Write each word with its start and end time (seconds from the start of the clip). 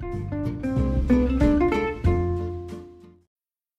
Thank 0.00 0.64
you. 0.64 0.65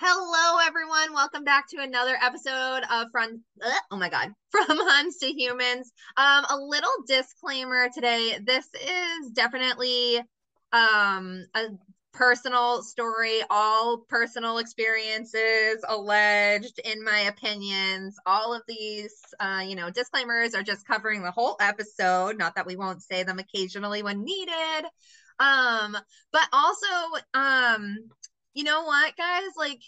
Hello, 0.00 0.58
everyone. 0.64 1.12
Welcome 1.12 1.42
back 1.42 1.68
to 1.70 1.82
another 1.82 2.16
episode 2.22 2.82
of 2.88 3.08
From 3.10 3.42
oh 3.90 3.96
my 3.96 4.08
god, 4.08 4.28
From 4.52 4.66
Huns 4.68 5.16
to 5.18 5.26
Humans. 5.26 5.90
Um, 6.16 6.44
a 6.48 6.56
little 6.56 6.92
disclaimer 7.08 7.88
today. 7.92 8.38
This 8.40 8.64
is 8.74 9.30
definitely 9.32 10.18
um 10.72 11.46
a 11.56 11.70
personal 12.12 12.82
story, 12.84 13.40
all 13.50 14.04
personal 14.08 14.58
experiences 14.58 15.84
alleged, 15.88 16.78
in 16.84 17.02
my 17.02 17.22
opinions. 17.22 18.14
All 18.24 18.54
of 18.54 18.62
these, 18.68 19.16
uh, 19.40 19.64
you 19.66 19.74
know, 19.74 19.90
disclaimers 19.90 20.54
are 20.54 20.62
just 20.62 20.86
covering 20.86 21.22
the 21.22 21.32
whole 21.32 21.56
episode. 21.60 22.38
Not 22.38 22.54
that 22.54 22.66
we 22.66 22.76
won't 22.76 23.02
say 23.02 23.24
them 23.24 23.40
occasionally 23.40 24.04
when 24.04 24.22
needed. 24.22 24.86
Um, 25.40 25.96
but 26.32 26.48
also, 26.52 27.22
um, 27.34 27.96
you 28.58 28.64
know 28.64 28.82
what, 28.82 29.16
guys? 29.16 29.52
Like, 29.56 29.80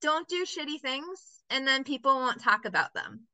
don't 0.00 0.26
do 0.28 0.46
shitty 0.46 0.80
things 0.80 1.42
and 1.50 1.68
then 1.68 1.84
people 1.84 2.14
won't 2.14 2.42
talk 2.42 2.64
about 2.64 2.94
them. 2.94 3.20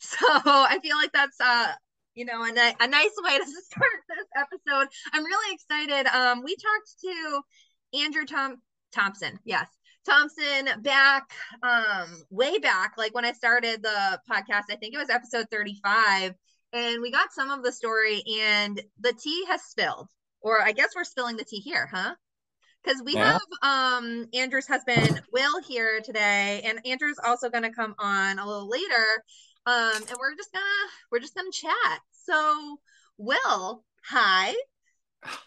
So 0.00 0.26
I 0.30 0.78
feel 0.80 0.96
like 0.96 1.10
that's 1.12 1.40
uh 1.40 1.72
you 2.14 2.24
know 2.24 2.44
a, 2.44 2.74
a 2.80 2.86
nice 2.86 3.16
way 3.20 3.36
to 3.36 3.44
start 3.64 3.90
this 4.08 4.28
episode. 4.36 4.86
I'm 5.12 5.24
really 5.24 5.54
excited. 5.54 6.06
Um 6.06 6.44
we 6.44 6.54
talked 6.54 7.00
to 7.00 7.98
Andrew 7.98 8.24
Tom 8.24 8.58
Thompson. 8.94 9.40
Yes. 9.44 9.66
Thompson 10.08 10.82
back 10.82 11.32
um 11.64 12.22
way 12.30 12.58
back 12.60 12.92
like 12.96 13.12
when 13.12 13.24
I 13.24 13.32
started 13.32 13.82
the 13.82 14.20
podcast. 14.30 14.70
I 14.70 14.76
think 14.76 14.94
it 14.94 14.98
was 14.98 15.10
episode 15.10 15.46
35 15.50 16.34
and 16.72 17.02
we 17.02 17.10
got 17.10 17.32
some 17.32 17.50
of 17.50 17.64
the 17.64 17.72
story 17.72 18.22
and 18.40 18.80
the 19.00 19.12
tea 19.14 19.44
has 19.48 19.62
spilled 19.62 20.08
or 20.40 20.62
I 20.62 20.70
guess 20.70 20.90
we're 20.94 21.02
spilling 21.02 21.36
the 21.36 21.44
tea 21.44 21.58
here, 21.58 21.88
huh? 21.92 22.14
Because 22.88 23.02
we 23.02 23.14
yeah. 23.14 23.32
have 23.32 23.42
um 23.62 24.26
Andrew's 24.32 24.66
husband 24.66 25.20
Will 25.32 25.60
here 25.62 26.00
today, 26.02 26.62
and 26.64 26.80
Andrew's 26.86 27.18
also 27.24 27.50
going 27.50 27.64
to 27.64 27.70
come 27.70 27.94
on 27.98 28.38
a 28.38 28.46
little 28.46 28.68
later. 28.68 29.24
Um, 29.66 29.92
and 29.96 30.16
we're 30.18 30.34
just 30.36 30.52
gonna 30.52 30.64
we're 31.10 31.20
just 31.20 31.34
gonna 31.34 31.50
chat. 31.52 32.00
So, 32.12 32.78
Will, 33.18 33.84
hi. 34.04 34.54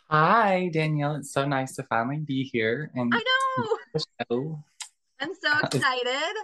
Hi, 0.09 0.69
Danielle. 0.71 1.15
It's 1.15 1.31
so 1.31 1.45
nice 1.45 1.75
to 1.75 1.83
finally 1.83 2.19
be 2.19 2.43
here. 2.43 2.91
And 2.93 3.13
I 3.13 3.17
know. 3.17 3.67
I'm 5.19 5.33
so 5.33 5.59
excited. 5.63 6.35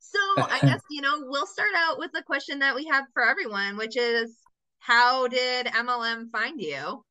So 0.00 0.18
I 0.36 0.58
guess 0.62 0.80
you 0.90 1.02
know 1.02 1.22
we'll 1.26 1.46
start 1.46 1.70
out 1.76 1.98
with 1.98 2.10
the 2.12 2.22
question 2.22 2.58
that 2.60 2.74
we 2.74 2.86
have 2.86 3.04
for 3.14 3.24
everyone, 3.24 3.76
which 3.76 3.96
is, 3.96 4.36
how 4.80 5.28
did 5.28 5.66
MLM 5.66 6.30
find 6.32 6.60
you? 6.60 7.04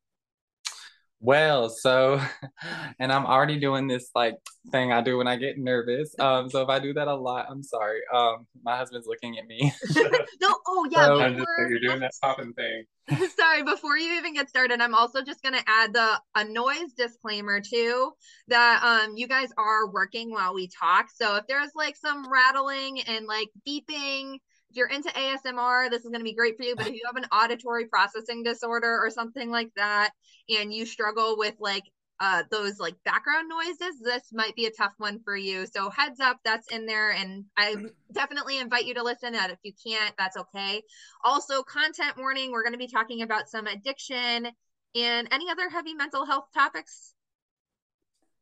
Well, 1.22 1.70
so, 1.70 2.22
and 3.00 3.12
I'm 3.12 3.26
already 3.26 3.60
doing 3.60 3.88
this 3.88 4.10
like 4.16 4.36
thing 4.72 4.94
I 4.94 5.02
do 5.02 5.18
when 5.18 5.28
I 5.28 5.36
get 5.36 5.58
nervous. 5.58 6.16
Um, 6.18 6.50
so 6.50 6.62
if 6.62 6.70
I 6.70 6.80
do 6.80 6.94
that 6.94 7.08
a 7.08 7.16
lot, 7.16 7.48
I'm 7.50 7.62
sorry. 7.62 8.00
Um, 8.14 8.48
my 8.64 8.78
husband's 8.78 9.08
looking 9.08 9.38
at 9.38 9.46
me. 9.46 9.74
no, 10.42 10.56
oh 10.68 10.88
yeah, 10.90 11.06
so 11.06 11.18
before, 11.18 11.36
just, 11.36 11.70
you're 11.70 11.80
doing 11.80 12.00
that 12.00 12.14
popping 12.22 12.54
thing. 12.54 12.86
sorry, 13.38 13.64
before 13.64 13.98
you 13.98 14.18
even 14.18 14.34
get 14.34 14.50
started, 14.50 14.80
I'm 14.80 14.96
also 14.96 15.22
just 15.22 15.44
gonna 15.44 15.64
add 15.68 15.94
the 15.94 16.22
a 16.36 16.46
noise 16.46 16.94
disclaimer 16.96 17.60
too 17.60 18.12
that 18.48 18.82
um 18.84 19.18
you 19.18 19.28
guys 19.28 19.50
are 19.58 19.92
working 19.92 20.32
while 20.32 20.54
we 20.54 20.70
talk. 20.70 21.08
So 21.14 21.36
if 21.36 21.48
there's 21.48 21.72
like 21.76 21.98
some 21.98 22.32
rattling 22.32 23.02
and 23.02 23.26
like 23.26 23.50
beeping 23.68 24.38
if 24.70 24.78
you're 24.78 24.88
into 24.88 25.10
ASMR, 25.10 25.90
this 25.90 26.04
is 26.04 26.10
going 26.10 26.20
to 26.20 26.24
be 26.24 26.36
great 26.36 26.56
for 26.56 26.64
you. 26.64 26.76
But 26.76 26.88
if 26.88 26.94
you 26.94 27.02
have 27.06 27.16
an 27.16 27.28
auditory 27.32 27.86
processing 27.86 28.44
disorder 28.44 29.00
or 29.04 29.10
something 29.10 29.50
like 29.50 29.72
that, 29.76 30.12
and 30.50 30.74
you 30.74 30.86
struggle 30.86 31.38
with 31.38 31.56
like 31.60 31.84
uh, 32.20 32.44
those 32.52 32.80
like 32.80 32.96
background 33.04 33.50
noises, 33.50 34.00
this 34.04 34.24
might 34.32 34.56
be 34.56 34.66
a 34.66 34.72
tough 34.72 34.94
one 34.98 35.20
for 35.24 35.36
you. 35.36 35.66
So 35.66 35.90
heads 35.90 36.20
up, 36.20 36.38
that's 36.46 36.72
in 36.72 36.86
there, 36.86 37.12
and 37.12 37.46
I 37.58 37.78
definitely 38.14 38.60
invite 38.60 38.86
you 38.86 38.94
to 38.96 39.04
listen. 39.04 39.34
That 39.34 39.50
if 39.50 39.58
you 39.64 39.74
can't, 39.84 40.14
that's 40.18 40.38
okay. 40.38 40.84
Also, 41.24 41.64
content 41.64 42.18
warning: 42.18 42.52
we're 42.52 42.64
going 42.64 42.74
to 42.74 42.80
be 42.80 42.88
talking 42.88 43.24
about 43.24 43.50
some 43.50 43.66
addiction 43.66 44.48
and 44.96 45.28
any 45.32 45.50
other 45.50 45.70
heavy 45.70 45.96
mental 45.96 46.26
health 46.26 46.46
topics. 46.54 47.14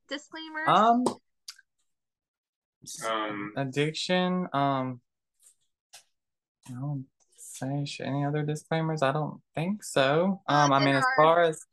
Disclaimer. 0.10 0.68
Um. 0.68 1.06
Um, 3.06 3.54
addiction. 3.58 4.48
Um 4.54 5.02
I 6.70 6.80
don't 6.80 7.06
say 7.38 7.86
any 8.02 8.26
other 8.26 8.44
disclaimers. 8.44 9.02
I 9.02 9.12
don't 9.12 9.42
think 9.56 9.84
so. 9.84 10.42
Um, 10.48 10.72
I 10.72 10.84
mean, 10.84 10.96
as 10.96 11.06
far 11.18 11.42
as 11.42 11.66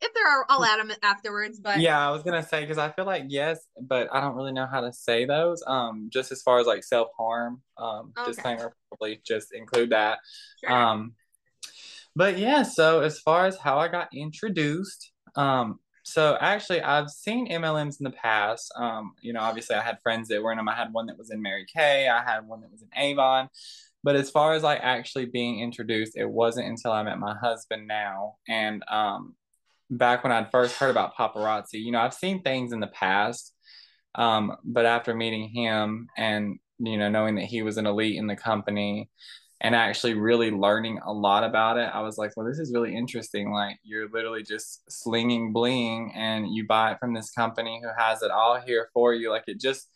if 0.00 0.14
there 0.14 0.26
are, 0.26 0.46
I'll 0.48 0.64
add 0.64 0.78
them 0.78 0.92
afterwards. 1.02 1.58
But 1.58 1.80
yeah, 1.80 2.06
I 2.06 2.10
was 2.10 2.22
gonna 2.22 2.42
say 2.42 2.60
because 2.60 2.78
I 2.78 2.90
feel 2.90 3.04
like 3.04 3.24
yes, 3.28 3.60
but 3.80 4.08
I 4.12 4.20
don't 4.20 4.36
really 4.36 4.52
know 4.52 4.66
how 4.66 4.80
to 4.80 4.92
say 4.92 5.24
those. 5.24 5.62
Um, 5.66 6.08
just 6.12 6.32
as 6.32 6.42
far 6.42 6.58
as 6.58 6.66
like 6.66 6.84
self 6.84 7.08
harm, 7.18 7.62
um, 7.76 8.12
okay. 8.16 8.30
disclaimer 8.30 8.74
probably 8.88 9.20
just 9.26 9.52
include 9.52 9.90
that. 9.90 10.18
Sure. 10.60 10.72
Um, 10.72 11.14
but 12.14 12.38
yeah, 12.38 12.62
so 12.62 13.00
as 13.00 13.18
far 13.20 13.46
as 13.46 13.58
how 13.58 13.78
I 13.78 13.88
got 13.88 14.08
introduced, 14.12 15.12
um, 15.36 15.78
so 16.08 16.38
actually, 16.40 16.80
I've 16.80 17.10
seen 17.10 17.50
MLMs 17.50 18.00
in 18.00 18.04
the 18.04 18.10
past. 18.10 18.72
Um, 18.76 19.12
you 19.20 19.34
know, 19.34 19.40
obviously, 19.40 19.76
I 19.76 19.82
had 19.82 20.00
friends 20.02 20.28
that 20.28 20.42
were 20.42 20.52
in 20.52 20.56
them. 20.56 20.68
I 20.68 20.74
had 20.74 20.92
one 20.92 21.06
that 21.06 21.18
was 21.18 21.30
in 21.30 21.42
Mary 21.42 21.66
Kay. 21.66 22.08
I 22.08 22.22
had 22.22 22.46
one 22.46 22.62
that 22.62 22.72
was 22.72 22.80
in 22.80 22.88
Avon. 22.96 23.50
But 24.04 24.16
as 24.16 24.30
far 24.30 24.52
as 24.52 24.62
like 24.62 24.80
actually 24.82 25.26
being 25.26 25.60
introduced, 25.60 26.16
it 26.16 26.28
wasn't 26.28 26.68
until 26.68 26.92
I 26.92 27.02
met 27.02 27.18
my 27.18 27.34
husband 27.36 27.88
now. 27.88 28.36
And 28.48 28.84
um, 28.88 29.34
back 29.90 30.22
when 30.22 30.32
I'd 30.32 30.50
first 30.50 30.76
heard 30.76 30.90
about 30.90 31.16
paparazzi, 31.16 31.74
you 31.74 31.90
know, 31.90 32.00
I've 32.00 32.14
seen 32.14 32.42
things 32.42 32.72
in 32.72 32.80
the 32.80 32.86
past. 32.86 33.54
Um, 34.14 34.56
but 34.64 34.86
after 34.86 35.14
meeting 35.14 35.48
him 35.48 36.08
and, 36.16 36.58
you 36.78 36.96
know, 36.96 37.08
knowing 37.08 37.36
that 37.36 37.44
he 37.44 37.62
was 37.62 37.76
an 37.76 37.86
elite 37.86 38.16
in 38.16 38.26
the 38.26 38.36
company 38.36 39.10
and 39.60 39.74
actually 39.74 40.14
really 40.14 40.52
learning 40.52 41.00
a 41.04 41.12
lot 41.12 41.42
about 41.42 41.76
it, 41.76 41.90
I 41.92 42.00
was 42.00 42.16
like, 42.16 42.32
well, 42.36 42.46
this 42.46 42.60
is 42.60 42.72
really 42.72 42.96
interesting. 42.96 43.50
Like, 43.50 43.78
you're 43.82 44.08
literally 44.08 44.44
just 44.44 44.90
slinging 44.90 45.52
bling 45.52 46.12
and 46.14 46.46
you 46.54 46.66
buy 46.66 46.92
it 46.92 46.98
from 47.00 47.14
this 47.14 47.30
company 47.32 47.80
who 47.82 47.90
has 47.98 48.22
it 48.22 48.30
all 48.30 48.60
here 48.60 48.88
for 48.94 49.12
you. 49.12 49.30
Like, 49.30 49.44
it 49.48 49.60
just, 49.60 49.88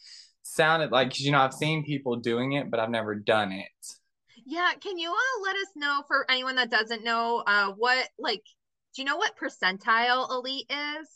sounded 0.43 0.91
like 0.91 1.19
you 1.21 1.31
know 1.31 1.41
I've 1.41 1.55
seen 1.55 1.85
people 1.85 2.17
doing 2.17 2.53
it, 2.53 2.71
but 2.71 2.81
I've 2.81 2.91
never 2.91 3.15
done 3.15 3.53
it. 3.53 3.87
Yeah, 4.45 4.73
can 4.81 4.99
you 4.99 5.11
uh, 5.11 5.43
let 5.45 5.57
us 5.57 5.69
know 5.77 6.03
for 6.09 6.29
anyone 6.31 6.57
that 6.57 6.71
doesn't 6.71 7.05
know 7.05 7.43
uh 7.47 7.73
what 7.77 8.09
like 8.19 8.43
do 8.95 9.03
you 9.03 9.07
know 9.07 9.17
what 9.17 9.37
percentile 9.37 10.31
elite 10.31 10.71
is? 10.71 11.09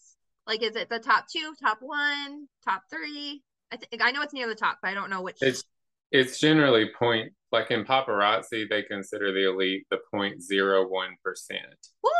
Like 0.46 0.62
is 0.62 0.76
it 0.76 0.88
the 0.88 0.98
top 0.98 1.26
2, 1.30 1.54
top 1.60 1.78
1, 1.80 2.48
top 2.64 2.82
3? 2.90 3.42
I 3.72 3.76
think 3.76 4.02
I 4.02 4.12
know 4.12 4.22
it's 4.22 4.32
near 4.32 4.48
the 4.48 4.54
top, 4.54 4.78
but 4.80 4.88
I 4.88 4.94
don't 4.94 5.10
know 5.10 5.22
which 5.22 5.38
It's 5.40 5.64
it's 6.12 6.38
generally 6.38 6.90
point 6.98 7.32
like 7.52 7.70
in 7.70 7.84
paparazzi 7.84 8.68
they 8.68 8.82
consider 8.82 9.32
the 9.32 9.48
elite 9.50 9.86
the 9.90 9.98
0.01%. 10.14 10.86
Woo, 12.02 12.10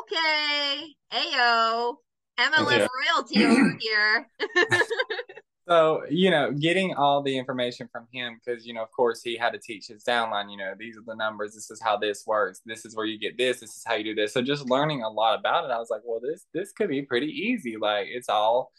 okay. 0.00 0.94
Ayo. 1.12 1.94
MLS 2.38 2.78
yeah. 2.78 2.86
royalty 3.10 3.44
over 3.44 3.76
here. 3.80 4.28
so, 5.68 6.02
you 6.08 6.30
know, 6.30 6.50
getting 6.52 6.94
all 6.94 7.22
the 7.22 7.36
information 7.36 7.88
from 7.92 8.06
him, 8.12 8.40
because, 8.42 8.66
you 8.66 8.72
know, 8.72 8.82
of 8.82 8.90
course, 8.90 9.22
he 9.22 9.36
had 9.36 9.52
to 9.52 9.58
teach 9.58 9.88
his 9.88 10.02
downline, 10.02 10.50
you 10.50 10.56
know, 10.56 10.72
these 10.78 10.96
are 10.96 11.02
the 11.06 11.14
numbers, 11.14 11.54
this 11.54 11.70
is 11.70 11.80
how 11.82 11.96
this 11.96 12.24
works, 12.26 12.60
this 12.64 12.84
is 12.86 12.96
where 12.96 13.06
you 13.06 13.18
get 13.18 13.36
this, 13.36 13.60
this 13.60 13.76
is 13.76 13.84
how 13.86 13.94
you 13.94 14.04
do 14.04 14.14
this. 14.14 14.32
So, 14.32 14.40
just 14.40 14.68
learning 14.70 15.02
a 15.02 15.10
lot 15.10 15.38
about 15.38 15.64
it, 15.64 15.70
I 15.70 15.78
was 15.78 15.90
like, 15.90 16.02
well, 16.04 16.20
this 16.20 16.46
this 16.54 16.72
could 16.72 16.88
be 16.88 17.02
pretty 17.02 17.26
easy. 17.26 17.76
Like, 17.76 18.06
it's 18.10 18.28
all 18.28 18.72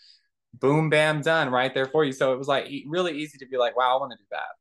boom, 0.54 0.90
bam, 0.90 1.22
done 1.22 1.50
right 1.50 1.74
there 1.74 1.86
for 1.86 2.04
you. 2.04 2.12
So, 2.12 2.34
it 2.34 2.38
was 2.38 2.48
like 2.48 2.68
really 2.88 3.18
easy 3.18 3.38
to 3.38 3.46
be 3.46 3.58
like, 3.58 3.78
wow, 3.78 3.96
I 3.96 4.00
want 4.00 4.12
to 4.14 4.18
do 4.18 4.28
that. 4.32 4.56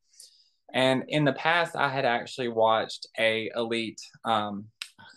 And 0.74 1.04
in 1.08 1.24
the 1.24 1.32
past, 1.32 1.76
I 1.76 1.88
had 1.88 2.04
actually 2.04 2.48
watched 2.48 3.06
a 3.18 3.50
elite 3.56 4.00
um, 4.24 4.66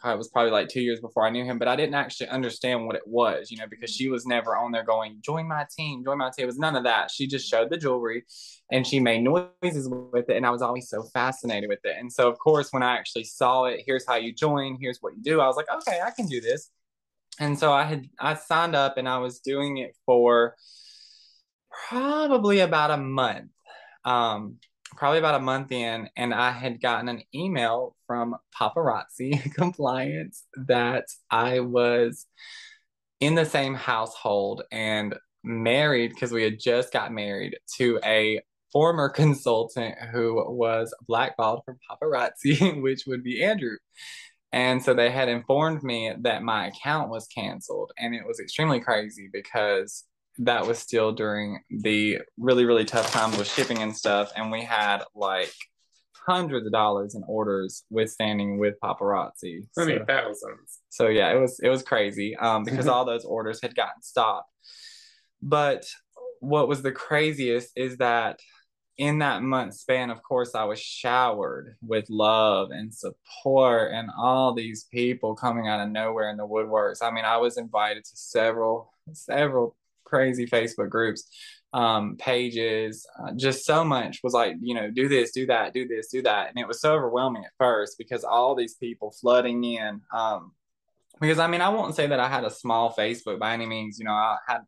it 0.03 0.17
was 0.17 0.29
probably 0.29 0.51
like 0.51 0.67
two 0.67 0.81
years 0.81 0.99
before 0.99 1.25
I 1.25 1.29
knew 1.29 1.43
him, 1.43 1.59
but 1.59 1.67
I 1.67 1.75
didn't 1.75 1.95
actually 1.95 2.29
understand 2.29 2.85
what 2.85 2.95
it 2.95 3.05
was, 3.05 3.51
you 3.51 3.57
know, 3.57 3.67
because 3.69 3.91
she 3.91 4.09
was 4.09 4.25
never 4.25 4.55
on 4.55 4.71
there 4.71 4.83
going, 4.83 5.17
join 5.21 5.47
my 5.47 5.65
team, 5.75 6.03
join 6.03 6.17
my 6.17 6.29
team. 6.29 6.43
It 6.43 6.47
was 6.47 6.57
none 6.57 6.75
of 6.75 6.83
that. 6.83 7.11
She 7.11 7.27
just 7.27 7.49
showed 7.49 7.69
the 7.69 7.77
jewelry 7.77 8.25
and 8.71 8.85
she 8.85 8.99
made 8.99 9.21
noises 9.23 9.89
with 9.89 10.29
it. 10.29 10.37
And 10.37 10.45
I 10.45 10.49
was 10.49 10.61
always 10.61 10.89
so 10.89 11.03
fascinated 11.13 11.69
with 11.69 11.79
it. 11.83 11.95
And 11.99 12.11
so, 12.11 12.29
of 12.29 12.39
course, 12.39 12.71
when 12.71 12.83
I 12.83 12.97
actually 12.97 13.25
saw 13.25 13.65
it, 13.65 13.81
here's 13.85 14.05
how 14.07 14.15
you 14.15 14.33
join, 14.33 14.77
here's 14.79 14.99
what 15.01 15.13
you 15.15 15.21
do, 15.21 15.41
I 15.41 15.47
was 15.47 15.55
like, 15.55 15.71
okay, 15.71 15.99
I 16.03 16.11
can 16.11 16.27
do 16.27 16.41
this. 16.41 16.69
And 17.39 17.57
so 17.57 17.71
I 17.71 17.83
had, 17.83 18.07
I 18.19 18.33
signed 18.35 18.75
up 18.75 18.97
and 18.97 19.07
I 19.07 19.19
was 19.19 19.39
doing 19.39 19.77
it 19.77 19.95
for 20.05 20.55
probably 21.89 22.59
about 22.59 22.91
a 22.91 22.97
month. 22.97 23.51
Um, 24.03 24.57
probably 24.95 25.19
about 25.19 25.35
a 25.35 25.43
month 25.43 25.71
in, 25.71 26.09
and 26.15 26.33
I 26.33 26.51
had 26.51 26.81
gotten 26.81 27.09
an 27.09 27.23
email 27.33 27.95
from 28.07 28.35
paparazzi 28.59 29.53
compliance 29.55 30.45
that 30.67 31.05
I 31.29 31.61
was 31.61 32.25
in 33.19 33.35
the 33.35 33.45
same 33.45 33.75
household 33.75 34.63
and 34.71 35.15
married 35.43 36.09
because 36.09 36.31
we 36.31 36.43
had 36.43 36.59
just 36.59 36.91
got 36.91 37.13
married 37.13 37.57
to 37.77 37.99
a 38.03 38.41
former 38.71 39.09
consultant 39.15 39.95
who 40.11 40.43
was 40.49 40.93
blackballed 41.07 41.61
from 41.65 41.77
paparazzi, 41.89 42.81
which 42.81 43.05
would 43.07 43.23
be 43.23 43.43
Andrew. 43.43 43.77
And 44.53 44.83
so 44.83 44.93
they 44.93 45.09
had 45.09 45.29
informed 45.29 45.81
me 45.81 46.13
that 46.21 46.43
my 46.43 46.67
account 46.67 47.09
was 47.09 47.27
canceled. 47.27 47.93
And 47.97 48.13
it 48.13 48.25
was 48.27 48.39
extremely 48.39 48.81
crazy 48.81 49.29
because 49.31 50.03
that 50.39 50.65
was 50.65 50.79
still 50.79 51.11
during 51.11 51.61
the 51.69 52.19
really 52.37 52.65
really 52.65 52.85
tough 52.85 53.11
times 53.11 53.37
with 53.37 53.51
shipping 53.51 53.79
and 53.79 53.95
stuff 53.95 54.31
and 54.35 54.51
we 54.51 54.63
had 54.63 55.03
like 55.13 55.53
hundreds 56.25 56.65
of 56.65 56.71
dollars 56.71 57.15
in 57.15 57.23
orders 57.27 57.83
withstanding 57.89 58.57
with 58.59 58.75
paparazzi. 58.83 59.67
I 59.77 59.85
mean 59.85 59.99
so, 59.99 60.05
thousands. 60.05 60.79
So 60.89 61.07
yeah 61.07 61.31
it 61.31 61.39
was 61.39 61.59
it 61.61 61.69
was 61.69 61.83
crazy 61.83 62.35
um 62.37 62.63
because 62.63 62.87
all 62.87 63.05
those 63.05 63.25
orders 63.25 63.59
had 63.61 63.75
gotten 63.75 64.01
stopped. 64.01 64.49
But 65.41 65.85
what 66.39 66.67
was 66.67 66.81
the 66.81 66.91
craziest 66.91 67.71
is 67.75 67.97
that 67.97 68.39
in 68.97 69.19
that 69.19 69.41
month 69.41 69.73
span 69.73 70.09
of 70.11 70.21
course 70.21 70.53
i 70.53 70.65
was 70.65 70.79
showered 70.79 71.75
with 71.81 72.05
love 72.09 72.71
and 72.71 72.93
support 72.93 73.91
and 73.93 74.09
all 74.19 74.53
these 74.53 74.85
people 74.91 75.33
coming 75.33 75.67
out 75.67 75.79
of 75.79 75.89
nowhere 75.89 76.29
in 76.29 76.37
the 76.37 76.47
woodworks. 76.47 77.01
I 77.01 77.11
mean 77.11 77.25
i 77.25 77.37
was 77.37 77.57
invited 77.57 78.05
to 78.05 78.15
several 78.15 78.93
several 79.13 79.75
crazy 80.11 80.45
Facebook 80.45 80.89
groups, 80.89 81.23
um, 81.73 82.17
pages, 82.17 83.07
uh, 83.17 83.31
just 83.35 83.65
so 83.65 83.83
much 83.83 84.19
was 84.23 84.33
like, 84.33 84.55
you 84.61 84.75
know, 84.75 84.91
do 84.91 85.07
this, 85.07 85.31
do 85.31 85.45
that, 85.47 85.73
do 85.73 85.87
this, 85.87 86.09
do 86.09 86.21
that. 86.21 86.49
And 86.49 86.59
it 86.59 86.67
was 86.67 86.81
so 86.81 86.93
overwhelming 86.93 87.45
at 87.45 87.51
first 87.57 87.97
because 87.97 88.23
all 88.23 88.53
these 88.53 88.75
people 88.75 89.15
flooding 89.19 89.63
in. 89.63 90.01
Um, 90.13 90.51
because 91.19 91.39
I 91.39 91.47
mean, 91.47 91.61
I 91.61 91.69
won't 91.69 91.95
say 91.95 92.07
that 92.07 92.19
I 92.19 92.27
had 92.27 92.43
a 92.43 92.49
small 92.49 92.93
Facebook 92.93 93.39
by 93.39 93.53
any 93.53 93.65
means, 93.65 93.97
you 93.97 94.05
know, 94.05 94.11
I 94.11 94.37
had 94.47 94.61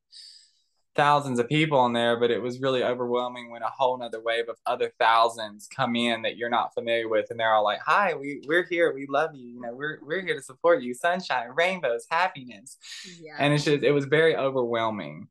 thousands 0.96 1.40
of 1.40 1.48
people 1.50 1.80
on 1.80 1.94
there, 1.94 2.20
but 2.20 2.32
it 2.32 2.42
was 2.42 2.60
really 2.60 2.84
overwhelming 2.84 3.52
when 3.52 3.62
a 3.62 3.70
whole 3.70 3.98
nother 3.98 4.22
wave 4.22 4.50
of 4.50 4.58
other 4.66 4.92
thousands 5.00 5.68
come 5.68 5.96
in 5.96 6.22
that 6.22 6.38
you're 6.38 6.50
not 6.50 6.74
familiar 6.74 7.10
with, 7.10 7.30
and 7.30 7.40
they're 7.40 7.54
all 7.54 7.64
like, 7.64 7.80
"Hi, 7.86 8.14
we 8.14 8.42
we're 8.48 8.64
here, 8.64 8.94
we 8.94 9.08
love 9.10 9.32
you, 9.34 9.48
you 9.48 9.62
know, 9.62 9.74
we're 9.74 10.00
we're 10.02 10.22
here 10.22 10.36
to 10.36 10.44
support 10.44 10.82
you, 10.82 10.94
sunshine, 10.94 11.50
rainbows, 11.56 12.06
happiness," 12.10 12.78
yeah. 13.22 13.36
and 13.40 13.54
it's 13.54 13.66
just 13.66 13.84
it 13.84 13.92
was 13.92 14.06
very 14.06 14.36
overwhelming 14.36 15.28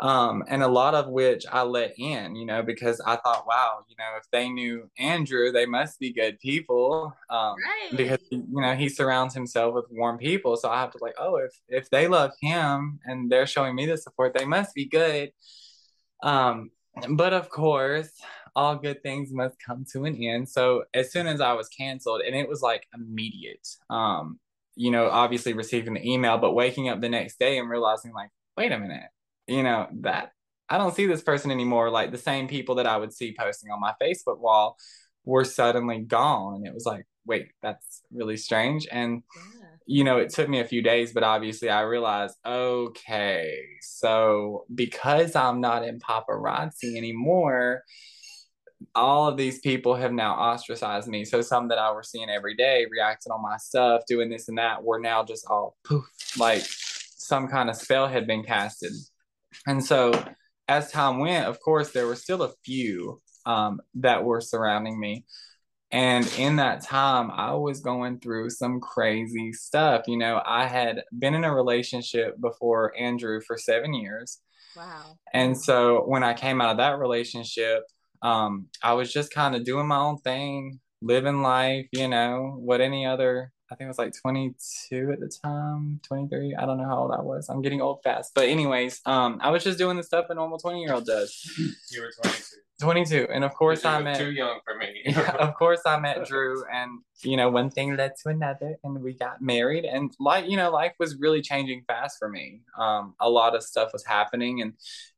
um, 0.00 0.44
and 0.46 0.62
a 0.62 0.68
lot 0.68 0.94
of 0.94 1.08
which 1.08 1.44
I 1.50 1.62
let 1.62 1.98
in, 1.98 2.36
you 2.36 2.46
know, 2.46 2.62
because 2.62 3.00
I 3.00 3.16
thought, 3.16 3.48
wow, 3.48 3.84
you 3.88 3.96
know, 3.98 4.16
if 4.16 4.30
they 4.30 4.48
knew 4.48 4.88
Andrew, 4.96 5.50
they 5.50 5.66
must 5.66 5.98
be 5.98 6.12
good 6.12 6.38
people, 6.38 7.16
um, 7.28 7.56
right. 7.56 7.96
because 7.96 8.20
you 8.30 8.44
know 8.48 8.74
he 8.74 8.88
surrounds 8.88 9.34
himself 9.34 9.74
with 9.74 9.86
warm 9.90 10.18
people. 10.18 10.56
So 10.56 10.70
I 10.70 10.80
have 10.80 10.92
to 10.92 10.98
like, 11.00 11.14
oh, 11.18 11.36
if 11.36 11.52
if 11.68 11.90
they 11.90 12.06
love 12.06 12.30
him 12.40 13.00
and 13.06 13.30
they're 13.30 13.46
showing 13.46 13.74
me 13.74 13.86
the 13.86 13.96
support, 13.96 14.34
they 14.38 14.44
must 14.44 14.72
be 14.72 14.84
good. 14.84 15.32
Um, 16.22 16.70
but 17.10 17.32
of 17.32 17.48
course, 17.48 18.10
all 18.54 18.76
good 18.76 19.02
things 19.02 19.32
must 19.32 19.56
come 19.64 19.84
to 19.92 20.04
an 20.04 20.14
end. 20.16 20.48
So 20.48 20.84
as 20.94 21.10
soon 21.10 21.26
as 21.26 21.40
I 21.40 21.54
was 21.54 21.68
canceled, 21.68 22.22
and 22.24 22.36
it 22.36 22.48
was 22.48 22.62
like 22.62 22.86
immediate, 22.94 23.66
um, 23.90 24.38
you 24.76 24.92
know, 24.92 25.10
obviously 25.10 25.54
receiving 25.54 25.94
the 25.94 26.08
email, 26.08 26.38
but 26.38 26.54
waking 26.54 26.88
up 26.88 27.00
the 27.00 27.08
next 27.08 27.40
day 27.40 27.58
and 27.58 27.68
realizing 27.68 28.12
like, 28.12 28.30
wait 28.56 28.70
a 28.70 28.78
minute 28.78 29.10
you 29.48 29.62
know, 29.62 29.88
that 30.00 30.32
I 30.68 30.78
don't 30.78 30.94
see 30.94 31.06
this 31.06 31.22
person 31.22 31.50
anymore. 31.50 31.90
Like 31.90 32.12
the 32.12 32.18
same 32.18 32.48
people 32.48 32.76
that 32.76 32.86
I 32.86 32.96
would 32.96 33.12
see 33.12 33.34
posting 33.38 33.70
on 33.70 33.80
my 33.80 33.94
Facebook 34.00 34.38
wall 34.38 34.76
were 35.24 35.44
suddenly 35.44 36.00
gone. 36.00 36.56
And 36.56 36.66
it 36.66 36.74
was 36.74 36.86
like, 36.86 37.06
wait, 37.26 37.48
that's 37.62 38.02
really 38.12 38.36
strange. 38.36 38.86
And, 38.90 39.22
yeah. 39.34 39.66
you 39.86 40.04
know, 40.04 40.18
it 40.18 40.30
took 40.30 40.48
me 40.48 40.60
a 40.60 40.64
few 40.64 40.82
days, 40.82 41.12
but 41.12 41.22
obviously 41.22 41.68
I 41.70 41.82
realized, 41.82 42.36
okay, 42.44 43.58
so 43.80 44.64
because 44.74 45.34
I'm 45.34 45.60
not 45.60 45.86
in 45.86 46.00
paparazzi 46.00 46.96
anymore, 46.96 47.82
all 48.94 49.28
of 49.28 49.36
these 49.36 49.58
people 49.58 49.94
have 49.94 50.12
now 50.12 50.34
ostracized 50.34 51.08
me. 51.08 51.24
So 51.24 51.40
some 51.42 51.68
that 51.68 51.78
I 51.78 51.92
were 51.92 52.02
seeing 52.02 52.30
every 52.30 52.54
day, 52.54 52.86
reacting 52.90 53.32
on 53.32 53.42
my 53.42 53.56
stuff, 53.56 54.02
doing 54.06 54.30
this 54.30 54.48
and 54.48 54.58
that, 54.58 54.82
were 54.82 55.00
now 55.00 55.24
just 55.24 55.46
all 55.48 55.76
poof, 55.84 56.06
like 56.38 56.62
some 56.64 57.48
kind 57.48 57.68
of 57.68 57.76
spell 57.76 58.06
had 58.06 58.26
been 58.26 58.42
casted. 58.44 58.92
And 59.66 59.84
so 59.84 60.12
as 60.68 60.90
time 60.92 61.18
went, 61.18 61.46
of 61.46 61.60
course, 61.60 61.92
there 61.92 62.06
were 62.06 62.16
still 62.16 62.42
a 62.42 62.52
few 62.64 63.20
um, 63.46 63.80
that 63.94 64.24
were 64.24 64.40
surrounding 64.40 64.98
me. 65.00 65.24
And 65.90 66.30
in 66.36 66.56
that 66.56 66.82
time, 66.82 67.30
I 67.30 67.54
was 67.54 67.80
going 67.80 68.20
through 68.20 68.50
some 68.50 68.78
crazy 68.78 69.52
stuff. 69.54 70.02
You 70.06 70.18
know, 70.18 70.42
I 70.44 70.66
had 70.66 71.02
been 71.18 71.34
in 71.34 71.44
a 71.44 71.54
relationship 71.54 72.38
before 72.40 72.92
Andrew 72.98 73.40
for 73.46 73.56
seven 73.56 73.94
years. 73.94 74.38
Wow. 74.76 75.16
And 75.32 75.58
so 75.58 76.02
when 76.06 76.22
I 76.22 76.34
came 76.34 76.60
out 76.60 76.72
of 76.72 76.76
that 76.76 76.98
relationship, 76.98 77.84
um, 78.20 78.66
I 78.82 78.92
was 78.92 79.10
just 79.10 79.32
kind 79.32 79.56
of 79.56 79.64
doing 79.64 79.86
my 79.86 79.96
own 79.96 80.18
thing, 80.18 80.78
living 81.00 81.40
life, 81.40 81.86
you 81.92 82.08
know, 82.08 82.56
what 82.58 82.82
any 82.82 83.06
other 83.06 83.50
I 83.70 83.74
think 83.74 83.86
I 83.86 83.88
was 83.88 83.98
like 83.98 84.14
22 84.20 85.10
at 85.12 85.20
the 85.20 85.28
time, 85.28 86.00
23. 86.06 86.54
I 86.54 86.66
don't 86.66 86.78
know 86.78 86.86
how 86.86 86.98
old 87.00 87.12
I 87.12 87.20
was. 87.20 87.48
I'm 87.48 87.60
getting 87.60 87.82
old 87.82 88.02
fast. 88.02 88.32
But 88.34 88.48
anyways, 88.48 89.00
um, 89.04 89.38
I 89.42 89.50
was 89.50 89.62
just 89.62 89.78
doing 89.78 89.96
the 89.96 90.02
stuff 90.02 90.26
a 90.30 90.34
normal 90.34 90.58
20 90.58 90.80
year 90.80 90.94
old 90.94 91.06
does. 91.06 91.34
You 91.90 92.02
were 92.02 92.10
22. 92.22 92.56
22 92.80 93.26
and 93.32 93.42
of 93.44 93.52
course 93.54 93.84
i 93.84 94.00
met 94.00 94.18
too 94.18 94.30
young 94.30 94.60
for 94.64 94.76
me 94.76 94.86
yeah, 95.04 95.34
of 95.38 95.54
course 95.54 95.80
i 95.84 95.98
met 95.98 96.24
drew 96.26 96.64
and 96.72 97.00
you 97.22 97.36
know 97.36 97.50
one 97.50 97.70
thing 97.70 97.96
led 97.96 98.12
to 98.22 98.28
another 98.28 98.76
and 98.84 99.02
we 99.02 99.14
got 99.14 99.42
married 99.42 99.84
and 99.84 100.12
like 100.20 100.48
you 100.48 100.56
know 100.56 100.70
life 100.70 100.92
was 101.00 101.16
really 101.18 101.42
changing 101.42 101.82
fast 101.88 102.16
for 102.18 102.28
me 102.28 102.60
um, 102.78 103.14
a 103.20 103.28
lot 103.28 103.56
of 103.56 103.64
stuff 103.64 103.92
was 103.92 104.04
happening 104.04 104.60
and 104.60 104.74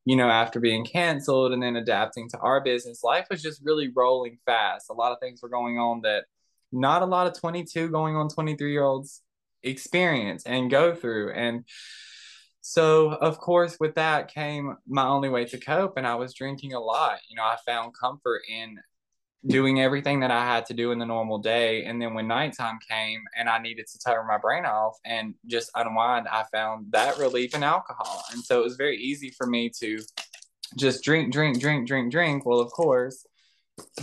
you 0.07 0.17
know 0.17 0.29
after 0.29 0.59
being 0.59 0.87
canceled 0.87 1.53
and 1.53 1.63
then 1.63 1.77
adapting 1.77 2.29
to 2.31 2.39
our 2.39 2.63
business 2.63 3.05
life 3.05 3.27
was 3.31 3.43
just 3.43 3.61
really 3.63 3.91
rolling 3.95 4.39
fast 4.47 4.87
a 4.89 4.95
lot 4.95 5.13
of 5.13 5.19
things 5.21 5.43
were 5.43 5.51
going 5.51 5.79
on 5.79 6.01
that 6.01 6.25
not 6.73 7.03
a 7.03 7.07
lot 7.07 7.27
of 7.27 7.39
22 7.39 7.89
going 7.89 8.17
on 8.17 8.29
23 8.29 8.73
year 8.73 8.85
olds 8.85 9.23
experience 9.63 10.45
and 10.47 10.71
go 10.71 10.95
through. 10.95 11.33
And 11.33 11.65
so, 12.61 13.11
of 13.11 13.39
course, 13.39 13.79
with 13.81 13.95
that 13.95 14.33
came 14.33 14.77
my 14.87 15.07
only 15.07 15.29
way 15.29 15.45
to 15.47 15.59
cope. 15.59 15.97
And 15.97 16.07
I 16.07 16.15
was 16.15 16.35
drinking 16.35 16.75
a 16.75 16.81
lot. 16.81 17.19
You 17.29 17.37
know, 17.37 17.43
I 17.43 17.57
found 17.67 17.93
comfort 17.99 18.43
in 18.49 18.79
doing 19.47 19.81
everything 19.81 20.21
that 20.21 20.31
I 20.31 20.45
had 20.45 20.67
to 20.67 20.75
do 20.75 20.93
in 20.93 20.99
the 20.99 21.07
normal 21.07 21.39
day. 21.39 21.85
And 21.85 22.01
then 22.01 22.13
when 22.13 22.29
nighttime 22.29 22.79
came 22.87 23.23
and 23.39 23.49
I 23.49 23.59
needed 23.59 23.87
to 23.87 23.99
turn 23.99 24.27
my 24.27 24.37
brain 24.37 24.67
off 24.67 24.99
and 25.05 25.35
just 25.47 25.71
unwind, 25.75 26.29
I 26.29 26.45
found 26.53 26.93
that 26.93 27.19
relief 27.19 27.55
in 27.55 27.63
alcohol. 27.63 28.23
And 28.33 28.45
so 28.45 28.61
it 28.61 28.65
was 28.65 28.77
very 28.77 28.99
easy 28.99 29.31
for 29.31 29.47
me 29.47 29.71
to 29.81 29.99
just 30.77 31.03
drink, 31.03 31.33
drink, 31.33 31.59
drink, 31.59 31.89
drink, 31.89 32.13
drink. 32.13 32.45
Well, 32.45 32.61
of 32.61 32.71
course, 32.71 33.27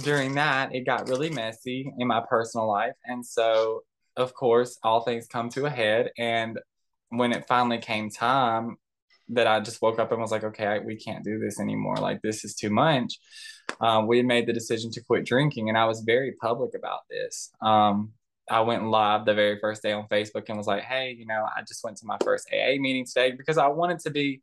during 0.04 0.36
that, 0.36 0.74
it 0.74 0.86
got 0.86 1.10
really 1.10 1.30
messy 1.30 1.92
in 1.98 2.08
my 2.08 2.24
personal 2.30 2.68
life. 2.68 2.94
And 3.06 3.26
so, 3.26 3.84
of 4.16 4.34
course, 4.34 4.78
all 4.84 5.02
things 5.02 5.28
come 5.28 5.50
to 5.50 5.66
a 5.66 5.70
head. 5.70 6.12
And 6.18 6.60
when 7.10 7.32
it 7.32 7.48
finally 7.48 7.78
came 7.78 8.10
time 8.10 8.78
that 9.30 9.48
I 9.48 9.60
just 9.60 9.82
woke 9.82 10.00
up 10.00 10.12
and 10.12 10.22
was 10.22 10.32
like, 10.32 10.44
okay, 10.44 10.66
I, 10.66 10.80
we 10.80 10.96
can't 10.96 11.24
do 11.24 11.40
this 11.40 11.60
anymore. 11.60 11.98
Like, 11.98 12.22
this 12.22 12.46
is 12.46 12.56
too 12.56 12.70
much. 12.70 13.20
Um, 13.82 14.08
we 14.08 14.22
made 14.24 14.48
the 14.48 14.54
decision 14.54 14.92
to 14.92 15.04
quit 15.04 15.26
drinking. 15.26 15.70
And 15.70 15.78
I 15.78 15.86
was 15.86 16.02
very 16.02 16.34
public 16.42 16.72
about 16.76 17.02
this. 17.10 17.52
Um, 17.62 18.14
I 18.50 18.62
went 18.62 18.86
live 18.86 19.26
the 19.26 19.34
very 19.34 19.60
first 19.60 19.84
day 19.84 19.92
on 19.92 20.08
Facebook 20.08 20.46
and 20.48 20.58
was 20.58 20.68
like, 20.68 20.84
hey, 20.84 21.16
you 21.18 21.26
know, 21.26 21.46
I 21.56 21.62
just 21.68 21.84
went 21.84 21.98
to 21.98 22.06
my 22.06 22.18
first 22.24 22.48
AA 22.54 22.80
meeting 22.80 23.06
today 23.06 23.32
because 23.32 23.58
I 23.58 23.68
wanted 23.68 24.00
to 24.00 24.10
be 24.10 24.42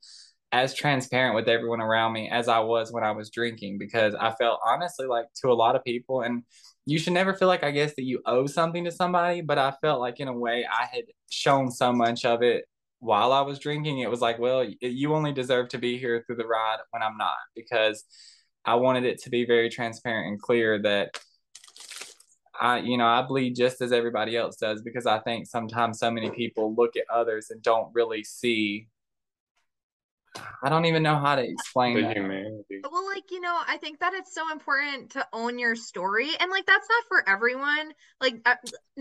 as 0.55 0.73
transparent 0.73 1.35
with 1.35 1.49
everyone 1.49 1.81
around 1.81 2.13
me 2.13 2.31
as 2.31 2.47
I 2.47 2.61
was 2.61 2.93
when 2.93 3.03
I 3.03 3.11
was 3.11 3.29
drinking 3.29 3.77
because 3.77 4.15
I 4.15 4.31
felt 4.37 4.61
honestly 4.65 5.05
like 5.05 5.27
to 5.43 5.49
a 5.49 5.53
lot 5.53 5.75
of 5.75 5.83
people 5.83 6.23
and 6.23 6.45
you 6.87 6.97
should 6.97 7.13
never 7.13 7.35
feel 7.35 7.49
like 7.49 7.65
I 7.65 7.73
guess 7.73 7.95
that 7.97 8.05
you 8.05 8.23
owe 8.25 8.47
something 8.47 8.85
to 8.85 8.93
somebody 8.93 9.41
but 9.41 9.59
I 9.59 9.73
felt 9.83 9.99
like 9.99 10.21
in 10.21 10.29
a 10.29 10.33
way 10.33 10.65
I 10.65 10.87
had 10.87 11.07
shown 11.29 11.73
so 11.73 11.93
much 11.93 12.25
of 12.25 12.43
it 12.43 12.67
while 13.01 13.33
I 13.33 13.41
was 13.41 13.59
drinking. 13.59 13.99
It 13.99 14.09
was 14.09 14.21
like 14.21 14.39
well 14.39 14.65
you 14.81 15.13
only 15.13 15.33
deserve 15.33 15.71
to 15.71 15.79
be 15.79 15.99
here 15.99 16.23
through 16.25 16.37
the 16.37 16.47
ride 16.47 16.79
when 16.93 17.03
I'm 17.03 17.19
not 17.19 17.37
because 17.57 18.05
I 18.65 18.77
wanted 18.77 19.05
it 19.05 19.21
to 19.23 19.31
be 19.31 19.45
very 19.45 19.69
transparent 19.69 20.29
and 20.29 20.41
clear 20.41 20.81
that 20.83 21.19
I, 22.61 22.79
you 22.79 22.97
know, 22.97 23.09
I 23.09 23.23
bleed 23.23 23.57
just 23.57 23.81
as 23.81 23.91
everybody 23.91 24.37
else 24.37 24.55
does 24.55 24.83
because 24.83 25.05
I 25.05 25.19
think 25.19 25.49
sometimes 25.49 25.99
so 25.99 26.13
many 26.13 26.31
people 26.31 26.73
look 26.77 26.97
at 26.97 27.11
others 27.13 27.49
and 27.51 27.61
don't 27.61 27.93
really 27.93 28.23
see 28.23 28.87
I 30.63 30.69
don't 30.69 30.87
even 30.87 31.03
know 31.03 31.19
how 31.19 31.37
to 31.37 31.43
explain 31.43 32.03
the 32.03 32.13
humanity. 32.13 32.81
Well, 32.91 33.07
like 33.07 33.31
you 33.31 33.41
know, 33.41 33.57
I 33.67 33.77
think 33.77 34.01
that 34.01 34.15
it's 34.15 34.35
so 34.35 34.51
important 34.51 35.11
to 35.11 35.27
own 35.33 35.59
your 35.59 35.77
story, 35.77 36.31
and 36.39 36.51
like 36.51 36.67
that's 36.67 36.89
not 36.89 37.05
for 37.09 37.29
everyone. 37.29 37.93
Like 38.21 38.41
uh, 38.45 38.57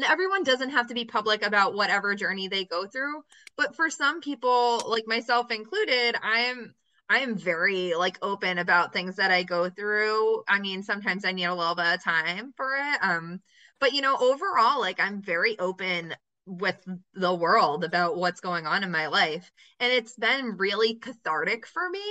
everyone 0.07 0.43
doesn't 0.43 0.71
have 0.71 0.87
to 0.87 0.93
be 0.93 1.05
public 1.05 1.45
about 1.45 1.73
whatever 1.73 2.15
journey 2.15 2.47
they 2.47 2.65
go 2.65 2.85
through, 2.85 3.23
but 3.57 3.75
for 3.75 3.89
some 3.89 4.21
people, 4.21 4.83
like 4.87 5.07
myself 5.07 5.51
included, 5.51 6.15
I 6.21 6.39
am 6.41 6.75
I 7.09 7.19
am 7.19 7.35
very 7.35 7.93
like 7.95 8.17
open 8.21 8.57
about 8.57 8.93
things 8.93 9.17
that 9.17 9.31
I 9.31 9.43
go 9.43 9.69
through. 9.69 10.43
I 10.47 10.59
mean, 10.59 10.83
sometimes 10.83 11.25
I 11.25 11.31
need 11.31 11.45
a 11.45 11.55
little 11.55 11.75
bit 11.75 11.93
of 11.93 12.03
time 12.03 12.53
for 12.55 12.75
it. 12.75 12.97
Um, 13.01 13.41
but 13.79 13.93
you 13.93 14.01
know, 14.01 14.17
overall, 14.17 14.79
like 14.79 14.99
I'm 14.99 15.21
very 15.21 15.59
open 15.59 16.15
with 16.45 16.77
the 17.13 17.33
world 17.33 17.83
about 17.83 18.17
what's 18.17 18.41
going 18.41 18.65
on 18.65 18.83
in 18.83 18.91
my 18.91 19.07
life. 19.07 19.49
And 19.79 19.91
it's 19.91 20.15
been 20.15 20.57
really 20.57 20.95
cathartic 20.95 21.65
for 21.65 21.89
me. 21.89 22.03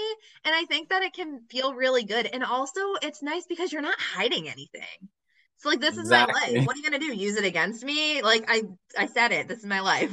And 0.45 0.55
I 0.55 0.65
think 0.65 0.89
that 0.89 1.03
it 1.03 1.13
can 1.13 1.43
feel 1.51 1.75
really 1.75 2.05
good. 2.05 2.27
And 2.27 2.43
also, 2.43 2.81
it's 3.03 3.23
nice 3.23 3.47
because 3.47 3.73
you're 3.73 3.83
not 3.83 4.01
hiding 4.01 4.49
anything. 4.49 5.09
So 5.63 5.69
like 5.69 5.81
this 5.81 5.97
exactly. 5.97 6.35
is 6.35 6.53
my 6.53 6.59
life. 6.59 6.67
What 6.67 6.77
are 6.77 6.79
you 6.79 6.85
gonna 6.85 6.99
do? 6.99 7.15
Use 7.15 7.37
it 7.37 7.45
against 7.45 7.85
me? 7.85 8.21
Like 8.21 8.45
I 8.49 8.63
I 8.99 9.07
said 9.07 9.31
it. 9.31 9.47
This 9.47 9.61
is 9.61 9.67
my 9.67 9.79
life. 9.79 10.13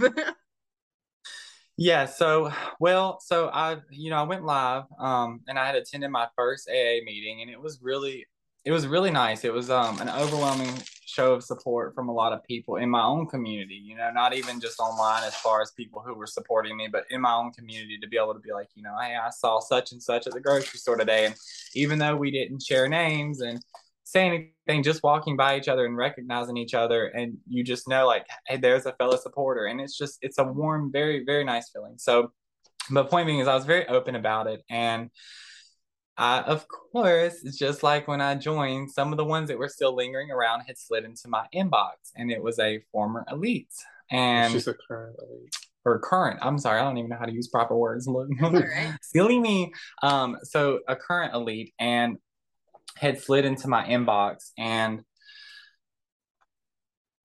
yeah. 1.77 2.05
So 2.05 2.51
well, 2.79 3.19
so 3.19 3.49
I 3.51 3.77
you 3.89 4.11
know 4.11 4.17
I 4.17 4.23
went 4.23 4.45
live 4.45 4.83
um 4.99 5.41
and 5.47 5.57
I 5.57 5.65
had 5.65 5.75
attended 5.75 6.11
my 6.11 6.27
first 6.35 6.69
AA 6.69 7.01
meeting 7.03 7.41
and 7.41 7.49
it 7.49 7.59
was 7.59 7.79
really 7.81 8.27
it 8.63 8.71
was 8.71 8.85
really 8.85 9.09
nice. 9.09 9.43
It 9.43 9.51
was 9.51 9.71
um 9.71 9.99
an 9.99 10.09
overwhelming 10.09 10.75
show 11.09 11.33
of 11.33 11.43
support 11.43 11.95
from 11.95 12.07
a 12.09 12.13
lot 12.13 12.33
of 12.33 12.43
people 12.43 12.75
in 12.77 12.89
my 12.89 13.03
own 13.03 13.25
community, 13.25 13.75
you 13.75 13.95
know, 13.95 14.11
not 14.11 14.35
even 14.35 14.59
just 14.59 14.79
online 14.79 15.23
as 15.23 15.35
far 15.35 15.61
as 15.61 15.71
people 15.71 16.01
who 16.05 16.13
were 16.13 16.27
supporting 16.27 16.77
me, 16.77 16.87
but 16.91 17.05
in 17.09 17.19
my 17.21 17.33
own 17.33 17.51
community 17.51 17.97
to 17.97 18.07
be 18.07 18.17
able 18.17 18.33
to 18.33 18.39
be 18.39 18.51
like, 18.53 18.69
you 18.75 18.83
know, 18.83 18.95
hey, 19.01 19.15
I 19.15 19.29
saw 19.29 19.59
such 19.59 19.91
and 19.91 20.01
such 20.01 20.27
at 20.27 20.33
the 20.33 20.39
grocery 20.39 20.79
store 20.79 20.97
today. 20.97 21.25
And 21.25 21.35
even 21.73 21.99
though 21.99 22.15
we 22.15 22.31
didn't 22.31 22.61
share 22.61 22.87
names 22.87 23.41
and 23.41 23.59
say 24.03 24.25
anything, 24.67 24.83
just 24.83 25.03
walking 25.03 25.35
by 25.35 25.57
each 25.57 25.67
other 25.67 25.85
and 25.85 25.97
recognizing 25.97 26.57
each 26.57 26.73
other, 26.73 27.07
and 27.07 27.37
you 27.47 27.63
just 27.63 27.87
know, 27.87 28.07
like, 28.07 28.25
hey, 28.47 28.57
there's 28.57 28.85
a 28.85 28.93
fellow 28.93 29.17
supporter. 29.17 29.65
And 29.65 29.81
it's 29.81 29.97
just, 29.97 30.19
it's 30.21 30.37
a 30.37 30.43
warm, 30.43 30.91
very, 30.91 31.25
very 31.25 31.43
nice 31.43 31.69
feeling. 31.69 31.95
So, 31.97 32.31
but 32.89 33.09
point 33.09 33.27
being 33.27 33.39
is, 33.39 33.47
I 33.47 33.55
was 33.55 33.65
very 33.65 33.87
open 33.87 34.15
about 34.15 34.47
it. 34.47 34.63
And, 34.69 35.09
uh, 36.19 36.43
of 36.45 36.67
course, 36.67 37.41
just 37.57 37.81
like 37.81 38.05
when 38.09 38.19
I 38.19 38.35
joined, 38.35 38.91
some 38.91 39.13
of 39.13 39.17
the 39.17 39.23
ones 39.23 39.47
that 39.47 39.57
were 39.57 39.69
still 39.69 39.95
lingering 39.95 40.31
around 40.31 40.63
had 40.67 40.77
slid 40.77 41.05
into 41.05 41.29
my 41.29 41.45
inbox, 41.55 42.11
and 42.13 42.29
it 42.29 42.43
was 42.43 42.59
a 42.59 42.81
former 42.91 43.25
elite. 43.31 43.71
And 44.11 44.51
she's 44.51 44.67
a 44.67 44.73
current 44.73 45.15
elite. 45.17 45.55
Or 45.85 45.97
current. 45.99 46.39
I'm 46.41 46.57
sorry, 46.59 46.81
I 46.81 46.83
don't 46.83 46.97
even 46.97 47.09
know 47.09 47.15
how 47.17 47.25
to 47.25 47.31
use 47.31 47.47
proper 47.47 47.73
words. 47.73 48.05
right. 48.41 48.97
Silly 49.01 49.39
me. 49.39 49.71
Um, 50.03 50.37
so 50.43 50.81
a 50.89 50.95
current 50.97 51.33
elite 51.33 51.73
and 51.79 52.17
had 52.97 53.21
slid 53.21 53.45
into 53.45 53.69
my 53.69 53.85
inbox, 53.87 54.51
and 54.57 55.01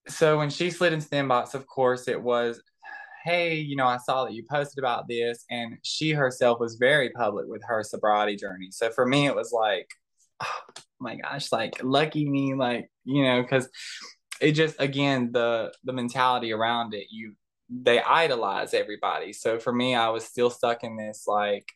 so 0.07 0.39
when 0.39 0.51
she 0.51 0.71
slid 0.71 0.93
into 0.93 1.09
the 1.09 1.17
inbox, 1.17 1.55
of 1.55 1.67
course, 1.67 2.07
it 2.07 2.23
was 2.23 2.63
hey, 3.25 3.57
you 3.57 3.75
know, 3.75 3.87
I 3.87 3.97
saw 3.97 4.25
that 4.25 4.35
you 4.35 4.45
posted 4.49 4.79
about 4.79 5.09
this. 5.09 5.45
And 5.51 5.79
she 5.83 6.13
herself 6.13 6.61
was 6.61 6.77
very 6.77 7.11
public 7.11 7.47
with 7.49 7.63
her 7.67 7.83
sobriety 7.83 8.37
journey. 8.37 8.69
So 8.71 8.91
for 8.91 9.07
me, 9.07 9.27
it 9.27 9.35
was 9.35 9.51
like, 9.51 9.89
oh 10.43 10.61
my 11.01 11.17
gosh, 11.17 11.51
like 11.51 11.83
lucky 11.83 12.29
me, 12.29 12.55
like, 12.55 12.91
you 13.05 13.25
know, 13.25 13.43
because 13.43 13.69
it 14.41 14.53
just 14.53 14.77
again 14.81 15.31
the 15.33 15.73
the 15.85 15.93
mentality 15.93 16.53
around 16.53 16.93
it, 16.93 17.07
you 17.11 17.35
they 17.71 18.03
idolize 18.03 18.75
everybody. 18.75 19.33
So 19.33 19.59
for 19.59 19.73
me, 19.73 19.95
I 19.95 20.11
was 20.11 20.25
still 20.25 20.51
stuck 20.51 20.85
in 20.85 20.97
this 20.97 21.25
like 21.27 21.67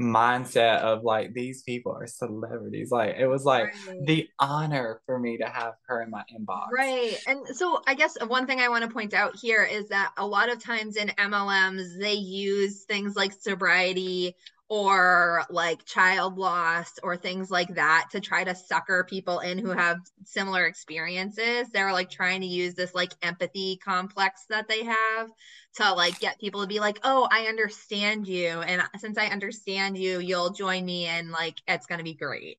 mindset 0.00 0.80
of 0.80 1.02
like 1.04 1.32
these 1.32 1.62
people 1.62 1.90
are 1.90 2.06
celebrities 2.06 2.90
like 2.90 3.16
it 3.16 3.26
was 3.26 3.44
like 3.44 3.72
right. 3.88 4.04
the 4.04 4.28
honor 4.38 5.00
for 5.06 5.18
me 5.18 5.38
to 5.38 5.46
have 5.46 5.72
her 5.86 6.02
in 6.02 6.10
my 6.10 6.22
inbox 6.38 6.66
right 6.76 7.18
and 7.26 7.46
so 7.56 7.80
i 7.86 7.94
guess 7.94 8.14
one 8.26 8.46
thing 8.46 8.60
i 8.60 8.68
want 8.68 8.84
to 8.84 8.90
point 8.90 9.14
out 9.14 9.34
here 9.34 9.62
is 9.62 9.88
that 9.88 10.12
a 10.18 10.26
lot 10.26 10.50
of 10.50 10.62
times 10.62 10.96
in 10.96 11.08
mlms 11.08 11.98
they 11.98 12.12
use 12.12 12.84
things 12.84 13.16
like 13.16 13.32
sobriety 13.32 14.36
or 14.68 15.44
like 15.48 15.84
child 15.84 16.36
loss 16.38 16.98
or 17.02 17.16
things 17.16 17.50
like 17.50 17.74
that 17.76 18.08
to 18.10 18.20
try 18.20 18.42
to 18.42 18.54
sucker 18.54 19.06
people 19.08 19.38
in 19.38 19.58
who 19.58 19.70
have 19.70 19.98
similar 20.24 20.66
experiences. 20.66 21.68
They're 21.68 21.92
like 21.92 22.10
trying 22.10 22.40
to 22.40 22.48
use 22.48 22.74
this 22.74 22.92
like 22.92 23.12
empathy 23.22 23.76
complex 23.76 24.44
that 24.48 24.66
they 24.66 24.82
have 24.84 25.30
to 25.76 25.92
like 25.92 26.18
get 26.20 26.40
people 26.40 26.62
to 26.62 26.66
be 26.66 26.80
like, 26.80 26.98
"Oh, 27.04 27.28
I 27.30 27.46
understand 27.46 28.26
you 28.26 28.60
and 28.60 28.82
since 28.98 29.18
I 29.18 29.26
understand 29.26 29.98
you, 29.98 30.20
you'll 30.20 30.50
join 30.50 30.84
me 30.84 31.06
and 31.06 31.30
like 31.30 31.56
it's 31.66 31.86
going 31.86 31.98
to 31.98 32.04
be 32.04 32.14
great." 32.14 32.58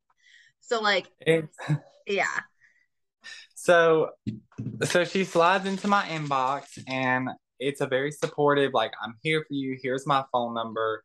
So 0.61 0.81
like 0.81 1.07
it's... 1.21 1.55
yeah. 2.07 2.25
So 3.55 4.11
so 4.83 5.03
she 5.03 5.23
slides 5.23 5.65
into 5.65 5.87
my 5.87 6.03
inbox 6.05 6.79
and 6.87 7.29
it's 7.59 7.81
a 7.81 7.87
very 7.87 8.11
supportive 8.11 8.73
like 8.73 8.91
I'm 9.01 9.15
here 9.21 9.41
for 9.47 9.53
you. 9.53 9.77
Here's 9.81 10.05
my 10.05 10.23
phone 10.31 10.53
number 10.53 11.03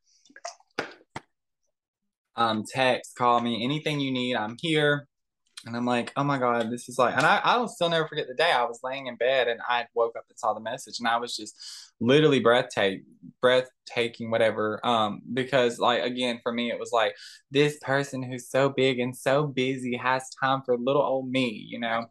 um, 2.36 2.64
text, 2.66 3.14
call 3.16 3.40
me, 3.40 3.64
anything 3.64 4.00
you 4.00 4.10
need, 4.10 4.36
I'm 4.36 4.56
here. 4.60 5.06
And 5.64 5.76
I'm 5.76 5.86
like, 5.86 6.12
oh 6.16 6.24
my 6.24 6.38
God, 6.38 6.70
this 6.70 6.88
is 6.88 6.98
like, 6.98 7.16
and 7.16 7.24
I, 7.24 7.40
I'll 7.44 7.68
still 7.68 7.88
never 7.88 8.08
forget 8.08 8.26
the 8.26 8.34
day 8.34 8.50
I 8.50 8.64
was 8.64 8.80
laying 8.82 9.06
in 9.06 9.16
bed 9.16 9.48
and 9.48 9.60
I 9.68 9.86
woke 9.94 10.16
up 10.16 10.24
and 10.28 10.38
saw 10.38 10.54
the 10.54 10.60
message 10.60 10.98
and 10.98 11.06
I 11.06 11.18
was 11.18 11.36
just 11.36 11.54
literally 12.00 12.40
breathtaking, 12.40 13.04
breathtaking, 13.40 14.30
whatever. 14.30 14.84
Um, 14.84 15.22
because 15.32 15.78
like, 15.78 16.02
again, 16.02 16.40
for 16.42 16.52
me, 16.52 16.70
it 16.70 16.80
was 16.80 16.90
like 16.92 17.14
this 17.50 17.78
person 17.80 18.22
who's 18.22 18.48
so 18.48 18.68
big 18.68 18.98
and 18.98 19.16
so 19.16 19.46
busy 19.46 19.96
has 19.96 20.30
time 20.40 20.62
for 20.64 20.76
little 20.76 21.02
old 21.02 21.30
me, 21.30 21.66
you 21.68 21.78
know? 21.78 22.06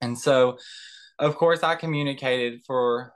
And 0.00 0.18
so, 0.18 0.58
of 1.18 1.36
course, 1.36 1.62
I 1.62 1.76
communicated 1.76 2.60
for 2.66 3.12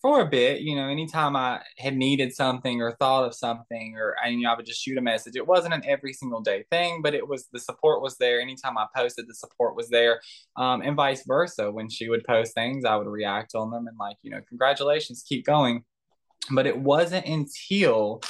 for 0.00 0.20
a 0.20 0.26
bit, 0.26 0.60
you 0.60 0.76
know, 0.76 0.88
anytime 0.88 1.36
I 1.36 1.60
had 1.78 1.96
needed 1.96 2.34
something 2.34 2.80
or 2.80 2.92
thought 2.92 3.24
of 3.24 3.34
something, 3.34 3.94
or 3.96 4.14
I, 4.22 4.28
you 4.28 4.42
know, 4.42 4.52
I 4.52 4.56
would 4.56 4.66
just 4.66 4.82
shoot 4.82 4.98
a 4.98 5.02
message. 5.02 5.36
It 5.36 5.46
wasn't 5.46 5.74
an 5.74 5.82
every 5.86 6.12
single 6.12 6.40
day 6.40 6.64
thing, 6.70 7.02
but 7.02 7.14
it 7.14 7.26
was 7.26 7.48
the 7.52 7.60
support 7.60 8.02
was 8.02 8.16
there. 8.18 8.40
Anytime 8.40 8.78
I 8.78 8.86
posted, 8.94 9.28
the 9.28 9.34
support 9.34 9.76
was 9.76 9.88
there, 9.88 10.20
um, 10.56 10.82
and 10.82 10.96
vice 10.96 11.24
versa. 11.26 11.70
When 11.70 11.88
she 11.88 12.08
would 12.08 12.24
post 12.24 12.54
things, 12.54 12.84
I 12.84 12.96
would 12.96 13.06
react 13.06 13.54
on 13.54 13.70
them 13.70 13.86
and 13.86 13.96
like, 13.98 14.16
you 14.22 14.30
know, 14.30 14.40
congratulations, 14.48 15.24
keep 15.26 15.44
going. 15.44 15.84
But 16.50 16.66
it 16.66 16.78
wasn't 16.78 17.26
until 17.26 18.20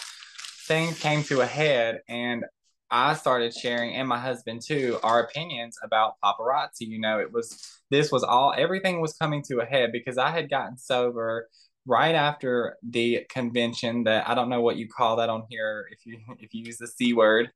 things 0.66 0.98
came 1.00 1.22
to 1.24 1.40
a 1.40 1.46
head 1.46 2.00
and 2.08 2.44
I 2.90 3.14
started 3.14 3.54
sharing, 3.54 3.94
and 3.94 4.08
my 4.08 4.18
husband 4.18 4.62
too, 4.66 4.98
our 5.02 5.20
opinions 5.20 5.78
about 5.82 6.14
paparazzi. 6.22 6.80
You 6.80 7.00
know, 7.00 7.18
it 7.20 7.32
was 7.32 7.80
this 7.90 8.10
was 8.10 8.22
all 8.24 8.54
everything 8.56 9.00
was 9.00 9.14
coming 9.14 9.42
to 9.48 9.60
a 9.60 9.64
head 9.64 9.92
because 9.92 10.18
I 10.18 10.30
had 10.30 10.50
gotten 10.50 10.76
sober 10.76 11.48
right 11.86 12.14
after 12.14 12.76
the 12.88 13.26
convention 13.28 14.04
that 14.04 14.28
I 14.28 14.34
don't 14.34 14.48
know 14.48 14.60
what 14.60 14.76
you 14.76 14.88
call 14.88 15.16
that 15.16 15.28
on 15.28 15.44
here 15.48 15.86
if 15.90 16.04
you 16.04 16.18
if 16.38 16.54
you 16.54 16.64
use 16.64 16.78
the 16.78 16.86
c 16.86 17.12
word. 17.12 17.50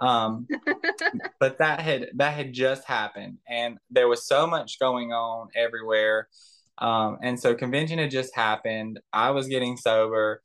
Um 0.00 0.46
but 1.40 1.58
that 1.58 1.80
had 1.80 2.08
that 2.16 2.34
had 2.34 2.52
just 2.52 2.86
happened 2.86 3.38
and 3.48 3.78
there 3.90 4.08
was 4.08 4.26
so 4.26 4.46
much 4.46 4.78
going 4.78 5.12
on 5.12 5.48
everywhere. 5.54 6.28
Um 6.78 7.18
and 7.22 7.38
so 7.38 7.54
convention 7.54 7.98
had 7.98 8.10
just 8.10 8.34
happened. 8.34 9.00
I 9.12 9.30
was 9.30 9.46
getting 9.48 9.76
sober 9.76 10.42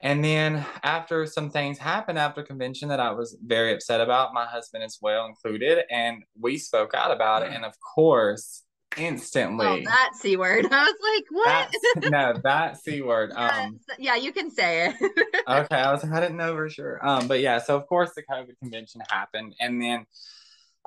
and 0.00 0.24
then 0.24 0.64
after 0.82 1.26
some 1.26 1.50
things 1.50 1.78
happened 1.78 2.18
after 2.18 2.42
convention 2.42 2.88
that 2.88 3.00
I 3.00 3.10
was 3.10 3.36
very 3.44 3.74
upset 3.74 4.00
about, 4.00 4.32
my 4.32 4.46
husband 4.46 4.82
as 4.82 4.98
well 5.02 5.26
included, 5.26 5.84
and 5.90 6.22
we 6.38 6.56
spoke 6.56 6.94
out 6.94 7.10
about 7.10 7.42
it. 7.42 7.52
And 7.52 7.64
of 7.64 7.74
course, 7.80 8.62
instantly. 8.96 9.66
Oh, 9.66 9.80
that 9.84 10.10
C 10.14 10.36
word. 10.36 10.66
I 10.70 10.84
was 10.84 10.94
like, 11.14 11.24
what? 11.30 12.10
no, 12.10 12.40
that 12.44 12.78
C 12.78 13.02
word. 13.02 13.32
Um, 13.40 13.80
yeah, 13.98 14.16
you 14.16 14.32
can 14.32 14.50
say 14.50 14.86
it. 14.86 14.94
okay. 15.48 15.76
I 15.76 15.92
was, 15.92 16.04
I 16.04 16.20
didn't 16.20 16.36
know 16.36 16.54
for 16.54 16.68
sure. 16.68 17.06
Um, 17.06 17.26
but 17.26 17.40
yeah, 17.40 17.58
so 17.58 17.76
of 17.76 17.86
course 17.86 18.10
the 18.14 18.22
COVID 18.22 18.58
convention 18.60 19.00
happened. 19.08 19.54
And 19.60 19.80
then 19.80 20.04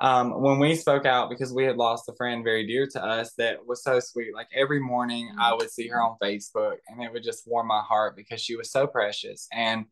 um, 0.00 0.40
when 0.42 0.58
we 0.58 0.74
spoke 0.74 1.06
out 1.06 1.30
because 1.30 1.52
we 1.52 1.64
had 1.64 1.76
lost 1.76 2.08
a 2.08 2.14
friend 2.16 2.42
very 2.42 2.66
dear 2.66 2.86
to 2.86 3.04
us 3.04 3.32
that 3.38 3.64
was 3.64 3.82
so 3.82 4.00
sweet. 4.00 4.34
Like 4.34 4.48
every 4.54 4.80
morning 4.80 5.30
I 5.38 5.50
mm-hmm. 5.50 5.58
would 5.58 5.70
see 5.70 5.88
her 5.88 6.02
on 6.02 6.16
Facebook 6.22 6.76
and 6.88 7.02
it 7.02 7.12
would 7.12 7.22
just 7.22 7.46
warm 7.46 7.68
my 7.68 7.80
heart 7.80 8.16
because 8.16 8.40
she 8.40 8.56
was 8.56 8.70
so 8.70 8.86
precious 8.86 9.46
and 9.52 9.86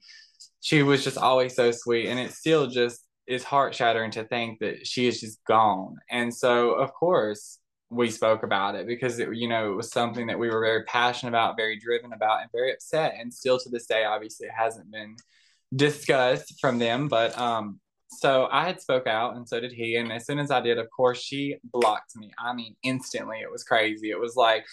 she 0.61 0.83
was 0.83 1.05
just 1.05 1.19
always 1.19 1.55
so 1.55 1.71
sweet. 1.71 2.09
And 2.09 2.19
it 2.19 2.33
still 2.33 2.67
just 2.67 3.07
is 3.27 3.45
heart 3.45 3.75
shattering 3.75 4.11
to 4.13 4.25
think 4.25 4.59
that 4.59 4.87
she 4.87 5.07
is 5.07 5.21
just 5.21 5.43
gone. 5.45 5.97
And 6.11 6.35
so, 6.35 6.73
of 6.73 6.93
course, 6.93 7.59
we 7.89 8.11
spoke 8.11 8.43
about 8.43 8.75
it 8.75 8.87
because 8.87 9.19
it, 9.19 9.29
you 9.35 9.49
know, 9.49 9.73
it 9.73 9.77
was 9.77 9.93
something 9.93 10.27
that 10.27 10.39
we 10.39 10.49
were 10.49 10.61
very 10.61 10.83
passionate 10.85 11.31
about, 11.31 11.57
very 11.57 11.79
driven 11.79 12.13
about, 12.13 12.41
and 12.41 12.51
very 12.51 12.73
upset. 12.73 13.15
And 13.19 13.33
still 13.33 13.59
to 13.59 13.69
this 13.69 13.87
day, 13.87 14.05
obviously, 14.05 14.47
it 14.47 14.55
hasn't 14.57 14.91
been 14.91 15.15
discussed 15.75 16.59
from 16.61 16.79
them. 16.79 17.09
But 17.09 17.39
um, 17.39 17.81
so 18.19 18.49
I 18.50 18.66
had 18.66 18.81
spoke 18.81 19.07
out 19.07 19.37
and 19.37 19.49
so 19.49 19.61
did 19.61 19.73
he. 19.73 19.97
And 19.97 20.12
as 20.12 20.26
soon 20.26 20.38
as 20.38 20.50
I 20.50 20.61
did, 20.61 20.78
of 20.78 20.88
course, 20.90 21.21
she 21.21 21.57
blocked 21.64 22.16
me. 22.16 22.31
I 22.38 22.52
mean, 22.52 22.76
instantly. 22.83 23.38
It 23.40 23.50
was 23.50 23.64
crazy. 23.64 24.11
It 24.11 24.21
was 24.21 24.37
like 24.37 24.64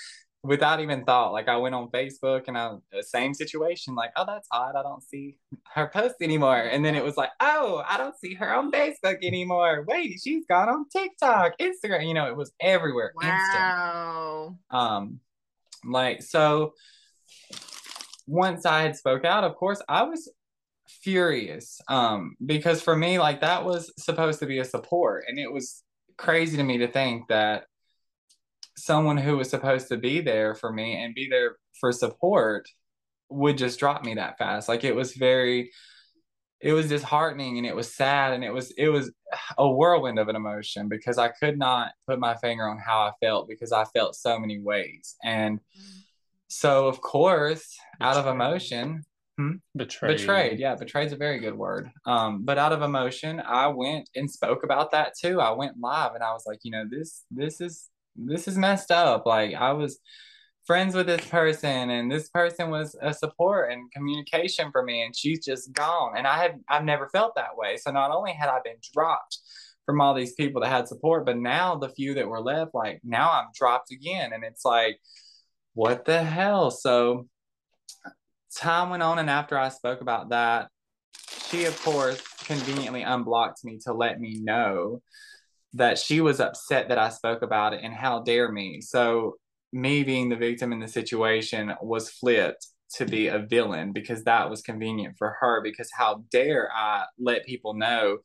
without 0.44 0.80
even 0.80 1.04
thought. 1.04 1.34
Like 1.34 1.48
I 1.48 1.58
went 1.58 1.76
on 1.76 1.90
Facebook 1.90 2.44
and 2.48 2.58
I 2.58 2.76
the 2.92 3.04
same 3.04 3.34
situation, 3.34 3.96
like, 3.96 4.12
oh, 4.16 4.26
that's 4.26 4.48
odd. 4.52 4.76
I 4.76 4.84
don't 4.84 5.04
see 5.04 5.38
her 5.74 5.88
post 5.88 6.16
anymore. 6.22 6.58
And 6.58 6.84
then 6.84 6.96
it 6.96 7.04
was 7.04 7.18
like, 7.18 7.32
oh, 7.40 7.84
I 7.88 7.98
don't 7.98 8.18
see 8.18 8.34
her 8.36 8.54
on 8.54 8.72
Facebook 8.72 9.24
anymore. 9.24 9.86
Wait, 9.88 10.20
she's 10.24 10.46
gone 10.46 10.70
on 10.70 10.86
TikTok, 10.90 11.54
Instagram. 11.60 12.08
You 12.08 12.14
know, 12.14 12.28
it 12.28 12.36
was 12.36 12.52
everywhere. 12.62 13.14
Wow. 13.16 14.56
Instant. 14.56 14.82
Um, 14.82 15.20
like 15.86 16.22
so 16.22 16.74
once 18.28 18.66
I 18.66 18.84
had 18.84 18.96
spoke 18.96 19.26
out, 19.26 19.44
of 19.44 19.56
course, 19.56 19.82
I 19.90 20.04
was 20.04 20.32
furious 21.02 21.80
um 21.88 22.36
because 22.46 22.82
for 22.82 22.96
me 22.96 23.20
like 23.20 23.42
that 23.42 23.64
was 23.64 23.92
supposed 23.98 24.40
to 24.40 24.46
be 24.46 24.60
a 24.60 24.66
support 24.66 25.24
and 25.28 25.40
it 25.40 25.52
was 25.52 25.84
crazy 26.18 26.58
to 26.58 26.64
me 26.64 26.78
to 26.78 26.88
think 26.88 27.28
that 27.30 27.64
someone 28.78 29.18
who 29.18 29.38
was 29.38 29.50
supposed 29.50 29.88
to 29.88 29.98
be 29.98 30.22
there 30.22 30.56
for 30.56 30.72
me 30.72 30.96
and 30.96 31.16
be 31.16 31.28
there 31.30 31.58
for 31.80 31.92
support 31.92 32.68
would 33.30 33.58
just 33.58 33.80
drop 33.80 34.04
me 34.04 34.16
that 34.16 34.38
fast. 34.38 34.68
Like 34.68 34.84
it 34.84 34.96
was 34.96 35.14
very 35.14 35.72
it 36.62 36.74
was 36.74 36.90
disheartening 36.90 37.58
and 37.58 37.66
it 37.66 37.76
was 37.76 37.94
sad 37.94 38.34
and 38.34 38.44
it 38.44 38.54
was 38.54 38.72
it 38.72 38.90
was 38.90 39.12
a 39.58 39.70
whirlwind 39.70 40.20
of 40.20 40.28
an 40.28 40.36
emotion 40.36 40.90
because 40.90 41.18
i 41.18 41.30
could 41.30 41.58
not 41.58 41.94
put 42.06 42.20
my 42.20 42.36
finger 42.36 42.68
on 42.68 42.78
how 42.78 43.00
i 43.00 43.12
felt 43.22 43.48
because 43.48 43.72
i 43.72 43.86
felt 43.86 44.14
so 44.14 44.38
many 44.38 44.60
ways. 44.60 45.16
And 45.24 45.62
so 46.50 46.88
of 46.88 47.00
course 47.00 47.78
out 48.02 48.18
of 48.18 48.28
emotion 48.28 49.06
Hmm? 49.40 49.52
Betrayed. 49.74 50.18
Betrayed. 50.18 50.60
Yeah, 50.60 50.76
betrayed 50.76 51.08
is 51.08 51.14
a 51.14 51.16
very 51.16 51.40
good 51.40 51.56
word. 51.56 51.90
Um, 52.06 52.44
but 52.44 52.58
out 52.58 52.74
of 52.74 52.82
emotion, 52.82 53.40
I 53.40 53.68
went 53.68 54.10
and 54.14 54.30
spoke 54.30 54.66
about 54.66 54.92
that 54.92 55.14
too. 55.18 55.40
I 55.40 55.52
went 55.52 55.80
live 55.80 56.14
and 56.14 56.22
I 56.22 56.34
was 56.34 56.44
like, 56.46 56.60
you 56.64 56.72
know, 56.72 56.84
this 56.92 57.24
this 57.32 57.62
is 57.62 57.88
this 58.18 58.50
is 58.50 58.58
messed 58.58 58.92
up. 58.92 59.26
Like 59.26 59.56
I 59.56 59.72
was 59.72 59.98
friends 60.66 60.94
with 60.94 61.06
this 61.06 61.26
person 61.26 61.90
and 61.90 62.12
this 62.12 62.28
person 62.28 62.70
was 62.70 62.98
a 63.02 63.14
support 63.14 63.72
and 63.72 63.90
communication 63.94 64.74
for 64.74 64.84
me 64.84 65.04
and 65.04 65.16
she's 65.16 65.46
just 65.46 65.72
gone. 65.72 66.18
And 66.18 66.28
I 66.28 66.38
had 66.38 66.60
I've 66.68 66.84
never 66.84 67.08
felt 67.08 67.36
that 67.36 67.56
way. 67.56 67.78
So 67.78 67.92
not 67.92 68.12
only 68.12 68.34
had 68.34 68.50
I 68.50 68.60
been 68.62 68.76
dropped 68.94 69.38
from 69.86 70.02
all 70.02 70.14
these 70.14 70.34
people 70.34 70.62
that 70.64 70.70
had 70.70 70.90
support, 70.90 71.26
but 71.26 71.38
now 71.38 71.78
the 71.78 71.88
few 71.88 72.14
that 72.16 72.28
were 72.28 72.42
left, 72.42 72.76
like 72.76 73.00
now 73.06 73.32
I'm 73.32 73.48
dropped 73.56 73.90
again. 73.94 74.34
And 74.34 74.44
it's 74.44 74.66
like, 74.66 75.00
what 75.76 76.04
the 76.04 76.22
hell? 76.22 76.72
So 76.72 77.30
time 78.56 78.90
went 78.90 79.04
on, 79.04 79.20
and 79.20 79.30
after 79.30 79.58
I 79.58 79.70
spoke 79.70 80.02
about 80.02 80.30
that, 80.30 80.70
she, 81.50 81.66
of 81.66 81.82
course, 81.84 82.22
conveniently 82.46 83.04
unblocked 83.04 83.64
me 83.64 83.80
to 83.86 83.94
let 83.94 84.20
me 84.20 84.40
know 84.42 85.02
that 85.74 85.98
she 85.98 86.22
was 86.22 86.40
upset 86.40 86.90
that 86.90 86.98
I 86.98 87.10
spoke 87.10 87.42
about 87.42 87.74
it 87.74 87.82
and 87.84 87.94
how 87.94 88.22
dare 88.24 88.52
me. 88.52 88.82
So, 88.82 89.36
me 89.72 90.04
being 90.04 90.30
the 90.30 90.36
victim 90.36 90.74
in 90.74 90.80
the 90.80 90.88
situation 90.88 91.74
was 91.82 92.10
flipped 92.10 92.68
to 92.96 93.06
be 93.06 93.28
a 93.28 93.40
villain 93.40 93.92
because 93.94 94.24
that 94.24 94.50
was 94.50 94.62
convenient 94.62 95.16
for 95.18 95.36
her. 95.40 95.62
Because 95.62 95.90
how 95.96 96.24
dare 96.32 96.70
I 96.74 97.06
let 97.20 97.46
people 97.46 97.76
know 97.76 98.18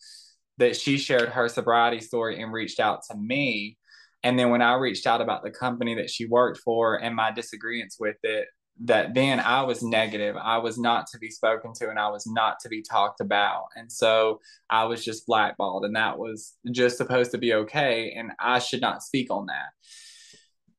that 0.58 0.76
she 0.76 0.98
shared 0.98 1.28
her 1.30 1.48
sobriety 1.48 2.00
story 2.00 2.40
and 2.40 2.52
reached 2.52 2.80
out 2.80 3.00
to 3.10 3.16
me. 3.16 3.76
And 4.22 4.38
then 4.38 4.50
when 4.50 4.62
I 4.62 4.74
reached 4.74 5.06
out 5.06 5.20
about 5.20 5.42
the 5.42 5.50
company 5.50 5.96
that 5.96 6.08
she 6.08 6.26
worked 6.26 6.60
for 6.64 7.02
and 7.02 7.14
my 7.14 7.30
disagreements 7.30 7.96
with 8.00 8.16
it, 8.22 8.46
that 8.82 9.14
then 9.14 9.38
I 9.38 9.62
was 9.62 9.82
negative. 9.82 10.36
I 10.36 10.58
was 10.58 10.78
not 10.78 11.06
to 11.08 11.18
be 11.18 11.30
spoken 11.30 11.72
to 11.74 11.90
and 11.90 11.98
I 11.98 12.08
was 12.08 12.26
not 12.26 12.58
to 12.60 12.68
be 12.68 12.82
talked 12.82 13.20
about. 13.20 13.66
And 13.76 13.90
so 13.90 14.40
I 14.68 14.84
was 14.84 15.04
just 15.04 15.26
blackballed, 15.26 15.84
and 15.84 15.94
that 15.96 16.18
was 16.18 16.54
just 16.70 16.96
supposed 16.96 17.30
to 17.32 17.38
be 17.38 17.54
okay. 17.54 18.12
And 18.16 18.32
I 18.38 18.58
should 18.58 18.80
not 18.80 19.02
speak 19.02 19.30
on 19.30 19.46
that. 19.46 19.68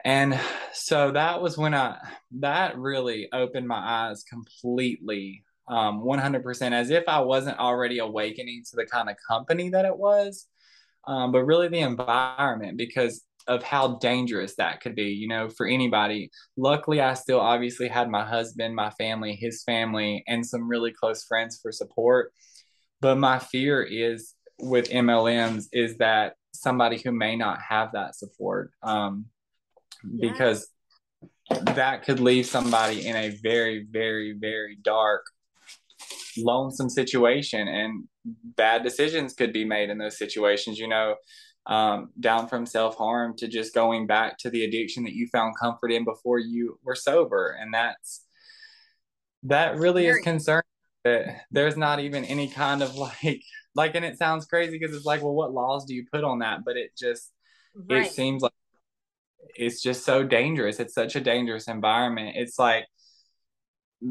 And 0.04 0.40
so 0.72 1.12
that 1.12 1.42
was 1.42 1.58
when 1.58 1.74
I, 1.74 1.98
that 2.40 2.78
really 2.78 3.28
opened 3.34 3.68
my 3.68 4.10
eyes 4.10 4.24
completely, 4.24 5.44
um, 5.68 6.04
100%, 6.04 6.74
as 6.74 6.92
if 6.92 7.06
I 7.08 7.22
wasn't 7.22 7.58
already 7.58 7.98
awakening 7.98 8.64
to 8.70 8.76
the 8.76 8.86
kind 8.86 9.10
of 9.10 9.16
company 9.28 9.70
that 9.70 9.86
it 9.86 9.98
was, 9.98 10.46
um, 11.08 11.32
but 11.32 11.46
really 11.46 11.70
the 11.70 11.80
environment, 11.80 12.78
because 12.78 13.25
of 13.48 13.64
how 13.64 13.98
dangerous 13.98 14.56
that 14.56 14.82
could 14.82 14.96
be, 14.96 15.10
you 15.10 15.28
know, 15.28 15.50
for 15.50 15.68
anybody. 15.68 16.32
Luckily, 16.58 17.02
I 17.02 17.14
still 17.14 17.40
obviously 17.40 17.88
had 17.88 18.10
my 18.10 18.26
husband, 18.26 18.76
my 18.76 18.90
family, 18.92 19.36
his 19.36 19.64
family, 19.64 20.24
and 20.28 20.46
some 20.46 20.68
really 20.68 20.92
close 20.92 21.24
friends 21.26 21.60
for 21.62 21.72
support. 21.72 22.34
But 23.02 23.18
my 23.18 23.40
fear 23.40 23.84
is 23.84 24.34
with 24.60 24.90
MLMs 24.90 25.66
is 25.72 25.98
that 25.98 26.34
somebody 26.54 27.02
who 27.04 27.12
may 27.12 27.36
not 27.36 27.60
have 27.62 27.92
that 27.94 28.16
support, 28.16 28.72
um, 28.82 29.26
because 30.20 30.68
that 31.50 32.04
could 32.04 32.20
leave 32.20 32.46
somebody 32.46 33.06
in 33.06 33.16
a 33.16 33.30
very, 33.44 33.86
very, 33.90 34.34
very 34.34 34.78
dark, 34.82 35.26
lonesome 36.38 36.90
situation, 36.90 37.68
and 37.68 38.06
bad 38.26 38.84
decisions 38.84 39.34
could 39.34 39.54
be 39.54 39.66
made 39.66 39.90
in 39.90 39.98
those 39.98 40.18
situations. 40.18 40.80
You 40.80 40.88
know, 40.88 41.16
um, 41.68 42.12
down 42.20 42.48
from 42.48 42.66
self 42.66 42.96
harm 42.96 43.36
to 43.38 43.48
just 43.48 43.74
going 43.74 44.08
back 44.08 44.38
to 44.40 44.50
the 44.50 44.64
addiction 44.64 45.04
that 45.04 45.14
you 45.14 45.28
found 45.28 45.56
comfort 45.60 45.92
in 45.92 46.04
before 46.04 46.40
you 46.40 46.80
were 46.84 46.96
sober. 46.96 47.58
And 47.60 47.74
that's 47.74 48.26
that 49.44 49.78
really 49.78 50.08
is 50.08 50.20
concerning 50.24 50.64
that 51.04 51.42
there's 51.52 51.78
not 51.78 52.00
even 52.00 52.26
any 52.26 52.50
kind 52.50 52.84
of 52.84 52.96
like 52.98 53.44
like 53.76 53.96
and 53.96 54.04
it 54.04 54.18
sounds 54.18 54.46
crazy 54.46 54.78
because 54.78 54.96
it's 54.96 55.06
like 55.06 55.22
well 55.22 55.34
what 55.34 55.54
laws 55.54 55.86
do 55.86 55.94
you 55.94 56.06
put 56.12 56.24
on 56.24 56.40
that 56.40 56.66
but 56.66 56.76
it 56.76 56.92
just 56.98 57.32
right. 57.90 58.08
it 58.08 58.12
seems 58.12 58.42
like 58.42 58.52
it's 59.56 59.82
just 59.82 60.04
so 60.04 60.24
dangerous 60.24 60.80
it's 60.80 60.94
such 60.94 61.16
a 61.16 61.22
dangerous 61.22 61.68
environment 61.68 62.36
it's 62.36 62.58
like 62.58 62.86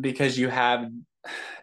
because 0.01 0.39
you 0.39 0.49
have 0.49 0.89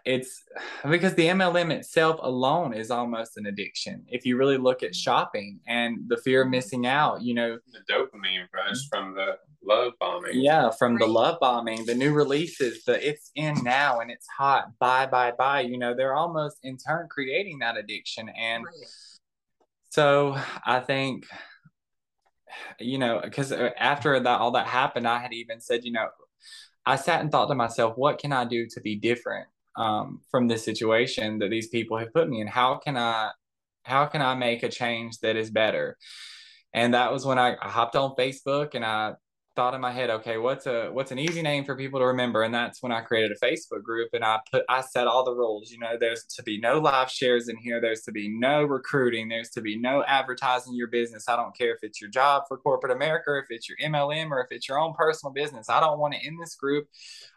it's 0.05 0.43
because 0.89 1.13
the 1.15 1.27
MLM 1.27 1.71
itself 1.71 2.19
alone 2.21 2.73
is 2.73 2.91
almost 2.91 3.37
an 3.37 3.45
addiction. 3.45 4.03
If 4.07 4.25
you 4.25 4.37
really 4.37 4.57
look 4.57 4.83
at 4.83 4.91
mm. 4.91 4.95
shopping 4.95 5.59
and 5.67 5.99
the 6.07 6.17
fear 6.17 6.41
of 6.41 6.47
mm. 6.47 6.51
missing 6.51 6.87
out, 6.87 7.21
you 7.21 7.33
know, 7.33 7.59
the 7.71 7.93
dopamine 7.93 8.47
rush 8.53 8.87
from 8.89 9.13
the 9.13 9.37
love 9.63 9.93
bombing. 9.99 10.41
Yeah, 10.41 10.71
from 10.71 10.97
the 10.97 11.05
love 11.05 11.39
bombing, 11.39 11.85
the 11.85 11.95
new 11.95 12.13
releases, 12.13 12.83
the 12.83 13.07
it's 13.07 13.31
in 13.35 13.63
now 13.63 13.99
and 13.99 14.09
it's 14.09 14.27
hot, 14.27 14.71
buy, 14.79 15.05
buy, 15.05 15.31
buy. 15.31 15.61
You 15.61 15.77
know, 15.77 15.93
they're 15.95 16.15
almost 16.15 16.57
in 16.63 16.77
turn 16.77 17.07
creating 17.09 17.59
that 17.59 17.77
addiction. 17.77 18.29
And 18.29 18.65
so 19.89 20.37
I 20.65 20.79
think, 20.79 21.25
you 22.79 22.97
know, 22.97 23.21
because 23.23 23.51
uh, 23.51 23.69
after 23.77 24.19
that 24.19 24.39
all 24.39 24.51
that 24.51 24.67
happened, 24.67 25.07
I 25.07 25.19
had 25.19 25.33
even 25.33 25.59
said, 25.59 25.83
you 25.83 25.91
know, 25.91 26.07
I 26.85 26.95
sat 26.95 27.21
and 27.21 27.31
thought 27.31 27.47
to 27.47 27.55
myself, 27.55 27.93
what 27.95 28.17
can 28.17 28.33
I 28.33 28.45
do 28.45 28.67
to 28.67 28.81
be 28.81 28.95
different? 28.95 29.47
um, 29.75 30.21
from 30.29 30.47
this 30.47 30.63
situation 30.65 31.39
that 31.39 31.49
these 31.49 31.67
people 31.67 31.97
have 31.97 32.13
put 32.13 32.29
me 32.29 32.41
in. 32.41 32.47
How 32.47 32.77
can 32.77 32.97
I, 32.97 33.31
how 33.83 34.05
can 34.05 34.21
I 34.21 34.35
make 34.35 34.63
a 34.63 34.69
change 34.69 35.19
that 35.19 35.35
is 35.35 35.49
better? 35.49 35.97
And 36.73 36.93
that 36.93 37.11
was 37.11 37.25
when 37.25 37.39
I, 37.39 37.55
I 37.61 37.69
hopped 37.69 37.95
on 37.95 38.15
Facebook 38.15 38.75
and 38.75 38.85
I 38.85 39.13
thought 39.55 39.73
in 39.73 39.81
my 39.81 39.91
head, 39.91 40.09
okay, 40.09 40.37
what's 40.37 40.65
a 40.65 40.89
what's 40.91 41.11
an 41.11 41.19
easy 41.19 41.41
name 41.41 41.65
for 41.65 41.75
people 41.75 41.99
to 41.99 42.05
remember? 42.05 42.43
And 42.43 42.53
that's 42.53 42.81
when 42.81 42.91
I 42.91 43.01
created 43.01 43.31
a 43.31 43.45
Facebook 43.45 43.83
group 43.83 44.09
and 44.13 44.23
I 44.23 44.39
put 44.51 44.63
I 44.69 44.81
set 44.81 45.07
all 45.07 45.25
the 45.25 45.33
rules. 45.33 45.71
You 45.71 45.79
know, 45.79 45.97
there's 45.99 46.23
to 46.35 46.43
be 46.43 46.59
no 46.59 46.79
live 46.79 47.11
shares 47.11 47.49
in 47.49 47.57
here. 47.57 47.81
There's 47.81 48.01
to 48.03 48.11
be 48.11 48.29
no 48.29 48.63
recruiting. 48.63 49.27
There's 49.27 49.49
to 49.51 49.61
be 49.61 49.77
no 49.77 50.03
advertising 50.07 50.73
your 50.75 50.87
business. 50.87 51.27
I 51.27 51.35
don't 51.35 51.55
care 51.55 51.73
if 51.73 51.79
it's 51.83 51.99
your 51.99 52.09
job 52.09 52.43
for 52.47 52.57
corporate 52.57 52.93
America, 52.93 53.37
if 53.37 53.47
it's 53.49 53.67
your 53.67 53.77
MLM, 53.77 54.31
or 54.31 54.41
if 54.41 54.47
it's 54.51 54.69
your 54.69 54.79
own 54.79 54.93
personal 54.93 55.33
business. 55.33 55.69
I 55.69 55.79
don't 55.79 55.99
want 55.99 56.15
it 56.15 56.23
in 56.23 56.37
this 56.39 56.55
group. 56.55 56.87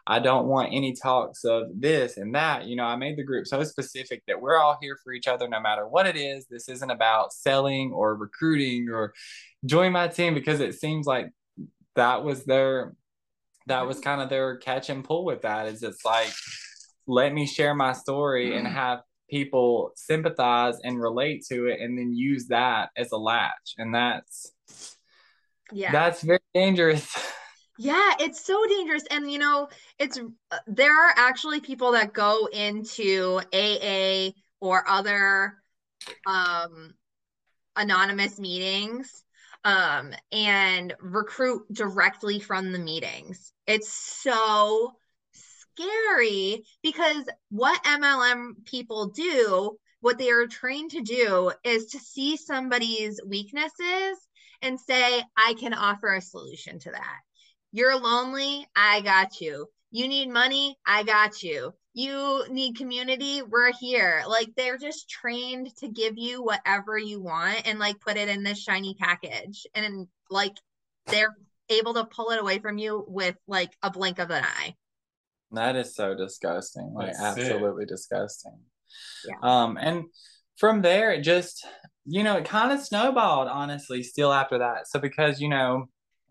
I 0.07 0.19
don't 0.19 0.47
want 0.47 0.73
any 0.73 0.93
talks 0.93 1.43
of 1.43 1.63
this 1.75 2.17
and 2.17 2.33
that. 2.35 2.65
You 2.65 2.77
know, 2.77 2.85
I 2.85 2.95
made 2.95 3.17
the 3.17 3.23
group 3.23 3.47
so 3.47 3.63
specific 3.63 4.23
that 4.27 4.39
we're 4.39 4.57
all 4.57 4.77
here 4.81 4.97
for 5.03 5.11
each 5.11 5.27
other 5.27 5.47
no 5.47 5.59
matter 5.59 5.87
what 5.87 6.07
it 6.07 6.15
is. 6.15 6.45
This 6.47 6.69
isn't 6.69 6.91
about 6.91 7.33
selling 7.33 7.91
or 7.91 8.15
recruiting 8.15 8.89
or 8.89 9.13
join 9.65 9.91
my 9.91 10.07
team 10.07 10.33
because 10.33 10.59
it 10.61 10.75
seems 10.75 11.05
like 11.07 11.31
that 11.95 12.23
was 12.23 12.45
their 12.45 12.95
that 13.67 13.87
was 13.87 13.99
kind 13.99 14.21
of 14.21 14.29
their 14.29 14.57
catch 14.57 14.89
and 14.89 15.03
pull 15.03 15.25
with 15.25 15.41
that 15.41 15.67
is 15.67 15.81
it's 15.81 16.05
like 16.05 16.31
let 17.07 17.33
me 17.33 17.45
share 17.45 17.73
my 17.73 17.93
story 17.93 18.57
and 18.57 18.67
have 18.67 19.01
people 19.29 19.91
sympathize 19.95 20.77
and 20.83 21.01
relate 21.01 21.43
to 21.49 21.67
it 21.67 21.79
and 21.79 21.97
then 21.97 22.13
use 22.13 22.47
that 22.47 22.89
as 22.95 23.11
a 23.11 23.17
latch. 23.17 23.75
And 23.77 23.93
that's 23.93 24.51
yeah. 25.71 25.91
that's 25.91 26.21
very 26.21 26.39
dangerous. 26.53 27.07
Yeah 27.77 28.11
it's 28.19 28.39
so 28.39 28.65
dangerous. 28.67 29.03
And 29.11 29.31
you 29.31 29.39
know 29.39 29.67
it's 29.99 30.17
uh, 30.17 30.57
there 30.67 30.93
are 30.93 31.13
actually 31.15 31.59
people 31.59 31.91
that 31.93 32.13
go 32.13 32.47
into 32.51 33.41
aa 33.53 34.31
or 34.61 34.87
other 34.87 35.55
um 36.25 36.93
anonymous 37.75 38.39
meetings 38.39 39.24
um, 39.65 40.13
and 40.31 40.93
recruit 41.01 41.65
directly 41.73 42.39
from 42.39 42.71
the 42.71 42.79
meetings. 42.79 43.51
It's 43.65 43.91
so 43.91 44.93
scary 45.33 46.63
because 46.83 47.27
what 47.49 47.83
MLM 47.83 48.63
people 48.65 49.07
do, 49.09 49.77
what 50.01 50.19
they 50.19 50.29
are 50.29 50.45
trained 50.45 50.91
to 50.91 51.01
do, 51.01 51.51
is 51.63 51.87
to 51.87 51.99
see 51.99 52.37
somebody's 52.37 53.19
weaknesses 53.25 54.19
and 54.61 54.79
say, 54.79 55.21
I 55.35 55.55
can 55.59 55.73
offer 55.73 56.13
a 56.13 56.21
solution 56.21 56.77
to 56.79 56.91
that. 56.91 57.19
You're 57.71 57.99
lonely, 57.99 58.67
I 58.75 59.01
got 59.01 59.41
you. 59.41 59.67
You 59.89 60.07
need 60.07 60.29
money, 60.29 60.77
I 60.85 61.03
got 61.03 61.41
you 61.41 61.73
you 61.95 62.43
need 62.49 62.75
community, 62.75 63.41
we're 63.41 63.71
here. 63.71 64.23
Like 64.27 64.49
they're 64.57 64.77
just 64.77 65.09
trained 65.09 65.73
to 65.77 65.87
give 65.87 66.17
you 66.17 66.43
whatever 66.43 66.97
you 66.97 67.21
want 67.21 67.65
and 67.65 67.79
like 67.79 68.01
put 68.01 68.17
it 68.17 68.27
in 68.27 68.43
this 68.43 68.61
shiny 68.61 68.95
package. 68.99 69.65
And 69.73 70.07
like 70.29 70.51
they're 71.07 71.33
able 71.69 71.93
to 71.93 72.03
pull 72.03 72.31
it 72.31 72.41
away 72.41 72.59
from 72.59 72.77
you 72.77 73.05
with 73.07 73.37
like 73.47 73.71
a 73.81 73.89
blink 73.89 74.19
of 74.19 74.29
an 74.29 74.43
eye. 74.43 74.75
That 75.53 75.77
is 75.77 75.95
so 75.95 76.13
disgusting. 76.13 76.91
Like 76.93 77.13
That's 77.13 77.39
absolutely 77.39 77.83
it. 77.83 77.89
disgusting. 77.89 78.59
Yeah. 79.25 79.37
Um 79.41 79.77
and 79.79 80.03
from 80.57 80.81
there 80.81 81.13
it 81.13 81.21
just 81.21 81.65
you 82.03 82.23
know 82.23 82.35
it 82.35 82.45
kind 82.45 82.73
of 82.73 82.81
snowballed 82.81 83.47
honestly 83.47 84.03
still 84.03 84.33
after 84.33 84.57
that. 84.57 84.89
So 84.89 84.99
because 84.99 85.39
you 85.39 85.47
know 85.47 85.85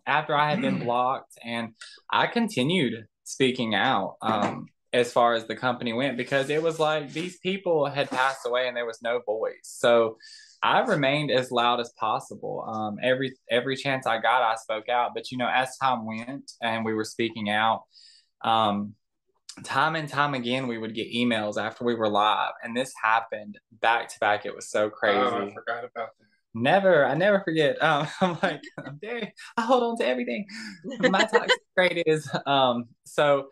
after 0.06 0.36
I 0.36 0.50
had 0.50 0.60
been 0.60 0.78
blocked 0.84 1.38
and 1.42 1.70
I 2.10 2.26
continued 2.26 3.06
speaking 3.22 3.74
out 3.74 4.16
um 4.20 4.66
as 4.94 5.12
far 5.12 5.34
as 5.34 5.46
the 5.46 5.56
company 5.56 5.92
went 5.92 6.16
because 6.16 6.48
it 6.48 6.62
was 6.62 6.78
like 6.78 7.12
these 7.12 7.36
people 7.38 7.86
had 7.86 8.08
passed 8.08 8.46
away 8.46 8.68
and 8.68 8.76
there 8.76 8.86
was 8.86 9.02
no 9.02 9.20
voice. 9.26 9.58
So 9.62 10.16
I 10.62 10.80
remained 10.80 11.32
as 11.32 11.50
loud 11.50 11.80
as 11.80 11.92
possible. 11.98 12.64
Um, 12.66 12.96
every 13.02 13.34
every 13.50 13.76
chance 13.76 14.06
I 14.06 14.20
got, 14.20 14.42
I 14.42 14.54
spoke 14.54 14.88
out. 14.88 15.10
But 15.12 15.32
you 15.32 15.36
know, 15.36 15.50
as 15.52 15.76
time 15.78 16.06
went 16.06 16.52
and 16.62 16.84
we 16.84 16.94
were 16.94 17.04
speaking 17.04 17.50
out, 17.50 17.82
um, 18.42 18.94
time 19.64 19.96
and 19.96 20.08
time 20.08 20.32
again, 20.32 20.68
we 20.68 20.78
would 20.78 20.94
get 20.94 21.12
emails 21.12 21.60
after 21.60 21.84
we 21.84 21.96
were 21.96 22.08
live, 22.08 22.52
and 22.62 22.76
this 22.76 22.92
happened 23.02 23.58
back 23.82 24.08
to 24.10 24.18
back. 24.20 24.46
It 24.46 24.54
was 24.54 24.70
so 24.70 24.88
crazy. 24.90 25.18
Oh, 25.18 25.48
I 25.48 25.52
forgot 25.52 25.84
about 25.84 25.92
that. 25.96 26.24
Never, 26.56 27.04
I 27.04 27.14
never 27.14 27.40
forget. 27.40 27.82
Um, 27.82 28.06
I'm 28.20 28.38
like, 28.40 28.62
I'm 28.78 28.98
very, 29.00 29.34
I 29.56 29.62
hold 29.62 29.82
on 29.82 29.98
to 29.98 30.06
everything. 30.06 30.46
My 31.00 31.24
toxic 31.32 31.60
trait 31.76 32.04
is, 32.06 32.30
um, 32.46 32.84
so 33.04 33.48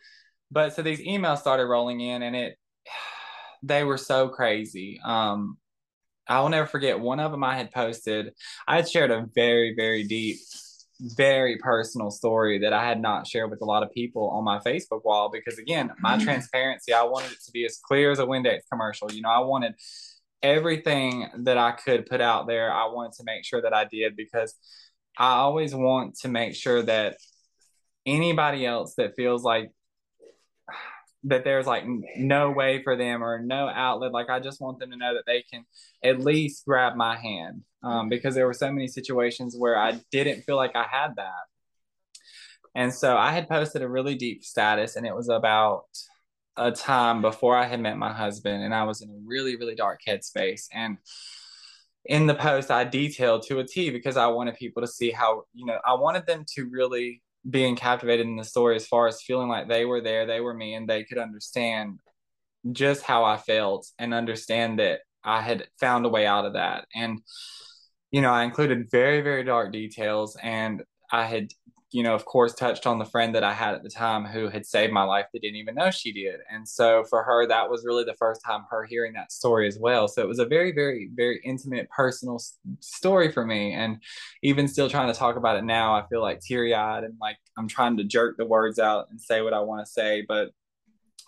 but 0.53 0.75
so 0.75 0.83
these 0.83 1.01
emails 1.01 1.39
started 1.39 1.67
rolling 1.67 2.01
in 2.01 2.23
and 2.23 2.37
it 2.37 2.57
they 3.63 3.85
were 3.85 3.99
so 3.99 4.29
crazy. 4.29 5.01
Um 5.05 5.57
i 6.29 6.41
will 6.41 6.49
never 6.49 6.69
forget 6.69 7.01
one 7.01 7.19
of 7.19 7.33
them 7.33 7.43
i 7.45 7.57
had 7.57 7.73
posted. 7.73 8.33
I 8.69 8.77
had 8.77 8.89
shared 8.89 9.11
a 9.11 9.27
very 9.35 9.75
very 9.77 10.05
deep 10.05 10.39
very 11.17 11.57
personal 11.59 12.13
story 12.13 12.61
that 12.61 12.73
i 12.73 12.85
had 12.85 13.01
not 13.01 13.27
shared 13.27 13.51
with 13.51 13.61
a 13.61 13.65
lot 13.65 13.83
of 13.83 13.91
people 13.91 14.29
on 14.31 14.45
my 14.45 14.61
facebook 14.61 15.05
wall 15.05 15.31
because 15.33 15.59
again 15.59 15.91
my 15.99 16.15
mm-hmm. 16.15 16.23
transparency 16.25 16.93
i 16.93 17.03
wanted 17.03 17.33
it 17.33 17.39
to 17.45 17.51
be 17.51 17.65
as 17.65 17.81
clear 17.85 18.13
as 18.13 18.21
a 18.21 18.25
windex 18.25 18.61
commercial. 18.71 19.11
You 19.11 19.23
know 19.23 19.31
i 19.31 19.41
wanted 19.41 19.75
everything 20.43 21.29
that 21.45 21.59
i 21.59 21.73
could 21.73 22.07
put 22.07 22.21
out 22.21 22.47
there. 22.47 22.73
I 22.73 22.87
wanted 22.87 23.13
to 23.15 23.25
make 23.25 23.45
sure 23.45 23.63
that 23.63 23.75
i 23.75 23.85
did 23.85 24.17
because 24.17 24.55
i 25.19 25.35
always 25.35 25.75
want 25.75 26.17
to 26.21 26.29
make 26.29 26.55
sure 26.55 26.83
that 26.83 27.17
anybody 28.07 28.65
else 28.67 28.95
that 28.97 29.17
feels 29.17 29.43
like 29.43 29.71
that 31.25 31.45
there's 31.45 31.67
like 31.67 31.85
no 32.17 32.51
way 32.51 32.83
for 32.83 32.97
them 32.97 33.23
or 33.23 33.39
no 33.39 33.69
outlet. 33.69 34.13
Like 34.13 34.29
I 34.29 34.41
just 34.41 34.61
want 34.61 34.79
them 34.79 34.91
to 34.91 34.97
know 34.97 35.15
that 35.15 35.27
they 35.27 35.43
can 35.43 35.65
at 36.03 36.21
least 36.21 36.65
grab 36.65 36.97
my 36.97 37.17
hand 37.17 37.63
um, 37.83 38.09
because 38.09 38.35
there 38.35 38.47
were 38.47 38.53
so 38.53 38.73
many 38.73 38.89
situations 38.89 39.55
where 39.57 39.77
I 39.77 40.01
didn't 40.11 40.43
feel 40.43 40.57
like 40.57 40.75
I 40.75 40.85
had 40.91 41.17
that. 41.17 41.45
And 42.75 42.93
so 42.93 43.17
I 43.17 43.33
had 43.33 43.49
posted 43.49 43.83
a 43.83 43.89
really 43.89 44.15
deep 44.15 44.45
status, 44.45 44.97
and 44.97 45.07
it 45.07 45.15
was 45.15 45.29
about 45.29 45.85
a 46.57 46.73
time 46.73 47.21
before 47.21 47.57
I 47.57 47.67
had 47.67 47.81
met 47.81 47.99
my 47.99 48.13
husband, 48.13 48.63
and 48.63 48.75
I 48.75 48.85
was 48.85 49.03
in 49.03 49.11
a 49.11 49.19
really, 49.27 49.57
really 49.57 49.75
dark 49.75 50.01
headspace. 50.09 50.69
And 50.73 50.97
in 52.07 52.27
the 52.27 52.35
post, 52.35 52.71
I 52.71 52.85
detailed 52.85 53.43
to 53.49 53.59
a 53.59 53.65
T 53.65 53.91
because 53.91 54.17
I 54.17 54.27
wanted 54.29 54.57
people 54.57 54.83
to 54.83 54.89
see 54.89 55.11
how, 55.11 55.45
you 55.53 55.67
know, 55.67 55.79
I 55.85 55.95
wanted 55.95 56.27
them 56.27 56.45
to 56.55 56.69
really 56.71 57.23
being 57.49 57.77
captivated 57.77 58.27
in 58.27 58.37
the 58.37 58.45
story 58.45 58.77
as 58.77 58.87
far 58.87 59.09
as 59.09 59.23
feeling 59.23 59.49
like 59.49 59.69
they 59.69 59.85
were 59.85 60.01
there, 60.01 60.27
they 60.27 60.41
were 60.41 60.55
me, 60.55 60.75
and 60.75 60.89
they 60.89 61.05
could 61.05 61.19
understand 61.19 61.99
just 62.71 63.03
how 63.03 63.25
I 63.25 63.39
felt 63.39 63.87
and 63.99 64.15
understand 64.15 64.79
that 64.79 65.01
I 65.25 65.41
had 65.41 65.67
found 65.81 66.07
a 66.07 66.09
way 66.09 66.27
out 66.27 66.45
of 66.45 66.53
that. 66.55 66.87
And, 66.95 67.21
you 68.11 68.21
know, 68.21 68.31
I 68.31 68.45
included 68.45 68.91
very, 68.91 69.21
very 69.21 69.45
dark 69.45 69.73
details 69.73 70.37
and 70.43 70.83
I 71.11 71.25
had 71.25 71.49
you 71.93 72.03
know, 72.03 72.15
of 72.15 72.25
course, 72.25 72.55
touched 72.55 72.87
on 72.87 72.99
the 72.99 73.05
friend 73.05 73.35
that 73.35 73.45
I 73.45 73.53
had 73.53 73.75
at 73.75 73.83
the 73.83 73.91
time 73.91 74.25
who 74.25 74.49
had 74.49 74.65
saved 74.65 74.93
my 74.93 75.03
life 75.03 75.27
that 75.33 75.43
didn't 75.43 75.57
even 75.57 75.75
know 75.75 75.91
she 75.91 76.11
did. 76.11 76.41
And 76.51 76.67
so 76.67 77.05
for 77.05 77.23
her, 77.23 77.47
that 77.47 77.69
was 77.69 77.85
really 77.85 78.05
the 78.05 78.17
first 78.19 78.41
time 78.45 78.65
her 78.71 78.85
hearing 78.85 79.13
that 79.13 79.31
story 79.31 79.69
as 79.69 79.79
well. 79.79 80.09
So 80.09 80.23
it 80.23 80.29
was 80.29 80.39
a 80.39 80.47
very, 80.47 80.73
very, 80.73 81.11
very 81.15 81.41
intimate, 81.45 81.91
personal 81.91 82.41
story 82.81 83.31
for 83.31 83.45
me. 83.45 83.75
And 83.75 84.03
even 84.43 84.69
still 84.69 84.89
trying 84.89 85.13
to 85.13 85.19
talk 85.19 85.37
about 85.37 85.59
it 85.59 85.65
now, 85.65 85.95
I 85.95 86.07
feel 86.09 86.23
like 86.23 86.41
teary 86.41 86.75
eyed 86.75 87.05
and 87.05 87.15
like 87.21 87.37
I'm 87.59 87.69
trying 87.69 87.99
to 87.99 88.05
jerk 88.05 88.39
the 88.39 88.47
words 88.47 88.79
out 88.79 89.09
and 89.11 89.21
say 89.21 89.43
what 89.43 89.53
I 89.53 89.61
want 89.61 89.85
to 89.85 89.93
say. 89.93 90.25
But 90.27 90.49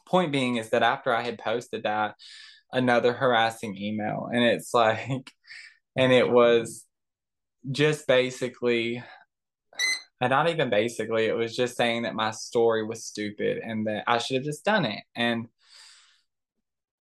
point 0.07 0.33
being 0.33 0.57
is 0.57 0.71
that 0.71 0.83
after 0.83 1.15
I 1.15 1.23
had 1.23 1.39
posted 1.39 1.83
that, 1.83 2.15
another 2.73 3.13
harassing 3.13 3.77
email, 3.77 4.29
and 4.33 4.43
it's 4.43 4.73
like, 4.75 5.31
and 5.97 6.13
it 6.13 6.29
was 6.29 6.87
just 7.71 8.07
basically 8.07 9.03
and 10.25 10.31
not 10.31 10.49
even 10.49 10.71
basically 10.71 11.27
it 11.27 11.37
was 11.37 11.55
just 11.55 11.77
saying 11.77 12.03
that 12.05 12.15
my 12.15 12.31
story 12.31 12.83
was 12.83 13.05
stupid 13.05 13.59
and 13.59 13.87
that 13.87 14.05
i 14.07 14.17
should 14.17 14.37
have 14.37 14.45
just 14.45 14.65
done 14.65 14.87
it. 14.87 15.03
And 15.15 15.49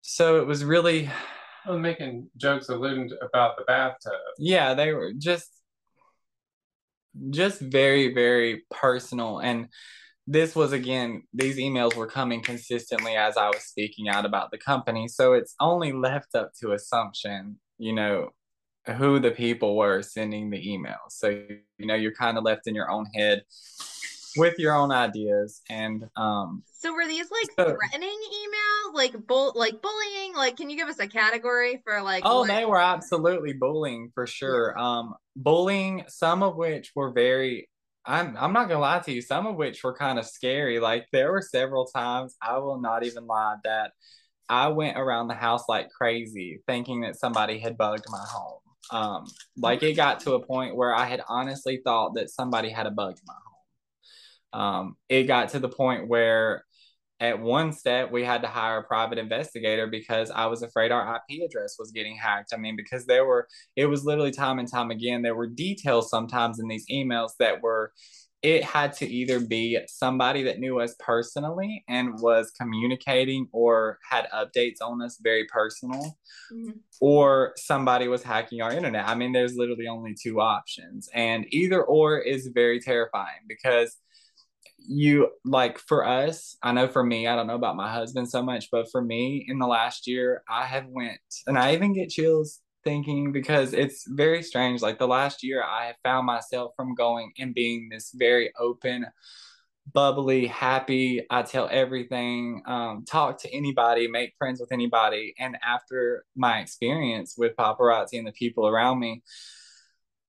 so 0.02 0.40
it 0.40 0.48
was 0.48 0.64
really 0.64 1.10
making 1.70 2.30
jokes 2.38 2.70
alluding 2.70 3.12
about 3.22 3.58
the 3.58 3.64
bathtub. 3.66 4.14
Yeah 4.38 4.74
they 4.74 4.94
were 4.94 5.12
just 5.18 5.50
just 7.30 7.60
very 7.60 8.14
very 8.14 8.64
personal. 8.72 9.40
And 9.40 9.68
this 10.26 10.56
was 10.56 10.72
again 10.72 11.24
these 11.34 11.58
emails 11.58 11.96
were 11.96 12.08
coming 12.08 12.42
consistently 12.42 13.16
as 13.16 13.36
i 13.36 13.48
was 13.48 13.64
speaking 13.64 14.08
out 14.08 14.26
about 14.26 14.50
the 14.52 14.58
company. 14.58 15.10
So 15.10 15.34
it's 15.34 15.56
only 15.60 15.92
left 15.92 16.36
up 16.36 16.52
to 16.62 16.72
assumption 16.72 17.60
you 17.78 17.92
know 17.94 18.30
who 18.98 19.20
the 19.20 19.32
people 19.32 19.76
were 19.76 20.02
sending 20.02 20.50
the 20.50 20.58
emails. 20.58 21.12
So, 21.12 21.30
you 21.30 21.86
know, 21.86 21.96
you're 21.96 22.14
kind 22.14 22.38
of 22.38 22.44
left 22.44 22.68
in 22.68 22.76
your 22.76 22.90
own 22.90 23.06
head 23.16 23.44
with 24.38 24.60
your 24.60 24.76
own 24.76 24.92
ideas 24.92 25.62
and 25.72 26.06
um 26.16 26.62
so 26.72 26.94
were 26.94 27.08
these 27.08 27.26
like 27.32 27.50
so, 27.58 27.76
threatening 27.76 28.10
emails 28.10 28.94
like 28.94 29.16
bull 29.26 29.52
like 29.56 29.82
bullying 29.82 30.36
like 30.36 30.56
can 30.56 30.70
you 30.70 30.78
give 30.78 30.88
us 30.88 31.00
a 31.00 31.08
category 31.08 31.82
for 31.84 32.00
like 32.04 32.22
oh 32.26 32.42
what? 32.42 32.48
they 32.48 32.64
were 32.64 32.80
absolutely 32.80 33.54
bullying 33.54 34.12
for 34.14 34.28
sure 34.28 34.78
um 34.78 35.16
bullying 35.36 36.04
some 36.08 36.44
of 36.44 36.56
which 36.56 36.92
were 36.96 37.12
very 37.12 37.68
I'm 38.06 38.36
I'm 38.38 38.54
not 38.54 38.68
gonna 38.68 38.80
lie 38.80 39.00
to 39.00 39.12
you, 39.12 39.22
some 39.22 39.46
of 39.46 39.56
which 39.56 39.84
were 39.84 39.94
kind 39.94 40.18
of 40.18 40.26
scary. 40.26 40.80
Like 40.80 41.06
there 41.12 41.32
were 41.32 41.42
several 41.42 41.86
times 41.86 42.36
I 42.42 42.58
will 42.58 42.80
not 42.80 43.06
even 43.06 43.28
lie 43.28 43.58
that 43.64 43.92
I 44.48 44.70
went 44.70 44.98
around 44.98 45.28
the 45.28 45.36
house 45.36 45.66
like 45.70 45.90
crazy 45.92 46.60
thinking 46.66 47.02
that 47.02 47.20
somebody 47.20 47.60
had 47.60 47.78
bugged 47.78 48.06
my 48.10 48.26
home. 48.28 48.62
Um, 48.92 49.26
like 49.58 49.84
it 49.84 49.94
got 49.94 50.22
to 50.22 50.34
a 50.34 50.46
point 50.46 50.76
where 50.76 50.96
I 50.96 51.06
had 51.06 51.22
honestly 51.28 51.82
thought 51.84 52.16
that 52.16 52.30
somebody 52.30 52.70
had 52.70 52.88
a 52.88 52.92
bug 52.92 53.16
in 53.18 53.24
my 53.28 53.34
home. 53.34 54.62
Um, 54.62 54.96
it 55.10 55.24
got 55.24 55.50
to 55.50 55.60
the 55.60 55.70
point 55.70 56.08
where 56.08 56.66
at 57.20 57.40
one 57.40 57.74
step 57.74 58.12
we 58.12 58.24
had 58.24 58.42
to 58.42 58.48
hire 58.48 58.80
a 58.80 58.84
private 58.84 59.18
investigator 59.18 59.88
because 59.88 60.32
I 60.32 60.46
was 60.46 60.62
afraid 60.62 60.92
our 60.92 61.22
IP 61.30 61.44
address 61.44 61.76
was 61.78 61.92
getting 61.92 62.16
hacked. 62.16 62.54
I 62.54 62.58
mean, 62.58 62.76
because 62.78 63.06
there 63.06 63.26
were, 63.26 63.48
it 63.76 63.86
was 63.88 64.06
literally 64.06 64.32
time 64.32 64.58
and 64.58 64.72
time 64.72 64.90
again, 64.90 65.22
there 65.22 65.36
were 65.36 65.48
details 65.48 66.10
sometimes 66.10 66.60
in 66.60 66.68
these 66.68 66.86
emails 66.90 67.32
that 67.40 67.62
were, 67.62 67.92
it 68.42 68.64
had 68.64 68.94
to 68.94 69.08
either 69.08 69.40
be 69.40 69.78
somebody 69.88 70.44
that 70.44 70.60
knew 70.60 70.80
us 70.80 70.96
personally 71.00 71.84
and 71.90 72.20
was 72.20 72.52
communicating 72.52 73.48
or 73.52 74.00
had 74.10 74.30
updates 74.32 74.78
on 74.82 75.02
us 75.02 75.20
very 75.22 75.46
personal, 75.46 76.18
mm-hmm. 76.52 76.72
or 77.02 77.54
somebody 77.58 78.08
was 78.08 78.24
hacking 78.24 78.62
our 78.62 78.72
internet. 78.72 79.08
I 79.08 79.16
mean, 79.16 79.34
there's 79.34 79.56
literally 79.56 79.88
only 79.88 80.16
two 80.22 80.40
options, 80.40 81.10
and 81.14 81.46
either 81.50 81.84
or 81.84 82.20
is 82.20 82.48
very 82.54 82.80
terrifying 82.80 83.42
because 83.48 83.98
you 84.82 85.30
like 85.44 85.78
for 85.78 86.08
us 86.08 86.56
i 86.64 86.72
know 86.72 86.88
for 86.88 87.04
me 87.04 87.28
i 87.28 87.36
don't 87.36 87.48
know 87.48 87.56
about 87.56 87.76
my 87.76 87.92
husband 87.92 88.30
so 88.30 88.42
much 88.42 88.70
but 88.72 88.90
for 88.90 89.02
me 89.02 89.46
in 89.48 89.60
the 89.60 89.68
last 89.68 90.08
year 90.08 90.42
i 90.50 90.66
have 90.66 90.86
went 90.88 91.20
and 91.48 91.58
i 91.58 91.74
even 91.74 91.94
get 91.94 92.10
chills 92.10 92.62
thinking 92.84 93.32
because 93.32 93.74
it's 93.74 94.06
very 94.08 94.42
strange 94.44 94.82
like 94.82 94.98
the 95.00 95.08
last 95.08 95.44
year 95.44 95.64
i 95.64 95.94
found 96.04 96.26
myself 96.26 96.72
from 96.76 96.96
going 96.96 97.32
and 97.38 97.54
being 97.54 97.90
this 97.90 98.12
very 98.16 98.52
open 98.60 99.06
bubbly 99.94 100.48
happy 100.48 101.26
i 101.30 101.42
tell 101.42 101.68
everything 101.72 102.62
um, 102.66 103.04
talk 103.06 103.40
to 103.40 103.54
anybody 103.54 104.08
make 104.08 104.34
friends 104.38 104.60
with 104.60 104.72
anybody 104.72 105.34
and 105.40 105.58
after 105.64 106.24
my 106.36 106.60
experience 106.60 107.36
with 107.38 107.56
paparazzi 107.56 108.18
and 108.18 108.28
the 108.28 108.32
people 108.32 108.68
around 108.68 109.00
me 109.00 109.22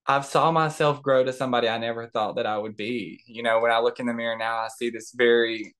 I've 0.06 0.26
saw 0.26 0.50
myself 0.50 1.02
grow 1.02 1.22
to 1.22 1.32
somebody 1.32 1.68
I 1.68 1.78
never 1.78 2.08
thought 2.08 2.34
that 2.34 2.46
I 2.46 2.58
would 2.58 2.74
be. 2.74 3.22
You 3.26 3.44
know, 3.44 3.60
when 3.60 3.70
I 3.70 3.78
look 3.78 4.00
in 4.00 4.06
the 4.06 4.14
mirror 4.14 4.36
now, 4.36 4.56
I 4.56 4.68
see 4.76 4.90
this 4.90 5.12
very 5.14 5.76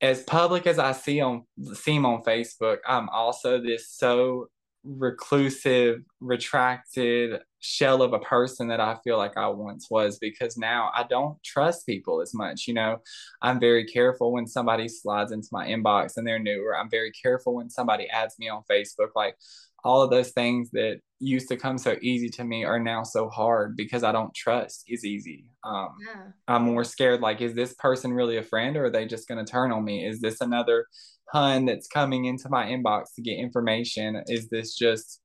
as 0.00 0.22
public 0.22 0.66
as 0.66 0.78
I 0.78 0.92
see 0.92 1.20
on 1.20 1.44
seem 1.72 2.04
on 2.04 2.22
Facebook, 2.22 2.78
I'm 2.86 3.08
also 3.08 3.60
this 3.60 3.88
so 3.90 4.48
reclusive, 4.84 6.02
retracted 6.20 7.40
shell 7.60 8.02
of 8.02 8.12
a 8.12 8.18
person 8.18 8.68
that 8.68 8.80
I 8.80 8.96
feel 9.02 9.16
like 9.16 9.36
I 9.38 9.48
once 9.48 9.88
was 9.90 10.18
because 10.18 10.58
now 10.58 10.90
I 10.94 11.04
don't 11.04 11.42
trust 11.42 11.86
people 11.86 12.20
as 12.20 12.34
much. 12.34 12.68
You 12.68 12.74
know, 12.74 12.98
I'm 13.40 13.58
very 13.58 13.86
careful 13.86 14.32
when 14.32 14.46
somebody 14.46 14.88
slides 14.88 15.32
into 15.32 15.48
my 15.50 15.66
inbox 15.66 16.16
and 16.16 16.26
they're 16.26 16.38
new, 16.38 16.62
or 16.62 16.76
I'm 16.76 16.90
very 16.90 17.10
careful 17.10 17.54
when 17.54 17.70
somebody 17.70 18.08
adds 18.10 18.38
me 18.38 18.48
on 18.48 18.62
Facebook. 18.70 19.08
Like 19.16 19.36
all 19.84 20.02
of 20.02 20.10
those 20.10 20.30
things 20.30 20.70
that 20.72 21.00
used 21.20 21.48
to 21.48 21.56
come 21.56 21.78
so 21.78 21.96
easy 22.02 22.28
to 22.28 22.44
me 22.44 22.64
are 22.64 22.78
now 22.78 23.02
so 23.02 23.28
hard 23.28 23.76
because 23.76 24.02
I 24.02 24.12
don't 24.12 24.34
trust 24.34 24.84
is 24.88 25.04
easy. 25.04 25.46
Um, 25.62 25.90
yeah. 26.06 26.22
I'm 26.48 26.62
more 26.62 26.84
scared 26.84 27.20
like, 27.20 27.40
is 27.40 27.54
this 27.54 27.74
person 27.74 28.12
really 28.12 28.38
a 28.38 28.42
friend 28.42 28.76
or 28.76 28.86
are 28.86 28.90
they 28.90 29.06
just 29.06 29.28
going 29.28 29.44
to 29.44 29.50
turn 29.50 29.72
on 29.72 29.84
me? 29.84 30.06
Is 30.06 30.20
this 30.20 30.40
another 30.40 30.86
hun 31.32 31.66
that's 31.66 31.86
coming 31.86 32.24
into 32.26 32.48
my 32.48 32.66
inbox 32.66 33.14
to 33.16 33.22
get 33.22 33.38
information? 33.38 34.22
Is 34.26 34.48
this 34.48 34.74
just, 34.74 35.20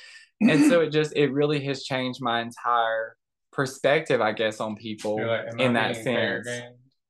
and 0.40 0.64
so 0.66 0.80
it 0.80 0.90
just, 0.90 1.14
it 1.16 1.32
really 1.32 1.64
has 1.64 1.84
changed 1.84 2.20
my 2.22 2.40
entire 2.40 3.16
perspective, 3.52 4.20
I 4.20 4.32
guess, 4.32 4.60
on 4.60 4.76
people 4.76 5.16
like, 5.26 5.46
in 5.58 5.72
that 5.74 5.96
sense. 5.96 6.46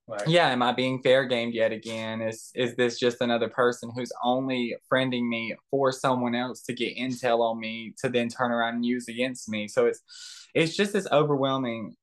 Like, 0.09 0.23
yeah, 0.27 0.49
am 0.49 0.63
I 0.63 0.73
being 0.73 1.03
fair 1.03 1.27
gamed 1.27 1.53
yet 1.53 1.71
again? 1.71 2.23
Is 2.23 2.51
is 2.55 2.75
this 2.77 2.99
just 2.99 3.21
another 3.21 3.49
person 3.49 3.91
who's 3.95 4.11
only 4.25 4.75
friending 4.91 5.29
me 5.29 5.55
for 5.71 5.93
someone 5.93 6.35
else 6.35 6.63
to 6.63 6.73
get 6.73 6.97
intel 6.97 7.41
on 7.41 7.61
me 7.61 7.95
to 7.99 8.09
then 8.09 8.29
turn 8.29 8.51
around 8.51 8.77
and 8.77 8.87
use 8.87 9.07
against 9.09 9.51
me? 9.51 9.69
So 9.69 9.87
it's 9.87 10.01
it's 10.55 10.75
just 10.75 10.95
this 10.95 11.07
overwhelming 11.13 11.95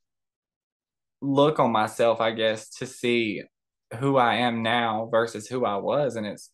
look 1.22 1.60
on 1.60 1.72
myself, 1.72 2.22
I 2.22 2.32
guess, 2.32 2.70
to 2.76 2.86
see 2.86 3.42
who 4.00 4.18
I 4.18 4.36
am 4.36 4.62
now 4.62 5.08
versus 5.12 5.48
who 5.48 5.66
I 5.66 5.78
was. 5.78 6.16
And 6.16 6.28
it's 6.28 6.52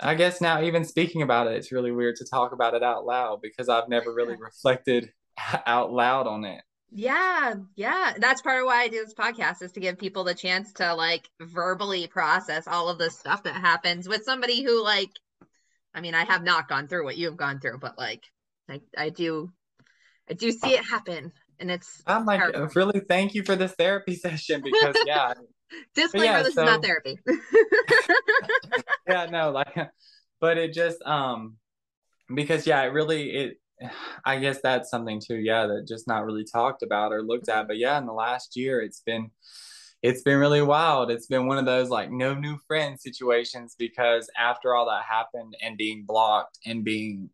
I 0.00 0.14
guess 0.14 0.40
now 0.40 0.62
even 0.62 0.84
speaking 0.84 1.22
about 1.22 1.46
it, 1.46 1.56
it's 1.56 1.72
really 1.72 1.92
weird 1.92 2.16
to 2.16 2.26
talk 2.26 2.52
about 2.52 2.74
it 2.74 2.82
out 2.82 3.06
loud 3.06 3.40
because 3.40 3.70
I've 3.70 3.88
never 3.88 4.12
really 4.12 4.36
reflected 4.40 5.12
out 5.66 5.92
loud 5.92 6.26
on 6.26 6.44
it. 6.44 6.62
Yeah, 6.94 7.54
yeah. 7.74 8.12
That's 8.18 8.42
part 8.42 8.60
of 8.60 8.66
why 8.66 8.82
I 8.82 8.88
do 8.88 9.02
this 9.02 9.14
podcast 9.14 9.62
is 9.62 9.72
to 9.72 9.80
give 9.80 9.98
people 9.98 10.24
the 10.24 10.34
chance 10.34 10.72
to 10.74 10.94
like 10.94 11.28
verbally 11.40 12.06
process 12.06 12.66
all 12.66 12.88
of 12.88 12.98
the 12.98 13.10
stuff 13.10 13.44
that 13.44 13.54
happens 13.54 14.06
with 14.06 14.24
somebody 14.24 14.62
who 14.62 14.82
like 14.82 15.10
I 15.94 16.00
mean, 16.00 16.14
I 16.14 16.24
have 16.24 16.42
not 16.42 16.68
gone 16.68 16.88
through 16.88 17.04
what 17.04 17.16
you've 17.16 17.36
gone 17.36 17.60
through, 17.60 17.78
but 17.78 17.96
like 17.96 18.24
I 18.68 18.80
I 18.96 19.08
do 19.08 19.50
I 20.28 20.34
do 20.34 20.52
see 20.52 20.74
it 20.74 20.84
happen 20.84 21.32
and 21.58 21.70
it's 21.70 22.02
I'm 22.06 22.26
like 22.26 22.42
really 22.74 23.00
thank 23.00 23.34
you 23.34 23.42
for 23.42 23.56
this 23.56 23.72
therapy 23.72 24.14
session 24.16 24.62
because 24.62 24.96
yeah. 25.06 25.32
Disclaimer 25.94 26.24
yeah, 26.26 26.42
this 26.42 26.54
so, 26.54 26.64
is 26.64 26.66
not 26.66 26.82
therapy. 26.84 27.18
yeah, 29.08 29.26
no, 29.30 29.50
like 29.52 29.74
but 30.38 30.58
it 30.58 30.74
just 30.74 31.00
um 31.02 31.56
because 32.34 32.66
yeah, 32.66 32.82
it 32.82 32.88
really 32.88 33.30
it 33.30 33.61
I 34.24 34.38
guess 34.38 34.60
that's 34.62 34.90
something 34.90 35.20
too, 35.20 35.36
yeah, 35.36 35.66
that 35.66 35.86
just 35.86 36.08
not 36.08 36.24
really 36.24 36.44
talked 36.44 36.82
about 36.82 37.12
or 37.12 37.22
looked 37.22 37.48
at. 37.48 37.66
But 37.66 37.78
yeah, 37.78 37.98
in 37.98 38.06
the 38.06 38.12
last 38.12 38.56
year, 38.56 38.80
it's 38.80 39.00
been 39.00 39.30
it's 40.02 40.22
been 40.22 40.38
really 40.38 40.62
wild. 40.62 41.10
It's 41.10 41.26
been 41.26 41.46
one 41.46 41.58
of 41.58 41.64
those 41.64 41.88
like 41.88 42.10
no 42.10 42.34
new 42.34 42.58
friends 42.66 43.02
situations 43.02 43.76
because 43.78 44.28
after 44.38 44.74
all 44.74 44.86
that 44.86 45.04
happened 45.04 45.54
and 45.62 45.76
being 45.76 46.04
blocked 46.06 46.58
and 46.66 46.84
being, 46.84 47.30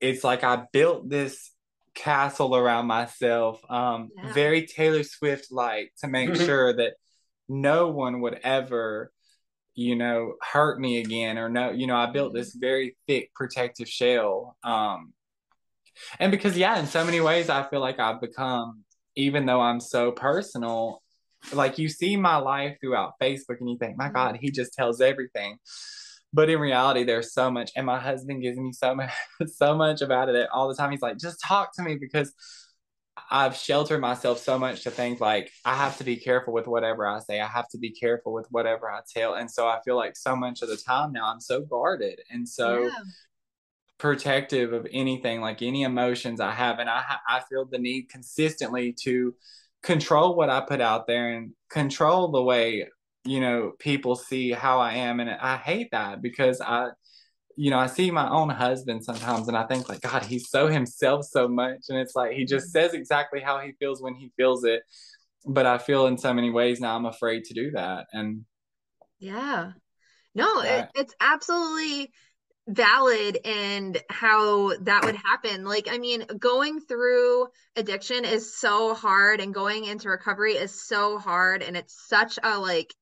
it's 0.00 0.22
like 0.22 0.44
I 0.44 0.64
built 0.72 1.08
this 1.08 1.50
castle 1.94 2.56
around 2.56 2.86
myself, 2.86 3.60
um, 3.68 4.10
yeah. 4.16 4.32
very 4.32 4.66
Taylor 4.66 5.02
Swift 5.02 5.50
like 5.50 5.92
to 5.98 6.08
make 6.08 6.34
sure 6.36 6.72
that 6.74 6.94
no 7.48 7.88
one 7.88 8.20
would 8.20 8.38
ever 8.44 9.12
you 9.74 9.96
know 9.96 10.34
hurt 10.42 10.78
me 10.78 11.00
again 11.00 11.38
or 11.38 11.48
no 11.48 11.70
you 11.70 11.86
know 11.86 11.96
i 11.96 12.10
built 12.10 12.34
this 12.34 12.54
very 12.54 12.96
thick 13.06 13.32
protective 13.34 13.88
shell 13.88 14.56
um 14.62 15.12
and 16.18 16.30
because 16.30 16.56
yeah 16.56 16.78
in 16.78 16.86
so 16.86 17.04
many 17.04 17.20
ways 17.20 17.48
i 17.48 17.62
feel 17.68 17.80
like 17.80 17.98
i've 17.98 18.20
become 18.20 18.82
even 19.16 19.46
though 19.46 19.60
i'm 19.60 19.80
so 19.80 20.12
personal 20.12 21.02
like 21.52 21.78
you 21.78 21.88
see 21.88 22.16
my 22.16 22.36
life 22.36 22.76
throughout 22.80 23.14
facebook 23.20 23.58
and 23.60 23.68
you 23.68 23.76
think 23.78 23.96
my 23.96 24.08
god 24.08 24.36
he 24.40 24.50
just 24.50 24.72
tells 24.72 25.00
everything 25.00 25.56
but 26.32 26.48
in 26.48 26.58
reality 26.58 27.04
there's 27.04 27.32
so 27.32 27.50
much 27.50 27.70
and 27.76 27.86
my 27.86 27.98
husband 27.98 28.42
gives 28.42 28.58
me 28.58 28.72
so 28.72 28.94
much 28.94 29.10
so 29.46 29.74
much 29.76 30.00
about 30.00 30.28
it 30.28 30.48
all 30.52 30.68
the 30.68 30.74
time 30.74 30.90
he's 30.90 31.02
like 31.02 31.18
just 31.18 31.40
talk 31.40 31.74
to 31.74 31.82
me 31.82 31.96
because 31.96 32.32
I've 33.30 33.54
sheltered 33.54 34.00
myself 34.00 34.38
so 34.38 34.58
much 34.58 34.84
to 34.84 34.90
think 34.90 35.20
like 35.20 35.50
I 35.66 35.74
have 35.74 35.98
to 35.98 36.04
be 36.04 36.16
careful 36.16 36.54
with 36.54 36.66
whatever 36.66 37.06
I 37.06 37.18
say. 37.20 37.40
I 37.40 37.46
have 37.46 37.68
to 37.68 37.78
be 37.78 37.90
careful 37.90 38.32
with 38.32 38.46
whatever 38.50 38.90
I 38.90 39.00
tell. 39.14 39.34
And 39.34 39.50
so 39.50 39.66
I 39.66 39.80
feel 39.84 39.96
like 39.96 40.16
so 40.16 40.34
much 40.34 40.62
of 40.62 40.68
the 40.68 40.78
time 40.78 41.12
now 41.12 41.26
I'm 41.30 41.40
so 41.40 41.60
guarded 41.60 42.20
and 42.30 42.48
so 42.48 42.84
yeah 42.84 43.02
protective 44.02 44.72
of 44.72 44.84
anything, 44.92 45.40
like 45.40 45.62
any 45.62 45.84
emotions 45.84 46.40
I 46.40 46.50
have. 46.50 46.80
And 46.80 46.90
I, 46.90 47.04
I 47.28 47.40
feel 47.48 47.66
the 47.66 47.78
need 47.78 48.08
consistently 48.08 48.92
to 49.04 49.32
control 49.84 50.34
what 50.34 50.50
I 50.50 50.60
put 50.60 50.80
out 50.80 51.06
there 51.06 51.30
and 51.30 51.52
control 51.70 52.32
the 52.32 52.42
way, 52.42 52.88
you 53.24 53.40
know, 53.40 53.74
people 53.78 54.16
see 54.16 54.50
how 54.50 54.80
I 54.80 54.94
am. 54.94 55.20
And 55.20 55.30
I 55.30 55.56
hate 55.56 55.92
that 55.92 56.20
because 56.20 56.60
I, 56.60 56.88
you 57.56 57.70
know, 57.70 57.78
I 57.78 57.86
see 57.86 58.10
my 58.10 58.28
own 58.28 58.48
husband 58.48 59.04
sometimes 59.04 59.46
and 59.46 59.56
I 59.56 59.66
think 59.68 59.88
like, 59.88 60.00
God, 60.00 60.24
he's 60.24 60.50
so 60.50 60.66
himself 60.66 61.24
so 61.24 61.46
much. 61.46 61.82
And 61.88 61.96
it's 61.96 62.16
like, 62.16 62.32
he 62.32 62.44
just 62.44 62.74
mm-hmm. 62.74 62.86
says 62.86 62.94
exactly 62.94 63.38
how 63.38 63.60
he 63.60 63.70
feels 63.78 64.02
when 64.02 64.16
he 64.16 64.32
feels 64.36 64.64
it. 64.64 64.82
But 65.46 65.64
I 65.64 65.78
feel 65.78 66.08
in 66.08 66.18
so 66.18 66.34
many 66.34 66.50
ways 66.50 66.80
now 66.80 66.96
I'm 66.96 67.06
afraid 67.06 67.44
to 67.44 67.54
do 67.54 67.70
that. 67.70 68.06
And 68.12 68.46
yeah, 69.20 69.72
no, 70.34 70.60
it, 70.62 70.88
it's 70.96 71.14
absolutely 71.20 72.10
valid 72.68 73.38
and 73.44 74.00
how 74.08 74.76
that 74.82 75.04
would 75.04 75.16
happen. 75.16 75.64
Like, 75.64 75.88
I 75.90 75.98
mean, 75.98 76.24
going 76.38 76.80
through 76.80 77.48
addiction 77.76 78.24
is 78.24 78.56
so 78.56 78.94
hard 78.94 79.40
and 79.40 79.52
going 79.52 79.84
into 79.84 80.08
recovery 80.08 80.54
is 80.54 80.86
so 80.86 81.18
hard. 81.18 81.62
And 81.62 81.76
it's 81.76 82.06
such 82.08 82.38
a 82.42 82.58
like 82.58 82.94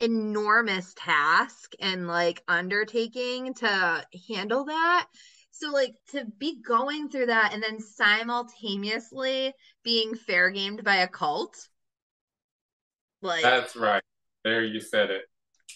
enormous 0.00 0.92
task 0.96 1.72
and 1.78 2.08
like 2.08 2.42
undertaking 2.48 3.54
to 3.54 4.04
handle 4.28 4.64
that. 4.64 5.06
So, 5.52 5.70
like, 5.70 5.94
to 6.12 6.24
be 6.38 6.58
going 6.62 7.10
through 7.10 7.26
that 7.26 7.52
and 7.52 7.62
then 7.62 7.80
simultaneously 7.80 9.52
being 9.84 10.14
fair 10.14 10.48
gamed 10.48 10.82
by 10.84 10.96
a 10.96 11.08
cult. 11.08 11.68
Like, 13.20 13.42
that's 13.42 13.76
right. 13.76 14.02
There 14.42 14.64
you 14.64 14.80
said 14.80 15.10
it. 15.10 15.22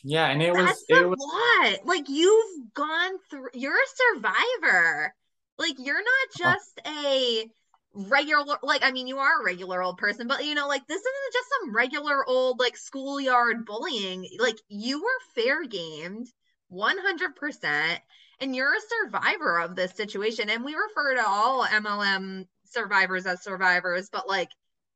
Yeah, 0.07 0.27
and 0.27 0.43
it 0.43 0.53
was 0.53 0.67
That's 0.67 0.85
it 0.89 1.09
was 1.09 1.19
lot. 1.19 1.87
Like 1.87 2.11
you've 2.11 2.75
gone 2.75 3.13
through 3.31 3.49
you're 3.55 3.73
a 3.73 4.15
survivor. 4.15 5.15
Like 5.59 5.77
you're 5.79 6.03
not 6.03 6.07
oh. 6.07 6.39
just 6.39 6.81
a 6.87 7.47
regular 7.95 8.59
like 8.63 8.85
I 8.85 8.93
mean 8.93 9.07
you 9.07 9.19
are 9.19 9.41
a 9.41 9.45
regular 9.45 9.83
old 9.83 9.97
person, 9.97 10.29
but 10.29 10.45
you 10.45 10.55
know, 10.55 10.69
like 10.69 10.87
this 10.87 11.01
isn't 11.01 11.33
just 11.33 11.49
some 11.49 11.75
regular 11.75 12.23
old 12.29 12.61
like 12.61 12.77
schoolyard 12.77 13.65
bullying. 13.65 14.29
Like 14.39 14.59
you 14.69 15.03
were 15.03 15.43
fair 15.43 15.65
gamed 15.65 16.29
100% 16.71 17.99
and 18.41 18.55
you're 18.55 18.75
a 18.75 19.05
survivor 19.07 19.59
of 19.61 19.75
this 19.75 19.93
situation 19.93 20.51
and 20.51 20.65
we 20.65 20.75
refer 20.75 21.15
to 21.15 21.27
all 21.27 21.65
MLM 21.65 22.47
survivors 22.67 23.25
as 23.25 23.43
survivors, 23.43 24.11
but 24.11 24.29
like 24.29 24.51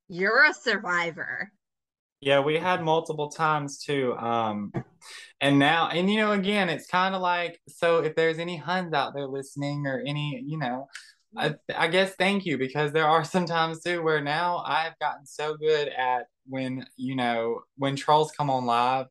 you're 0.09 0.45
a 0.45 0.53
survivor. 0.53 1.51
Yeah, 2.21 2.41
we 2.41 2.59
had 2.59 2.83
multiple 2.83 3.31
times 3.31 3.79
too. 3.79 4.17
Um, 4.17 4.73
and 5.41 5.59
now, 5.59 5.89
and 5.89 6.11
you 6.11 6.17
know, 6.19 6.33
again, 6.33 6.69
it's 6.69 6.87
kind 6.89 7.15
of 7.15 7.21
like 7.23 7.61
so. 7.69 7.99
If 7.99 8.17
there's 8.17 8.39
any 8.39 8.57
Huns 8.57 8.93
out 8.93 9.15
there 9.15 9.27
listening, 9.27 9.87
or 9.87 10.03
any, 10.05 10.43
you 10.47 10.59
know, 10.59 10.89
I, 11.37 11.55
I 11.77 11.89
guess 11.89 12.15
thank 12.17 12.45
you 12.45 12.59
because 12.59 12.93
there 12.93 13.07
are 13.07 13.25
some 13.25 13.47
times 13.47 13.83
too 13.83 14.03
where 14.03 14.21
now 14.21 14.59
I've 14.67 14.99
gotten 14.99 15.27
so 15.27 15.57
good 15.57 15.89
at 15.89 16.27
when 16.49 16.87
you 16.97 17.15
know 17.17 17.61
when 17.77 17.95
trolls 17.97 18.33
come 18.33 18.51
on 18.51 18.67
live. 18.67 19.07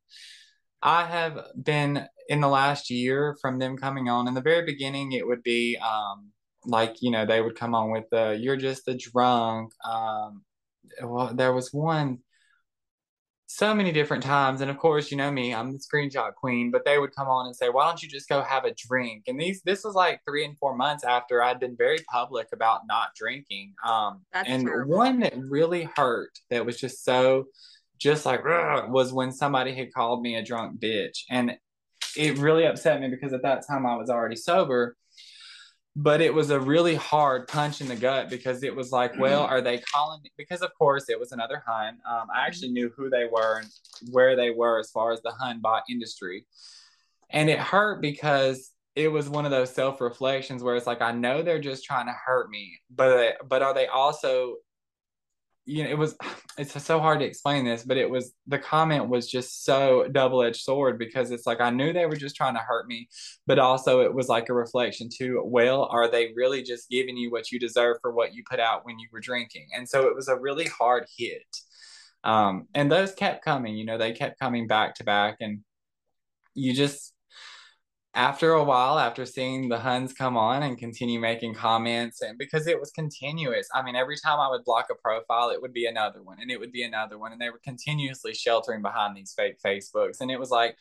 I 0.81 1.05
have 1.05 1.39
been 1.61 2.07
in 2.29 2.41
the 2.41 2.47
last 2.47 2.89
year 2.89 3.35
from 3.41 3.59
them 3.59 3.77
coming 3.77 4.09
on. 4.09 4.27
In 4.27 4.33
the 4.33 4.41
very 4.41 4.65
beginning, 4.65 5.11
it 5.13 5.25
would 5.25 5.43
be 5.43 5.77
um, 5.77 6.31
like 6.65 6.97
you 7.01 7.11
know 7.11 7.25
they 7.25 7.41
would 7.41 7.55
come 7.55 7.73
on 7.75 7.91
with 7.91 8.05
the 8.11 8.37
"you're 8.39 8.57
just 8.57 8.87
a 8.87 8.95
drunk." 8.95 9.71
Um, 9.85 10.43
well, 11.03 11.33
there 11.33 11.53
was 11.53 11.73
one 11.73 12.19
so 13.47 13.73
many 13.73 13.93
different 13.93 14.21
times. 14.23 14.59
And 14.59 14.69
of 14.69 14.77
course, 14.77 15.09
you 15.09 15.17
know 15.17 15.31
me, 15.31 15.53
I'm 15.53 15.71
the 15.71 15.79
screenshot 15.79 16.35
queen, 16.35 16.69
but 16.69 16.83
they 16.85 16.99
would 16.99 17.15
come 17.15 17.27
on 17.29 17.47
and 17.47 17.55
say, 17.55 17.69
why 17.69 17.85
don't 17.85 18.03
you 18.03 18.09
just 18.09 18.27
go 18.27 18.41
have 18.41 18.65
a 18.65 18.73
drink? 18.73 19.23
And 19.27 19.39
these, 19.39 19.61
this 19.63 19.85
was 19.85 19.95
like 19.95 20.21
three 20.25 20.43
and 20.43 20.57
four 20.57 20.75
months 20.75 21.05
after 21.05 21.41
I'd 21.41 21.59
been 21.59 21.77
very 21.77 21.99
public 22.11 22.47
about 22.51 22.81
not 22.87 23.15
drinking. 23.15 23.73
Um, 23.85 24.21
That's 24.33 24.49
and 24.49 24.67
terrible. 24.67 24.97
one 24.97 25.21
that 25.21 25.33
really 25.37 25.89
hurt 25.95 26.37
that 26.49 26.65
was 26.65 26.77
just 26.77 27.05
so, 27.05 27.45
just 27.97 28.25
like, 28.25 28.43
was 28.43 29.13
when 29.13 29.31
somebody 29.31 29.73
had 29.73 29.93
called 29.93 30.21
me 30.21 30.35
a 30.35 30.43
drunk 30.43 30.79
bitch. 30.79 31.23
And 31.29 31.57
it 32.17 32.37
really 32.37 32.65
upset 32.65 32.99
me 32.99 33.07
because 33.07 33.31
at 33.31 33.43
that 33.43 33.65
time 33.65 33.85
I 33.85 33.95
was 33.95 34.09
already 34.09 34.35
sober 34.35 34.97
but 35.99 36.21
it 36.21 36.31
was 36.31 36.51
a 36.51 36.59
really 36.59 36.93
hard 36.93 37.47
punch 37.47 37.81
in 37.81 37.87
the 37.87 37.95
gut 37.95 38.29
because 38.29 38.61
it 38.61 38.73
was 38.73 38.91
like, 38.91 39.17
well, 39.17 39.43
mm-hmm. 39.43 39.53
are 39.53 39.61
they 39.61 39.79
calling? 39.79 40.21
Me? 40.23 40.29
Because 40.37 40.61
of 40.61 40.71
course 40.77 41.09
it 41.09 41.19
was 41.19 41.31
another 41.31 41.63
Hun. 41.65 41.97
Um, 42.07 42.27
I 42.33 42.45
actually 42.45 42.69
knew 42.69 42.91
who 42.95 43.09
they 43.09 43.25
were 43.25 43.57
and 43.57 43.67
where 44.11 44.35
they 44.35 44.51
were 44.51 44.79
as 44.79 44.91
far 44.91 45.11
as 45.11 45.23
the 45.23 45.31
Hun 45.31 45.59
bot 45.59 45.81
industry, 45.89 46.45
and 47.31 47.49
it 47.49 47.57
hurt 47.57 47.99
because 47.99 48.69
it 48.95 49.07
was 49.07 49.27
one 49.27 49.45
of 49.45 49.51
those 49.51 49.73
self 49.73 49.99
reflections 49.99 50.61
where 50.61 50.75
it's 50.75 50.85
like 50.85 51.01
I 51.01 51.13
know 51.13 51.41
they're 51.41 51.59
just 51.59 51.83
trying 51.83 52.05
to 52.05 52.13
hurt 52.13 52.51
me, 52.51 52.77
but 52.95 53.37
but 53.49 53.63
are 53.63 53.73
they 53.73 53.87
also 53.87 54.57
you 55.67 55.83
know, 55.83 55.89
it 55.89 55.97
was 55.97 56.15
it's 56.57 56.81
so 56.83 56.99
hard 56.99 57.19
to 57.19 57.25
explain 57.25 57.65
this, 57.65 57.83
but 57.83 57.97
it 57.97 58.09
was 58.09 58.33
the 58.47 58.57
comment 58.57 59.09
was 59.09 59.29
just 59.29 59.63
so 59.65 60.07
double 60.11 60.41
edged 60.41 60.61
sword 60.61 60.97
because 60.97 61.29
it's 61.29 61.45
like 61.45 61.61
I 61.61 61.69
knew 61.69 61.93
they 61.93 62.07
were 62.07 62.15
just 62.15 62.35
trying 62.35 62.55
to 62.55 62.61
hurt 62.61 62.87
me, 62.87 63.07
but 63.45 63.59
also 63.59 64.01
it 64.01 64.13
was 64.13 64.27
like 64.27 64.49
a 64.49 64.53
reflection 64.53 65.09
to, 65.19 65.43
well, 65.45 65.87
are 65.91 66.09
they 66.09 66.31
really 66.35 66.63
just 66.63 66.89
giving 66.89 67.17
you 67.17 67.29
what 67.29 67.51
you 67.51 67.59
deserve 67.59 67.97
for 68.01 68.11
what 68.11 68.33
you 68.33 68.43
put 68.49 68.59
out 68.59 68.85
when 68.85 68.97
you 68.97 69.07
were 69.11 69.19
drinking? 69.19 69.67
And 69.75 69.87
so 69.87 70.07
it 70.07 70.15
was 70.15 70.29
a 70.29 70.39
really 70.39 70.65
hard 70.65 71.05
hit. 71.15 71.45
Um, 72.23 72.67
and 72.73 72.91
those 72.91 73.13
kept 73.13 73.45
coming, 73.45 73.77
you 73.77 73.85
know, 73.85 73.97
they 73.97 74.13
kept 74.13 74.39
coming 74.39 74.67
back 74.67 74.95
to 74.95 75.03
back, 75.03 75.37
and 75.39 75.59
you 76.55 76.73
just 76.73 77.13
after 78.17 78.53
a 78.53 78.63
while, 78.63 78.97
after 78.97 79.27
seeing 79.27 79.69
the 79.69 79.77
Huns 79.77 80.11
come 80.11 80.35
on 80.35 80.63
and 80.63 80.75
continue 80.75 81.19
making 81.19 81.53
comments, 81.53 82.23
and 82.23 82.35
because 82.35 82.65
it 82.65 82.79
was 82.79 82.89
continuous, 82.89 83.69
I 83.75 83.83
mean, 83.83 83.95
every 83.95 84.17
time 84.17 84.39
I 84.39 84.49
would 84.49 84.65
block 84.65 84.87
a 84.91 84.95
profile, 84.95 85.51
it 85.51 85.61
would 85.61 85.71
be 85.71 85.85
another 85.85 86.23
one, 86.23 86.39
and 86.41 86.49
it 86.49 86.59
would 86.59 86.71
be 86.71 86.81
another 86.81 87.19
one, 87.19 87.31
and 87.31 87.39
they 87.39 87.51
were 87.51 87.61
continuously 87.63 88.33
sheltering 88.33 88.81
behind 88.81 89.15
these 89.15 89.33
fake 89.37 89.57
Facebooks, 89.63 90.19
and 90.19 90.31
it 90.31 90.39
was 90.39 90.49
like 90.49 90.75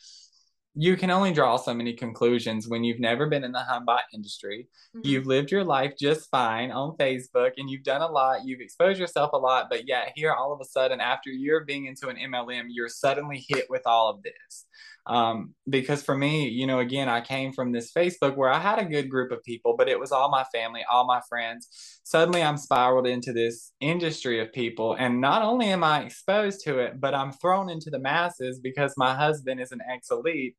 you 0.79 0.95
can 0.95 1.09
only 1.09 1.33
draw 1.33 1.57
so 1.57 1.73
many 1.73 1.93
conclusions 1.93 2.67
when 2.67 2.83
you've 2.83 2.99
never 2.99 3.27
been 3.27 3.43
in 3.43 3.51
the 3.51 3.65
Hunbot 3.67 4.01
industry. 4.13 4.67
Mm-hmm. 4.95 5.07
You've 5.07 5.25
lived 5.25 5.49
your 5.51 5.63
life 5.63 5.93
just 5.99 6.29
fine 6.29 6.69
on 6.69 6.95
Facebook 6.97 7.53
and 7.57 7.67
you've 7.67 7.83
done 7.83 8.03
a 8.03 8.07
lot. 8.07 8.45
You've 8.45 8.61
exposed 8.61 8.99
yourself 8.99 9.31
a 9.33 9.37
lot. 9.37 9.71
But 9.71 9.87
yet, 9.87 10.11
here 10.13 10.33
all 10.33 10.53
of 10.53 10.61
a 10.61 10.65
sudden, 10.65 11.01
after 11.01 11.31
you're 11.31 11.65
being 11.65 11.87
into 11.87 12.09
an 12.09 12.17
MLM, 12.17 12.65
you're 12.69 12.89
suddenly 12.89 13.43
hit 13.49 13.65
with 13.71 13.81
all 13.87 14.11
of 14.11 14.21
this. 14.21 14.65
Um, 15.07 15.53
because 15.69 16.03
for 16.03 16.17
me, 16.17 16.49
you 16.49 16.67
know, 16.67 16.79
again, 16.79 17.07
I 17.07 17.21
came 17.21 17.53
from 17.53 17.71
this 17.71 17.93
Facebook 17.93 18.35
where 18.35 18.51
I 18.51 18.59
had 18.59 18.77
a 18.77 18.85
good 18.85 19.09
group 19.09 19.31
of 19.31 19.41
people, 19.43 19.75
but 19.77 19.87
it 19.87 19.99
was 19.99 20.11
all 20.11 20.29
my 20.29 20.43
family, 20.53 20.83
all 20.91 21.07
my 21.07 21.21
friends. 21.29 21.99
Suddenly 22.03 22.43
I'm 22.43 22.57
spiraled 22.57 23.07
into 23.07 23.31
this 23.31 23.71
industry 23.79 24.41
of 24.41 24.51
people. 24.51 24.95
And 24.99 25.21
not 25.21 25.43
only 25.43 25.67
am 25.67 25.83
I 25.83 26.03
exposed 26.03 26.61
to 26.65 26.79
it, 26.79 26.99
but 26.99 27.13
I'm 27.13 27.31
thrown 27.31 27.69
into 27.69 27.89
the 27.89 27.99
masses 27.99 28.59
because 28.59 28.93
my 28.97 29.15
husband 29.15 29.61
is 29.61 29.71
an 29.71 29.79
ex 29.89 30.11
elite. 30.11 30.57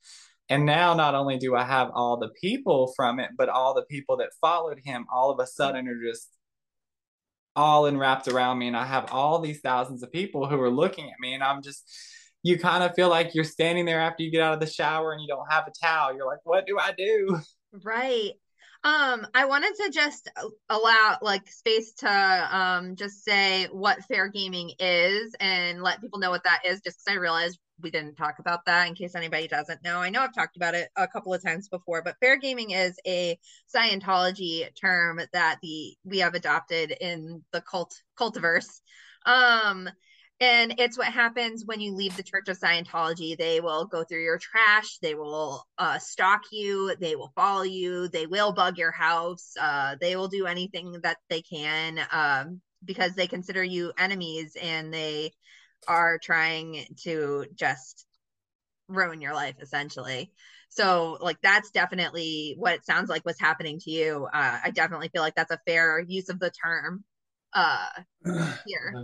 And 0.48 0.64
now 0.64 0.94
not 0.94 1.14
only 1.14 1.36
do 1.36 1.54
I 1.54 1.64
have 1.64 1.90
all 1.94 2.16
the 2.16 2.30
people 2.40 2.94
from 2.96 3.20
it, 3.20 3.30
but 3.36 3.50
all 3.50 3.74
the 3.74 3.84
people 3.90 4.16
that 4.16 4.30
followed 4.40 4.80
him 4.82 5.04
all 5.14 5.30
of 5.30 5.38
a 5.40 5.46
sudden 5.46 5.86
are 5.88 6.02
just 6.02 6.30
all 7.54 7.84
enwrapped 7.84 8.28
around 8.28 8.58
me. 8.58 8.68
And 8.68 8.76
I 8.76 8.86
have 8.86 9.12
all 9.12 9.40
these 9.40 9.60
thousands 9.60 10.02
of 10.02 10.10
people 10.10 10.46
who 10.48 10.58
are 10.58 10.70
looking 10.70 11.10
at 11.10 11.20
me 11.20 11.34
and 11.34 11.44
I'm 11.44 11.60
just 11.60 11.84
you 12.42 12.58
kind 12.58 12.84
of 12.84 12.94
feel 12.94 13.08
like 13.08 13.34
you're 13.34 13.44
standing 13.44 13.84
there 13.84 14.00
after 14.00 14.22
you 14.22 14.30
get 14.30 14.42
out 14.42 14.54
of 14.54 14.60
the 14.60 14.66
shower 14.66 15.12
and 15.12 15.20
you 15.20 15.28
don't 15.28 15.50
have 15.50 15.66
a 15.66 15.72
towel. 15.84 16.14
You're 16.14 16.26
like, 16.26 16.40
what 16.44 16.66
do 16.66 16.78
I 16.78 16.92
do? 16.92 17.38
Right. 17.84 18.32
Um, 18.84 19.26
I 19.34 19.44
wanted 19.46 19.74
to 19.74 19.90
just 19.90 20.30
allow 20.68 21.18
like 21.20 21.48
space 21.50 21.92
to 21.94 22.48
um 22.50 22.94
just 22.94 23.24
say 23.24 23.66
what 23.72 24.04
fair 24.04 24.28
gaming 24.28 24.72
is 24.78 25.34
and 25.40 25.82
let 25.82 26.00
people 26.00 26.20
know 26.20 26.30
what 26.30 26.44
that 26.44 26.60
is, 26.64 26.80
just 26.80 27.04
because 27.04 27.16
I 27.16 27.20
realized 27.20 27.58
we 27.80 27.90
didn't 27.90 28.14
talk 28.14 28.38
about 28.38 28.64
that 28.66 28.86
in 28.88 28.94
case 28.94 29.14
anybody 29.14 29.48
doesn't 29.48 29.82
know. 29.82 29.98
I 29.98 30.10
know 30.10 30.20
I've 30.20 30.34
talked 30.34 30.56
about 30.56 30.74
it 30.74 30.88
a 30.96 31.08
couple 31.08 31.34
of 31.34 31.42
times 31.42 31.68
before, 31.68 32.02
but 32.02 32.16
fair 32.20 32.38
gaming 32.38 32.70
is 32.70 32.98
a 33.06 33.38
Scientology 33.74 34.68
term 34.80 35.20
that 35.32 35.58
the 35.60 35.96
we 36.04 36.18
have 36.18 36.34
adopted 36.34 36.92
in 37.00 37.42
the 37.52 37.60
cult 37.60 37.94
cultiverse. 38.18 38.80
Um, 39.26 39.90
and 40.40 40.74
it's 40.78 40.96
what 40.96 41.08
happens 41.08 41.64
when 41.64 41.80
you 41.80 41.94
leave 41.94 42.16
the 42.16 42.22
Church 42.22 42.48
of 42.48 42.58
Scientology. 42.58 43.36
They 43.36 43.60
will 43.60 43.86
go 43.86 44.04
through 44.04 44.22
your 44.22 44.38
trash. 44.38 44.98
They 45.02 45.14
will 45.14 45.64
uh, 45.78 45.98
stalk 45.98 46.42
you. 46.52 46.94
They 47.00 47.16
will 47.16 47.32
follow 47.34 47.62
you. 47.62 48.08
They 48.08 48.26
will 48.26 48.52
bug 48.52 48.78
your 48.78 48.92
house. 48.92 49.54
Uh, 49.60 49.96
they 50.00 50.14
will 50.14 50.28
do 50.28 50.46
anything 50.46 51.00
that 51.02 51.16
they 51.28 51.42
can 51.42 51.98
um, 52.12 52.60
because 52.84 53.14
they 53.14 53.26
consider 53.26 53.64
you 53.64 53.92
enemies 53.98 54.56
and 54.60 54.94
they 54.94 55.32
are 55.88 56.18
trying 56.22 56.84
to 57.02 57.46
just 57.54 58.06
ruin 58.86 59.20
your 59.20 59.34
life 59.34 59.56
essentially. 59.60 60.30
So, 60.70 61.18
like, 61.20 61.38
that's 61.42 61.70
definitely 61.70 62.54
what 62.58 62.74
it 62.74 62.84
sounds 62.84 63.08
like 63.08 63.24
was 63.24 63.40
happening 63.40 63.80
to 63.80 63.90
you. 63.90 64.28
Uh, 64.32 64.58
I 64.64 64.70
definitely 64.70 65.08
feel 65.08 65.22
like 65.22 65.34
that's 65.34 65.50
a 65.50 65.60
fair 65.66 65.98
use 65.98 66.28
of 66.28 66.38
the 66.38 66.50
term 66.50 67.02
uh, 67.54 67.88
here. 68.66 68.94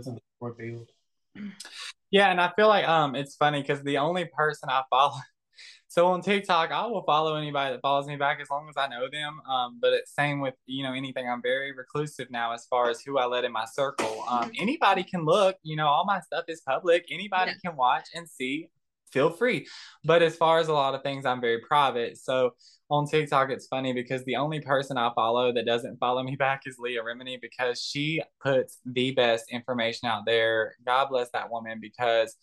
Yeah, 2.11 2.31
and 2.31 2.39
I 2.39 2.51
feel 2.55 2.67
like 2.67 2.87
um 2.87 3.15
it's 3.15 3.35
funny 3.35 3.61
because 3.61 3.83
the 3.83 3.97
only 3.97 4.25
person 4.25 4.69
I 4.69 4.83
follow 4.89 5.15
so 5.87 6.07
on 6.07 6.21
TikTok, 6.21 6.71
I 6.71 6.85
will 6.87 7.03
follow 7.03 7.35
anybody 7.35 7.73
that 7.73 7.81
follows 7.81 8.05
me 8.05 8.17
back 8.17 8.39
as 8.41 8.49
long 8.49 8.67
as 8.69 8.75
I 8.77 8.87
know 8.87 9.07
them. 9.09 9.39
Um, 9.49 9.79
but 9.81 9.93
it's 9.93 10.13
same 10.13 10.41
with 10.41 10.55
you 10.65 10.83
know 10.83 10.93
anything. 10.93 11.29
I'm 11.29 11.41
very 11.41 11.71
reclusive 11.71 12.29
now 12.29 12.53
as 12.53 12.65
far 12.65 12.89
as 12.89 13.01
who 13.01 13.17
I 13.17 13.25
let 13.25 13.45
in 13.45 13.51
my 13.51 13.65
circle. 13.65 14.25
Um, 14.29 14.43
mm-hmm. 14.43 14.49
anybody 14.59 15.03
can 15.03 15.25
look. 15.25 15.55
You 15.63 15.77
know, 15.77 15.87
all 15.87 16.05
my 16.05 16.19
stuff 16.19 16.45
is 16.47 16.61
public. 16.61 17.05
Anybody 17.09 17.51
yeah. 17.51 17.69
can 17.69 17.77
watch 17.77 18.09
and 18.13 18.27
see. 18.27 18.69
Feel 19.11 19.29
free. 19.29 19.67
But 20.03 20.21
as 20.21 20.35
far 20.35 20.59
as 20.59 20.67
a 20.67 20.73
lot 20.73 20.95
of 20.95 21.03
things, 21.03 21.25
I'm 21.25 21.41
very 21.41 21.59
private. 21.59 22.17
So 22.17 22.51
on 22.89 23.07
TikTok, 23.07 23.49
it's 23.49 23.67
funny 23.67 23.93
because 23.93 24.23
the 24.25 24.35
only 24.35 24.59
person 24.59 24.97
I 24.97 25.11
follow 25.15 25.53
that 25.53 25.65
doesn't 25.65 25.97
follow 25.97 26.23
me 26.23 26.35
back 26.39 26.61
is 26.65 26.77
Leah 26.79 27.03
Remini 27.03 27.39
because 27.41 27.81
she 27.81 28.21
puts 28.41 28.79
the 28.85 29.11
best 29.11 29.45
information 29.51 30.07
out 30.07 30.23
there. 30.25 30.75
God 30.85 31.07
bless 31.09 31.29
that 31.31 31.49
woman 31.51 31.79
because 31.81 32.35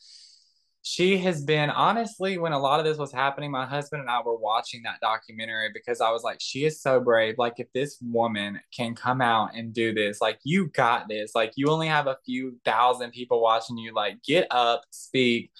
she 0.83 1.17
has 1.19 1.45
been 1.45 1.71
honestly 1.71 2.39
when 2.39 2.53
a 2.53 2.59
lot 2.59 2.81
of 2.81 2.85
this 2.85 2.99
was 2.99 3.13
happening 3.13 3.53
my 3.53 3.65
husband 3.65 4.01
and 4.01 4.11
i 4.11 4.21
were 4.21 4.37
watching 4.37 4.83
that 4.83 4.99
documentary 5.01 5.71
because 5.73 6.01
i 6.01 6.11
was 6.11 6.25
like 6.25 6.39
she 6.41 6.65
is 6.65 6.81
so 6.83 7.01
brave 7.01 7.37
like 7.39 7.55
if 7.59 7.73
this 7.73 7.99
woman 8.03 8.61
can 8.77 8.95
come 8.95 9.21
out 9.21 9.55
and 9.55 9.73
do 9.73 9.95
this 9.95 10.21
like 10.21 10.39
you 10.43 10.67
got 10.69 11.09
this 11.09 11.33
like 11.37 11.53
you 11.55 11.69
only 11.69 11.87
have 11.87 12.09
a 12.09 12.19
few 12.27 12.59
thousand 12.65 13.13
people 13.13 13.41
watching 13.41 13.79
you 13.79 13.95
like 13.95 14.21
get 14.25 14.47
up 14.51 14.83
speak 14.91 15.53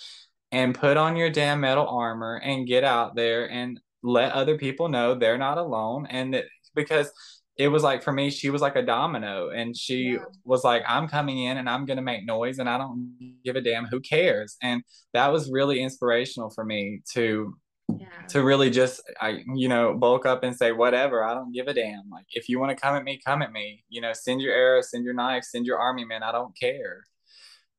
and 0.53 0.75
put 0.75 0.97
on 0.97 1.17
your 1.17 1.31
damn 1.31 1.61
metal 1.61 1.89
armor 1.89 2.41
and 2.45 2.67
get 2.67 2.85
out 2.85 3.17
there 3.17 3.51
and 3.51 3.81
let 4.03 4.33
other 4.33 4.59
people 4.59 4.89
know 4.89 5.15
they're 5.15 5.39
not 5.39 5.59
alone. 5.59 6.07
And 6.11 6.35
that 6.35 6.45
because 6.75 7.11
it 7.57 7.69
was 7.69 7.83
like 7.83 8.03
for 8.03 8.13
me 8.13 8.31
she 8.31 8.51
was 8.51 8.63
like 8.63 8.77
a 8.77 8.83
domino 8.83 9.51
and 9.51 9.77
she 9.77 10.15
yeah. 10.15 10.25
was 10.45 10.65
like 10.65 10.83
i'm 10.89 11.07
coming 11.07 11.45
in 11.45 11.59
and 11.59 11.69
i'm 11.69 11.85
going 11.85 11.99
to 11.99 12.03
make 12.03 12.25
noise 12.25 12.59
and 12.59 12.67
i 12.67 12.79
don't 12.79 13.15
give 13.45 13.57
a 13.57 13.61
damn 13.61 13.85
who 13.87 14.01
cares. 14.01 14.57
And 14.63 14.83
that 15.13 15.31
was 15.31 15.51
really 15.51 15.83
inspirational 15.83 16.51
for 16.51 16.65
me 16.65 17.03
to 17.13 17.55
yeah. 17.99 18.27
to 18.29 18.43
really 18.43 18.71
just 18.71 19.03
i 19.21 19.43
you 19.55 19.69
know 19.69 19.93
bulk 19.95 20.25
up 20.25 20.45
and 20.45 20.57
say 20.57 20.73
whatever 20.73 21.25
i 21.25 21.35
don't 21.35 21.53
give 21.53 21.69
a 21.69 21.75
damn. 21.75 22.09
Like 22.11 22.27
if 22.31 22.49
you 22.49 22.59
want 22.59 22.71
to 22.71 22.81
come 22.81 22.97
at 22.97 23.05
me 23.05 23.21
come 23.25 23.43
at 23.43 23.53
me. 23.53 23.85
You 23.89 24.01
know 24.01 24.13
send 24.13 24.41
your 24.41 24.55
arrows 24.55 24.91
send 24.91 25.05
your 25.05 25.15
knife 25.15 25.45
send 25.45 25.67
your 25.67 25.79
army 25.79 26.05
man 26.05 26.23
i 26.23 26.33
don't 26.33 26.57
care 26.59 27.05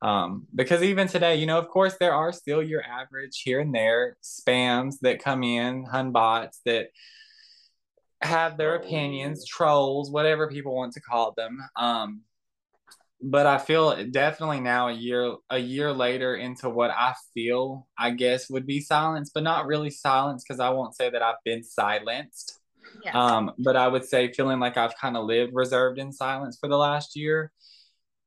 um, 0.03 0.47
because 0.53 0.83
even 0.83 1.07
today, 1.07 1.37
you 1.37 1.45
know, 1.45 1.57
of 1.57 1.69
course, 1.69 1.95
there 1.97 2.13
are 2.13 2.33
still 2.33 2.61
your 2.61 2.83
average 2.83 3.41
here 3.41 3.61
and 3.61 3.73
there 3.73 4.17
spams 4.21 4.95
that 5.01 5.23
come 5.23 5.43
in, 5.43 5.85
hun 5.85 6.11
bots 6.11 6.59
that 6.65 6.87
have 8.21 8.57
their 8.57 8.75
opinions, 8.75 9.47
trolls, 9.47 10.11
whatever 10.11 10.49
people 10.49 10.75
want 10.75 10.93
to 10.93 11.01
call 11.01 11.33
them. 11.37 11.57
Um, 11.77 12.21
but 13.21 13.45
I 13.45 13.57
feel 13.57 14.05
definitely 14.11 14.59
now 14.59 14.89
a 14.89 14.93
year 14.93 15.35
a 15.49 15.57
year 15.57 15.93
later 15.93 16.35
into 16.35 16.69
what 16.69 16.91
I 16.91 17.13
feel 17.33 17.87
I 17.97 18.11
guess 18.11 18.49
would 18.49 18.67
be 18.67 18.81
silence, 18.81 19.31
but 19.33 19.43
not 19.43 19.67
really 19.67 19.89
silence 19.89 20.43
because 20.45 20.59
I 20.59 20.71
won't 20.71 20.97
say 20.97 21.09
that 21.09 21.21
I've 21.21 21.41
been 21.45 21.63
silenced. 21.63 22.59
Yeah. 23.05 23.17
Um, 23.17 23.53
but 23.57 23.77
I 23.77 23.87
would 23.87 24.03
say 24.03 24.33
feeling 24.33 24.59
like 24.59 24.75
I've 24.75 24.97
kind 24.97 25.15
of 25.15 25.23
lived 25.23 25.53
reserved 25.55 25.97
in 25.97 26.11
silence 26.11 26.57
for 26.59 26.67
the 26.67 26.77
last 26.77 27.15
year. 27.15 27.53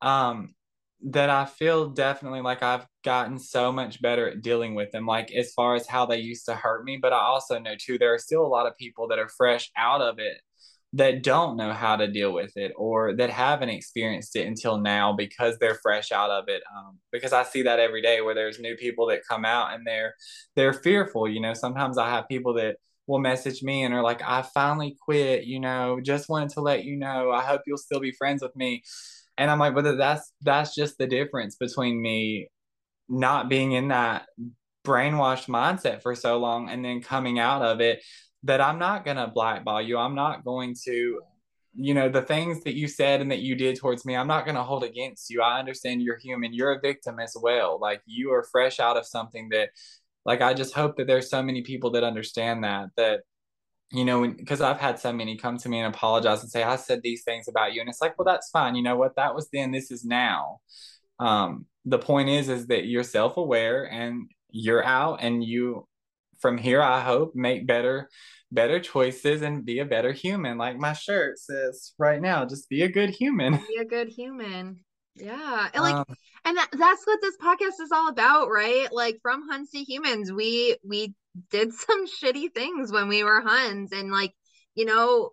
Um, 0.01 0.56
that 1.05 1.31
I 1.31 1.45
feel 1.45 1.91
definitely 1.91 2.41
like 2.41 2.63
I've 2.63 2.87
gotten 3.05 3.39
so 3.39 3.71
much 3.71 4.01
better 4.01 4.29
at 4.29 4.43
dealing 4.43 4.75
with 4.75 4.91
them, 4.93 5.07
like 5.07 5.31
as 5.33 5.53
far 5.53 5.75
as 5.75 5.87
how 5.87 6.07
they 6.07 6.19
used 6.19 6.47
to 6.47 6.55
hurt 6.55 6.85
me. 6.85 6.99
But 7.01 7.13
I 7.13 7.21
also 7.21 7.59
know 7.59 7.75
too, 7.79 7.99
there 7.99 8.15
are 8.15 8.19
still 8.19 8.45
a 8.45 8.49
lot 8.49 8.67
of 8.67 8.77
people 8.79 9.09
that 9.09 9.19
are 9.19 9.29
fresh 9.29 9.71
out 9.77 10.01
of 10.01 10.19
it 10.19 10.41
that 10.93 11.23
don't 11.23 11.57
know 11.57 11.73
how 11.73 11.97
to 11.97 12.11
deal 12.11 12.33
with 12.33 12.57
it 12.57 12.73
or 12.77 13.15
that 13.15 13.29
haven't 13.29 13.69
experienced 13.69 14.35
it 14.37 14.47
until 14.47 14.79
now 14.79 15.13
because 15.13 15.59
they're 15.59 15.75
fresh 15.75 16.11
out 16.13 16.31
of 16.31 16.49
it 16.49 16.63
um, 16.75 16.99
because 17.13 17.33
i 17.33 17.43
see 17.43 17.63
that 17.63 17.81
every 17.81 18.01
day 18.01 18.21
where 18.21 18.35
there's 18.35 18.61
new 18.61 18.77
people 18.77 19.07
that 19.07 19.21
come 19.29 19.45
out 19.45 19.75
and 19.75 19.87
they're 19.87 20.15
they're 20.55 20.73
fearful 20.73 21.29
you 21.29 21.41
know 21.41 21.53
sometimes 21.53 21.99
i 21.99 22.09
have 22.09 22.29
people 22.29 22.55
that 22.55 22.77
will 23.07 23.19
message 23.19 23.63
me 23.63 23.83
and 23.83 23.93
are 23.93 24.03
like 24.03 24.23
i 24.23 24.43
finally 24.43 24.97
quit 25.01 25.45
you 25.45 25.61
know 25.61 25.99
just 26.03 26.29
wanted 26.29 26.49
to 26.49 26.61
let 26.61 26.85
you 26.85 26.97
know 26.97 27.31
i 27.31 27.43
hope 27.43 27.63
you'll 27.67 27.77
still 27.77 28.01
be 28.01 28.13
friends 28.13 28.41
with 28.41 28.55
me 28.57 28.83
and 29.39 29.51
i'm 29.51 29.59
like 29.59 29.75
but 29.75 29.97
that's 29.97 30.33
that's 30.43 30.75
just 30.75 30.99
the 30.99 31.07
difference 31.07 31.57
between 31.57 32.01
me 32.01 32.49
not 33.09 33.49
being 33.49 33.73
in 33.73 33.89
that 33.89 34.27
brainwashed 34.85 35.49
mindset 35.49 36.03
for 36.03 36.15
so 36.15 36.39
long 36.39 36.69
and 36.69 36.85
then 36.85 37.01
coming 37.03 37.39
out 37.39 37.63
of 37.63 37.81
it 37.81 38.03
that 38.45 38.61
I'm 38.61 38.79
not 38.79 39.05
going 39.05 39.17
to 39.17 39.27
blackball 39.27 39.83
you. 39.83 39.99
I'm 39.99 40.15
not 40.15 40.45
going 40.45 40.75
to, 40.85 41.21
you 41.75 41.95
know, 41.95 42.09
the 42.09 42.23
things 42.23 42.63
that 42.63 42.75
you 42.75 42.87
said 42.87 43.21
and 43.21 43.31
that 43.31 43.41
you 43.41 43.57
did 43.57 43.77
towards 43.77 44.05
me, 44.05 44.17
I'm 44.17 44.29
not 44.29 44.45
going 44.45 44.55
to 44.55 44.63
hold 44.63 44.85
against 44.85 45.29
you. 45.31 45.43
I 45.43 45.59
understand 45.59 46.03
you're 46.03 46.19
human. 46.19 46.55
You're 46.55 46.75
a 46.75 46.81
victim 46.81 47.19
as 47.19 47.37
well. 47.41 47.79
Like 47.81 48.01
you 48.07 48.33
are 48.33 48.45
fresh 48.45 48.79
out 48.79 48.97
of 48.97 49.07
something 49.07 49.49
that, 49.51 49.71
like, 50.25 50.41
I 50.41 50.55
just 50.55 50.75
hope 50.75 50.97
that 50.97 51.07
there's 51.07 51.31
so 51.31 51.43
many 51.43 51.63
people 51.63 51.91
that 51.93 52.03
understand 52.05 52.65
that, 52.65 52.89
that, 52.97 53.21
you 53.93 54.05
know, 54.05 54.27
because 54.27 54.61
I've 54.61 54.81
had 54.81 54.99
so 54.99 55.13
many 55.13 55.37
come 55.37 55.59
to 55.59 55.69
me 55.69 55.79
and 55.79 55.95
apologize 55.95 56.43
and 56.43 56.51
say, 56.51 56.63
I 56.63 56.77
said 56.77 57.03
these 57.03 57.23
things 57.23 57.49
about 57.49 57.73
you. 57.73 57.81
And 57.81 57.89
it's 57.89 58.01
like, 58.01 58.19
well, 58.19 58.25
that's 58.25 58.51
fine. 58.51 58.75
You 58.75 58.83
know 58.83 58.97
what? 58.97 59.17
That 59.17 59.35
was 59.35 59.49
then, 59.53 59.71
this 59.71 59.91
is 59.91 60.05
now. 60.05 60.61
Um, 61.19 61.67
the 61.85 61.99
point 61.99 62.29
is, 62.29 62.49
is 62.49 62.67
that 62.67 62.87
you're 62.87 63.05
self 63.05 63.37
aware 63.37 63.85
and 63.85 64.29
you're 64.51 64.85
out 64.85 65.19
and 65.23 65.43
you 65.43 65.87
from 66.41 66.59
here, 66.59 66.83
I 66.83 67.01
hope, 67.01 67.35
make 67.35 67.67
better 67.67 68.11
better 68.53 68.79
choices 68.79 69.43
and 69.43 69.65
be 69.65 69.81
a 69.81 69.85
better 69.85 70.13
human. 70.13 70.59
Like 70.59 70.79
my 70.79 70.93
shirt 70.93 71.39
says 71.39 71.95
right 71.99 72.21
now, 72.21 72.45
just 72.45 72.69
be 72.69 72.83
a 72.83 72.89
good 72.89 73.11
human. 73.11 73.57
Be 73.69 73.79
a 73.81 73.85
good 73.85 74.09
human. 74.09 74.81
Yeah. 75.15 75.69
And 75.73 75.83
like 75.83 75.95
um, 75.95 76.05
and 76.45 76.57
that, 76.57 76.69
that's 76.73 77.07
what 77.07 77.21
this 77.23 77.37
podcast 77.39 77.83
is 77.83 77.91
all 77.93 78.09
about, 78.09 78.49
right? 78.51 78.89
Like 78.93 79.19
from 79.23 79.49
Huns 79.49 79.71
to 79.71 79.79
humans, 79.79 80.33
we 80.33 80.77
we 80.87 81.15
did 81.51 81.73
some 81.73 82.07
shitty 82.23 82.53
things 82.53 82.93
when 82.93 83.09
we 83.09 83.25
were 83.25 83.41
Huns 83.41 83.93
and 83.93 84.11
like, 84.11 84.33
you 84.75 84.85
know, 84.85 85.31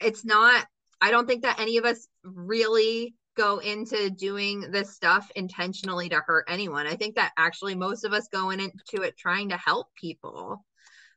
it's 0.00 0.24
not 0.24 0.66
I 1.00 1.10
don't 1.10 1.26
think 1.26 1.42
that 1.42 1.60
any 1.60 1.76
of 1.76 1.84
us 1.84 2.06
really 2.24 3.14
go 3.36 3.58
into 3.58 4.08
doing 4.08 4.70
this 4.70 4.94
stuff 4.94 5.30
intentionally 5.36 6.08
to 6.08 6.22
hurt 6.26 6.46
anyone. 6.48 6.86
I 6.86 6.96
think 6.96 7.16
that 7.16 7.32
actually 7.36 7.74
most 7.74 8.04
of 8.04 8.14
us 8.14 8.28
go 8.32 8.48
into 8.48 9.02
it 9.02 9.18
trying 9.18 9.50
to 9.50 9.58
help 9.58 9.88
people. 9.94 10.64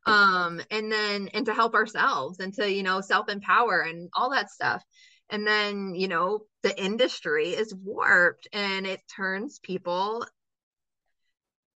Um 0.06 0.60
and 0.70 0.90
then 0.90 1.28
and 1.34 1.46
to 1.46 1.54
help 1.54 1.74
ourselves 1.74 2.40
and 2.40 2.54
to, 2.54 2.70
you 2.70 2.82
know, 2.82 3.00
self-empower 3.00 3.80
and 3.82 4.10
all 4.14 4.30
that 4.30 4.50
stuff. 4.50 4.82
And 5.30 5.46
then, 5.46 5.94
you 5.94 6.08
know, 6.08 6.40
the 6.62 6.78
industry 6.82 7.50
is 7.50 7.74
warped 7.74 8.48
and 8.52 8.86
it 8.86 9.00
turns 9.14 9.60
people 9.60 10.26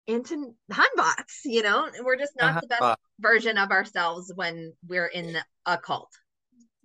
into 0.06 0.54
hunbots, 0.70 1.40
you 1.44 1.62
know? 1.62 1.88
We're 2.02 2.16
just 2.16 2.32
not 2.38 2.50
uh-huh. 2.50 2.60
the 2.62 2.68
best 2.68 3.00
version 3.20 3.58
of 3.58 3.70
ourselves 3.70 4.32
when 4.34 4.72
we're 4.86 5.06
in 5.06 5.36
a 5.66 5.78
cult, 5.78 6.10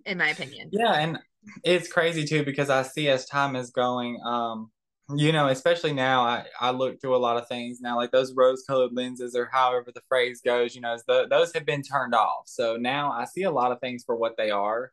in 0.06 0.18
my 0.18 0.28
opinion. 0.28 0.70
Yeah, 0.72 0.94
and 0.94 1.18
it's 1.64 1.90
crazy 1.90 2.24
too 2.24 2.44
because 2.44 2.70
I 2.70 2.82
see 2.82 3.08
as 3.08 3.26
time 3.26 3.56
is 3.56 3.70
going, 3.70 4.20
um, 4.24 4.70
you 5.14 5.32
know, 5.32 5.48
especially 5.48 5.94
now, 5.94 6.22
I, 6.22 6.44
I 6.60 6.70
look 6.70 7.00
through 7.00 7.16
a 7.16 7.18
lot 7.18 7.38
of 7.38 7.48
things 7.48 7.80
now, 7.80 7.96
like 7.96 8.10
those 8.10 8.34
rose 8.34 8.64
colored 8.66 8.92
lenses 8.92 9.34
or 9.34 9.48
however 9.50 9.90
the 9.94 10.02
phrase 10.08 10.42
goes, 10.44 10.74
you 10.74 10.82
know, 10.82 10.98
the, 11.06 11.26
those 11.30 11.52
have 11.54 11.64
been 11.64 11.82
turned 11.82 12.14
off. 12.14 12.42
So 12.46 12.76
now 12.76 13.10
I 13.10 13.24
see 13.24 13.44
a 13.44 13.50
lot 13.50 13.72
of 13.72 13.80
things 13.80 14.04
for 14.04 14.16
what 14.16 14.36
they 14.36 14.50
are. 14.50 14.92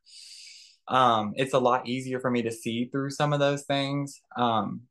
Um, 0.88 1.34
it's 1.36 1.54
a 1.54 1.60
lot 1.60 1.88
easier 1.88 2.20
for 2.20 2.32
me 2.32 2.44
to 2.44 2.52
see 2.52 2.86
through 2.86 3.10
some 3.10 3.34
of 3.34 3.40
those 3.40 3.64
things. 3.64 4.22
Um, 4.38 4.84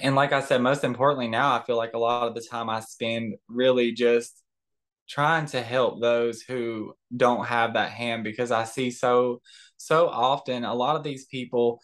and 0.00 0.14
like 0.14 0.32
I 0.32 0.40
said, 0.40 0.62
most 0.62 0.84
importantly, 0.84 1.28
now 1.28 1.54
I 1.54 1.62
feel 1.62 1.76
like 1.76 1.94
a 1.94 1.98
lot 1.98 2.28
of 2.28 2.34
the 2.34 2.40
time 2.40 2.68
I 2.68 2.80
spend 2.80 3.34
really 3.48 3.92
just 3.92 4.42
trying 5.08 5.46
to 5.46 5.62
help 5.62 6.00
those 6.00 6.42
who 6.42 6.94
don't 7.16 7.46
have 7.46 7.74
that 7.74 7.90
hand 7.90 8.24
because 8.24 8.50
I 8.50 8.64
see 8.64 8.90
so 8.90 9.40
so 9.78 10.08
often 10.08 10.64
a 10.64 10.74
lot 10.74 10.96
of 10.96 11.02
these 11.02 11.26
people 11.26 11.80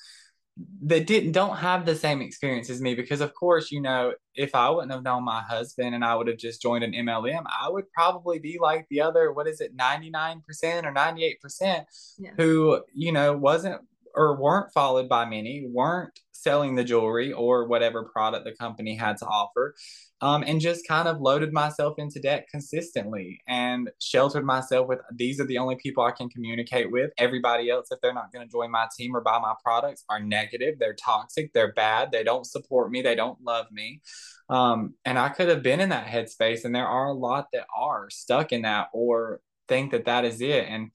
that 0.83 1.07
didn't 1.07 1.33
don't 1.33 1.57
have 1.57 1.85
the 1.85 1.97
same 1.97 2.21
experience 2.21 2.71
as 2.71 2.81
me 2.81 2.95
because 2.95 3.21
of 3.21 3.35
course 3.35 3.73
you 3.73 3.81
know 3.81 4.13
if 4.37 4.55
i 4.55 4.71
wouldn't 4.71 4.93
have 4.93 5.03
known 5.03 5.25
my 5.25 5.41
husband 5.41 5.97
and 5.97 6.05
i 6.05 6.15
would 6.15 6.29
have 6.29 6.37
just 6.37 6.63
joined 6.63 6.85
an 6.85 6.93
mlm 6.93 7.43
i 7.61 7.69
would 7.69 7.91
probably 7.91 8.39
be 8.39 8.57
like 8.61 8.87
the 8.89 9.01
other 9.01 9.33
what 9.33 9.49
is 9.49 9.61
it 9.61 9.77
99% 9.77 10.39
or 10.85 10.93
98% 10.93 11.85
yeah. 12.19 12.31
who 12.37 12.81
you 12.95 13.11
know 13.11 13.33
wasn't 13.37 13.81
or 14.15 14.41
weren't 14.41 14.73
followed 14.73 15.09
by 15.09 15.25
many 15.25 15.67
weren't 15.69 16.21
selling 16.45 16.77
the 16.77 16.85
jewelry 16.85 17.33
or 17.33 17.67
whatever 17.67 18.05
product 18.05 18.45
the 18.45 18.55
company 18.55 18.95
had 18.95 19.17
to 19.17 19.27
offer 19.27 19.75
um, 20.21 20.43
and 20.47 20.61
just 20.61 20.87
kind 20.87 21.09
of 21.09 21.21
loaded 21.21 21.53
myself 21.53 21.95
into 21.99 22.21
debt 22.21 22.47
consistently 22.51 23.41
and 23.49 23.91
sheltered 24.01 24.45
myself 24.45 24.89
with 24.89 25.01
these 25.13 25.41
are 25.41 25.47
the 25.47 25.59
only 25.59 25.77
people 25.77 26.05
I 26.05 26.13
can 26.13 26.29
communicate 26.29 26.91
with. 26.91 27.11
Everybody 27.19 27.69
else, 27.69 27.89
if 27.91 28.01
they're 28.01 28.15
not 28.15 28.33
going 28.33 28.47
to 28.47 28.51
join 28.51 28.71
my 28.71 28.87
team 28.97 29.15
or 29.15 29.21
buy 29.21 29.39
my 29.39 29.55
products, 29.63 30.05
are 30.09 30.21
negative. 30.21 30.77
They're 30.79 30.95
toxic. 30.95 31.53
They're 31.53 31.73
bad. 31.73 32.13
They 32.13 32.25
don't 32.25 32.47
support 32.47 32.91
me. 32.91 33.03
They 33.03 33.15
don't 33.15 33.39
love 33.43 33.67
me. 33.73 34.01
Um, 34.49 34.95
and 35.05 35.19
I 35.19 35.31
could 35.31 35.49
have 35.49 35.63
been 35.63 35.81
in 35.81 35.91
that 35.91 36.07
headspace. 36.07 36.65
And 36.65 36.75
there 36.75 36.87
are 36.87 37.09
a 37.09 37.13
lot 37.13 37.49
that 37.53 37.67
are 37.77 38.09
stuck 38.09 38.53
in 38.53 38.63
that 38.63 38.89
or 38.93 39.41
think 39.69 39.91
that 39.91 40.07
that 40.07 40.25
is 40.25 40.41
it. 40.41 40.67
And 40.69 40.91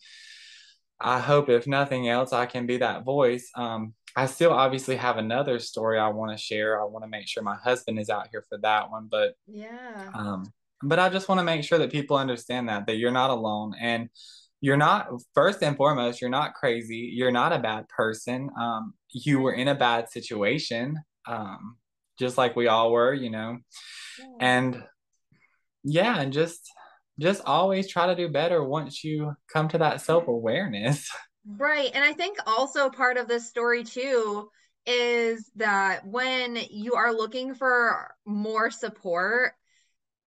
I 0.99 1.19
hope, 1.19 1.49
if 1.49 1.65
nothing 1.65 2.09
else, 2.09 2.33
I 2.33 2.45
can 2.45 2.65
be 2.65 2.77
that 2.77 3.05
voice. 3.05 3.49
Um, 3.55 3.93
I 4.19 4.25
still 4.25 4.51
obviously 4.51 4.97
have 4.97 5.15
another 5.15 5.59
story 5.59 5.97
I 5.97 6.09
want 6.09 6.31
to 6.31 6.37
share. 6.37 6.81
I 6.81 6.83
want 6.83 7.05
to 7.05 7.09
make 7.09 7.25
sure 7.25 7.41
my 7.41 7.55
husband 7.55 7.97
is 7.99 8.09
out 8.09 8.27
here 8.29 8.43
for 8.49 8.57
that 8.57 8.91
one, 8.91 9.07
but 9.09 9.35
yeah. 9.47 10.11
Um, 10.13 10.51
but 10.83 10.99
I 10.99 11.07
just 11.07 11.29
want 11.29 11.39
to 11.39 11.45
make 11.45 11.63
sure 11.63 11.77
that 11.77 11.89
people 11.89 12.17
understand 12.17 12.67
that 12.67 12.85
that 12.87 12.97
you're 12.97 13.11
not 13.11 13.29
alone 13.29 13.75
and 13.79 14.09
you're 14.59 14.75
not 14.75 15.07
first 15.33 15.63
and 15.63 15.77
foremost 15.77 16.19
you're 16.19 16.29
not 16.29 16.53
crazy 16.53 17.11
you're 17.13 17.31
not 17.31 17.53
a 17.53 17.59
bad 17.59 17.87
person 17.87 18.49
um, 18.59 18.93
you 19.09 19.39
were 19.39 19.53
in 19.53 19.69
a 19.69 19.75
bad 19.75 20.09
situation 20.09 20.97
um, 21.25 21.77
just 22.17 22.37
like 22.37 22.57
we 22.57 22.67
all 22.67 22.91
were 22.91 23.13
you 23.13 23.29
know 23.29 23.57
yeah. 24.19 24.25
and 24.41 24.83
yeah 25.83 26.19
and 26.19 26.33
just 26.33 26.69
just 27.19 27.41
always 27.45 27.87
try 27.87 28.07
to 28.07 28.15
do 28.15 28.27
better 28.27 28.61
once 28.63 29.01
you 29.01 29.33
come 29.51 29.69
to 29.69 29.77
that 29.77 30.01
self-awareness 30.01 31.09
Right. 31.45 31.89
And 31.93 32.03
I 32.03 32.13
think 32.13 32.37
also 32.45 32.89
part 32.89 33.17
of 33.17 33.27
this 33.27 33.47
story 33.47 33.83
too 33.83 34.49
is 34.85 35.49
that 35.55 36.05
when 36.05 36.57
you 36.69 36.95
are 36.95 37.13
looking 37.13 37.53
for 37.53 38.15
more 38.25 38.71
support, 38.71 39.53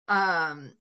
um 0.09 0.73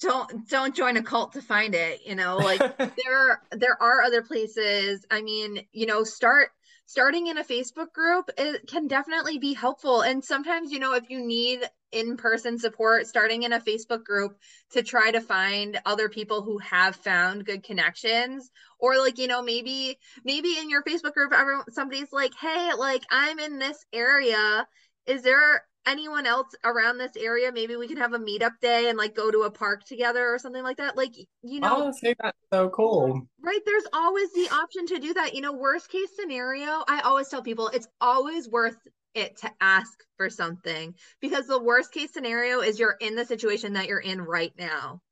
don't 0.00 0.48
don't 0.48 0.74
join 0.74 0.96
a 0.96 1.02
cult 1.02 1.32
to 1.32 1.42
find 1.42 1.74
it, 1.74 2.00
you 2.04 2.14
know, 2.14 2.36
like 2.36 2.60
there 2.78 3.42
there 3.52 3.80
are 3.80 4.02
other 4.02 4.22
places. 4.22 5.06
I 5.10 5.22
mean, 5.22 5.64
you 5.72 5.86
know, 5.86 6.04
start 6.04 6.50
starting 6.92 7.28
in 7.28 7.38
a 7.38 7.44
Facebook 7.44 7.90
group 7.94 8.28
it 8.36 8.68
can 8.68 8.86
definitely 8.86 9.38
be 9.38 9.54
helpful. 9.54 10.02
And 10.02 10.22
sometimes, 10.22 10.70
you 10.70 10.78
know, 10.78 10.92
if 10.92 11.08
you 11.08 11.24
need 11.26 11.60
in-person 11.90 12.58
support, 12.58 13.06
starting 13.06 13.44
in 13.44 13.54
a 13.54 13.60
Facebook 13.60 14.04
group 14.04 14.36
to 14.72 14.82
try 14.82 15.10
to 15.10 15.22
find 15.22 15.80
other 15.86 16.10
people 16.10 16.42
who 16.42 16.58
have 16.58 16.94
found 16.94 17.46
good 17.46 17.62
connections 17.62 18.50
or 18.78 18.98
like, 18.98 19.16
you 19.16 19.26
know, 19.26 19.40
maybe 19.40 19.98
maybe 20.22 20.58
in 20.58 20.68
your 20.68 20.82
Facebook 20.82 21.14
group 21.14 21.32
everyone 21.32 21.64
somebody's 21.72 22.12
like, 22.12 22.32
"Hey, 22.38 22.72
like 22.76 23.04
I'm 23.10 23.38
in 23.38 23.58
this 23.58 23.86
area. 23.94 24.66
Is 25.06 25.22
there 25.22 25.64
anyone 25.86 26.26
else 26.26 26.54
around 26.64 26.98
this 26.98 27.12
area 27.16 27.50
maybe 27.52 27.76
we 27.76 27.88
can 27.88 27.96
have 27.96 28.12
a 28.12 28.18
meetup 28.18 28.52
day 28.60 28.88
and 28.88 28.96
like 28.98 29.14
go 29.14 29.30
to 29.30 29.42
a 29.42 29.50
park 29.50 29.84
together 29.84 30.32
or 30.32 30.38
something 30.38 30.62
like 30.62 30.76
that 30.76 30.96
like 30.96 31.14
you 31.42 31.60
know. 31.60 31.86
Oh 31.86 31.92
say 31.92 32.14
that's 32.20 32.38
so 32.52 32.68
cool. 32.70 33.26
Right 33.42 33.60
there's 33.66 33.86
always 33.92 34.32
the 34.32 34.48
option 34.52 34.86
to 34.86 34.98
do 34.98 35.14
that 35.14 35.34
you 35.34 35.40
know 35.40 35.52
worst 35.52 35.90
case 35.90 36.10
scenario 36.18 36.84
i 36.88 37.00
always 37.04 37.28
tell 37.28 37.42
people 37.42 37.68
it's 37.68 37.88
always 38.00 38.48
worth 38.48 38.76
it 39.14 39.36
to 39.38 39.50
ask 39.60 39.92
for 40.16 40.30
something 40.30 40.94
because 41.20 41.46
the 41.46 41.62
worst 41.62 41.92
case 41.92 42.12
scenario 42.12 42.60
is 42.60 42.78
you're 42.78 42.96
in 43.00 43.14
the 43.14 43.24
situation 43.24 43.74
that 43.74 43.86
you're 43.86 43.98
in 43.98 44.20
right 44.20 44.52
now. 44.58 45.02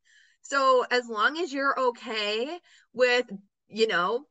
So 0.42 0.84
as 0.90 1.08
long 1.08 1.38
as 1.38 1.52
you're 1.52 1.78
okay 1.78 2.58
with 2.92 3.26
you 3.68 3.86
know 3.86 4.24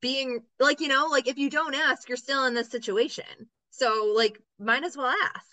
being 0.00 0.40
like, 0.60 0.80
you 0.80 0.88
know, 0.88 1.08
like 1.10 1.28
if 1.28 1.38
you 1.38 1.48
don't 1.48 1.74
ask, 1.74 2.08
you're 2.08 2.18
still 2.18 2.44
in 2.44 2.52
this 2.52 2.70
situation. 2.70 3.24
So 3.76 4.12
like 4.14 4.40
might 4.58 4.84
as 4.84 4.96
well 4.96 5.12
ask. 5.24 5.46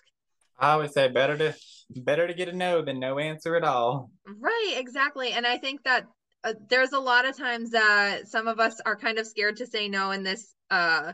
I 0.60 0.74
always 0.74 0.94
say 0.94 1.08
better 1.08 1.38
to 1.38 1.56
better 1.96 2.28
to 2.28 2.34
get 2.34 2.50
a 2.50 2.54
no 2.54 2.82
than 2.82 3.00
no 3.00 3.20
answer 3.20 3.56
at 3.56 3.64
all. 3.64 4.12
Right, 4.26 4.76
exactly. 4.78 5.32
And 5.32 5.46
I 5.46 5.58
think 5.58 5.84
that 5.84 6.06
uh, 6.44 6.54
there's 6.70 6.94
a 6.94 7.00
lot 7.00 7.26
of 7.26 7.38
times 7.38 7.72
that 7.72 8.28
some 8.28 8.48
of 8.48 8.60
us 8.60 8.80
are 8.86 8.96
kind 8.96 9.18
of 9.18 9.28
scared 9.28 9.58
to 9.58 9.68
say 9.68 9.88
no 9.88 10.12
in 10.12 10.24
this 10.24 10.54
uh 10.70 11.14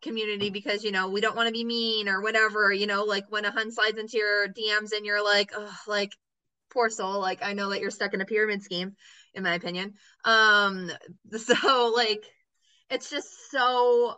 community 0.00 0.50
because 0.50 0.84
you 0.84 0.92
know 0.92 1.08
we 1.08 1.20
don't 1.20 1.36
want 1.36 1.48
to 1.48 1.52
be 1.52 1.64
mean 1.64 2.08
or 2.08 2.22
whatever 2.22 2.72
you 2.72 2.86
know 2.86 3.02
like 3.02 3.24
when 3.30 3.44
a 3.44 3.50
hun 3.50 3.72
slides 3.72 3.98
into 3.98 4.16
your 4.16 4.46
dms 4.46 4.92
and 4.96 5.04
you're 5.04 5.24
like 5.24 5.50
oh 5.56 5.74
like 5.88 6.12
poor 6.70 6.88
soul 6.88 7.20
like 7.20 7.42
i 7.42 7.52
know 7.52 7.70
that 7.70 7.80
you're 7.80 7.90
stuck 7.90 8.14
in 8.14 8.20
a 8.20 8.24
pyramid 8.24 8.62
scheme 8.62 8.92
in 9.34 9.42
my 9.42 9.54
opinion 9.54 9.94
um 10.24 10.88
so 11.36 11.92
like 11.96 12.24
it's 12.90 13.10
just 13.10 13.28
so 13.50 14.14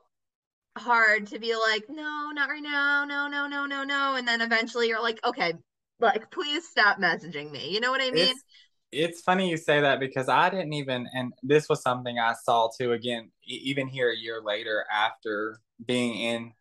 hard 0.81 1.27
to 1.27 1.39
be 1.39 1.55
like 1.55 1.85
no 1.89 2.31
not 2.33 2.49
right 2.49 2.63
now 2.63 3.05
no 3.05 3.29
no 3.29 3.47
no 3.47 3.67
no 3.67 3.85
no 3.85 4.17
and 4.17 4.27
then 4.27 4.41
eventually 4.41 4.89
you're 4.89 5.03
like 5.03 5.19
okay 5.25 5.53
like 6.01 6.31
please 6.31 6.67
stop 6.69 6.99
messaging 6.99 7.51
me 7.51 7.71
you 7.71 7.81
know 7.81 7.91
what 7.91 8.01
i 8.01 8.11
mean 8.11 8.31
it's, 8.31 8.45
it's 8.93 9.21
funny 9.21 9.51
you 9.51 9.57
say 9.57 9.81
that 9.81 10.01
because 10.01 10.29
i 10.29 10.49
didn't 10.49 10.73
even 10.73 11.07
and 11.15 11.33
this 11.43 11.69
was 11.69 11.83
something 11.83 12.19
i 12.19 12.35
saw 12.45 12.69
too 12.79 12.93
again 12.93 13.31
even 13.45 13.87
here 13.87 14.11
a 14.11 14.17
year 14.17 14.41
later 14.43 14.85
after 14.93 15.61
being 15.87 16.15
in 16.15 16.53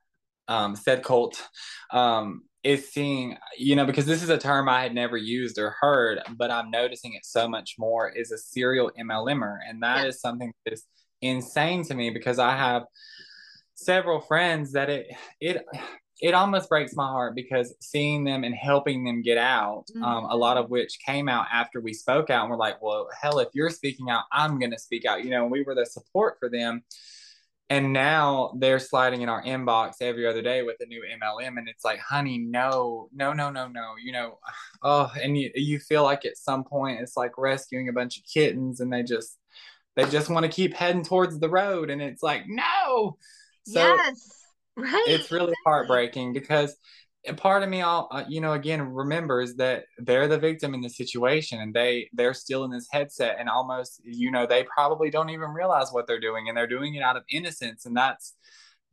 um, 0.49 0.75
said 0.75 1.03
cult 1.03 1.47
um, 1.91 2.41
is 2.63 2.91
seeing, 2.91 3.37
you 3.57 3.75
know, 3.75 3.85
because 3.85 4.05
this 4.05 4.23
is 4.23 4.29
a 4.29 4.37
term 4.37 4.67
I 4.67 4.81
had 4.81 4.93
never 4.93 5.15
used 5.15 5.57
or 5.57 5.75
heard, 5.79 6.19
but 6.35 6.51
I'm 6.51 6.71
noticing 6.71 7.13
it 7.13 7.25
so 7.25 7.47
much 7.47 7.75
more 7.77 8.09
is 8.09 8.31
a 8.31 8.37
serial 8.37 8.91
MLMer. 8.99 9.59
And 9.67 9.81
that 9.83 10.01
yeah. 10.01 10.09
is 10.09 10.19
something 10.19 10.51
that 10.65 10.73
is 10.73 10.85
insane 11.21 11.83
to 11.85 11.93
me 11.93 12.09
because 12.09 12.39
I 12.39 12.57
have 12.57 12.83
several 13.83 14.19
friends 14.21 14.73
that 14.73 14.89
it, 14.89 15.07
it, 15.39 15.65
it 16.21 16.33
almost 16.33 16.69
breaks 16.69 16.95
my 16.95 17.07
heart 17.07 17.35
because 17.35 17.73
seeing 17.79 18.23
them 18.23 18.43
and 18.43 18.53
helping 18.53 19.03
them 19.03 19.21
get 19.21 19.37
out, 19.37 19.85
mm-hmm. 19.89 20.03
um, 20.03 20.25
a 20.25 20.35
lot 20.35 20.57
of 20.57 20.69
which 20.69 20.99
came 21.05 21.29
out 21.29 21.45
after 21.51 21.79
we 21.79 21.93
spoke 21.93 22.29
out, 22.29 22.41
and 22.41 22.51
we're 22.51 22.57
like, 22.57 22.81
well, 22.81 23.07
hell, 23.21 23.39
if 23.39 23.49
you're 23.53 23.69
speaking 23.69 24.09
out, 24.09 24.23
I'm 24.31 24.59
going 24.59 24.71
to 24.71 24.79
speak 24.79 25.05
out. 25.05 25.23
You 25.23 25.31
know, 25.31 25.45
we 25.45 25.63
were 25.63 25.75
the 25.75 25.85
support 25.85 26.37
for 26.39 26.49
them 26.49 26.83
and 27.69 27.93
now 27.93 28.51
they're 28.57 28.79
sliding 28.79 29.21
in 29.21 29.29
our 29.29 29.43
inbox 29.43 30.01
every 30.01 30.25
other 30.27 30.41
day 30.41 30.63
with 30.63 30.77
a 30.79 30.85
new 30.85 31.03
MLM 31.21 31.57
and 31.57 31.69
it's 31.69 31.85
like 31.85 31.99
honey 31.99 32.37
no 32.37 33.09
no 33.13 33.33
no 33.33 33.51
no 33.51 33.67
no 33.67 33.93
you 34.03 34.11
know 34.11 34.39
oh 34.83 35.11
and 35.21 35.37
you, 35.37 35.51
you 35.55 35.79
feel 35.79 36.03
like 36.03 36.25
at 36.25 36.37
some 36.37 36.63
point 36.63 36.99
it's 36.99 37.15
like 37.15 37.37
rescuing 37.37 37.89
a 37.89 37.93
bunch 37.93 38.17
of 38.17 38.23
kittens 38.31 38.79
and 38.79 38.91
they 38.91 39.03
just 39.03 39.37
they 39.95 40.05
just 40.05 40.29
want 40.29 40.45
to 40.45 40.51
keep 40.51 40.73
heading 40.73 41.03
towards 41.03 41.39
the 41.39 41.49
road 41.49 41.89
and 41.89 42.01
it's 42.01 42.23
like 42.23 42.43
no 42.47 43.17
so 43.65 43.79
yes 43.79 44.29
right. 44.75 45.05
it's 45.07 45.31
really 45.31 45.53
heartbreaking 45.65 46.33
because 46.33 46.75
part 47.37 47.63
of 47.63 47.69
me 47.69 47.81
all 47.81 48.07
uh, 48.11 48.23
you 48.27 48.39
know 48.41 48.53
again 48.53 48.81
remembers 48.81 49.55
that 49.55 49.83
they're 49.97 50.27
the 50.27 50.37
victim 50.37 50.73
in 50.73 50.81
the 50.81 50.89
situation 50.89 51.59
and 51.59 51.73
they 51.73 52.09
they're 52.13 52.33
still 52.33 52.63
in 52.63 52.71
this 52.71 52.87
headset 52.91 53.35
and 53.39 53.49
almost 53.49 54.01
you 54.03 54.31
know 54.31 54.45
they 54.45 54.63
probably 54.63 55.09
don't 55.09 55.29
even 55.29 55.49
realize 55.49 55.89
what 55.91 56.07
they're 56.07 56.19
doing 56.19 56.47
and 56.47 56.57
they're 56.57 56.67
doing 56.67 56.95
it 56.95 57.03
out 57.03 57.17
of 57.17 57.23
innocence. 57.29 57.85
And 57.85 57.95
that's 57.95 58.35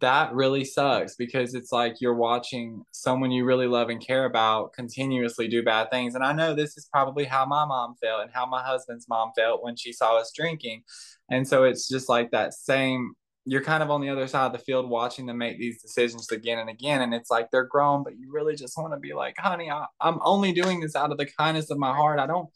that 0.00 0.34
really 0.34 0.64
sucks 0.64 1.14
because 1.14 1.54
it's 1.54 1.72
like 1.72 2.00
you're 2.00 2.14
watching 2.14 2.82
someone 2.92 3.30
you 3.30 3.46
really 3.46 3.66
love 3.66 3.88
and 3.88 4.04
care 4.04 4.26
about 4.26 4.74
continuously 4.74 5.48
do 5.48 5.62
bad 5.62 5.90
things. 5.90 6.14
And 6.14 6.22
i 6.22 6.32
know 6.32 6.54
this 6.54 6.76
is 6.76 6.86
probably 6.92 7.24
how 7.24 7.46
my 7.46 7.64
mom 7.64 7.94
felt 8.02 8.22
and 8.22 8.30
how 8.30 8.44
my 8.44 8.62
husband's 8.62 9.08
mom 9.08 9.30
felt 9.36 9.62
when 9.62 9.76
she 9.76 9.92
saw 9.92 10.18
us 10.18 10.32
drinking. 10.36 10.82
And 11.30 11.48
so 11.48 11.64
it's 11.64 11.88
just 11.88 12.08
like 12.08 12.30
that 12.32 12.52
same 12.52 13.14
you're 13.46 13.62
kind 13.62 13.82
of 13.82 13.90
on 13.90 14.00
the 14.00 14.08
other 14.08 14.26
side 14.26 14.46
of 14.46 14.52
the 14.52 14.58
field 14.58 14.90
watching 14.90 15.26
them 15.26 15.38
make 15.38 15.58
these 15.58 15.80
decisions 15.80 16.30
again 16.32 16.58
and 16.58 16.68
again 16.68 17.00
and 17.00 17.14
it's 17.14 17.30
like 17.30 17.48
they're 17.50 17.64
grown 17.64 18.02
but 18.02 18.18
you 18.18 18.30
really 18.30 18.56
just 18.56 18.76
want 18.76 18.92
to 18.92 18.98
be 18.98 19.14
like 19.14 19.36
honey 19.38 19.70
I, 19.70 19.86
i'm 20.00 20.18
only 20.22 20.52
doing 20.52 20.80
this 20.80 20.96
out 20.96 21.12
of 21.12 21.18
the 21.18 21.26
kindness 21.26 21.70
of 21.70 21.78
my 21.78 21.94
heart. 21.94 22.18
I 22.18 22.26
don't 22.26 22.48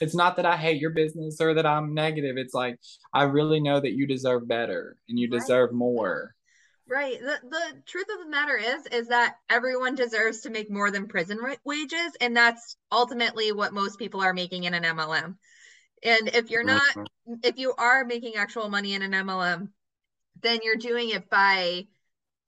it's 0.00 0.14
not 0.14 0.36
that 0.36 0.46
i 0.46 0.56
hate 0.56 0.80
your 0.80 0.90
business 0.90 1.40
or 1.40 1.54
that 1.54 1.66
i'm 1.66 1.94
negative. 1.94 2.36
It's 2.36 2.54
like 2.54 2.78
i 3.12 3.24
really 3.24 3.60
know 3.60 3.80
that 3.80 3.92
you 3.92 4.06
deserve 4.06 4.46
better 4.46 4.96
and 5.08 5.18
you 5.18 5.28
deserve 5.28 5.72
more. 5.72 6.34
Right. 6.88 7.18
The, 7.18 7.38
the 7.42 7.82
truth 7.84 8.06
of 8.12 8.20
the 8.20 8.30
matter 8.30 8.56
is 8.56 8.86
is 8.86 9.08
that 9.08 9.36
everyone 9.50 9.96
deserves 9.96 10.42
to 10.42 10.50
make 10.50 10.70
more 10.70 10.90
than 10.90 11.08
prison 11.08 11.40
wages 11.64 12.12
and 12.20 12.36
that's 12.36 12.76
ultimately 12.92 13.50
what 13.52 13.72
most 13.72 13.98
people 13.98 14.20
are 14.20 14.34
making 14.34 14.64
in 14.64 14.74
an 14.74 14.84
mlm 14.84 15.36
and 16.04 16.28
if 16.28 16.50
you're 16.50 16.62
not 16.62 16.82
mm-hmm. 16.94 17.34
if 17.42 17.58
you 17.58 17.72
are 17.76 18.04
making 18.04 18.36
actual 18.36 18.68
money 18.68 18.94
in 18.94 19.02
an 19.02 19.12
mlm 19.12 19.68
then 20.40 20.60
you're 20.62 20.76
doing 20.76 21.10
it 21.10 21.28
by 21.30 21.86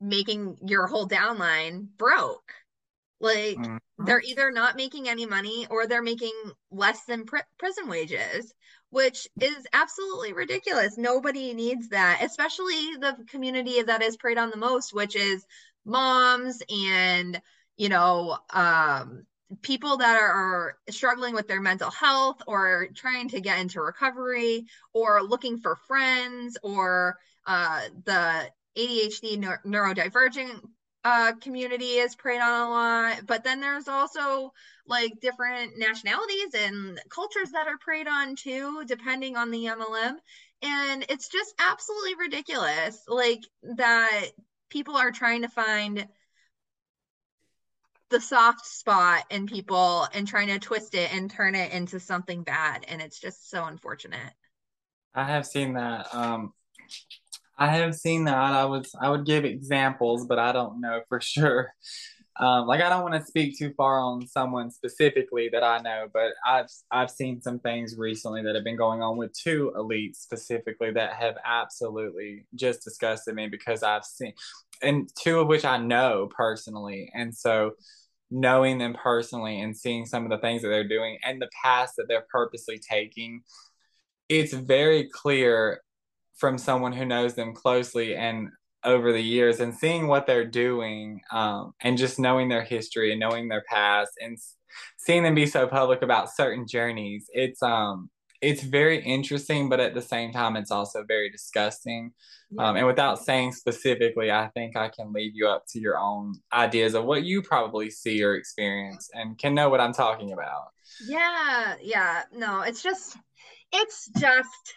making 0.00 0.58
your 0.66 0.86
whole 0.86 1.08
downline 1.08 1.88
broke. 1.96 2.52
Like 3.20 3.56
mm-hmm. 3.56 4.04
they're 4.04 4.22
either 4.22 4.52
not 4.52 4.76
making 4.76 5.08
any 5.08 5.26
money 5.26 5.66
or 5.70 5.86
they're 5.86 6.02
making 6.02 6.34
less 6.70 7.04
than 7.04 7.24
pr- 7.24 7.38
prison 7.58 7.88
wages, 7.88 8.54
which 8.90 9.26
is 9.40 9.66
absolutely 9.72 10.32
ridiculous. 10.32 10.96
Nobody 10.96 11.52
needs 11.52 11.88
that, 11.88 12.20
especially 12.22 12.96
the 13.00 13.16
community 13.28 13.82
that 13.82 14.02
is 14.02 14.16
preyed 14.16 14.38
on 14.38 14.50
the 14.50 14.56
most, 14.56 14.94
which 14.94 15.16
is 15.16 15.44
moms 15.84 16.62
and 16.70 17.40
you 17.76 17.88
know 17.88 18.38
um, 18.50 19.26
people 19.62 19.96
that 19.96 20.16
are, 20.16 20.76
struggling 20.90 21.34
with 21.34 21.48
their 21.48 21.60
mental 21.60 21.90
health 21.90 22.42
or 22.46 22.88
trying 22.94 23.28
to 23.28 23.40
get 23.40 23.58
into 23.58 23.80
recovery 23.80 24.66
or 24.94 25.22
looking 25.22 25.58
for 25.58 25.76
friends 25.86 26.56
or 26.62 27.16
uh, 27.48 27.80
the 28.04 28.50
ADHD 28.76 29.42
neurodivergent 29.66 30.60
uh, 31.02 31.32
community 31.40 31.94
is 31.94 32.14
preyed 32.14 32.40
on 32.40 32.66
a 32.66 32.70
lot. 32.70 33.26
But 33.26 33.42
then 33.42 33.60
there's 33.60 33.88
also 33.88 34.52
like 34.86 35.12
different 35.20 35.72
nationalities 35.78 36.54
and 36.54 37.00
cultures 37.08 37.50
that 37.52 37.66
are 37.66 37.78
preyed 37.78 38.06
on 38.06 38.36
too, 38.36 38.84
depending 38.86 39.36
on 39.36 39.50
the 39.50 39.64
MLM. 39.64 40.16
And 40.60 41.06
it's 41.08 41.28
just 41.28 41.54
absolutely 41.58 42.16
ridiculous, 42.16 43.02
like 43.08 43.40
that 43.76 44.26
people 44.68 44.96
are 44.96 45.10
trying 45.10 45.42
to 45.42 45.48
find 45.48 46.06
the 48.10 48.20
soft 48.20 48.66
spot 48.66 49.24
in 49.30 49.46
people 49.46 50.06
and 50.12 50.26
trying 50.26 50.48
to 50.48 50.58
twist 50.58 50.94
it 50.94 51.14
and 51.14 51.30
turn 51.30 51.54
it 51.54 51.72
into 51.72 52.00
something 52.00 52.42
bad 52.42 52.84
and 52.88 53.02
it's 53.02 53.20
just 53.20 53.50
so 53.50 53.64
unfortunate 53.66 54.32
i 55.14 55.24
have 55.24 55.44
seen 55.44 55.74
that 55.74 56.06
um 56.14 56.54
i 57.58 57.66
have 57.68 57.94
seen 57.94 58.24
that. 58.24 58.36
I 58.36 58.64
was 58.64 58.90
i 59.00 59.10
would 59.10 59.26
give 59.26 59.44
examples 59.44 60.26
but 60.26 60.38
i 60.38 60.52
don't 60.52 60.80
know 60.80 61.02
for 61.08 61.20
sure. 61.22 61.72
Um, 62.40 62.68
like 62.68 62.80
I 62.80 62.88
don't 62.88 63.02
want 63.02 63.14
to 63.14 63.26
speak 63.26 63.58
too 63.58 63.72
far 63.76 63.98
on 63.98 64.24
someone 64.26 64.70
specifically 64.70 65.48
that 65.52 65.64
I 65.64 65.80
know, 65.80 66.06
but 66.12 66.32
I've 66.46 66.66
I've 66.90 67.10
seen 67.10 67.42
some 67.42 67.58
things 67.58 67.96
recently 67.98 68.42
that 68.42 68.54
have 68.54 68.62
been 68.62 68.76
going 68.76 69.02
on 69.02 69.16
with 69.16 69.32
two 69.32 69.72
elites 69.76 70.16
specifically 70.16 70.92
that 70.92 71.14
have 71.14 71.34
absolutely 71.44 72.46
just 72.54 72.84
disgusted 72.84 73.34
me 73.34 73.48
because 73.48 73.82
I've 73.82 74.04
seen, 74.04 74.34
and 74.82 75.10
two 75.20 75.40
of 75.40 75.48
which 75.48 75.64
I 75.64 75.78
know 75.78 76.28
personally, 76.36 77.10
and 77.12 77.34
so 77.34 77.72
knowing 78.30 78.78
them 78.78 78.94
personally 78.94 79.60
and 79.60 79.76
seeing 79.76 80.06
some 80.06 80.24
of 80.24 80.30
the 80.30 80.38
things 80.38 80.62
that 80.62 80.68
they're 80.68 80.86
doing 80.86 81.18
and 81.24 81.42
the 81.42 81.48
paths 81.62 81.94
that 81.96 82.06
they're 82.08 82.26
purposely 82.30 82.78
taking, 82.78 83.40
it's 84.28 84.52
very 84.52 85.08
clear 85.12 85.80
from 86.38 86.56
someone 86.56 86.92
who 86.92 87.04
knows 87.04 87.34
them 87.34 87.52
closely 87.52 88.14
and 88.14 88.48
over 88.84 89.12
the 89.12 89.22
years 89.22 89.60
and 89.60 89.74
seeing 89.74 90.06
what 90.06 90.26
they're 90.26 90.46
doing 90.46 91.20
um, 91.32 91.74
and 91.82 91.98
just 91.98 92.18
knowing 92.18 92.48
their 92.48 92.62
history 92.62 93.10
and 93.10 93.20
knowing 93.20 93.48
their 93.48 93.64
past 93.68 94.12
and 94.20 94.38
seeing 94.96 95.24
them 95.24 95.34
be 95.34 95.46
so 95.46 95.66
public 95.66 96.02
about 96.02 96.34
certain 96.34 96.66
journeys 96.66 97.26
it's 97.32 97.62
um 97.62 98.08
it's 98.40 98.62
very 98.62 99.02
interesting 99.02 99.68
but 99.68 99.80
at 99.80 99.94
the 99.94 100.02
same 100.02 100.32
time 100.32 100.54
it's 100.56 100.70
also 100.70 101.02
very 101.04 101.28
disgusting. 101.28 102.12
Yeah. 102.50 102.68
um, 102.68 102.76
and 102.76 102.86
without 102.86 103.18
saying 103.18 103.52
specifically 103.52 104.30
i 104.30 104.46
think 104.54 104.76
i 104.76 104.88
can 104.88 105.12
leave 105.12 105.32
you 105.34 105.48
up 105.48 105.64
to 105.70 105.80
your 105.80 105.98
own 105.98 106.34
ideas 106.52 106.94
of 106.94 107.04
what 107.04 107.24
you 107.24 107.42
probably 107.42 107.90
see 107.90 108.22
or 108.22 108.36
experience 108.36 109.10
and 109.12 109.36
can 109.38 109.54
know 109.54 109.68
what 109.68 109.80
i'm 109.80 109.92
talking 109.92 110.32
about. 110.32 110.68
Yeah 111.06 111.74
yeah 111.82 112.22
no 112.32 112.60
it's 112.60 112.82
just 112.82 113.16
it's 113.72 114.08
just 114.18 114.74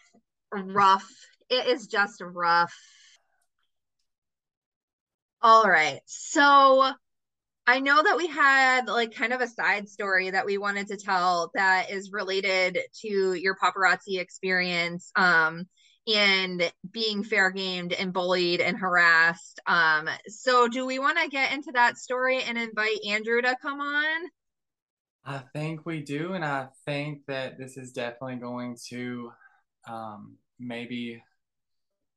rough 0.51 1.09
it 1.51 1.67
is 1.67 1.87
just 1.87 2.21
rough 2.21 2.73
all 5.43 5.67
right. 5.67 6.01
So 6.05 6.91
I 7.65 7.79
know 7.79 8.01
that 8.03 8.17
we 8.17 8.27
had 8.27 8.87
like 8.87 9.15
kind 9.15 9.33
of 9.33 9.41
a 9.41 9.47
side 9.47 9.89
story 9.89 10.29
that 10.29 10.45
we 10.45 10.59
wanted 10.59 10.87
to 10.87 10.97
tell 10.97 11.51
that 11.55 11.89
is 11.89 12.11
related 12.11 12.77
to 13.01 13.33
your 13.33 13.55
paparazzi 13.55 14.19
experience 14.19 15.11
um 15.15 15.65
and 16.11 16.71
being 16.91 17.23
fair 17.23 17.51
gamed 17.51 17.93
and 17.93 18.13
bullied 18.13 18.61
and 18.61 18.77
harassed. 18.77 19.59
Um 19.65 20.07
so 20.27 20.67
do 20.67 20.85
we 20.85 20.99
want 20.99 21.17
to 21.17 21.29
get 21.29 21.53
into 21.53 21.71
that 21.73 21.97
story 21.97 22.43
and 22.43 22.57
invite 22.57 23.03
Andrew 23.07 23.41
to 23.41 23.55
come 23.61 23.81
on? 23.81 24.29
I 25.25 25.39
think 25.53 25.85
we 25.87 26.01
do 26.01 26.33
and 26.33 26.45
I 26.45 26.67
think 26.85 27.25
that 27.27 27.57
this 27.57 27.77
is 27.77 27.93
definitely 27.93 28.35
going 28.35 28.77
to 28.89 29.31
um 29.87 30.35
maybe 30.59 31.23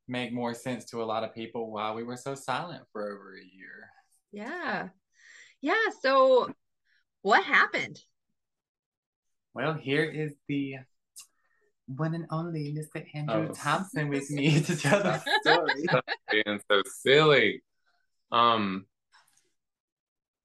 make 0.09 0.33
more 0.33 0.55
sense 0.55 0.85
to 0.87 1.03
a 1.03 1.05
lot 1.05 1.25
of 1.25 1.35
people 1.35 1.71
why 1.71 1.93
we 1.93 2.03
were 2.03 2.17
so 2.17 2.35
silent 2.35 2.85
for 2.93 3.03
over 3.11 3.37
a 3.37 3.57
year. 3.57 3.89
Yeah. 4.33 4.89
Yeah. 5.61 5.91
So 6.03 6.51
what 7.23 7.45
happened? 7.45 7.99
Well, 9.55 9.75
here 9.75 10.05
is 10.05 10.35
the 10.49 10.77
one 11.87 12.15
and 12.15 12.27
only 12.31 12.75
Mr. 12.77 13.05
Andrew 13.15 13.49
oh. 13.51 13.55
Thompson 13.55 14.09
with 14.09 14.31
me 14.31 14.61
to 14.61 14.77
tell 14.77 15.03
the 15.03 15.19
story. 15.43 16.03
Being 16.31 16.61
so 16.71 16.83
silly. 17.03 17.63
Um, 18.33 18.87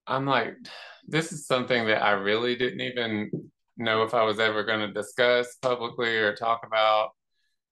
I'm 0.06 0.26
like, 0.26 0.56
this 1.08 1.32
is 1.32 1.48
something 1.48 1.88
that 1.88 2.04
I 2.04 2.12
really 2.12 2.56
didn't 2.56 2.82
even 2.82 3.32
know 3.78 4.04
if 4.04 4.14
I 4.14 4.24
was 4.24 4.40
ever 4.40 4.64
going 4.64 4.82
to 4.82 4.94
discuss 4.94 5.56
publicly 5.62 6.18
or 6.18 6.36
talk 6.36 6.62
about 6.66 7.12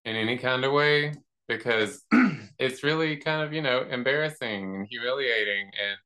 in 0.05 0.15
any 0.15 0.37
kind 0.37 0.63
of 0.63 0.71
way 0.71 1.13
because 1.47 2.03
it's 2.59 2.83
really 2.83 3.17
kind 3.17 3.41
of, 3.41 3.53
you 3.53 3.61
know, 3.61 3.85
embarrassing 3.89 4.75
and 4.75 4.87
humiliating. 4.89 5.65
And 5.65 5.97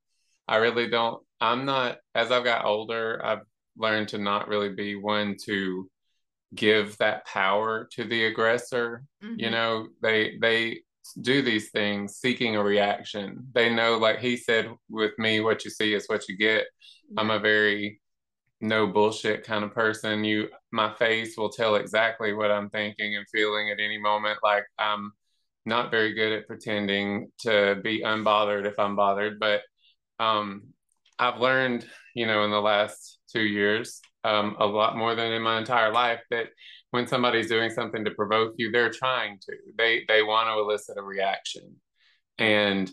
I 0.47 0.57
really 0.57 0.89
don't, 0.89 1.23
I'm 1.39 1.65
not, 1.65 1.97
as 2.15 2.31
I've 2.31 2.43
got 2.43 2.65
older, 2.65 3.21
I've 3.23 3.41
learned 3.77 4.09
to 4.09 4.17
not 4.17 4.47
really 4.47 4.69
be 4.69 4.95
one 4.95 5.35
to 5.45 5.89
give 6.53 6.97
that 6.97 7.25
power 7.25 7.87
to 7.93 8.03
the 8.03 8.25
aggressor. 8.25 9.03
Mm-hmm. 9.23 9.39
You 9.39 9.49
know, 9.49 9.87
they, 10.01 10.37
they, 10.41 10.81
do 11.19 11.41
these 11.41 11.71
things 11.71 12.17
seeking 12.17 12.55
a 12.55 12.63
reaction. 12.63 13.47
They 13.53 13.73
know, 13.73 13.97
like 13.97 14.19
he 14.19 14.37
said 14.37 14.71
with 14.89 15.11
me, 15.17 15.41
what 15.41 15.65
you 15.65 15.71
see 15.71 15.93
is 15.93 16.05
what 16.07 16.27
you 16.29 16.37
get. 16.37 16.67
Yeah. 17.09 17.21
I'm 17.21 17.31
a 17.31 17.39
very 17.39 17.99
no 18.61 18.87
bullshit 18.87 19.43
kind 19.43 19.63
of 19.63 19.73
person. 19.73 20.23
You, 20.23 20.49
my 20.71 20.93
face 20.93 21.35
will 21.35 21.49
tell 21.49 21.75
exactly 21.75 22.33
what 22.33 22.51
I'm 22.51 22.69
thinking 22.69 23.15
and 23.17 23.25
feeling 23.31 23.71
at 23.71 23.79
any 23.79 23.97
moment. 23.97 24.39
Like 24.43 24.65
I'm 24.77 25.11
not 25.65 25.91
very 25.91 26.13
good 26.13 26.33
at 26.33 26.47
pretending 26.47 27.31
to 27.39 27.79
be 27.83 28.01
unbothered 28.01 28.65
if 28.65 28.79
I'm 28.79 28.95
bothered, 28.95 29.39
but 29.39 29.61
um, 30.19 30.63
I've 31.19 31.39
learned, 31.39 31.85
you 32.15 32.25
know, 32.25 32.43
in 32.43 32.51
the 32.51 32.61
last 32.61 33.19
two 33.31 33.43
years, 33.43 34.01
um, 34.23 34.55
a 34.59 34.65
lot 34.65 34.97
more 34.97 35.15
than 35.15 35.31
in 35.31 35.41
my 35.41 35.57
entire 35.57 35.91
life 35.91 36.21
that 36.29 36.47
when 36.91 37.07
somebody's 37.07 37.47
doing 37.47 37.69
something 37.69 38.05
to 38.05 38.11
provoke 38.11 38.53
you, 38.57 38.71
they're 38.71 38.91
trying 38.91 39.39
to. 39.41 39.53
They 39.77 40.03
they 40.07 40.23
want 40.23 40.47
to 40.49 40.59
elicit 40.59 40.97
a 40.97 41.03
reaction, 41.03 41.75
and 42.37 42.91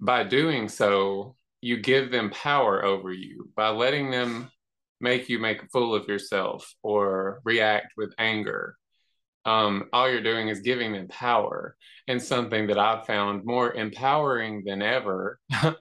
by 0.00 0.24
doing 0.24 0.68
so, 0.68 1.36
you 1.60 1.78
give 1.78 2.10
them 2.10 2.30
power 2.30 2.84
over 2.84 3.12
you 3.12 3.50
by 3.54 3.68
letting 3.68 4.10
them 4.10 4.50
make 5.00 5.28
you 5.28 5.38
make 5.38 5.62
a 5.62 5.68
fool 5.68 5.94
of 5.94 6.08
yourself 6.08 6.74
or 6.82 7.40
react 7.44 7.92
with 7.96 8.14
anger. 8.18 8.76
Um, 9.44 9.88
all 9.92 10.10
you're 10.10 10.22
doing 10.22 10.48
is 10.48 10.60
giving 10.60 10.92
them 10.92 11.08
power. 11.08 11.76
And 12.08 12.22
something 12.22 12.66
that 12.68 12.78
I've 12.78 13.06
found 13.06 13.44
more 13.44 13.72
empowering 13.72 14.64
than 14.66 14.82
ever 14.82 15.38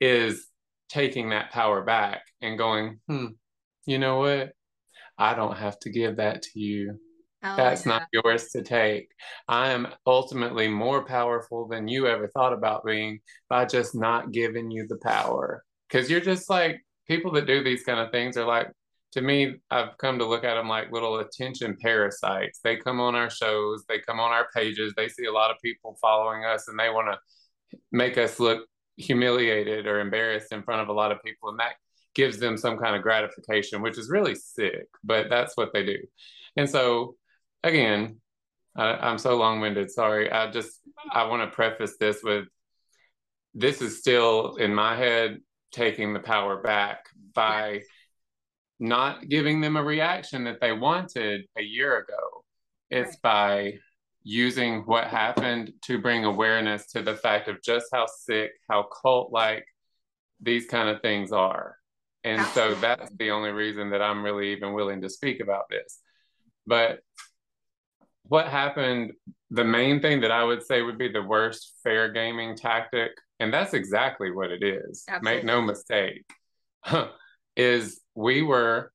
is 0.00 0.46
taking 0.88 1.30
that 1.30 1.50
power 1.50 1.82
back 1.82 2.22
and 2.40 2.58
going, 2.58 3.00
hmm, 3.08 3.26
you 3.86 3.98
know 3.98 4.18
what? 4.18 4.52
I 5.18 5.34
don't 5.34 5.56
have 5.56 5.78
to 5.80 5.90
give 5.90 6.16
that 6.16 6.42
to 6.42 6.60
you. 6.60 6.98
Oh, 7.42 7.56
That's 7.56 7.84
yeah. 7.84 7.92
not 7.92 8.06
yours 8.12 8.48
to 8.52 8.62
take. 8.62 9.10
I 9.46 9.70
am 9.72 9.88
ultimately 10.06 10.66
more 10.66 11.04
powerful 11.04 11.68
than 11.68 11.88
you 11.88 12.06
ever 12.06 12.28
thought 12.28 12.54
about 12.54 12.84
being 12.84 13.20
by 13.48 13.66
just 13.66 13.94
not 13.94 14.32
giving 14.32 14.70
you 14.70 14.86
the 14.88 14.98
power. 15.02 15.62
Because 15.88 16.10
you're 16.10 16.20
just 16.20 16.48
like, 16.48 16.80
people 17.06 17.32
that 17.32 17.46
do 17.46 17.62
these 17.62 17.84
kind 17.84 18.00
of 18.00 18.10
things 18.10 18.36
are 18.36 18.46
like 18.46 18.70
to 19.14 19.20
me 19.22 19.54
i've 19.70 19.96
come 19.98 20.18
to 20.18 20.26
look 20.26 20.44
at 20.44 20.54
them 20.54 20.68
like 20.68 20.92
little 20.92 21.20
attention 21.20 21.76
parasites. 21.80 22.58
They 22.62 22.76
come 22.76 23.00
on 23.00 23.14
our 23.14 23.30
shows 23.30 23.84
they 23.88 24.00
come 24.00 24.20
on 24.20 24.32
our 24.32 24.48
pages 24.54 24.92
they 24.96 25.08
see 25.08 25.24
a 25.24 25.32
lot 25.32 25.50
of 25.50 25.56
people 25.62 25.96
following 26.00 26.44
us 26.44 26.68
and 26.68 26.78
they 26.78 26.90
want 26.90 27.08
to 27.12 27.78
make 27.90 28.18
us 28.18 28.38
look 28.38 28.66
humiliated 28.96 29.86
or 29.86 30.00
embarrassed 30.00 30.52
in 30.52 30.62
front 30.62 30.82
of 30.82 30.88
a 30.88 30.92
lot 30.92 31.12
of 31.12 31.22
people 31.24 31.48
and 31.48 31.58
that 31.58 31.74
gives 32.14 32.38
them 32.38 32.56
some 32.56 32.76
kind 32.76 32.94
of 32.94 33.02
gratification 33.02 33.82
which 33.82 33.98
is 33.98 34.10
really 34.10 34.34
sick 34.34 34.86
but 35.02 35.30
that's 35.30 35.56
what 35.56 35.72
they 35.72 35.84
do. 35.84 35.98
And 36.56 36.68
so 36.68 37.14
again 37.62 38.16
I, 38.76 38.94
i'm 38.96 39.18
so 39.18 39.36
long-winded 39.36 39.90
sorry. 39.90 40.30
I 40.30 40.50
just 40.50 40.80
i 41.12 41.24
want 41.24 41.48
to 41.48 41.54
preface 41.54 41.96
this 41.98 42.20
with 42.22 42.46
this 43.54 43.80
is 43.80 43.98
still 44.00 44.56
in 44.56 44.74
my 44.74 44.96
head 44.96 45.38
taking 45.70 46.12
the 46.12 46.20
power 46.20 46.60
back 46.60 47.04
by 47.34 47.82
not 48.84 49.28
giving 49.28 49.60
them 49.60 49.76
a 49.76 49.82
reaction 49.82 50.44
that 50.44 50.60
they 50.60 50.72
wanted 50.72 51.46
a 51.56 51.62
year 51.62 51.98
ago. 51.98 52.44
It's 52.90 53.16
by 53.16 53.74
using 54.22 54.82
what 54.82 55.06
happened 55.06 55.72
to 55.82 56.00
bring 56.00 56.24
awareness 56.24 56.86
to 56.92 57.02
the 57.02 57.16
fact 57.16 57.48
of 57.48 57.62
just 57.62 57.86
how 57.92 58.06
sick, 58.06 58.52
how 58.70 58.84
cult 59.02 59.32
like 59.32 59.66
these 60.40 60.66
kind 60.66 60.88
of 60.88 61.00
things 61.00 61.32
are. 61.32 61.76
And 62.24 62.40
Absolutely. 62.40 62.74
so 62.74 62.80
that's 62.80 63.10
the 63.16 63.30
only 63.30 63.50
reason 63.50 63.90
that 63.90 64.02
I'm 64.02 64.22
really 64.22 64.52
even 64.52 64.74
willing 64.74 65.00
to 65.02 65.10
speak 65.10 65.40
about 65.40 65.64
this. 65.70 65.98
But 66.66 67.00
what 68.24 68.48
happened, 68.48 69.12
the 69.50 69.64
main 69.64 70.00
thing 70.00 70.20
that 70.22 70.30
I 70.30 70.44
would 70.44 70.62
say 70.62 70.82
would 70.82 70.98
be 70.98 71.12
the 71.12 71.22
worst 71.22 71.74
fair 71.82 72.10
gaming 72.10 72.56
tactic 72.56 73.12
and 73.40 73.52
that's 73.52 73.74
exactly 73.74 74.30
what 74.30 74.50
it 74.50 74.62
is. 74.62 75.04
Absolutely. 75.08 75.36
Make 75.36 75.44
no 75.44 75.60
mistake. 75.60 76.24
is 77.56 78.00
we 78.14 78.42
were 78.42 78.92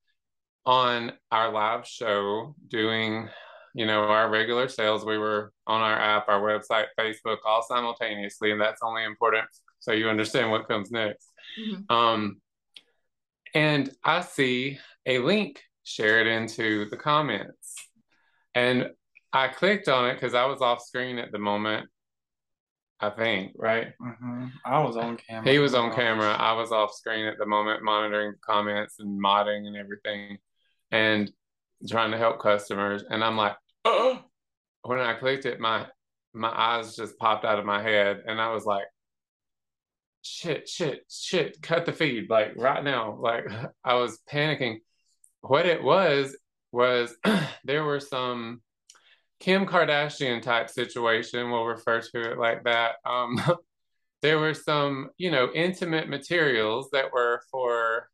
on 0.66 1.12
our 1.30 1.50
live 1.52 1.86
show 1.86 2.54
doing, 2.68 3.28
you 3.74 3.86
know, 3.86 4.04
our 4.04 4.28
regular 4.30 4.68
sales. 4.68 5.04
We 5.04 5.18
were 5.18 5.52
on 5.66 5.80
our 5.80 5.98
app, 5.98 6.28
our 6.28 6.40
website, 6.40 6.86
Facebook, 6.98 7.38
all 7.46 7.62
simultaneously, 7.62 8.52
and 8.52 8.60
that's 8.60 8.82
only 8.82 9.04
important 9.04 9.46
so 9.80 9.92
you 9.92 10.08
understand 10.08 10.50
what 10.50 10.68
comes 10.68 10.90
next. 10.90 11.32
Mm-hmm. 11.58 11.92
Um, 11.92 12.40
and 13.54 13.90
I 14.04 14.20
see 14.20 14.78
a 15.06 15.18
link 15.18 15.62
shared 15.82 16.26
into 16.26 16.88
the 16.90 16.96
comments, 16.96 17.74
and 18.54 18.90
I 19.32 19.48
clicked 19.48 19.88
on 19.88 20.08
it 20.08 20.14
because 20.14 20.34
I 20.34 20.44
was 20.46 20.60
off 20.60 20.82
screen 20.82 21.18
at 21.18 21.32
the 21.32 21.38
moment, 21.38 21.88
I 23.00 23.10
think, 23.10 23.52
right? 23.56 23.88
Mm-hmm. 24.00 24.46
I 24.64 24.78
was 24.80 24.96
on 24.96 25.16
camera. 25.16 25.50
He 25.50 25.58
was 25.58 25.74
on 25.74 25.94
camera. 25.94 26.32
I 26.32 26.52
was 26.52 26.70
off 26.70 26.94
screen 26.94 27.26
at 27.26 27.38
the 27.38 27.46
moment, 27.46 27.82
monitoring 27.82 28.34
comments 28.44 28.96
and 28.98 29.22
modding 29.22 29.66
and 29.66 29.76
everything, 29.76 30.38
and 30.90 31.30
trying 31.88 32.10
to 32.10 32.18
help 32.18 32.40
customers. 32.40 33.04
And 33.08 33.24
I'm 33.24 33.36
like, 33.36 33.56
oh! 33.84 34.22
When 34.82 34.98
I 34.98 35.14
clicked 35.14 35.46
it, 35.46 35.60
my 35.60 35.86
my 36.32 36.50
eyes 36.50 36.94
just 36.94 37.18
popped 37.18 37.44
out 37.44 37.58
of 37.58 37.64
my 37.64 37.82
head, 37.82 38.22
and 38.26 38.40
I 38.40 38.52
was 38.52 38.64
like, 38.64 38.86
shit, 40.22 40.68
shit, 40.68 41.04
shit, 41.10 41.60
cut 41.62 41.86
the 41.86 41.92
feed 41.92 42.28
like 42.28 42.52
right 42.56 42.84
now. 42.84 43.16
Like 43.18 43.46
I 43.84 43.94
was 43.94 44.18
panicking. 44.30 44.78
What 45.40 45.64
it 45.64 45.82
was 45.82 46.36
was 46.70 47.16
there 47.64 47.84
were 47.84 48.00
some 48.00 48.60
Kim 49.40 49.66
Kardashian 49.66 50.42
type 50.42 50.68
situation, 50.68 51.50
we'll 51.50 51.64
refer 51.64 52.00
to 52.00 52.32
it 52.32 52.38
like 52.38 52.64
that. 52.64 52.96
Um, 53.04 53.40
there 54.22 54.38
were 54.38 54.54
some, 54.54 55.10
you 55.16 55.30
know, 55.30 55.50
intimate 55.54 56.08
materials 56.08 56.90
that 56.92 57.12
were 57.12 57.40
for 57.50 58.08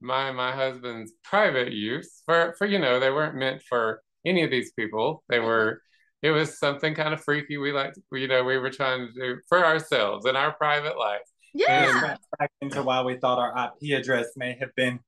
my 0.00 0.32
my 0.32 0.52
husband's 0.52 1.12
private 1.22 1.72
use. 1.72 2.22
For 2.26 2.54
for 2.58 2.66
you 2.66 2.78
know, 2.78 3.00
they 3.00 3.10
weren't 3.10 3.36
meant 3.36 3.62
for 3.62 4.02
any 4.26 4.42
of 4.42 4.50
these 4.50 4.72
people. 4.72 5.24
They 5.28 5.40
were. 5.40 5.80
It 6.22 6.30
was 6.30 6.58
something 6.58 6.94
kind 6.94 7.12
of 7.12 7.22
freaky. 7.22 7.58
We 7.58 7.72
like, 7.72 7.92
you 8.10 8.28
know, 8.28 8.44
we 8.44 8.56
were 8.56 8.70
trying 8.70 9.08
to 9.08 9.12
do 9.12 9.40
for 9.46 9.62
ourselves 9.62 10.24
in 10.24 10.36
our 10.36 10.52
private 10.52 10.98
life. 10.98 11.20
Yeah. 11.52 12.00
And 12.00 12.18
back 12.38 12.50
into 12.62 12.82
why 12.82 13.02
we 13.02 13.18
thought 13.18 13.38
our 13.38 13.70
IP 13.82 14.00
address 14.00 14.28
may 14.34 14.56
have 14.58 14.74
been 14.74 15.00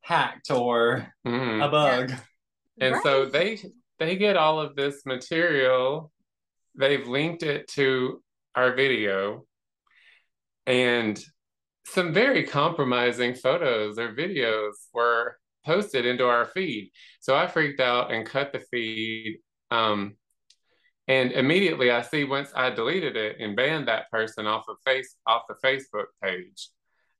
hacked 0.00 0.50
or 0.50 1.06
mm-hmm. 1.24 1.62
a 1.62 1.68
bug. 1.68 2.10
Yeah. 2.10 2.16
And 2.80 2.94
right. 2.94 3.02
so 3.04 3.26
they 3.26 3.60
they 4.00 4.16
get 4.16 4.36
all 4.36 4.60
of 4.60 4.74
this 4.74 5.06
material, 5.06 6.10
they've 6.76 7.06
linked 7.06 7.44
it 7.44 7.68
to 7.68 8.20
our 8.56 8.74
video, 8.74 9.44
and 10.66 11.22
some 11.86 12.12
very 12.12 12.44
compromising 12.44 13.34
photos 13.34 13.98
or 13.98 14.14
videos 14.14 14.72
were 14.92 15.36
posted 15.64 16.06
into 16.06 16.26
our 16.26 16.46
feed. 16.46 16.90
So 17.20 17.36
I 17.36 17.46
freaked 17.46 17.80
out 17.80 18.12
and 18.12 18.26
cut 18.26 18.52
the 18.52 18.60
feed. 18.70 19.38
Um, 19.70 20.16
and 21.08 21.32
immediately 21.32 21.90
I 21.90 22.02
see 22.02 22.24
once 22.24 22.50
I 22.54 22.70
deleted 22.70 23.16
it 23.16 23.36
and 23.40 23.56
banned 23.56 23.88
that 23.88 24.10
person 24.10 24.46
off 24.46 24.66
of 24.68 24.76
face 24.84 25.16
off 25.26 25.42
the 25.48 25.56
Facebook 25.64 26.06
page. 26.22 26.68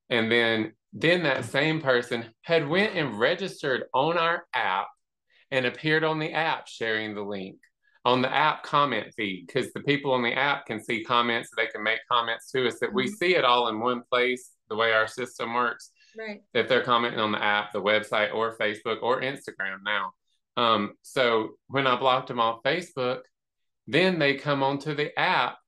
And 0.08 0.30
then 0.30 0.72
then 0.92 1.22
that 1.22 1.44
same 1.44 1.80
person 1.80 2.26
had 2.42 2.68
went 2.68 2.96
and 2.96 3.18
registered 3.18 3.84
on 3.94 4.18
our 4.18 4.44
app 4.54 4.88
and 5.50 5.66
appeared 5.66 6.04
on 6.04 6.18
the 6.18 6.32
app 6.32 6.66
sharing 6.66 7.14
the 7.14 7.22
link 7.22 7.56
on 8.04 8.22
the 8.22 8.32
app 8.32 8.62
comment 8.62 9.12
feed 9.16 9.46
because 9.46 9.72
the 9.72 9.80
people 9.80 10.12
on 10.12 10.22
the 10.22 10.32
app 10.32 10.64
can 10.66 10.82
see 10.82 11.04
comments 11.04 11.50
they 11.56 11.66
can 11.66 11.82
make 11.82 12.00
comments 12.10 12.50
to 12.50 12.66
us 12.66 12.78
that 12.80 12.86
mm-hmm. 12.86 12.96
we 12.96 13.08
see 13.08 13.36
it 13.36 13.44
all 13.44 13.68
in 13.68 13.78
one 13.78 14.02
place 14.10 14.50
the 14.68 14.76
way 14.76 14.92
our 14.92 15.06
system 15.06 15.52
works 15.52 15.90
right 16.18 16.42
if 16.54 16.68
they're 16.68 16.82
commenting 16.82 17.20
on 17.20 17.32
the 17.32 17.42
app 17.42 17.72
the 17.72 17.80
website 17.80 18.32
or 18.34 18.56
facebook 18.56 19.02
or 19.02 19.20
instagram 19.20 19.78
now 19.84 20.12
um, 20.56 20.92
so 21.02 21.50
when 21.68 21.86
i 21.86 21.96
blocked 21.96 22.28
them 22.28 22.40
off 22.40 22.62
facebook 22.62 23.20
then 23.86 24.18
they 24.18 24.34
come 24.34 24.62
onto 24.62 24.94
the 24.94 25.18
app 25.18 25.58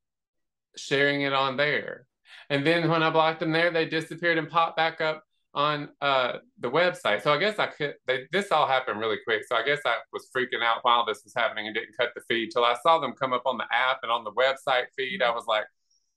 sharing 0.76 1.22
it 1.22 1.32
on 1.32 1.56
there. 1.56 2.06
And 2.50 2.66
then 2.66 2.88
when 2.88 3.02
I 3.02 3.10
blocked 3.10 3.40
them 3.40 3.52
there, 3.52 3.70
they 3.70 3.86
disappeared 3.86 4.38
and 4.38 4.48
popped 4.48 4.76
back 4.76 5.00
up 5.00 5.24
on 5.54 5.90
uh, 6.00 6.38
the 6.60 6.70
website. 6.70 7.22
So 7.22 7.32
I 7.32 7.38
guess 7.38 7.58
I 7.58 7.66
could, 7.66 7.94
they, 8.06 8.24
this 8.32 8.50
all 8.50 8.66
happened 8.66 8.98
really 8.98 9.18
quick. 9.24 9.42
So 9.46 9.54
I 9.54 9.62
guess 9.64 9.80
I 9.84 9.96
was 10.12 10.28
freaking 10.34 10.62
out 10.62 10.78
while 10.82 11.04
this 11.04 11.22
was 11.24 11.34
happening 11.36 11.66
and 11.66 11.74
didn't 11.74 11.96
cut 11.98 12.10
the 12.14 12.22
feed 12.28 12.50
till 12.52 12.64
I 12.64 12.74
saw 12.82 12.98
them 12.98 13.12
come 13.12 13.32
up 13.32 13.42
on 13.44 13.58
the 13.58 13.66
app 13.70 13.98
and 14.02 14.10
on 14.10 14.24
the 14.24 14.32
website 14.32 14.84
feed. 14.96 15.22
I 15.22 15.30
was 15.30 15.44
like, 15.46 15.64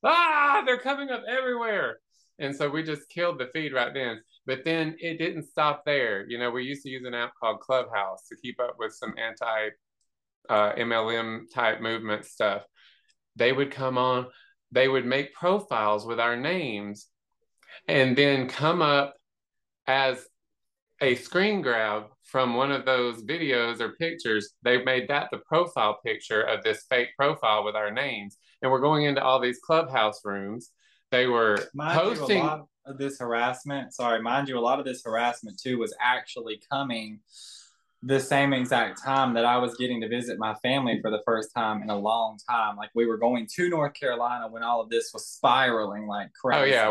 ah, 0.04 0.64
they're 0.66 0.80
coming 0.80 1.10
up 1.10 1.24
everywhere. 1.28 2.00
And 2.40 2.56
so 2.56 2.70
we 2.70 2.84
just 2.84 3.10
killed 3.10 3.40
the 3.40 3.50
feed 3.54 3.74
right 3.74 3.94
then. 3.94 4.22
But 4.46 4.64
then 4.64 4.96
it 5.00 5.18
didn't 5.18 5.44
stop 5.44 5.84
there. 5.86 6.26
You 6.28 6.38
know, 6.38 6.52
we 6.52 6.64
used 6.64 6.84
to 6.84 6.90
use 6.90 7.06
an 7.06 7.14
app 7.14 7.34
called 7.40 7.60
Clubhouse 7.60 8.28
to 8.30 8.36
keep 8.36 8.60
up 8.60 8.76
with 8.78 8.94
some 8.94 9.14
anti 9.18 9.70
uh, 10.50 10.74
MLM 10.76 11.52
type 11.54 11.82
movement 11.82 12.26
stuff. 12.26 12.64
They 13.36 13.52
would 13.52 13.72
come 13.72 13.98
on, 13.98 14.28
they 14.72 14.88
would 14.88 15.06
make 15.06 15.34
profiles 15.34 16.06
with 16.06 16.20
our 16.20 16.38
names 16.38 17.08
and 17.88 18.16
then 18.16 18.48
come 18.48 18.82
up 18.82 19.15
as 19.88 20.28
a 21.02 21.16
screen 21.16 21.62
grab 21.62 22.06
from 22.24 22.56
one 22.56 22.72
of 22.72 22.86
those 22.86 23.24
videos 23.24 23.82
or 23.82 23.94
pictures. 23.94 24.54
They 24.64 24.84
made 24.84 25.08
that 25.10 25.30
the 25.32 25.40
profile 25.40 26.00
picture 26.06 26.42
of 26.42 26.64
this 26.64 26.86
fake 26.90 27.10
profile 27.18 27.64
with 27.64 27.76
our 27.76 27.92
names. 27.92 28.38
And 28.62 28.72
we're 28.72 28.80
going 28.80 29.04
into 29.04 29.24
all 29.24 29.40
these 29.40 29.60
clubhouse 29.60 30.22
rooms. 30.24 30.72
They 31.12 31.28
were 31.28 31.58
mind 31.74 32.00
posting. 32.00 32.38
You, 32.38 32.44
a 32.44 32.46
lot 32.46 32.68
of 32.86 32.98
this 32.98 33.20
harassment, 33.20 33.94
sorry, 33.94 34.22
mind 34.22 34.48
you, 34.48 34.58
a 34.58 34.60
lot 34.60 34.80
of 34.80 34.86
this 34.86 35.04
harassment 35.04 35.60
too 35.60 35.78
was 35.78 35.94
actually 36.02 36.62
coming 36.72 37.20
the 38.02 38.20
same 38.20 38.54
exact 38.54 39.04
time 39.04 39.34
that 39.34 39.46
I 39.46 39.58
was 39.58 39.76
getting 39.76 40.02
to 40.02 40.08
visit 40.08 40.38
my 40.38 40.54
family 40.56 41.00
for 41.02 41.10
the 41.10 41.22
first 41.26 41.50
time 41.56 41.82
in 41.82 41.90
a 41.90 41.98
long 41.98 42.38
time. 42.48 42.76
Like 42.78 42.92
we 42.94 43.06
were 43.06 43.18
going 43.18 43.48
to 43.56 43.70
North 43.70 43.94
Carolina 43.94 44.48
when 44.48 44.64
all 44.64 44.82
of 44.82 44.90
this 44.90 45.12
was 45.14 45.28
spiraling 45.28 46.08
like 46.08 46.30
crazy. 46.34 46.62
Oh 46.62 46.66
yeah. 46.66 46.90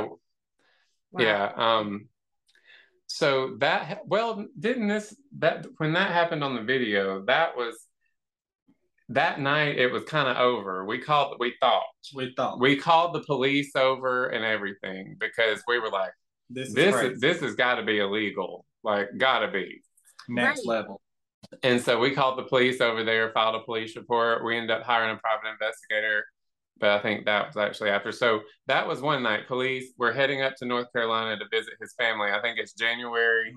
Wow. 1.12 1.20
Yeah. 1.20 1.52
Um 1.56 2.08
so 3.14 3.54
that 3.58 4.00
well 4.06 4.44
didn't 4.58 4.88
this 4.88 5.14
that 5.38 5.64
when 5.76 5.92
that 5.92 6.10
happened 6.10 6.42
on 6.42 6.56
the 6.56 6.62
video 6.62 7.24
that 7.26 7.56
was 7.56 7.86
that 9.08 9.38
night 9.38 9.78
it 9.78 9.92
was 9.92 10.02
kind 10.02 10.28
of 10.28 10.36
over. 10.36 10.84
We 10.84 10.98
called 10.98 11.36
we 11.38 11.54
thought. 11.60 11.84
We 12.12 12.34
thought. 12.36 12.58
We 12.58 12.74
called 12.74 13.14
the 13.14 13.20
police 13.20 13.76
over 13.76 14.30
and 14.30 14.44
everything 14.44 15.16
because 15.20 15.62
we 15.68 15.78
were 15.78 15.90
like 15.90 16.10
this 16.50 16.68
is 16.68 16.74
this, 16.74 16.94
is, 16.96 17.20
this 17.20 17.40
has 17.40 17.54
got 17.54 17.76
to 17.76 17.84
be 17.84 18.00
illegal 18.00 18.64
like 18.82 19.10
gotta 19.16 19.48
be. 19.48 19.80
Next 20.28 20.66
right. 20.66 20.78
level. 20.78 21.00
And 21.62 21.80
so 21.80 22.00
we 22.00 22.10
called 22.10 22.36
the 22.36 22.44
police 22.44 22.80
over 22.80 23.04
there 23.04 23.30
filed 23.30 23.54
a 23.54 23.64
police 23.64 23.94
report. 23.94 24.44
We 24.44 24.56
ended 24.56 24.72
up 24.72 24.82
hiring 24.82 25.14
a 25.14 25.20
private 25.20 25.52
investigator 25.52 26.24
but 26.78 26.90
I 26.90 27.00
think 27.00 27.24
that 27.24 27.46
was 27.46 27.56
actually 27.56 27.90
after. 27.90 28.12
So 28.12 28.40
that 28.66 28.86
was 28.86 29.00
one 29.00 29.22
night. 29.22 29.46
Police 29.46 29.92
were 29.98 30.12
heading 30.12 30.42
up 30.42 30.54
to 30.56 30.66
North 30.66 30.92
Carolina 30.92 31.38
to 31.38 31.44
visit 31.50 31.74
his 31.80 31.94
family. 31.94 32.30
I 32.30 32.40
think 32.40 32.58
it's 32.58 32.72
January, 32.72 33.54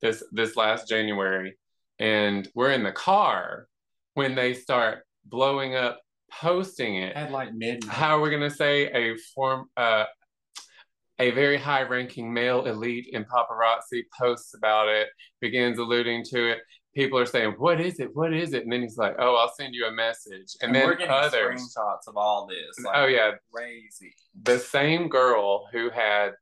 this 0.00 0.22
this 0.32 0.56
last 0.56 0.88
January, 0.88 1.56
and 1.98 2.48
we're 2.54 2.72
in 2.72 2.82
the 2.82 2.92
car 2.92 3.66
when 4.14 4.34
they 4.34 4.54
start 4.54 5.00
blowing 5.24 5.74
up, 5.74 6.00
posting 6.30 6.96
it 6.96 7.14
at 7.14 7.30
like 7.30 7.52
midnight. 7.54 7.92
How 7.92 8.16
are 8.16 8.20
we 8.20 8.30
gonna 8.30 8.50
say 8.50 8.86
a 8.86 9.16
form? 9.34 9.66
Uh, 9.76 10.04
a 11.20 11.30
very 11.30 11.56
high 11.56 11.82
ranking 11.82 12.32
male 12.32 12.64
elite 12.66 13.06
in 13.12 13.24
paparazzi 13.24 14.02
posts 14.18 14.54
about 14.54 14.88
it, 14.88 15.06
begins 15.40 15.78
alluding 15.78 16.24
to 16.24 16.50
it 16.50 16.58
people 16.94 17.18
are 17.18 17.26
saying, 17.26 17.54
"What 17.58 17.80
is 17.80 18.00
it? 18.00 18.14
What 18.14 18.32
is 18.32 18.54
it?" 18.54 18.62
And 18.62 18.72
then 18.72 18.82
he's 18.82 18.96
like, 18.96 19.16
"Oh, 19.18 19.36
I'll 19.36 19.52
send 19.54 19.74
you 19.74 19.86
a 19.86 19.92
message." 19.92 20.56
And, 20.60 20.68
and 20.68 20.74
then 20.74 20.86
we're 20.86 20.94
getting 20.94 21.12
others, 21.12 21.60
screenshots 21.60 22.08
of 22.08 22.16
all 22.16 22.46
this. 22.46 22.84
Like, 22.84 22.96
oh 22.96 23.06
yeah, 23.06 23.32
crazy. 23.52 24.14
The 24.42 24.58
same 24.58 25.08
girl 25.08 25.66
who 25.72 25.90
had 25.90 26.32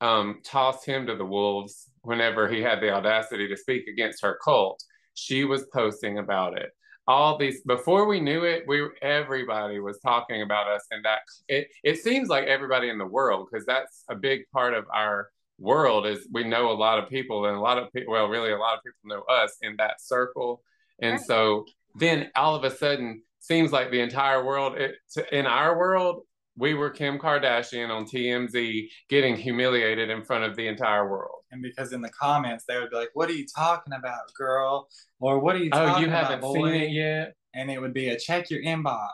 um, 0.00 0.40
tossed 0.44 0.84
him 0.84 1.06
to 1.06 1.16
the 1.16 1.24
wolves 1.24 1.90
whenever 2.02 2.48
he 2.48 2.60
had 2.60 2.80
the 2.80 2.90
audacity 2.90 3.48
to 3.48 3.56
speak 3.56 3.86
against 3.86 4.22
her 4.22 4.38
cult, 4.44 4.82
she 5.14 5.44
was 5.44 5.66
posting 5.72 6.18
about 6.18 6.56
it. 6.56 6.70
All 7.06 7.38
these 7.38 7.62
before 7.62 8.06
we 8.06 8.20
knew 8.20 8.44
it, 8.44 8.64
we 8.66 8.86
everybody 9.02 9.80
was 9.80 9.98
talking 10.00 10.42
about 10.42 10.68
us, 10.68 10.84
and 10.90 11.04
that 11.04 11.20
it 11.48 11.68
it 11.82 11.96
seems 11.98 12.28
like 12.28 12.46
everybody 12.46 12.90
in 12.90 12.98
the 12.98 13.06
world 13.06 13.48
because 13.50 13.64
that's 13.66 14.04
a 14.10 14.14
big 14.14 14.42
part 14.52 14.74
of 14.74 14.84
our 14.92 15.28
world 15.58 16.06
is 16.06 16.26
we 16.32 16.44
know 16.44 16.70
a 16.70 16.72
lot 16.72 16.98
of 16.98 17.08
people 17.08 17.46
and 17.46 17.56
a 17.56 17.60
lot 17.60 17.78
of 17.78 17.92
people 17.92 18.12
well 18.12 18.28
really 18.28 18.52
a 18.52 18.56
lot 18.56 18.76
of 18.76 18.80
people 18.84 19.16
know 19.16 19.34
us 19.34 19.56
in 19.62 19.76
that 19.76 20.00
circle. 20.00 20.62
And 21.00 21.12
right. 21.12 21.20
so 21.20 21.64
then 21.96 22.30
all 22.36 22.54
of 22.54 22.64
a 22.64 22.70
sudden 22.70 23.22
seems 23.40 23.72
like 23.72 23.90
the 23.90 24.00
entire 24.00 24.44
world 24.44 24.76
it, 24.76 24.96
in 25.32 25.46
our 25.46 25.76
world 25.76 26.22
we 26.56 26.74
were 26.74 26.90
kim 26.90 27.18
kardashian 27.18 27.90
on 27.90 28.04
tmz 28.04 28.88
getting 29.08 29.36
humiliated 29.36 30.10
in 30.10 30.22
front 30.22 30.44
of 30.44 30.56
the 30.56 30.66
entire 30.68 31.08
world. 31.08 31.42
And 31.50 31.62
because 31.62 31.92
in 31.92 32.02
the 32.02 32.10
comments 32.10 32.64
they 32.66 32.78
would 32.78 32.90
be 32.90 32.96
like 32.96 33.10
what 33.14 33.28
are 33.28 33.34
you 33.34 33.46
talking 33.54 33.92
about 33.92 34.32
girl? 34.36 34.88
Or 35.20 35.40
what 35.40 35.56
are 35.56 35.60
you 35.64 35.70
oh 35.72 35.98
you 35.98 36.08
haven't 36.08 36.38
about, 36.38 36.54
seen 36.54 36.68
it 36.68 36.90
yet? 36.90 37.34
And 37.54 37.70
it 37.70 37.80
would 37.80 37.94
be 37.94 38.10
a 38.10 38.18
check 38.18 38.50
your 38.50 38.62
inbox. 38.62 39.08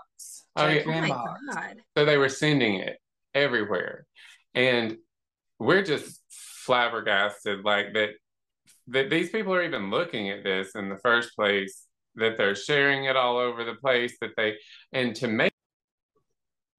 Oh, 0.57 0.69
check 0.69 0.87
oh, 0.87 0.91
yeah. 0.91 1.07
your 1.07 1.07
oh 1.07 1.09
inbox. 1.09 1.75
So 1.97 2.05
they 2.05 2.19
were 2.19 2.29
sending 2.29 2.77
it 2.77 2.99
everywhere. 3.35 4.07
And 4.55 4.99
we're 5.59 5.83
just 5.83 6.21
flabbergasted 6.65 7.65
like 7.65 7.93
that 7.95 8.11
that 8.89 9.11
these 9.11 9.31
people 9.31 9.55
are 9.55 9.63
even 9.63 9.91
looking 9.91 10.31
at 10.31 10.45
this 10.45 10.75
in 10.75 10.89
the 10.89 10.99
first 10.99 11.35
place 11.35 11.87
that 12.17 12.37
they're 12.37 12.55
sharing 12.55 13.05
it 13.05 13.17
all 13.17 13.39
over 13.39 13.65
the 13.65 13.75
place 13.75 14.17
that 14.21 14.31
they 14.37 14.55
and 14.93 15.15
to 15.17 15.29
make 15.29 15.53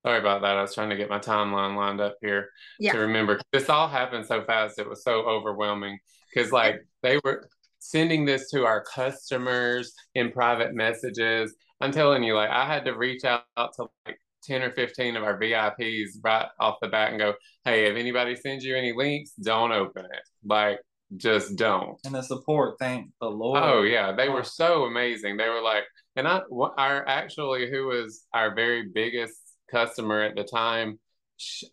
sorry 0.05 0.19
about 0.19 0.41
that 0.41 0.57
i 0.57 0.61
was 0.61 0.73
trying 0.73 0.89
to 0.89 0.95
get 0.95 1.09
my 1.09 1.19
timeline 1.19 1.75
lined 1.75 2.01
up 2.01 2.15
here 2.21 2.49
yeah. 2.79 2.91
to 2.91 2.99
remember 2.99 3.39
this 3.51 3.69
all 3.69 3.87
happened 3.87 4.25
so 4.25 4.43
fast 4.43 4.79
it 4.79 4.87
was 4.87 5.03
so 5.03 5.21
overwhelming 5.23 5.97
because 6.33 6.51
like 6.51 6.85
they 7.01 7.19
were 7.23 7.49
sending 7.79 8.25
this 8.25 8.49
to 8.49 8.65
our 8.65 8.83
customers 8.83 9.93
in 10.13 10.31
private 10.31 10.73
messages 10.73 11.55
i'm 11.81 11.91
telling 11.91 12.23
you 12.23 12.35
like 12.35 12.49
i 12.49 12.65
had 12.65 12.85
to 12.85 12.95
reach 12.95 13.23
out 13.25 13.43
to 13.75 13.87
like 14.05 14.19
10 14.45 14.61
or 14.61 14.71
15 14.71 15.15
of 15.15 15.23
our 15.23 15.39
VIPs 15.39 16.11
right 16.23 16.47
off 16.59 16.77
the 16.81 16.87
bat 16.87 17.09
and 17.09 17.19
go, 17.19 17.33
hey, 17.63 17.85
if 17.85 17.95
anybody 17.95 18.35
sends 18.35 18.63
you 18.63 18.75
any 18.75 18.93
links, 18.93 19.31
don't 19.31 19.71
open 19.71 20.05
it. 20.05 20.21
Like, 20.43 20.79
just 21.17 21.55
don't. 21.55 21.97
And 22.05 22.15
the 22.15 22.21
support, 22.21 22.75
thank 22.79 23.09
the 23.21 23.29
Lord. 23.29 23.61
Oh, 23.63 23.83
yeah. 23.83 24.11
They 24.11 24.29
were 24.29 24.43
so 24.43 24.85
amazing. 24.85 25.37
They 25.37 25.49
were 25.49 25.61
like, 25.61 25.83
and 26.15 26.27
I, 26.27 26.41
our 26.77 27.07
actually, 27.07 27.69
who 27.69 27.87
was 27.87 28.25
our 28.33 28.55
very 28.55 28.89
biggest 28.93 29.35
customer 29.69 30.21
at 30.21 30.35
the 30.35 30.43
time, 30.43 30.99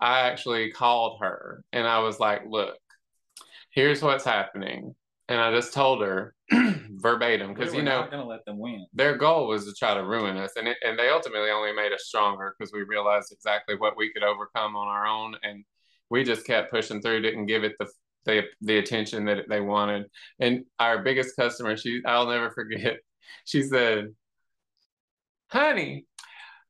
I 0.00 0.20
actually 0.20 0.72
called 0.72 1.20
her 1.20 1.64
and 1.72 1.86
I 1.86 2.00
was 2.00 2.18
like, 2.18 2.42
look, 2.48 2.76
here's 3.70 4.02
what's 4.02 4.24
happening. 4.24 4.94
And 5.28 5.40
I 5.40 5.52
just 5.52 5.72
told 5.72 6.02
her 6.02 6.34
verbatim 6.96 7.54
because 7.54 7.72
we 7.72 7.78
you 7.78 7.84
know 7.84 8.00
not 8.00 8.10
gonna 8.10 8.26
let 8.26 8.44
them 8.44 8.58
win. 8.58 8.86
Their 8.92 9.16
goal 9.16 9.48
was 9.48 9.64
to 9.66 9.74
try 9.74 9.94
to 9.94 10.04
ruin 10.04 10.36
us, 10.36 10.52
and 10.56 10.68
it, 10.68 10.76
and 10.82 10.98
they 10.98 11.08
ultimately 11.08 11.50
only 11.50 11.72
made 11.72 11.92
us 11.92 12.04
stronger 12.04 12.54
because 12.58 12.72
we 12.72 12.82
realized 12.82 13.32
exactly 13.32 13.76
what 13.76 13.96
we 13.96 14.12
could 14.12 14.22
overcome 14.22 14.76
on 14.76 14.88
our 14.88 15.06
own, 15.06 15.36
and 15.42 15.64
we 16.10 16.24
just 16.24 16.46
kept 16.46 16.70
pushing 16.70 17.00
through. 17.00 17.22
Didn't 17.22 17.46
give 17.46 17.64
it 17.64 17.74
the 17.78 17.88
the, 18.24 18.42
the 18.60 18.78
attention 18.78 19.24
that 19.26 19.48
they 19.48 19.60
wanted. 19.60 20.06
And 20.38 20.64
our 20.78 21.02
biggest 21.02 21.36
customer, 21.36 21.76
she 21.76 22.02
I'll 22.06 22.26
never 22.28 22.50
forget. 22.50 22.98
She 23.44 23.62
said, 23.62 24.08
"Honey, 25.48 26.06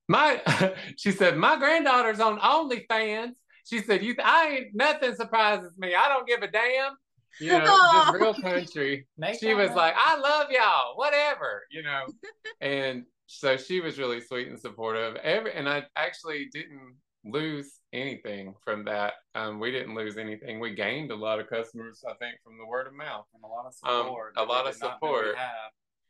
my," 0.07 0.41
she 0.97 1.11
said, 1.11 1.37
"My 1.37 1.57
granddaughter's 1.57 2.20
on 2.20 2.39
OnlyFans." 2.39 3.33
She 3.68 3.80
said, 3.80 4.03
"You, 4.03 4.14
I 4.22 4.49
ain't 4.49 4.74
nothing 4.74 5.14
surprises 5.14 5.76
me. 5.76 5.95
I 5.95 6.09
don't 6.09 6.28
give 6.28 6.43
a 6.43 6.47
damn." 6.49 6.93
You 7.41 7.51
know, 7.51 7.64
oh. 7.66 8.03
just 8.07 8.20
real 8.20 8.35
country. 8.43 9.07
Make 9.16 9.39
she 9.39 9.55
was 9.55 9.70
like, 9.70 9.95
I 9.97 10.18
love 10.18 10.49
y'all, 10.51 10.97
whatever, 10.97 11.62
you 11.70 11.83
know. 11.83 12.07
and 12.61 13.05
so 13.26 13.57
she 13.57 13.80
was 13.80 13.99
really 13.99 14.20
sweet 14.20 14.49
and 14.49 14.59
supportive. 14.59 15.16
Every 15.16 15.53
and 15.55 15.68
I 15.68 15.85
actually 15.97 16.49
didn't 16.53 16.97
lose 17.24 17.80
anything 17.93 18.55
from 18.64 18.85
that. 18.85 19.14
Um, 19.35 19.61
we 19.61 19.70
didn't 19.70 19.95
lose 19.95 20.16
anything. 20.16 20.61
We 20.61 20.74
gained 20.74 21.11
a 21.11 21.16
lot 21.16 21.41
of 21.41 21.49
customers, 21.49 22.05
I 22.09 22.14
think, 22.14 22.37
from 22.45 22.59
the 22.59 22.66
word 22.66 22.87
of 22.87 22.95
mouth 22.95 23.26
and 23.35 23.45
a 23.45 23.47
lot 23.47 23.66
of 23.66 23.74
support. 23.74 24.35
Um, 24.37 24.47
a 24.47 24.51
lot 24.51 24.66
of 24.66 24.74
support 24.74 25.37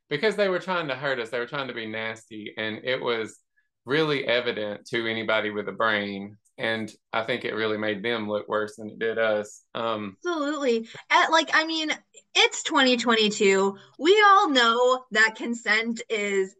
because 0.09 0.37
they 0.37 0.49
were 0.49 0.59
trying 0.59 0.89
to 0.89 0.95
hurt 0.95 1.18
us. 1.18 1.31
They 1.31 1.39
were 1.39 1.47
trying 1.47 1.68
to 1.68 1.75
be 1.75 1.87
nasty, 1.87 2.53
and 2.57 2.81
it 2.85 3.01
was 3.01 3.39
really 3.85 4.27
evident 4.27 4.87
to 4.87 5.07
anybody 5.07 5.51
with 5.51 5.68
a 5.68 5.73
brain 5.73 6.37
and 6.59 6.92
I 7.12 7.22
think 7.24 7.44
it 7.44 7.55
really 7.55 7.78
made 7.78 8.03
them 8.03 8.28
look 8.28 8.48
worse 8.48 8.76
than 8.76 8.90
it 8.90 8.98
did 8.98 9.18
us. 9.18 9.62
Um, 9.74 10.16
Absolutely. 10.24 10.88
At, 11.11 11.30
like, 11.30 11.50
I 11.55 11.64
mean, 11.64 11.90
it's 12.34 12.62
2022. 12.62 13.76
We 13.98 14.24
all 14.26 14.50
know 14.50 15.05
that 15.12 15.34
consent 15.36 16.03
is 16.09 16.55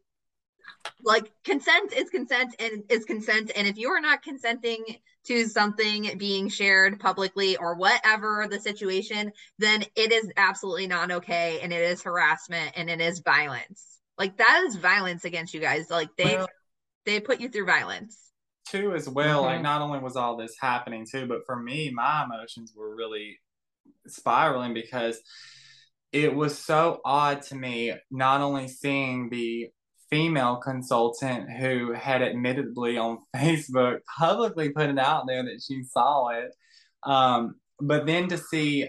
like 1.05 1.31
consent 1.45 1.93
is 1.93 2.11
consent 2.11 2.57
and 2.59 2.83
is 2.89 3.05
consent. 3.05 3.53
And 3.55 3.69
if 3.69 3.77
you 3.77 3.91
are 3.91 4.01
not 4.01 4.23
consenting 4.23 4.85
to 5.27 5.47
something 5.47 6.11
being 6.19 6.49
shared 6.49 6.99
publicly 6.99 7.57
or 7.57 7.77
whatever 7.77 8.47
the 8.51 8.59
situation, 8.59 9.31
then 9.59 9.85
it 9.95 10.11
is 10.11 10.33
absolutely 10.37 10.89
not 10.89 11.13
okay. 11.13 11.61
And 11.63 11.73
it 11.73 11.83
is 11.83 12.03
harassment 12.03 12.73
and 12.77 12.91
it 12.91 13.01
is 13.01 13.21
violence. 13.21 14.01
Like 14.19 14.39
that 14.39 14.65
is 14.67 14.77
violence 14.77 15.25
against 15.25 15.55
you 15.55 15.61
guys. 15.61 15.91
Like 15.91 16.09
they. 16.17 16.37
Well, 16.37 16.49
they 17.05 17.19
put 17.19 17.41
you 17.41 17.49
through 17.49 17.67
violence 17.67 18.32
too 18.69 18.95
as 18.95 19.09
well 19.09 19.43
mm-hmm. 19.43 19.55
like 19.55 19.63
not 19.63 19.83
only 19.83 19.99
was 19.99 20.17
all 20.17 20.37
this 20.37 20.55
happening 20.61 21.07
too 21.11 21.27
but 21.27 21.41
for 21.47 21.57
me 21.57 21.91
my 21.95 22.25
emotions 22.25 22.73
were 22.77 22.95
really 22.95 23.39
spiraling 24.07 24.75
because 24.75 25.21
it 26.13 26.35
was 26.35 26.59
so 26.59 27.01
odd 27.05 27.43
to 27.43 27.55
me 27.55 27.93
not 28.11 28.41
only 28.41 28.69
seeing 28.69 29.31
the 29.31 29.69
female 30.11 30.57
consultant 30.57 31.51
who 31.51 31.93
had 31.93 32.23
admittedly 32.23 32.99
on 32.99 33.19
facebook 33.37 33.99
publicly 34.19 34.71
put 34.71 34.91
it 34.91 34.99
out 34.99 35.25
there 35.27 35.43
that 35.43 35.63
she 35.67 35.83
saw 35.85 36.29
it 36.29 36.55
um, 37.05 37.57
but 37.81 38.07
then 38.07 38.29
to 38.29 38.39
see 38.39 38.89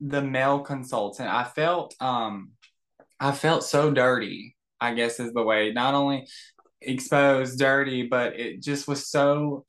the 0.00 0.22
male 0.22 0.60
consultant 0.60 1.28
i 1.28 1.44
felt 1.44 1.94
um 2.00 2.50
i 3.18 3.32
felt 3.32 3.64
so 3.64 3.90
dirty 3.90 4.54
i 4.80 4.92
guess 4.92 5.18
is 5.20 5.32
the 5.32 5.42
way 5.42 5.72
not 5.72 5.94
only 5.94 6.26
exposed, 6.80 7.58
dirty, 7.58 8.06
but 8.06 8.38
it 8.38 8.62
just 8.62 8.88
was 8.88 9.08
so 9.08 9.64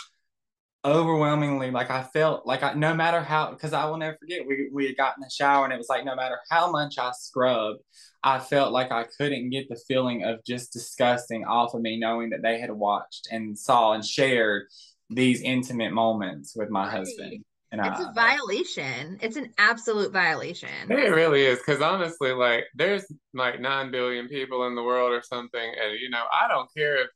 overwhelmingly 0.86 1.70
like 1.70 1.90
I 1.90 2.04
felt 2.04 2.46
like 2.46 2.64
I 2.64 2.74
no 2.74 2.94
matter 2.94 3.22
how 3.22 3.52
because 3.52 3.74
I 3.74 3.86
will 3.86 3.98
never 3.98 4.16
forget 4.18 4.48
we 4.48 4.70
we 4.72 4.86
had 4.86 4.96
got 4.96 5.18
in 5.18 5.22
the 5.22 5.30
shower 5.30 5.66
and 5.66 5.74
it 5.74 5.78
was 5.78 5.90
like 5.90 6.06
no 6.06 6.16
matter 6.16 6.40
how 6.50 6.72
much 6.72 6.98
I 6.98 7.12
scrubbed, 7.12 7.82
I 8.24 8.40
felt 8.40 8.72
like 8.72 8.92
I 8.92 9.06
couldn't 9.18 9.50
get 9.50 9.68
the 9.70 9.80
feeling 9.88 10.24
of 10.24 10.44
just 10.46 10.72
disgusting 10.72 11.46
off 11.46 11.74
of 11.74 11.82
me 11.82 12.00
knowing 12.00 12.30
that 12.30 12.42
they 12.42 12.60
had 12.60 12.72
watched 12.72 13.28
and 13.32 13.58
saw 13.58 13.94
and 13.94 14.06
shared 14.06 14.68
these 15.10 15.42
intimate 15.42 15.92
moments 15.92 16.54
with 16.56 16.70
my 16.70 16.84
right. 16.84 16.98
husband. 17.00 17.44
And 17.72 17.86
it's 17.86 18.00
I, 18.00 18.10
a 18.10 18.14
violation. 18.14 19.20
It's 19.22 19.36
an 19.36 19.52
absolute 19.58 20.14
violation. 20.14 20.70
It 20.90 20.94
really 20.94 21.44
is. 21.44 21.60
Because 21.60 21.82
honestly, 21.82 22.32
like, 22.32 22.66
there's 22.76 23.06
like 23.34 23.60
9 23.60 23.92
billion 23.92 24.28
people 24.28 24.66
in 24.68 24.76
the 24.76 24.84
world 24.84 25.12
or 25.12 25.22
something. 25.22 25.60
And, 25.82 26.00
you 26.00 26.10
know, 26.10 26.24
I 26.32 26.48
don't 26.48 26.70
care 26.76 27.08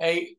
if 0.00 0.36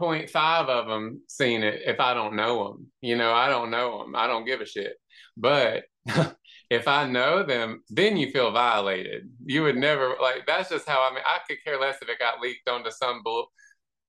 8.5 0.00 0.68
of 0.68 0.88
them 0.88 1.22
seen 1.28 1.62
it 1.62 1.82
if 1.86 2.00
I 2.00 2.14
don't 2.14 2.34
know 2.34 2.64
them. 2.64 2.86
You 3.00 3.16
know, 3.16 3.32
I 3.32 3.48
don't 3.48 3.70
know 3.70 3.98
them. 3.98 4.16
I 4.16 4.26
don't 4.26 4.46
give 4.46 4.60
a 4.60 4.66
shit. 4.66 4.94
But 5.36 5.84
if 6.70 6.88
I 6.88 7.06
know 7.06 7.44
them, 7.44 7.84
then 7.90 8.16
you 8.16 8.32
feel 8.32 8.50
violated. 8.50 9.30
You 9.44 9.62
would 9.62 9.76
never, 9.76 10.16
like, 10.20 10.44
that's 10.46 10.70
just 10.70 10.88
how 10.88 11.08
I 11.08 11.14
mean, 11.14 11.24
I 11.24 11.38
could 11.46 11.62
care 11.62 11.80
less 11.80 11.98
if 12.02 12.08
it 12.08 12.18
got 12.18 12.40
leaked 12.40 12.68
onto 12.68 12.90
some 12.90 13.22
bull 13.22 13.46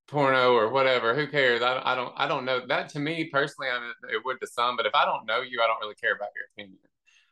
porno 0.08 0.54
or 0.54 0.70
whatever. 0.70 1.14
Who 1.16 1.28
cares? 1.28 1.62
I, 1.62 1.82
I 1.84 1.96
don't 1.96 2.14
I 2.16 2.28
don't 2.28 2.46
know 2.46 2.62
that 2.68 2.90
to 2.90 3.00
me 3.00 3.26
personally. 3.26 3.70
I 3.72 3.80
mean, 3.80 3.92
it 4.14 4.24
would 4.26 4.40
to 4.42 4.48
some, 4.48 4.78
but 4.78 4.86
if 4.86 4.94
I 4.96 5.06
don't 5.06 5.26
know 5.26 5.42
you, 5.42 5.62
I 5.62 5.68
don't 5.68 5.80
really 5.82 5.96
care 5.96 6.14
about 6.14 6.30
your 6.36 6.46
opinion. 6.56 6.80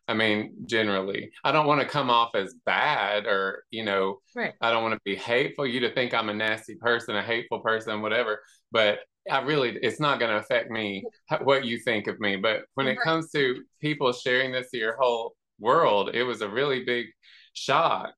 I 0.08 0.14
mean, 0.14 0.54
generally, 0.66 1.32
I 1.46 1.54
don't 1.54 1.66
want 1.68 1.82
to 1.82 1.88
come 1.88 2.10
off 2.10 2.36
as 2.36 2.56
bad 2.66 3.26
or 3.26 3.64
you 3.72 3.86
know, 3.86 4.20
right. 4.36 4.54
I 4.62 4.72
don't 4.72 4.84
want 4.84 4.96
to 4.96 5.02
be 5.06 5.16
hateful. 5.16 5.66
You 5.66 5.80
to 5.82 5.94
think 5.94 6.14
I'm 6.14 6.30
a 6.30 6.34
nasty 6.34 6.76
person, 6.76 7.16
a 7.16 7.24
hateful 7.24 7.60
person, 7.60 8.02
whatever. 8.02 8.42
But 8.72 9.00
I 9.32 9.42
really, 9.42 9.78
it's 9.82 10.02
not 10.02 10.20
going 10.20 10.32
to 10.32 10.40
affect 10.40 10.70
me 10.70 11.06
what 11.42 11.64
you 11.66 11.80
think 11.80 12.08
of 12.08 12.20
me. 12.20 12.36
But 12.36 12.64
when 12.74 12.88
it 12.88 12.98
comes 13.02 13.32
to 13.32 13.64
people 13.80 14.12
sharing 14.12 14.52
this 14.52 14.72
to 14.72 14.78
your 14.78 14.98
whole 14.98 15.36
world, 15.60 16.12
it 16.14 16.24
was 16.24 16.42
a 16.42 16.50
really 16.50 16.84
big 16.84 17.06
shock. 17.54 18.14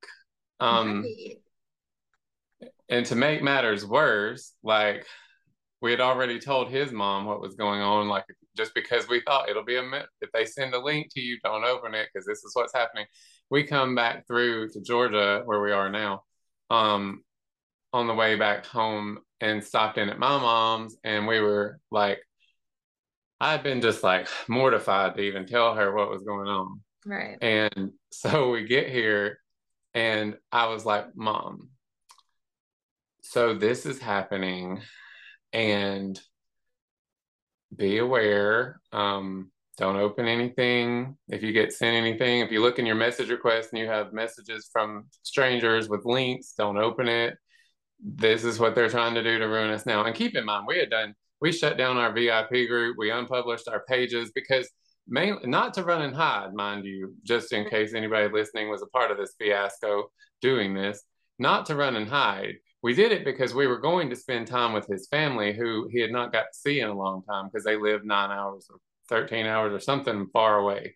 Um, 0.58 1.02
right 1.02 1.36
and 2.88 3.04
to 3.06 3.16
make 3.16 3.42
matters 3.42 3.84
worse, 3.84 4.52
like 4.62 5.06
we 5.82 5.90
had 5.90 6.00
already 6.00 6.38
told 6.38 6.70
his 6.70 6.92
mom 6.92 7.26
what 7.26 7.40
was 7.40 7.54
going 7.54 7.80
on, 7.80 8.08
like 8.08 8.24
just 8.56 8.74
because 8.74 9.08
we 9.08 9.20
thought 9.20 9.48
it'll 9.48 9.64
be 9.64 9.76
a 9.76 9.82
minute. 9.82 10.08
If 10.20 10.30
they 10.32 10.44
send 10.44 10.74
a 10.74 10.82
link 10.82 11.08
to 11.12 11.20
you, 11.20 11.38
don't 11.44 11.64
open 11.64 11.94
it 11.94 12.08
because 12.12 12.26
this 12.26 12.38
is 12.38 12.52
what's 12.54 12.74
happening. 12.74 13.06
We 13.50 13.64
come 13.64 13.94
back 13.94 14.26
through 14.26 14.70
to 14.70 14.80
Georgia, 14.80 15.42
where 15.44 15.60
we 15.60 15.72
are 15.72 15.90
now, 15.90 16.22
um, 16.70 17.22
on 17.92 18.06
the 18.06 18.14
way 18.14 18.36
back 18.36 18.66
home 18.66 19.18
and 19.40 19.62
stopped 19.62 19.98
in 19.98 20.08
at 20.08 20.18
my 20.18 20.38
mom's, 20.38 20.96
and 21.04 21.26
we 21.26 21.40
were 21.40 21.78
like, 21.90 22.20
I'd 23.40 23.62
been 23.62 23.82
just 23.82 24.02
like 24.02 24.28
mortified 24.48 25.14
to 25.14 25.20
even 25.20 25.46
tell 25.46 25.74
her 25.74 25.94
what 25.94 26.10
was 26.10 26.22
going 26.22 26.48
on. 26.48 26.80
Right. 27.04 27.36
And 27.42 27.92
so 28.10 28.50
we 28.50 28.64
get 28.64 28.88
here, 28.88 29.38
and 29.94 30.36
I 30.50 30.66
was 30.66 30.86
like, 30.86 31.14
Mom, 31.14 31.68
so 33.36 33.52
this 33.52 33.84
is 33.84 34.00
happening 34.00 34.80
and 35.52 36.18
be 37.76 37.98
aware 37.98 38.80
um, 38.94 39.50
don't 39.76 39.96
open 39.96 40.26
anything. 40.26 41.18
If 41.28 41.42
you 41.42 41.52
get 41.52 41.74
sent 41.74 41.96
anything 41.96 42.40
if 42.40 42.50
you 42.50 42.62
look 42.62 42.78
in 42.78 42.86
your 42.86 42.94
message 42.94 43.28
request 43.28 43.68
and 43.72 43.78
you 43.78 43.88
have 43.88 44.14
messages 44.14 44.70
from 44.72 45.08
strangers 45.22 45.86
with 45.86 46.06
links 46.06 46.54
don't 46.56 46.78
open 46.78 47.08
it. 47.08 47.36
This 48.02 48.42
is 48.42 48.58
what 48.58 48.74
they're 48.74 48.88
trying 48.88 49.12
to 49.16 49.22
do 49.22 49.38
to 49.38 49.44
ruin 49.44 49.70
us 49.70 49.84
now. 49.84 50.04
And 50.04 50.16
keep 50.16 50.34
in 50.34 50.46
mind 50.46 50.64
we 50.66 50.78
had 50.78 50.88
done 50.88 51.14
we 51.42 51.52
shut 51.52 51.76
down 51.76 51.98
our 51.98 52.14
vip 52.14 52.48
group. 52.48 52.96
We 52.98 53.10
unpublished 53.10 53.68
our 53.68 53.84
pages 53.86 54.32
because 54.34 54.66
mainly 55.06 55.46
not 55.46 55.74
to 55.74 55.84
run 55.84 56.00
and 56.00 56.16
hide 56.16 56.54
mind 56.54 56.86
you 56.86 57.12
just 57.22 57.52
in 57.52 57.68
case 57.68 57.92
anybody 57.92 58.32
listening 58.32 58.70
was 58.70 58.80
a 58.80 58.86
part 58.86 59.10
of 59.10 59.18
this 59.18 59.34
fiasco 59.38 60.10
doing 60.40 60.72
this 60.72 61.02
not 61.38 61.66
to 61.66 61.76
run 61.76 61.96
and 61.96 62.08
hide 62.08 62.54
we 62.86 62.94
did 62.94 63.10
it 63.10 63.24
because 63.24 63.52
we 63.52 63.66
were 63.66 63.80
going 63.80 64.08
to 64.08 64.14
spend 64.14 64.46
time 64.46 64.72
with 64.72 64.86
his 64.86 65.08
family 65.08 65.52
who 65.52 65.88
he 65.90 65.98
had 65.98 66.12
not 66.12 66.30
got 66.30 66.44
to 66.52 66.56
see 66.56 66.78
in 66.78 66.88
a 66.88 66.94
long 66.96 67.20
time 67.24 67.46
because 67.46 67.64
they 67.64 67.76
lived 67.76 68.04
nine 68.04 68.30
hours 68.30 68.68
or 68.70 68.78
13 69.08 69.44
hours 69.44 69.72
or 69.72 69.80
something 69.80 70.28
far 70.32 70.58
away. 70.60 70.94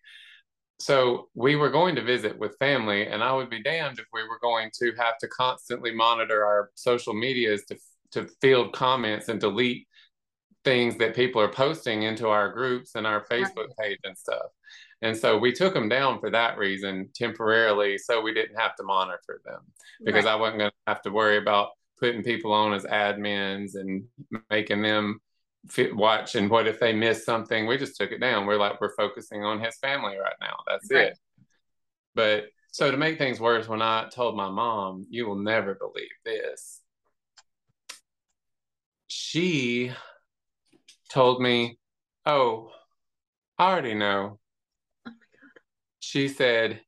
So 0.79 1.27
we 1.35 1.57
were 1.57 1.69
going 1.69 1.97
to 1.97 2.01
visit 2.01 2.39
with 2.39 2.57
family, 2.59 3.07
and 3.07 3.21
I 3.21 3.33
would 3.33 3.49
be 3.49 3.61
damned 3.61 3.99
if 3.99 4.05
we 4.13 4.23
were 4.23 4.39
going 4.41 4.71
to 4.79 4.93
have 4.97 5.17
to 5.17 5.27
constantly 5.27 5.93
monitor 5.93 6.45
our 6.45 6.71
social 6.75 7.13
medias 7.13 7.65
to, 7.65 7.77
to 8.13 8.29
field 8.39 8.71
comments 8.71 9.27
and 9.27 9.41
delete 9.41 9.85
things 10.63 10.95
that 10.95 11.13
people 11.13 11.41
are 11.41 11.51
posting 11.51 12.03
into 12.03 12.29
our 12.29 12.53
groups 12.53 12.95
and 12.95 13.05
our 13.05 13.25
Facebook 13.25 13.67
page 13.77 13.99
and 14.05 14.17
stuff. 14.17 14.45
And 15.01 15.17
so 15.17 15.37
we 15.37 15.51
took 15.51 15.73
them 15.73 15.89
down 15.89 16.21
for 16.21 16.29
that 16.29 16.57
reason 16.57 17.09
temporarily 17.13 17.97
so 17.97 18.21
we 18.21 18.33
didn't 18.33 18.57
have 18.57 18.77
to 18.77 18.83
monitor 18.83 19.41
them 19.43 19.59
because 20.05 20.23
right. 20.23 20.31
I 20.31 20.35
wasn't 20.35 20.59
going 20.59 20.71
to 20.71 20.75
have 20.87 21.01
to 21.01 21.11
worry 21.11 21.37
about 21.37 21.71
putting 22.01 22.23
people 22.23 22.51
on 22.51 22.73
as 22.73 22.83
admins 22.83 23.75
and 23.75 24.03
making 24.49 24.81
them 24.81 25.21
fit, 25.69 25.95
watch. 25.95 26.35
And 26.35 26.49
what 26.49 26.67
if 26.67 26.79
they 26.79 26.93
miss 26.93 27.23
something? 27.23 27.67
We 27.67 27.77
just 27.77 27.95
took 27.95 28.11
it 28.11 28.19
down. 28.19 28.45
We're 28.45 28.57
like, 28.57 28.81
we're 28.81 28.95
focusing 28.95 29.43
on 29.43 29.63
his 29.63 29.77
family 29.77 30.17
right 30.17 30.35
now. 30.41 30.57
That's 30.67 30.91
right. 30.91 31.07
it. 31.07 31.19
But 32.15 32.45
so 32.71 32.89
to 32.89 32.97
make 32.97 33.17
things 33.17 33.39
worse, 33.39 33.67
when 33.67 33.81
I 33.81 34.09
told 34.09 34.35
my 34.35 34.49
mom, 34.49 35.05
you 35.09 35.27
will 35.27 35.37
never 35.37 35.75
believe 35.75 36.09
this, 36.25 36.81
she 39.07 39.91
told 41.09 41.41
me, 41.41 41.77
Oh, 42.25 42.71
I 43.57 43.71
already 43.71 43.93
know. 43.93 44.39
Oh 45.05 45.09
my 45.09 45.11
God. 45.11 45.61
She 45.99 46.27
said, 46.27 46.81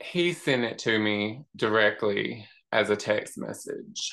he 0.00 0.32
sent 0.32 0.64
it 0.64 0.78
to 0.78 0.98
me 0.98 1.44
directly 1.56 2.46
as 2.72 2.90
a 2.90 2.96
text 2.96 3.38
message. 3.38 4.12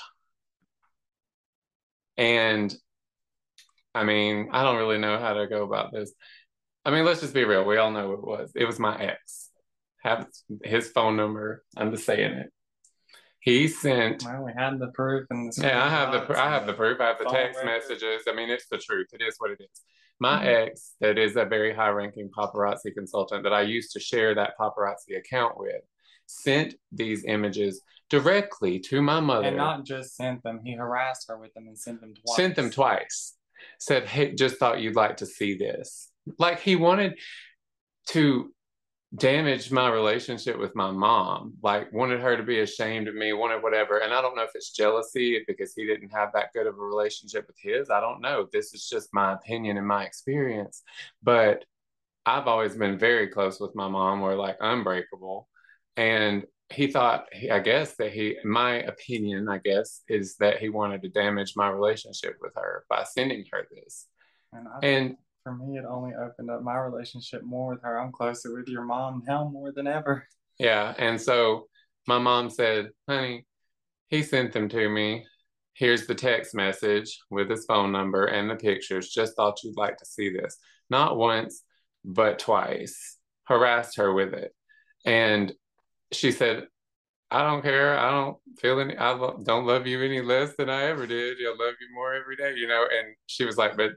And 2.18 2.74
I 3.94 4.04
mean, 4.04 4.50
I 4.52 4.64
don't 4.64 4.78
really 4.78 4.98
know 4.98 5.20
how 5.20 5.34
to 5.34 5.48
go 5.48 5.64
about 5.64 5.92
this. 5.92 6.14
I 6.84 6.92
mean, 6.92 7.06
let's 7.06 7.22
just 7.22 7.34
be 7.34 7.46
real. 7.46 7.66
We 7.66 7.78
all 7.78 7.92
know 7.92 8.14
it 8.14 8.24
was. 8.24 8.52
It 8.56 8.66
was 8.66 8.80
my 8.80 8.98
ex. 8.98 9.50
Have 10.04 10.28
his 10.64 10.90
phone 10.90 11.16
number. 11.16 11.64
I'm 11.76 11.92
just 11.92 12.06
saying 12.06 12.32
it. 12.34 12.52
He 13.40 13.68
sent. 13.68 14.24
Well, 14.24 14.44
we 14.44 14.54
had 14.58 14.80
the 14.80 14.88
proof 14.88 15.28
and 15.30 15.52
the 15.52 15.62
yeah, 15.62 15.84
I 15.84 15.90
have 15.90 16.12
the 16.12 16.40
I 16.40 16.50
have 16.50 16.68
the 16.68 16.74
proof. 16.74 17.00
I 17.00 17.08
have 17.08 17.20
the 17.20 17.26
text 17.26 17.58
record. 17.64 17.66
messages. 17.66 18.24
I 18.28 18.34
mean, 18.34 18.50
it's 18.50 18.68
the 18.70 18.78
truth. 18.78 19.08
It 19.14 19.22
is 19.22 19.36
what 19.38 19.52
it 19.52 19.60
is. 19.62 19.82
My 20.20 20.38
mm-hmm. 20.38 20.70
ex, 20.70 20.94
that 21.02 21.18
is 21.18 21.36
a 21.36 21.46
very 21.46 21.74
high-ranking 21.74 22.30
paparazzi 22.38 22.94
consultant 22.94 23.44
that 23.44 23.54
I 23.54 23.62
used 23.62 23.92
to 23.94 24.00
share 24.00 24.34
that 24.36 24.54
paparazzi 24.60 25.18
account 25.18 25.60
with, 25.60 25.82
sent 26.28 26.76
these 26.92 27.26
images 27.26 27.82
directly 28.10 28.80
to 28.80 29.02
my 29.02 29.20
mother. 29.20 29.48
And 29.48 29.58
not 29.58 29.86
just 29.86 30.16
sent 30.16 30.44
them, 30.44 30.62
he 30.64 30.74
harassed 30.74 31.28
her 31.28 31.38
with 31.38 31.54
them 31.54 31.68
and 31.68 31.78
sent 31.78 32.02
them 32.02 32.14
twice. 32.14 32.36
Sent 32.36 32.56
them 32.56 32.70
twice. 32.70 33.36
Said, 33.80 34.06
hey, 34.08 34.34
just 34.34 34.58
thought 34.58 34.80
you'd 34.82 34.96
like 34.96 35.18
to 35.18 35.26
see 35.26 35.58
this. 35.58 36.12
Like 36.38 36.60
he 36.60 36.76
wanted 36.76 37.18
to 38.10 38.52
damage 39.16 39.72
my 39.72 39.90
relationship 39.90 40.60
with 40.60 40.76
my 40.76 40.92
mom, 40.92 41.54
like 41.64 41.92
wanted 41.94 42.20
her 42.20 42.36
to 42.36 42.44
be 42.44 42.60
ashamed 42.60 43.08
of 43.08 43.16
me, 43.16 43.34
wanted 43.34 43.64
whatever. 43.64 44.00
And 44.00 44.14
I 44.14 44.22
don't 44.22 44.36
know 44.36 44.44
if 44.44 44.52
it's 44.56 44.72
jealousy 44.72 45.44
because 45.48 45.74
he 45.74 45.86
didn't 45.86 46.10
have 46.10 46.32
that 46.34 46.52
good 46.54 46.68
of 46.68 46.76
a 46.76 46.82
relationship 46.82 47.48
with 47.48 47.58
his. 47.60 47.90
I 47.90 48.02
don't 48.02 48.22
know. 48.22 48.48
This 48.52 48.74
is 48.74 48.90
just 48.90 49.14
my 49.14 49.34
opinion 49.34 49.78
and 49.78 49.88
my 49.88 50.04
experience. 50.04 50.84
But 51.24 51.64
I've 52.26 52.48
always 52.48 52.76
been 52.76 52.98
very 52.98 53.28
close 53.28 53.60
with 53.60 53.76
my 53.76 53.88
mom. 53.88 54.22
We're 54.22 54.36
like 54.36 54.58
unbreakable. 54.60 55.48
And 55.98 56.46
he 56.74 56.88
thought, 56.88 57.26
I 57.52 57.60
guess, 57.60 57.96
that 57.98 58.12
he, 58.12 58.38
my 58.44 58.78
opinion, 58.82 59.48
I 59.48 59.60
guess, 59.60 60.02
is 60.08 60.36
that 60.38 60.60
he 60.60 60.70
wanted 60.70 61.04
to 61.04 61.10
damage 61.10 61.54
my 61.56 61.70
relationship 61.70 62.38
with 62.42 62.54
her 62.56 62.86
by 62.90 63.04
sending 63.04 63.46
her 63.52 63.68
this. 63.72 64.08
And, 64.52 64.68
and 64.84 65.16
for 65.44 65.56
me, 65.56 65.78
it 65.78 65.86
only 65.88 66.14
opened 66.16 66.50
up 66.50 66.64
my 66.64 66.78
relationship 66.78 67.44
more 67.44 67.74
with 67.74 67.84
her. 67.84 68.00
I'm 68.00 68.12
closer 68.12 68.54
with 68.54 68.68
your 68.68 68.84
mom 68.84 69.24
now 69.28 69.48
more 69.48 69.72
than 69.72 69.86
ever. 69.86 70.28
Yeah. 70.58 70.94
And 70.98 71.22
so 71.22 71.68
my 72.08 72.18
mom 72.18 72.50
said, 72.50 72.90
honey, 73.08 73.46
he 74.10 74.24
sent 74.24 74.52
them 74.52 74.68
to 74.70 74.90
me. 74.90 75.26
Here's 75.74 76.08
the 76.08 76.16
text 76.16 76.56
message 76.56 77.20
with 77.30 77.50
his 77.50 77.66
phone 77.66 77.92
number 77.92 78.26
and 78.26 78.50
the 78.50 78.56
pictures. 78.56 79.10
Just 79.10 79.36
thought 79.36 79.64
you'd 79.64 79.78
like 79.78 79.98
to 79.98 80.06
see 80.06 80.30
this. 80.30 80.58
Not 80.90 81.18
once, 81.18 81.64
but 82.04 82.40
twice. 82.40 83.18
Harassed 83.44 83.98
her 83.98 84.14
with 84.14 84.34
it. 84.34 84.56
And 85.06 85.54
she 86.16 86.32
said, 86.32 86.68
I 87.32 87.44
don't 87.44 87.62
care. 87.62 87.98
I 87.98 88.12
don't 88.12 88.38
feel 88.60 88.80
any, 88.80 88.96
I 88.96 89.12
lo- 89.12 89.40
don't 89.44 89.66
love 89.66 89.88
you 89.88 90.02
any 90.02 90.22
less 90.22 90.56
than 90.58 90.70
I 90.70 90.84
ever 90.84 91.08
did. 91.08 91.38
I 91.40 91.50
love 91.50 91.74
you 91.82 91.94
more 91.94 92.14
every 92.14 92.36
day, 92.36 92.54
you 92.56 92.68
know? 92.68 92.84
And 92.84 93.16
she 93.26 93.46
was 93.46 93.58
like, 93.58 93.76
but 93.76 93.92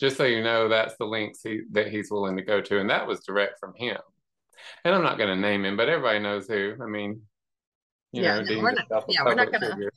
just 0.00 0.16
so 0.16 0.24
you 0.24 0.42
know, 0.42 0.68
that's 0.68 0.96
the 0.98 1.04
links 1.06 1.40
he, 1.42 1.62
that 1.72 1.88
he's 1.88 2.10
willing 2.10 2.36
to 2.36 2.42
go 2.42 2.60
to. 2.60 2.80
And 2.80 2.90
that 2.90 3.06
was 3.06 3.24
direct 3.24 3.60
from 3.60 3.74
him. 3.76 3.98
And 4.84 4.94
I'm 4.94 5.02
not 5.02 5.18
going 5.18 5.30
to 5.30 5.40
name 5.40 5.64
him, 5.64 5.76
but 5.76 5.88
everybody 5.88 6.18
knows 6.18 6.46
who. 6.48 6.74
I 6.82 6.86
mean, 6.86 7.22
you 8.12 8.22
yeah, 8.22 8.40
know, 8.40 8.42
no, 8.42 8.58
we're 8.60 8.72
not, 8.72 9.04
yeah, 9.08 9.24
we're 9.24 9.34
not 9.34 9.50
going 9.50 9.60
to. 9.60 9.90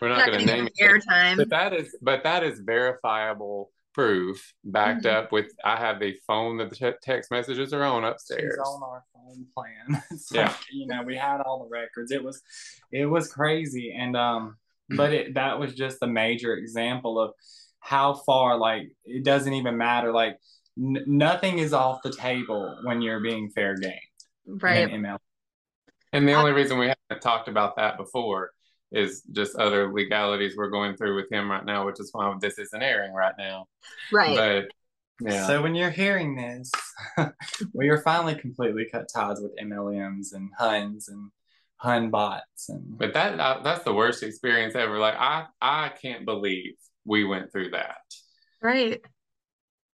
We're 0.00 0.08
not, 0.08 0.18
not 0.18 0.26
going 0.26 0.46
to 0.46 0.46
name 0.46 0.68
airtime. 0.80 1.36
But 1.36 1.50
that 1.50 1.72
is, 1.74 1.96
but 2.02 2.24
that 2.24 2.42
is 2.42 2.60
verifiable 2.60 3.70
proof 3.94 4.52
backed 4.64 5.04
mm-hmm. 5.04 5.24
up 5.24 5.32
with. 5.32 5.52
I 5.64 5.76
have 5.76 6.00
the 6.00 6.16
phone 6.26 6.58
that 6.58 6.70
the 6.70 6.94
text 7.02 7.30
messages 7.30 7.72
are 7.72 7.84
on 7.84 8.04
upstairs. 8.04 8.54
She's 8.54 8.58
on 8.58 8.82
our 8.82 9.04
phone 9.14 9.46
plan. 9.56 10.02
so, 10.18 10.34
yeah, 10.36 10.54
you 10.72 10.86
know, 10.86 11.02
we 11.02 11.16
had 11.16 11.40
all 11.40 11.64
the 11.64 11.68
records. 11.68 12.10
It 12.10 12.22
was, 12.22 12.42
it 12.92 13.06
was 13.06 13.32
crazy, 13.32 13.94
and 13.96 14.16
um, 14.16 14.56
but 14.90 15.12
it 15.12 15.34
that 15.34 15.58
was 15.58 15.74
just 15.74 15.98
a 16.02 16.06
major 16.06 16.54
example 16.54 17.20
of 17.20 17.32
how 17.80 18.14
far 18.14 18.58
like 18.58 18.92
it 19.04 19.24
doesn't 19.24 19.54
even 19.54 19.76
matter 19.76 20.12
like 20.12 20.36
n- 20.78 21.04
nothing 21.06 21.58
is 21.58 21.72
off 21.72 22.02
the 22.02 22.12
table 22.12 22.78
when 22.84 23.00
you're 23.00 23.20
being 23.20 23.50
fair 23.50 23.74
game 23.76 23.92
right 24.46 24.92
and 26.12 26.28
the 26.28 26.34
only 26.34 26.52
reason 26.52 26.78
we 26.78 26.88
haven't 26.88 27.22
talked 27.22 27.48
about 27.48 27.76
that 27.76 27.96
before 27.96 28.50
is 28.92 29.22
just 29.32 29.56
other 29.56 29.92
legalities 29.92 30.56
we're 30.56 30.70
going 30.70 30.96
through 30.96 31.16
with 31.16 31.30
him 31.30 31.50
right 31.50 31.64
now, 31.64 31.86
which 31.86 32.00
is 32.00 32.10
why 32.12 32.32
this 32.40 32.58
isn't 32.58 32.82
airing 32.82 33.12
right 33.12 33.34
now. 33.38 33.66
Right. 34.12 34.36
But 34.36 35.30
yeah. 35.30 35.46
So 35.46 35.62
when 35.62 35.74
you're 35.74 35.90
hearing 35.90 36.34
this, 36.36 36.70
we 37.74 37.88
are 37.88 38.00
finally 38.02 38.34
completely 38.34 38.86
cut 38.90 39.08
ties 39.14 39.40
with 39.40 39.56
MLMs 39.62 40.32
and 40.32 40.50
Huns 40.56 41.08
and 41.08 41.30
Hunbots 41.82 42.68
and. 42.68 42.98
But 42.98 43.14
that 43.14 43.38
uh, 43.38 43.60
that's 43.62 43.84
the 43.84 43.94
worst 43.94 44.22
experience 44.22 44.74
ever. 44.74 44.98
Like 44.98 45.14
I 45.16 45.46
I 45.60 45.90
can't 46.00 46.24
believe 46.24 46.74
we 47.04 47.24
went 47.24 47.52
through 47.52 47.70
that. 47.70 47.98
Right. 48.62 49.00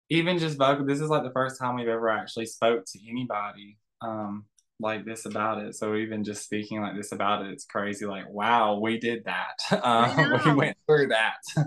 Even 0.08 0.38
just 0.38 0.58
vocal. 0.58 0.86
This 0.86 1.00
is 1.00 1.10
like 1.10 1.24
the 1.24 1.32
first 1.32 1.58
time 1.60 1.74
we've 1.74 1.88
ever 1.88 2.08
actually 2.08 2.46
spoke 2.46 2.84
to 2.86 2.98
anybody. 3.10 3.78
Um, 4.00 4.44
like 4.78 5.04
this 5.04 5.24
about 5.26 5.62
it. 5.62 5.74
So 5.74 5.94
even 5.96 6.24
just 6.24 6.44
speaking 6.44 6.80
like 6.80 6.96
this 6.96 7.12
about 7.12 7.46
it, 7.46 7.50
it's 7.50 7.64
crazy. 7.64 8.06
Like, 8.06 8.28
wow, 8.28 8.78
we 8.78 8.98
did 8.98 9.24
that. 9.24 9.58
Um, 9.82 10.40
we 10.46 10.54
went 10.54 10.76
through 10.86 11.08
that. 11.08 11.38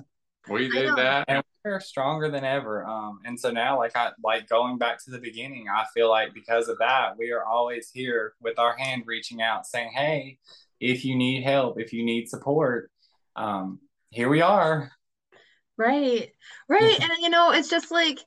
We 0.49 0.68
did 0.68 0.95
that, 0.95 1.26
and 1.28 1.43
we're 1.64 1.80
stronger 1.80 2.32
than 2.32 2.43
ever. 2.43 2.84
Um, 2.84 3.20
and 3.24 3.39
so 3.39 3.51
now, 3.51 3.78
like 3.78 3.95
I 3.95 4.12
like 4.24 4.49
going 4.49 4.80
back 4.80 5.03
to 5.03 5.12
the 5.12 5.20
beginning, 5.20 5.68
I 5.72 5.86
feel 5.93 6.10
like 6.10 6.34
because 6.34 6.70
of 6.70 6.80
that, 6.80 7.20
we 7.20 7.32
are 7.32 7.45
always 7.45 7.91
here 7.93 8.34
with 8.41 8.57
our 8.57 8.76
hand 8.76 9.03
reaching 9.05 9.43
out, 9.43 9.68
saying, 9.68 9.91
"Hey, 9.93 10.39
if 10.80 11.05
you 11.05 11.16
need 11.16 11.43
help, 11.43 11.80
if 11.80 11.93
you 11.93 12.03
need 12.03 12.30
support, 12.30 12.89
um, 13.36 13.80
here 14.10 14.28
we 14.28 14.41
are." 14.41 14.91
Right, 15.78 16.32
right, 16.68 16.99
and 16.99 17.12
you 17.20 17.30
know, 17.30 17.51
it's 17.51 17.70
just 17.70 17.91
like 17.91 18.20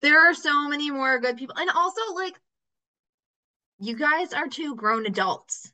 there 0.00 0.30
are 0.30 0.34
so 0.34 0.66
many 0.66 0.90
more 0.90 1.20
good 1.20 1.36
people, 1.36 1.56
and 1.58 1.68
also 1.68 2.00
like 2.14 2.40
you 3.80 3.96
guys 3.96 4.32
are 4.32 4.46
two 4.46 4.76
grown 4.76 5.06
adults 5.06 5.72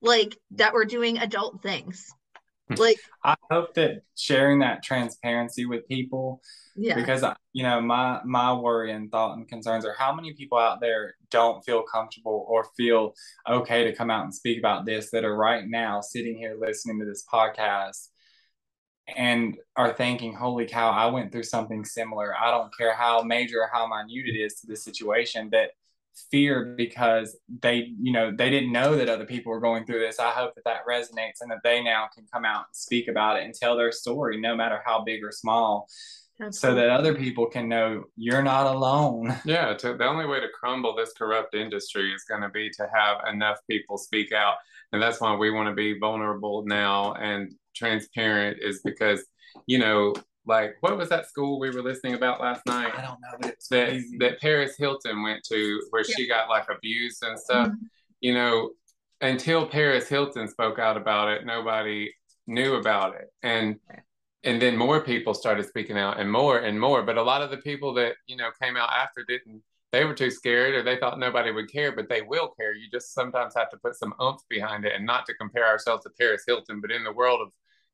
like 0.00 0.36
that 0.52 0.72
were 0.72 0.84
doing 0.84 1.18
adult 1.18 1.62
things. 1.62 2.12
Hmm. 2.68 2.74
like 2.74 2.96
i 3.24 3.34
hope 3.50 3.74
that 3.74 4.02
sharing 4.16 4.60
that 4.60 4.84
transparency 4.84 5.66
with 5.66 5.86
people 5.88 6.40
yeah. 6.76 6.94
because 6.94 7.24
you 7.52 7.64
know 7.64 7.80
my 7.80 8.20
my 8.24 8.52
worry 8.52 8.92
and 8.92 9.10
thought 9.10 9.36
and 9.36 9.48
concerns 9.48 9.84
are 9.84 9.96
how 9.98 10.14
many 10.14 10.32
people 10.32 10.58
out 10.58 10.80
there 10.80 11.16
don't 11.30 11.64
feel 11.64 11.82
comfortable 11.82 12.46
or 12.48 12.68
feel 12.76 13.14
okay 13.48 13.84
to 13.84 13.94
come 13.94 14.10
out 14.10 14.24
and 14.24 14.34
speak 14.34 14.58
about 14.58 14.86
this 14.86 15.10
that 15.10 15.24
are 15.24 15.36
right 15.36 15.64
now 15.66 16.00
sitting 16.00 16.36
here 16.36 16.56
listening 16.58 17.00
to 17.00 17.04
this 17.04 17.24
podcast 17.30 18.08
and 19.16 19.56
are 19.74 19.92
thinking 19.92 20.32
holy 20.32 20.64
cow 20.64 20.90
i 20.90 21.06
went 21.06 21.32
through 21.32 21.42
something 21.42 21.84
similar. 21.84 22.32
I 22.38 22.52
don't 22.52 22.74
care 22.78 22.94
how 22.94 23.22
major 23.22 23.58
or 23.58 23.70
how 23.72 23.88
minute 23.88 24.28
it 24.28 24.38
is 24.38 24.54
to 24.60 24.68
the 24.68 24.76
situation 24.76 25.50
that 25.50 25.72
fear 26.30 26.74
because 26.76 27.36
they 27.62 27.88
you 28.00 28.12
know 28.12 28.32
they 28.36 28.50
didn't 28.50 28.72
know 28.72 28.96
that 28.96 29.08
other 29.08 29.26
people 29.26 29.50
were 29.50 29.60
going 29.60 29.84
through 29.84 30.00
this. 30.00 30.18
I 30.18 30.30
hope 30.30 30.54
that 30.54 30.64
that 30.64 30.86
resonates 30.88 31.40
and 31.40 31.50
that 31.50 31.60
they 31.64 31.82
now 31.82 32.08
can 32.14 32.26
come 32.32 32.44
out 32.44 32.66
and 32.68 32.76
speak 32.76 33.08
about 33.08 33.36
it 33.36 33.44
and 33.44 33.54
tell 33.54 33.76
their 33.76 33.92
story 33.92 34.40
no 34.40 34.56
matter 34.56 34.80
how 34.84 35.02
big 35.04 35.24
or 35.24 35.32
small 35.32 35.88
Absolutely. 36.40 36.52
so 36.52 36.74
that 36.74 36.90
other 36.90 37.14
people 37.14 37.46
can 37.46 37.68
know 37.68 38.04
you're 38.16 38.42
not 38.42 38.66
alone. 38.66 39.36
Yeah 39.44 39.74
to, 39.74 39.94
the 39.96 40.04
only 40.04 40.26
way 40.26 40.40
to 40.40 40.48
crumble 40.48 40.94
this 40.94 41.12
corrupt 41.12 41.54
industry 41.54 42.12
is 42.12 42.24
going 42.24 42.42
to 42.42 42.48
be 42.48 42.70
to 42.70 42.88
have 42.94 43.18
enough 43.32 43.58
people 43.68 43.98
speak 43.98 44.32
out. 44.32 44.56
And 44.92 45.02
that's 45.02 45.20
why 45.20 45.34
we 45.34 45.50
want 45.50 45.68
to 45.68 45.74
be 45.74 45.98
vulnerable 45.98 46.64
now 46.66 47.14
and 47.14 47.52
transparent 47.74 48.58
is 48.60 48.80
because 48.84 49.24
you 49.66 49.78
know 49.78 50.14
like 50.46 50.76
what 50.80 50.96
was 50.96 51.08
that 51.08 51.28
school 51.28 51.60
we 51.60 51.70
were 51.70 51.82
listening 51.82 52.14
about 52.14 52.40
last 52.40 52.66
night? 52.66 52.92
I 52.96 53.02
don't 53.02 53.20
know, 53.20 53.36
but 53.40 53.50
it's 53.50 53.68
that 53.68 53.88
crazy. 53.88 54.16
that 54.18 54.40
Paris 54.40 54.76
Hilton 54.76 55.22
went 55.22 55.44
to 55.44 55.80
where 55.90 56.04
yeah. 56.06 56.14
she 56.16 56.28
got 56.28 56.48
like 56.48 56.66
abused 56.70 57.22
and 57.22 57.38
stuff. 57.38 57.68
Mm-hmm. 57.68 57.84
You 58.20 58.34
know, 58.34 58.70
until 59.20 59.66
Paris 59.66 60.08
Hilton 60.08 60.48
spoke 60.48 60.78
out 60.78 60.96
about 60.96 61.28
it, 61.28 61.46
nobody 61.46 62.12
knew 62.46 62.74
about 62.74 63.14
it. 63.14 63.28
And 63.42 63.76
and 64.44 64.60
then 64.60 64.76
more 64.76 65.00
people 65.00 65.34
started 65.34 65.66
speaking 65.66 65.96
out 65.96 66.18
and 66.18 66.30
more 66.30 66.58
and 66.58 66.78
more. 66.78 67.02
But 67.02 67.18
a 67.18 67.22
lot 67.22 67.42
of 67.42 67.50
the 67.50 67.58
people 67.58 67.94
that, 67.94 68.14
you 68.26 68.36
know, 68.36 68.50
came 68.60 68.76
out 68.76 68.90
after 68.90 69.24
didn't 69.26 69.62
they 69.92 70.04
were 70.06 70.14
too 70.14 70.30
scared 70.30 70.74
or 70.74 70.82
they 70.82 70.96
thought 70.96 71.18
nobody 71.18 71.52
would 71.52 71.70
care, 71.70 71.92
but 71.94 72.08
they 72.08 72.22
will 72.22 72.48
care. 72.58 72.74
You 72.74 72.88
just 72.90 73.12
sometimes 73.12 73.52
have 73.54 73.68
to 73.70 73.76
put 73.76 73.94
some 73.94 74.14
oomph 74.20 74.40
behind 74.48 74.86
it 74.86 74.94
and 74.96 75.04
not 75.04 75.26
to 75.26 75.34
compare 75.34 75.66
ourselves 75.66 76.02
to 76.04 76.10
Paris 76.18 76.44
Hilton, 76.46 76.80
but 76.80 76.90
in 76.90 77.04
the 77.04 77.12
world 77.12 77.40
of 77.42 77.48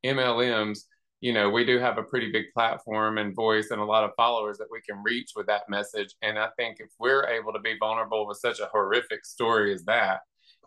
MLMs, 0.05 0.85
you 1.21 1.33
know, 1.33 1.51
we 1.51 1.65
do 1.65 1.79
have 1.79 1.99
a 1.99 2.03
pretty 2.03 2.31
big 2.31 2.47
platform 2.55 3.19
and 3.19 3.35
voice 3.35 3.71
and 3.71 3.81
a 3.81 3.85
lot 3.85 4.05
of 4.05 4.11
followers 4.17 4.59
that 4.59 4.69
we 4.71 4.81
can 4.81 5.03
reach 5.03 5.31
with 5.35 5.47
that 5.47 5.69
message. 5.69 6.15
And 6.23 6.39
I 6.39 6.49
think 6.57 6.77
if 6.79 6.91
we're 7.01 7.27
able 7.27 7.53
to 7.53 7.59
be 7.59 7.77
vulnerable 7.79 8.27
with 8.27 8.39
such 8.39 8.61
a 8.61 8.69
horrific 8.73 9.25
story 9.25 9.75
as 9.75 9.85
that, 9.85 10.21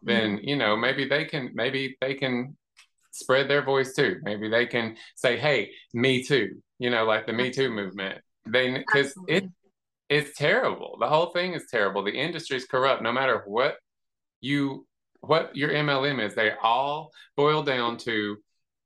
then, 0.03 0.37
mm-hmm. 0.37 0.47
you 0.47 0.55
know, 0.57 0.75
maybe 0.75 1.07
they 1.07 1.23
can, 1.25 1.51
maybe 1.53 1.95
they 2.01 2.15
can 2.15 2.57
spread 3.11 3.49
their 3.49 3.61
voice 3.61 3.93
too. 3.93 4.19
Maybe 4.23 4.49
they 4.49 4.65
can 4.65 4.97
say, 5.15 5.37
Hey, 5.37 5.71
me 5.93 6.23
too, 6.23 6.61
you 6.79 6.89
know, 6.89 7.05
like 7.05 7.27
the 7.27 7.33
Me 7.33 7.49
Too 7.49 7.69
movement. 7.69 8.19
They, 8.45 8.71
because 8.71 9.13
it, 9.27 9.45
it's 10.09 10.37
terrible. 10.37 10.97
The 10.99 11.07
whole 11.07 11.27
thing 11.27 11.53
is 11.53 11.67
terrible. 11.71 12.03
The 12.03 12.11
industry 12.11 12.57
is 12.57 12.65
corrupt 12.65 13.01
no 13.01 13.13
matter 13.13 13.43
what 13.45 13.75
you, 14.41 14.85
what 15.21 15.55
your 15.55 15.69
MLM 15.69 16.25
is. 16.25 16.35
They 16.35 16.51
all 16.61 17.11
boil 17.37 17.63
down 17.63 17.97
to, 17.99 18.37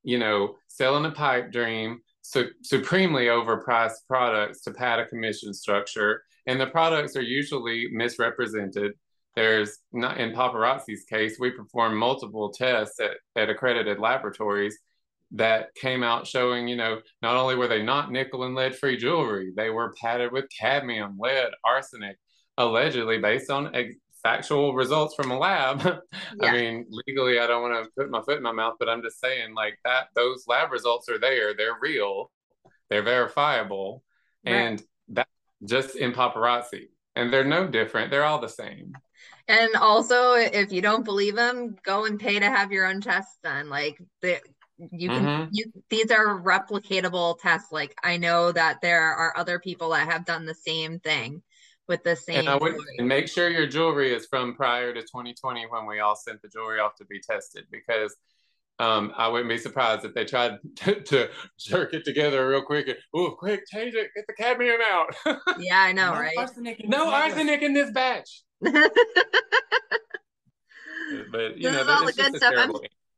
you 0.06 0.18
know, 0.18 0.54
selling 0.68 1.04
a 1.04 1.10
pipe 1.10 1.50
dream, 1.50 1.98
su- 2.22 2.52
supremely 2.62 3.24
overpriced 3.24 4.06
products 4.06 4.62
to 4.62 4.70
pad 4.70 5.00
a 5.00 5.06
commission 5.06 5.52
structure. 5.52 6.22
And 6.46 6.60
the 6.60 6.68
products 6.68 7.16
are 7.16 7.22
usually 7.22 7.88
misrepresented. 7.90 8.92
There's 9.34 9.78
not 9.92 10.18
in 10.18 10.32
paparazzi's 10.32 11.04
case, 11.04 11.38
we 11.40 11.50
performed 11.50 11.96
multiple 11.96 12.50
tests 12.52 13.00
at, 13.00 13.16
at 13.34 13.50
accredited 13.50 13.98
laboratories 13.98 14.78
that 15.32 15.74
came 15.74 16.04
out 16.04 16.24
showing, 16.24 16.68
you 16.68 16.76
know, 16.76 17.00
not 17.20 17.36
only 17.36 17.56
were 17.56 17.66
they 17.66 17.82
not 17.82 18.12
nickel 18.12 18.44
and 18.44 18.54
lead 18.54 18.76
free 18.76 18.96
jewelry, 18.96 19.52
they 19.56 19.70
were 19.70 19.94
padded 20.00 20.30
with 20.30 20.44
cadmium, 20.56 21.18
lead, 21.18 21.50
arsenic, 21.64 22.16
allegedly 22.56 23.18
based 23.18 23.50
on 23.50 23.74
ex- 23.74 23.96
factual 24.26 24.74
results 24.74 25.14
from 25.14 25.30
a 25.30 25.38
lab. 25.38 25.82
Yeah. 26.42 26.50
I 26.50 26.52
mean, 26.52 26.86
legally, 26.90 27.38
I 27.38 27.46
don't 27.46 27.62
want 27.62 27.84
to 27.84 27.90
put 27.96 28.10
my 28.10 28.20
foot 28.20 28.36
in 28.36 28.42
my 28.42 28.52
mouth, 28.52 28.74
but 28.78 28.88
I'm 28.88 29.02
just 29.02 29.20
saying, 29.20 29.54
like 29.54 29.78
that, 29.84 30.08
those 30.14 30.44
lab 30.46 30.70
results 30.70 31.08
are 31.08 31.18
there. 31.18 31.54
They're 31.54 31.78
real. 31.80 32.30
They're 32.90 33.02
verifiable, 33.02 34.02
right. 34.44 34.52
and 34.52 34.82
that 35.08 35.28
just 35.64 35.94
in 35.94 36.12
paparazzi, 36.12 36.88
and 37.14 37.32
they're 37.32 37.44
no 37.44 37.66
different. 37.66 38.10
They're 38.10 38.24
all 38.24 38.40
the 38.40 38.48
same. 38.48 38.92
And 39.48 39.76
also, 39.76 40.34
if 40.34 40.72
you 40.72 40.82
don't 40.82 41.04
believe 41.04 41.36
them, 41.36 41.76
go 41.82 42.04
and 42.04 42.18
pay 42.18 42.38
to 42.38 42.46
have 42.46 42.72
your 42.72 42.86
own 42.86 43.00
tests 43.00 43.38
done. 43.42 43.70
Like 43.70 43.98
the 44.20 44.40
you 44.78 45.08
can 45.08 45.24
mm-hmm. 45.24 45.48
you 45.52 45.72
these 45.88 46.10
are 46.10 46.42
replicatable 46.42 47.38
tests. 47.38 47.72
Like 47.72 47.94
I 48.02 48.18
know 48.18 48.52
that 48.52 48.80
there 48.82 49.02
are 49.02 49.32
other 49.36 49.58
people 49.58 49.90
that 49.90 50.10
have 50.10 50.26
done 50.26 50.44
the 50.44 50.54
same 50.54 50.98
thing 50.98 51.42
with 51.88 52.02
the 52.04 52.16
same. 52.16 52.40
And, 52.40 52.48
I 52.48 52.56
would, 52.56 52.74
and 52.98 53.08
make 53.08 53.28
sure 53.28 53.48
your 53.48 53.66
jewelry 53.66 54.12
is 54.12 54.26
from 54.26 54.54
prior 54.54 54.92
to 54.92 55.00
2020 55.00 55.66
when 55.68 55.86
we 55.86 56.00
all 56.00 56.16
sent 56.16 56.42
the 56.42 56.48
jewelry 56.48 56.80
off 56.80 56.96
to 56.96 57.04
be 57.04 57.20
tested 57.20 57.64
because 57.70 58.14
um, 58.78 59.12
I 59.16 59.28
wouldn't 59.28 59.48
be 59.48 59.58
surprised 59.58 60.04
if 60.04 60.14
they 60.14 60.24
tried 60.24 60.58
to, 60.76 61.00
to 61.00 61.30
jerk 61.58 61.94
it 61.94 62.04
together 62.04 62.48
real 62.48 62.62
quick 62.62 62.88
and, 62.88 62.98
oh, 63.14 63.30
quick, 63.38 63.62
change 63.72 63.94
it, 63.94 64.10
get 64.14 64.26
the 64.26 64.34
cadmium 64.34 64.80
out. 64.82 65.14
yeah, 65.58 65.80
I 65.80 65.92
know, 65.92 66.12
no 66.12 66.20
right? 66.20 66.36
Arsenic 66.36 66.86
no 66.86 67.10
arsenic 67.10 67.62
in 67.62 67.72
this 67.72 67.90
batch. 67.90 68.42
but, 68.60 68.72
you 71.56 71.70
this 71.70 71.72
know, 71.72 71.86
all 71.88 72.04
the 72.04 72.12
good 72.12 72.36
stuff. 72.36 72.54
I'm, 72.56 72.72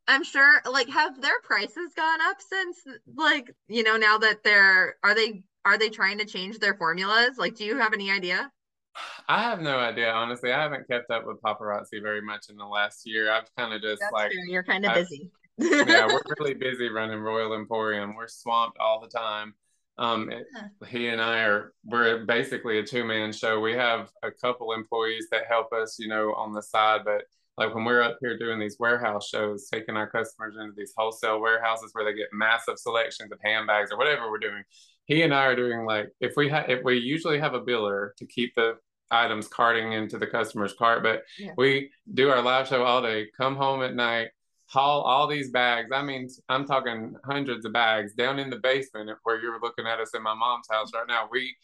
I'm 0.07 0.25
sure 0.25 0.63
like 0.71 0.89
have 0.89 1.21
their 1.21 1.41
prices 1.43 1.93
gone 1.95 2.21
up 2.23 2.39
since 2.41 2.79
like, 3.15 3.55
you 3.69 3.83
know, 3.83 3.97
now 3.97 4.19
that 4.19 4.43
they're 4.43 4.97
are 5.03 5.15
they 5.15 5.43
are 5.65 5.77
they 5.77 5.91
trying 5.91 6.19
to 6.19 6.25
change 6.25 6.59
their 6.59 6.75
formulas? 6.75 7.37
Like 7.37 7.57
do 7.57 7.65
you 7.65 7.77
have 7.79 7.93
any 7.93 8.11
idea? 8.11 8.51
I 9.29 9.43
have 9.43 9.61
no 9.61 9.79
idea, 9.79 10.11
honestly. 10.11 10.53
I 10.53 10.63
haven't 10.63 10.89
kept 10.89 11.11
up 11.11 11.27
with 11.27 11.41
paparazzi 11.43 12.03
very 12.03 12.23
much 12.23 12.47
in 12.49 12.57
the 12.57 12.67
last 12.67 13.07
year. 13.07 13.31
I've 13.31 13.55
kind 13.57 13.73
of 13.73 13.83
just 13.83 14.01
That's 14.01 14.13
like 14.13 14.33
true. 14.33 14.41
you're 14.49 14.65
kind 14.65 14.87
of 14.87 14.95
busy. 14.95 15.31
yeah, 15.59 16.07
we're 16.07 16.21
really 16.39 16.55
busy 16.55 16.89
running 16.89 17.19
Royal 17.19 17.55
Emporium. 17.55 18.15
We're 18.15 18.29
swamped 18.29 18.79
all 18.79 19.01
the 19.01 19.09
time. 19.09 19.55
Um, 19.99 20.31
it, 20.31 20.47
he 20.87 21.09
and 21.09 21.21
I 21.21 21.41
are 21.41 21.73
we're 21.85 22.25
basically 22.25 22.79
a 22.79 22.85
two 22.85 23.05
man 23.05 23.33
show. 23.33 23.59
We 23.59 23.73
have 23.73 24.11
a 24.23 24.31
couple 24.31 24.73
employees 24.73 25.27
that 25.33 25.47
help 25.49 25.73
us, 25.73 25.99
you 25.99 26.09
know, 26.09 26.33
on 26.35 26.53
the 26.53 26.63
side, 26.63 27.01
but 27.05 27.25
like 27.57 27.75
when 27.75 27.85
we're 27.85 28.03
up 28.03 28.19
here 28.21 28.39
doing 28.39 28.61
these 28.61 28.77
warehouse 28.79 29.29
shows, 29.29 29.69
taking 29.69 29.97
our 29.97 30.09
customers 30.09 30.55
into 30.59 30.73
these 30.77 30.95
wholesale 30.97 31.41
warehouses 31.41 31.91
where 31.93 32.05
they 32.05 32.17
get 32.17 32.29
massive 32.33 32.79
selections 32.79 33.33
of 33.33 33.39
handbags 33.43 33.91
or 33.91 33.99
whatever 33.99 34.31
we're 34.31 34.39
doing. 34.39 34.63
He 35.09 35.23
and 35.23 35.35
I 35.35 35.47
are 35.47 35.57
doing 35.57 35.85
like 35.85 36.11
if 36.21 36.35
we 36.37 36.49
have 36.51 36.69
if 36.69 36.85
we 36.85 36.99
usually 36.99 37.39
have 37.41 37.55
a 37.55 37.61
biller 37.61 38.15
to 38.19 38.27
keep 38.27 38.55
the 38.55 38.77
items 39.11 39.49
carting 39.49 39.93
into 39.93 40.19
the 40.19 40.27
customer's 40.27 40.75
cart, 40.75 41.03
but 41.03 41.23
yeah. 41.39 41.53
we 41.57 41.91
do 42.13 42.29
our 42.29 42.43
live 42.43 42.69
show 42.69 42.85
all 42.85 43.01
day, 43.01 43.27
come 43.37 43.57
home 43.57 43.83
at 43.83 43.95
night, 43.95 44.29
haul 44.67 45.01
all 45.01 45.27
these 45.27 45.51
bags. 45.51 45.89
I 45.95 46.03
mean, 46.03 46.29
I'm 46.51 46.67
talking 46.67 47.15
hundreds 47.25 47.65
of 47.65 47.73
bags 47.73 48.13
down 48.15 48.39
in 48.39 48.51
the 48.51 48.59
basement 48.59 49.11
where 49.23 49.41
you're 49.41 49.59
looking 49.61 49.87
at 49.87 49.99
us 49.99 50.15
in 50.15 50.23
my 50.23 50.35
mom's 50.35 50.67
house 50.71 50.91
right 50.95 51.09
now. 51.09 51.27
We 51.31 51.57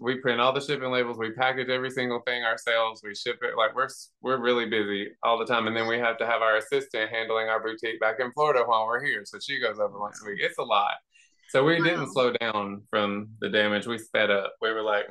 we 0.00 0.16
print 0.16 0.40
all 0.40 0.52
the 0.52 0.60
shipping 0.60 0.90
labels, 0.90 1.16
we 1.16 1.32
package 1.32 1.70
every 1.70 1.90
single 1.90 2.20
thing 2.26 2.44
ourselves, 2.44 3.00
we 3.02 3.14
ship 3.14 3.38
it. 3.42 3.56
Like 3.56 3.74
we're 3.74 3.88
we're 4.20 4.42
really 4.42 4.68
busy 4.68 5.08
all 5.22 5.38
the 5.38 5.46
time, 5.46 5.68
and 5.68 5.76
then 5.76 5.88
we 5.88 5.98
have 5.98 6.18
to 6.18 6.26
have 6.26 6.42
our 6.42 6.58
assistant 6.58 7.10
handling 7.10 7.48
our 7.48 7.62
boutique 7.62 7.98
back 7.98 8.16
in 8.20 8.30
Florida 8.32 8.62
while 8.66 8.84
we're 8.86 9.02
here. 9.02 9.22
So 9.24 9.38
she 9.40 9.58
goes 9.58 9.78
over 9.78 9.98
once 9.98 10.20
a 10.22 10.28
week. 10.28 10.40
It's 10.42 10.58
a 10.58 10.62
lot. 10.62 10.94
So 11.50 11.64
we 11.64 11.78
wow. 11.78 11.84
didn't 11.84 12.12
slow 12.12 12.32
down 12.32 12.82
from 12.90 13.30
the 13.40 13.48
damage. 13.48 13.86
We 13.86 13.98
sped 13.98 14.30
up. 14.30 14.54
We 14.62 14.70
were 14.70 14.82
like, 14.82 15.06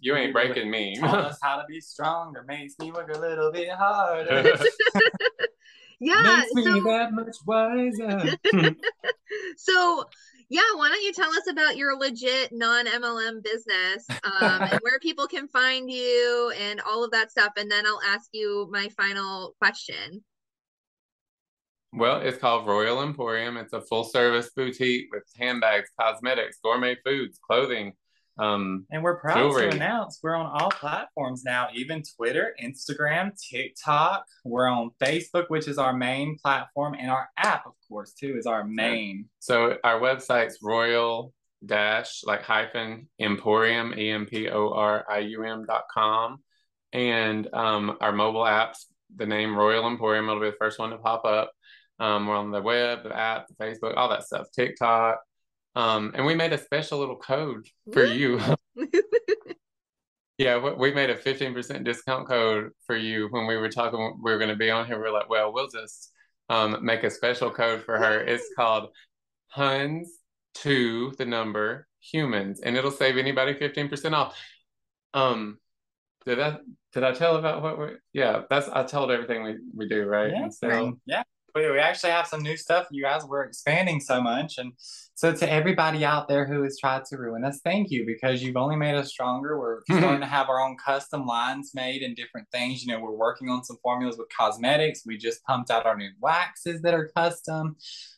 "You 0.00 0.16
ain't 0.16 0.32
breaking 0.32 0.70
me." 0.70 0.96
Taught 0.98 1.24
us 1.24 1.38
how 1.42 1.56
to 1.56 1.64
be 1.68 1.80
stronger. 1.80 2.44
Makes 2.48 2.78
me 2.78 2.90
work 2.92 3.14
a 3.14 3.18
little 3.18 3.52
bit 3.52 3.68
harder. 3.70 4.42
yeah 6.02 6.40
makes 6.40 6.54
me 6.54 6.64
so, 6.64 6.80
that 6.82 7.12
much 7.12 7.36
wiser 7.46 8.36
so 9.56 10.04
yeah 10.48 10.60
why 10.74 10.88
don't 10.88 11.02
you 11.02 11.12
tell 11.12 11.30
us 11.30 11.46
about 11.48 11.76
your 11.76 11.96
legit 11.96 12.50
non-mlm 12.52 13.40
business 13.44 14.04
um, 14.24 14.62
and 14.62 14.80
where 14.82 14.98
people 15.00 15.28
can 15.28 15.46
find 15.46 15.88
you 15.88 16.52
and 16.58 16.80
all 16.80 17.04
of 17.04 17.12
that 17.12 17.30
stuff 17.30 17.52
and 17.56 17.70
then 17.70 17.86
i'll 17.86 18.00
ask 18.04 18.30
you 18.32 18.68
my 18.72 18.88
final 18.96 19.54
question 19.60 20.24
well 21.92 22.20
it's 22.20 22.38
called 22.38 22.66
royal 22.66 23.02
emporium 23.02 23.56
it's 23.56 23.72
a 23.72 23.80
full 23.80 24.04
service 24.04 24.50
boutique 24.56 25.06
with 25.12 25.24
handbags 25.38 25.90
cosmetics 26.00 26.58
gourmet 26.62 26.96
foods 27.04 27.38
clothing 27.46 27.92
um, 28.38 28.86
and 28.90 29.02
we're 29.02 29.16
proud 29.20 29.36
jewelry. 29.36 29.70
to 29.70 29.76
announce 29.76 30.20
we're 30.22 30.34
on 30.34 30.46
all 30.46 30.70
platforms 30.70 31.44
now, 31.44 31.68
even 31.74 32.02
Twitter, 32.16 32.54
Instagram, 32.62 33.32
TikTok. 33.38 34.24
We're 34.44 34.68
on 34.68 34.90
Facebook, 35.00 35.44
which 35.48 35.68
is 35.68 35.78
our 35.78 35.92
main 35.92 36.38
platform, 36.42 36.94
and 36.98 37.10
our 37.10 37.28
app, 37.36 37.66
of 37.66 37.74
course, 37.88 38.12
too, 38.14 38.36
is 38.38 38.46
our 38.46 38.64
main. 38.64 39.28
So 39.38 39.76
our 39.84 40.00
website's 40.00 40.58
royal 40.62 41.34
dash 41.64 42.22
like 42.24 42.42
hyphen 42.42 43.08
emporium 43.20 43.94
e 43.96 44.10
m 44.10 44.26
p 44.26 44.48
o 44.48 44.70
r 44.70 45.04
i 45.08 45.18
u 45.18 45.44
m 45.44 45.64
dot 45.66 45.84
com, 45.92 46.42
and 46.92 47.52
um, 47.52 47.98
our 48.00 48.12
mobile 48.12 48.44
apps. 48.44 48.86
The 49.14 49.26
name 49.26 49.54
Royal 49.54 49.86
Emporium 49.86 50.26
will 50.26 50.40
be 50.40 50.46
the 50.46 50.56
first 50.58 50.78
one 50.78 50.88
to 50.88 50.96
pop 50.96 51.26
up. 51.26 51.52
Um, 52.02 52.26
we're 52.26 52.34
on 52.34 52.50
the 52.50 52.60
web, 52.60 53.04
the 53.04 53.16
app, 53.16 53.46
the 53.46 53.54
Facebook, 53.54 53.96
all 53.96 54.08
that 54.08 54.24
stuff. 54.24 54.48
TikTok, 54.52 55.20
um, 55.76 56.10
and 56.16 56.26
we 56.26 56.34
made 56.34 56.52
a 56.52 56.58
special 56.58 56.98
little 56.98 57.16
code 57.16 57.64
for 57.92 58.04
you. 58.04 58.40
yeah, 60.36 60.58
we 60.74 60.92
made 60.92 61.10
a 61.10 61.16
15% 61.16 61.84
discount 61.84 62.26
code 62.26 62.70
for 62.88 62.96
you 62.96 63.28
when 63.30 63.46
we 63.46 63.56
were 63.56 63.68
talking, 63.68 64.18
we 64.20 64.32
were 64.32 64.38
going 64.38 64.50
to 64.50 64.56
be 64.56 64.68
on 64.68 64.86
here. 64.86 65.00
We 65.00 65.06
are 65.06 65.12
like, 65.12 65.30
well, 65.30 65.52
we'll 65.52 65.68
just 65.68 66.10
um, 66.48 66.84
make 66.84 67.04
a 67.04 67.10
special 67.10 67.52
code 67.52 67.84
for 67.84 67.96
her. 67.96 68.18
It's 68.18 68.48
called 68.56 68.88
Huns 69.46 70.10
to 70.54 71.12
the 71.18 71.24
number 71.24 71.86
humans, 72.00 72.62
and 72.64 72.76
it'll 72.76 72.90
save 72.90 73.16
anybody 73.16 73.54
15% 73.54 74.12
off. 74.12 74.36
Um, 75.14 75.58
did 76.26 76.40
I 76.40 76.58
did 76.92 77.04
I 77.04 77.12
tell 77.12 77.36
about 77.36 77.62
what 77.62 77.78
we 77.78 77.86
yeah, 78.12 78.42
that's 78.50 78.68
I 78.68 78.82
told 78.82 79.12
everything 79.12 79.44
we, 79.44 79.58
we 79.72 79.88
do, 79.88 80.04
right? 80.04 80.32
Yeah, 80.32 80.48
so, 80.48 80.98
yeah 81.06 81.22
we, 81.54 81.70
we 81.70 81.78
actually 81.78 82.10
have 82.10 82.26
some 82.26 82.42
new 82.42 82.56
stuff. 82.56 82.86
You 82.90 83.02
guys, 83.02 83.24
we're 83.24 83.44
expanding 83.44 84.00
so 84.00 84.20
much. 84.20 84.58
And 84.58 84.72
so 85.14 85.32
to 85.32 85.50
everybody 85.50 86.04
out 86.04 86.28
there 86.28 86.46
who 86.46 86.62
has 86.62 86.78
tried 86.78 87.04
to 87.06 87.16
ruin 87.16 87.44
us, 87.44 87.60
thank 87.62 87.90
you 87.90 88.04
because 88.06 88.42
you've 88.42 88.56
only 88.56 88.76
made 88.76 88.94
us 88.94 89.10
stronger. 89.10 89.58
We're 89.58 89.80
starting 89.90 90.20
to 90.20 90.26
have 90.26 90.48
our 90.48 90.60
own 90.60 90.76
custom 90.84 91.26
lines 91.26 91.72
made 91.74 92.02
and 92.02 92.16
different 92.16 92.48
things. 92.50 92.82
You 92.82 92.92
know, 92.92 93.00
we're 93.00 93.12
working 93.12 93.48
on 93.48 93.64
some 93.64 93.76
formulas 93.82 94.16
with 94.16 94.28
cosmetics. 94.36 95.02
We 95.06 95.18
just 95.18 95.44
pumped 95.44 95.70
out 95.70 95.86
our 95.86 95.96
new 95.96 96.10
waxes 96.20 96.82
that 96.82 96.94
are 96.94 97.10
custom. 97.14 97.76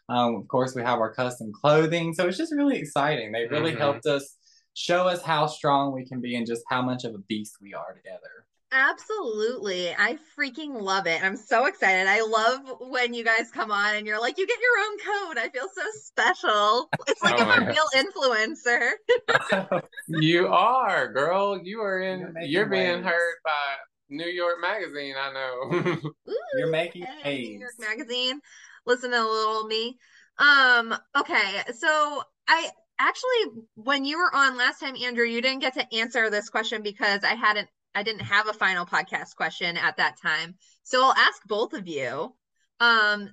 Um, 0.08 0.36
of 0.36 0.48
course, 0.48 0.74
we 0.74 0.82
have 0.82 1.00
our 1.00 1.12
custom 1.12 1.52
clothing. 1.52 2.14
So 2.14 2.26
it's 2.28 2.38
just 2.38 2.54
really 2.54 2.78
exciting. 2.78 3.32
They 3.32 3.46
really 3.46 3.72
mm-hmm. 3.72 3.80
helped 3.80 4.06
us 4.06 4.36
show 4.74 5.06
us 5.06 5.22
how 5.22 5.46
strong 5.46 5.92
we 5.92 6.04
can 6.04 6.20
be 6.20 6.36
and 6.36 6.46
just 6.46 6.62
how 6.68 6.82
much 6.82 7.04
of 7.04 7.14
a 7.14 7.18
beast 7.18 7.56
we 7.60 7.74
are 7.74 7.94
together. 7.94 8.46
Absolutely. 8.72 9.90
I 9.90 10.18
freaking 10.36 10.80
love 10.80 11.06
it. 11.06 11.22
I'm 11.22 11.36
so 11.36 11.66
excited. 11.66 12.08
I 12.08 12.22
love 12.22 12.90
when 12.90 13.14
you 13.14 13.24
guys 13.24 13.50
come 13.52 13.70
on 13.70 13.94
and 13.94 14.06
you're 14.06 14.20
like, 14.20 14.36
you 14.36 14.46
get 14.46 14.58
your 14.58 14.84
own 14.84 14.98
code. 14.98 15.38
I 15.38 15.48
feel 15.48 15.68
so 15.72 15.82
special. 16.02 16.88
It's 17.06 17.22
like 17.22 17.36
oh 17.38 17.44
I'm 17.44 17.62
a 17.62 17.66
real 17.66 17.84
influencer. 17.94 19.82
you 20.08 20.48
are, 20.48 21.12
girl. 21.12 21.60
You 21.62 21.82
are 21.82 22.00
in, 22.00 22.20
you're, 22.20 22.42
you're 22.42 22.66
being 22.66 23.02
heard 23.02 23.34
by 23.44 23.76
New 24.08 24.26
York 24.26 24.56
Magazine. 24.60 25.14
I 25.18 25.32
know. 25.32 26.00
Ooh, 26.28 26.38
you're 26.56 26.70
making 26.70 27.06
hey, 27.22 27.42
New 27.42 27.60
York 27.60 27.74
Magazine. 27.78 28.40
Listen 28.86 29.12
to 29.12 29.18
a 29.18 29.22
little 29.22 29.66
me. 29.66 29.98
Um, 30.38 30.94
okay. 31.16 31.62
So 31.74 32.22
I, 32.48 32.70
actually 32.98 33.62
when 33.74 34.04
you 34.04 34.18
were 34.18 34.32
on 34.34 34.56
last 34.56 34.78
time 34.78 34.94
andrew 35.04 35.24
you 35.24 35.42
didn't 35.42 35.58
get 35.58 35.74
to 35.74 35.94
answer 35.96 36.30
this 36.30 36.48
question 36.48 36.80
because 36.80 37.24
i 37.24 37.34
hadn't 37.34 37.68
I 37.94 38.02
didn't 38.02 38.22
have 38.22 38.48
a 38.48 38.52
final 38.52 38.84
podcast 38.84 39.36
question 39.36 39.76
at 39.76 39.96
that 39.98 40.20
time. 40.20 40.56
So 40.82 41.04
I'll 41.04 41.14
ask 41.14 41.42
both 41.46 41.72
of 41.72 41.86
you. 41.86 42.34
Um, 42.80 43.30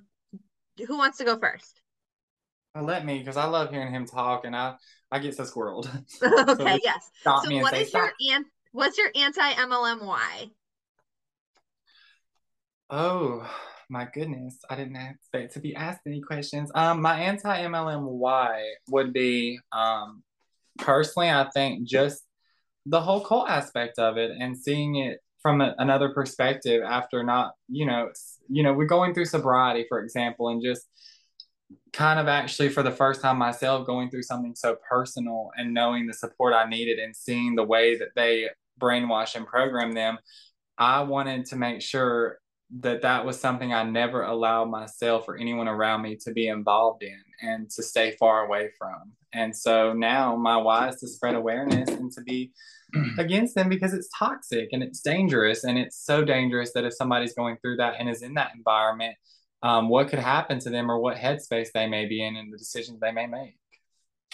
who 0.86 0.96
wants 0.96 1.18
to 1.18 1.24
go 1.24 1.38
first? 1.38 1.80
Uh, 2.74 2.82
let 2.82 3.04
me, 3.04 3.18
because 3.18 3.36
I 3.36 3.44
love 3.44 3.70
hearing 3.70 3.92
him 3.92 4.06
talk, 4.06 4.44
and 4.44 4.56
I 4.56 4.76
I 5.10 5.18
get 5.18 5.36
so 5.36 5.44
squirreled. 5.44 5.86
okay, 6.22 6.54
so 6.56 6.78
yes. 6.82 7.10
So 7.24 7.60
what 7.60 7.74
is 7.74 7.92
your 7.92 8.12
an- 8.32 8.46
what's 8.72 8.96
your 8.96 9.10
anti 9.14 9.52
MLM 9.52 10.06
why? 10.06 10.50
Oh 12.88 13.46
my 13.90 14.08
goodness, 14.12 14.58
I 14.70 14.76
didn't 14.76 14.96
expect 14.96 15.52
to 15.54 15.60
be 15.60 15.74
asked 15.74 16.00
any 16.06 16.22
questions. 16.22 16.70
Um, 16.74 17.02
my 17.02 17.20
anti 17.20 17.62
MLM 17.62 18.04
why 18.04 18.62
would 18.88 19.12
be 19.12 19.58
um 19.72 20.22
personally, 20.78 21.30
I 21.30 21.48
think 21.52 21.86
just 21.86 22.22
the 22.86 23.00
whole 23.00 23.20
cult 23.20 23.48
aspect 23.48 23.98
of 23.98 24.16
it 24.16 24.30
and 24.38 24.56
seeing 24.56 24.96
it 24.96 25.20
from 25.40 25.60
a, 25.60 25.74
another 25.78 26.10
perspective 26.10 26.82
after 26.82 27.22
not 27.22 27.52
you 27.68 27.86
know 27.86 28.08
you 28.48 28.62
know 28.62 28.72
we're 28.72 28.86
going 28.86 29.14
through 29.14 29.24
sobriety 29.24 29.84
for 29.88 30.00
example 30.00 30.48
and 30.48 30.62
just 30.62 30.86
kind 31.92 32.18
of 32.18 32.28
actually 32.28 32.68
for 32.68 32.82
the 32.82 32.90
first 32.90 33.20
time 33.20 33.36
myself 33.36 33.86
going 33.86 34.10
through 34.10 34.22
something 34.22 34.54
so 34.54 34.76
personal 34.88 35.50
and 35.56 35.74
knowing 35.74 36.06
the 36.06 36.12
support 36.12 36.54
I 36.54 36.68
needed 36.68 36.98
and 36.98 37.14
seeing 37.14 37.54
the 37.54 37.64
way 37.64 37.96
that 37.98 38.08
they 38.16 38.48
brainwash 38.80 39.34
and 39.34 39.46
program 39.46 39.92
them 39.92 40.18
I 40.78 41.02
wanted 41.02 41.46
to 41.46 41.56
make 41.56 41.82
sure 41.82 42.38
that 42.80 43.02
that 43.02 43.24
was 43.24 43.38
something 43.38 43.72
I 43.72 43.82
never 43.82 44.22
allowed 44.22 44.70
myself 44.70 45.28
or 45.28 45.36
anyone 45.36 45.68
around 45.68 46.02
me 46.02 46.16
to 46.24 46.32
be 46.32 46.48
involved 46.48 47.02
in 47.02 47.20
and 47.42 47.68
to 47.70 47.82
stay 47.82 48.16
far 48.18 48.46
away 48.46 48.70
from. 48.78 49.12
And 49.32 49.56
so 49.56 49.92
now 49.92 50.36
my 50.36 50.56
why 50.56 50.88
is 50.88 51.00
to 51.00 51.08
spread 51.08 51.34
awareness 51.34 51.88
and 51.88 52.12
to 52.12 52.20
be 52.22 52.52
against 53.18 53.54
them 53.54 53.68
because 53.68 53.92
it's 53.94 54.08
toxic 54.16 54.68
and 54.72 54.82
it's 54.82 55.00
dangerous. 55.00 55.64
And 55.64 55.78
it's 55.78 56.04
so 56.04 56.24
dangerous 56.24 56.72
that 56.74 56.84
if 56.84 56.94
somebody's 56.94 57.34
going 57.34 57.56
through 57.62 57.76
that 57.76 57.94
and 57.98 58.08
is 58.08 58.22
in 58.22 58.34
that 58.34 58.52
environment, 58.54 59.16
um, 59.62 59.88
what 59.88 60.08
could 60.08 60.18
happen 60.18 60.58
to 60.60 60.70
them 60.70 60.90
or 60.90 61.00
what 61.00 61.16
headspace 61.16 61.68
they 61.72 61.86
may 61.86 62.06
be 62.06 62.24
in 62.24 62.36
and 62.36 62.52
the 62.52 62.58
decisions 62.58 63.00
they 63.00 63.12
may 63.12 63.26
make. 63.26 63.56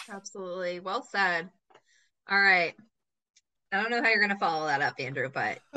Absolutely. 0.09 0.79
Well 0.79 1.03
said. 1.03 1.49
All 2.29 2.39
right. 2.39 2.73
I 3.71 3.81
don't 3.81 3.91
know 3.91 4.01
how 4.01 4.09
you're 4.09 4.19
going 4.19 4.29
to 4.29 4.39
follow 4.39 4.65
that 4.67 4.81
up, 4.81 4.95
Andrew, 4.99 5.29
but 5.31 5.59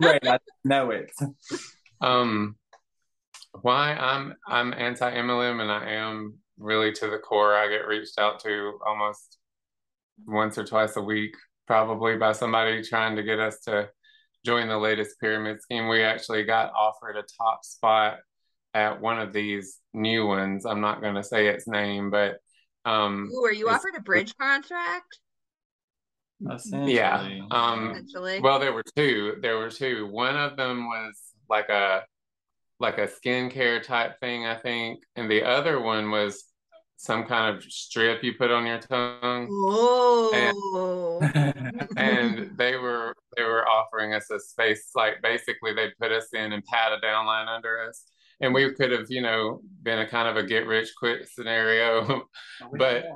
right, 0.00 0.26
I 0.26 0.38
know 0.64 0.90
it. 0.90 1.12
Um, 2.00 2.56
why 3.60 3.92
I'm 3.94 4.34
I'm 4.46 4.72
anti 4.72 5.10
MLM 5.10 5.60
and 5.60 5.70
I 5.70 5.90
am 5.90 6.38
really 6.58 6.92
to 6.92 7.08
the 7.08 7.18
core. 7.18 7.54
I 7.54 7.68
get 7.68 7.86
reached 7.86 8.18
out 8.18 8.40
to 8.40 8.78
almost 8.86 9.38
once 10.26 10.56
or 10.56 10.64
twice 10.64 10.96
a 10.96 11.02
week, 11.02 11.34
probably 11.66 12.16
by 12.16 12.32
somebody 12.32 12.82
trying 12.82 13.16
to 13.16 13.22
get 13.22 13.38
us 13.38 13.60
to 13.66 13.88
join 14.44 14.68
the 14.68 14.78
latest 14.78 15.20
pyramid 15.20 15.60
scheme. 15.60 15.88
We 15.88 16.02
actually 16.02 16.44
got 16.44 16.72
offered 16.72 17.16
a 17.16 17.24
top 17.38 17.64
spot 17.64 18.18
at 18.74 19.00
one 19.00 19.18
of 19.18 19.32
these 19.32 19.78
new 19.92 20.26
ones. 20.26 20.64
I'm 20.64 20.80
not 20.80 21.02
going 21.02 21.14
to 21.14 21.22
say 21.22 21.48
its 21.48 21.68
name, 21.68 22.10
but 22.10 22.38
um, 22.84 23.30
Ooh, 23.32 23.44
are 23.44 23.52
you 23.52 23.68
offered 23.68 23.94
a 23.96 24.00
bridge 24.00 24.34
contract? 24.36 25.18
Yeah. 26.72 27.38
Um, 27.50 27.90
Essentially. 27.90 28.40
Well, 28.40 28.58
there 28.58 28.72
were 28.72 28.82
two. 28.96 29.36
There 29.40 29.58
were 29.58 29.70
two. 29.70 30.08
One 30.10 30.36
of 30.36 30.56
them 30.56 30.86
was 30.86 31.14
like 31.48 31.68
a 31.68 32.02
like 32.82 32.98
a 32.98 33.06
skincare 33.06 33.82
type 33.82 34.18
thing, 34.20 34.44
I 34.44 34.56
think, 34.56 35.04
and 35.16 35.30
the 35.30 35.44
other 35.44 35.80
one 35.80 36.10
was 36.10 36.44
some 36.96 37.24
kind 37.24 37.56
of 37.56 37.64
strip 37.64 38.22
you 38.22 38.34
put 38.34 38.50
on 38.50 38.66
your 38.66 38.78
tongue. 38.78 39.48
Oh. 39.50 41.20
And, 41.34 41.88
and 41.96 42.50
they 42.56 42.76
were 42.76 43.14
they 43.36 43.44
were 43.44 43.66
offering 43.66 44.14
us 44.14 44.30
a 44.30 44.38
space 44.38 44.90
like 44.94 45.22
basically 45.22 45.74
they 45.74 45.88
put 46.00 46.12
us 46.12 46.28
in 46.32 46.52
and 46.52 46.64
pat 46.64 46.92
a 46.92 47.04
downline 47.04 47.48
under 47.48 47.88
us. 47.88 48.04
And 48.40 48.52
we 48.52 48.72
could 48.74 48.90
have, 48.90 49.06
you 49.08 49.22
know, 49.22 49.62
been 49.82 50.00
a 50.00 50.08
kind 50.08 50.28
of 50.28 50.36
a 50.36 50.46
get 50.46 50.66
rich 50.66 50.90
quick 50.98 51.26
scenario. 51.28 52.22
but 52.78 53.06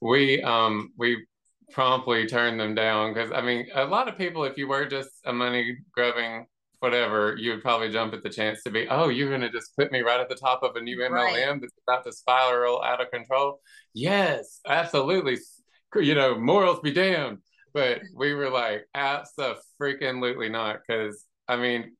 we 0.00 0.42
um 0.42 0.92
we 0.96 1.26
promptly 1.70 2.26
turned 2.26 2.60
them 2.60 2.74
down 2.74 3.12
because 3.12 3.30
I 3.30 3.42
mean 3.42 3.66
a 3.74 3.84
lot 3.84 4.08
of 4.08 4.16
people 4.16 4.44
if 4.44 4.56
you 4.56 4.68
were 4.68 4.86
just 4.86 5.10
a 5.24 5.32
money 5.32 5.76
grubbing 5.92 6.46
whatever, 6.84 7.34
you 7.36 7.50
would 7.50 7.62
probably 7.62 7.90
jump 7.90 8.14
at 8.14 8.22
the 8.22 8.28
chance 8.30 8.62
to 8.62 8.70
be, 8.70 8.86
oh, 8.88 9.08
you're 9.08 9.30
going 9.30 9.40
to 9.40 9.50
just 9.50 9.74
put 9.76 9.90
me 9.90 10.02
right 10.02 10.20
at 10.20 10.28
the 10.28 10.34
top 10.34 10.62
of 10.62 10.76
a 10.76 10.80
new 10.80 10.98
MLM 10.98 11.10
right. 11.10 11.60
that's 11.60 11.72
about 11.88 12.04
to 12.04 12.12
spiral 12.12 12.82
out 12.82 13.00
of 13.00 13.10
control. 13.10 13.60
Yes, 13.94 14.60
absolutely. 14.68 15.38
You 15.96 16.14
know, 16.14 16.38
morals 16.38 16.80
be 16.80 16.92
damned. 16.92 17.38
But 17.72 18.02
we 18.14 18.34
were 18.34 18.50
like, 18.50 18.86
absolutely 18.94 20.48
not. 20.48 20.80
Because, 20.86 21.24
I 21.48 21.56
mean, 21.56 21.96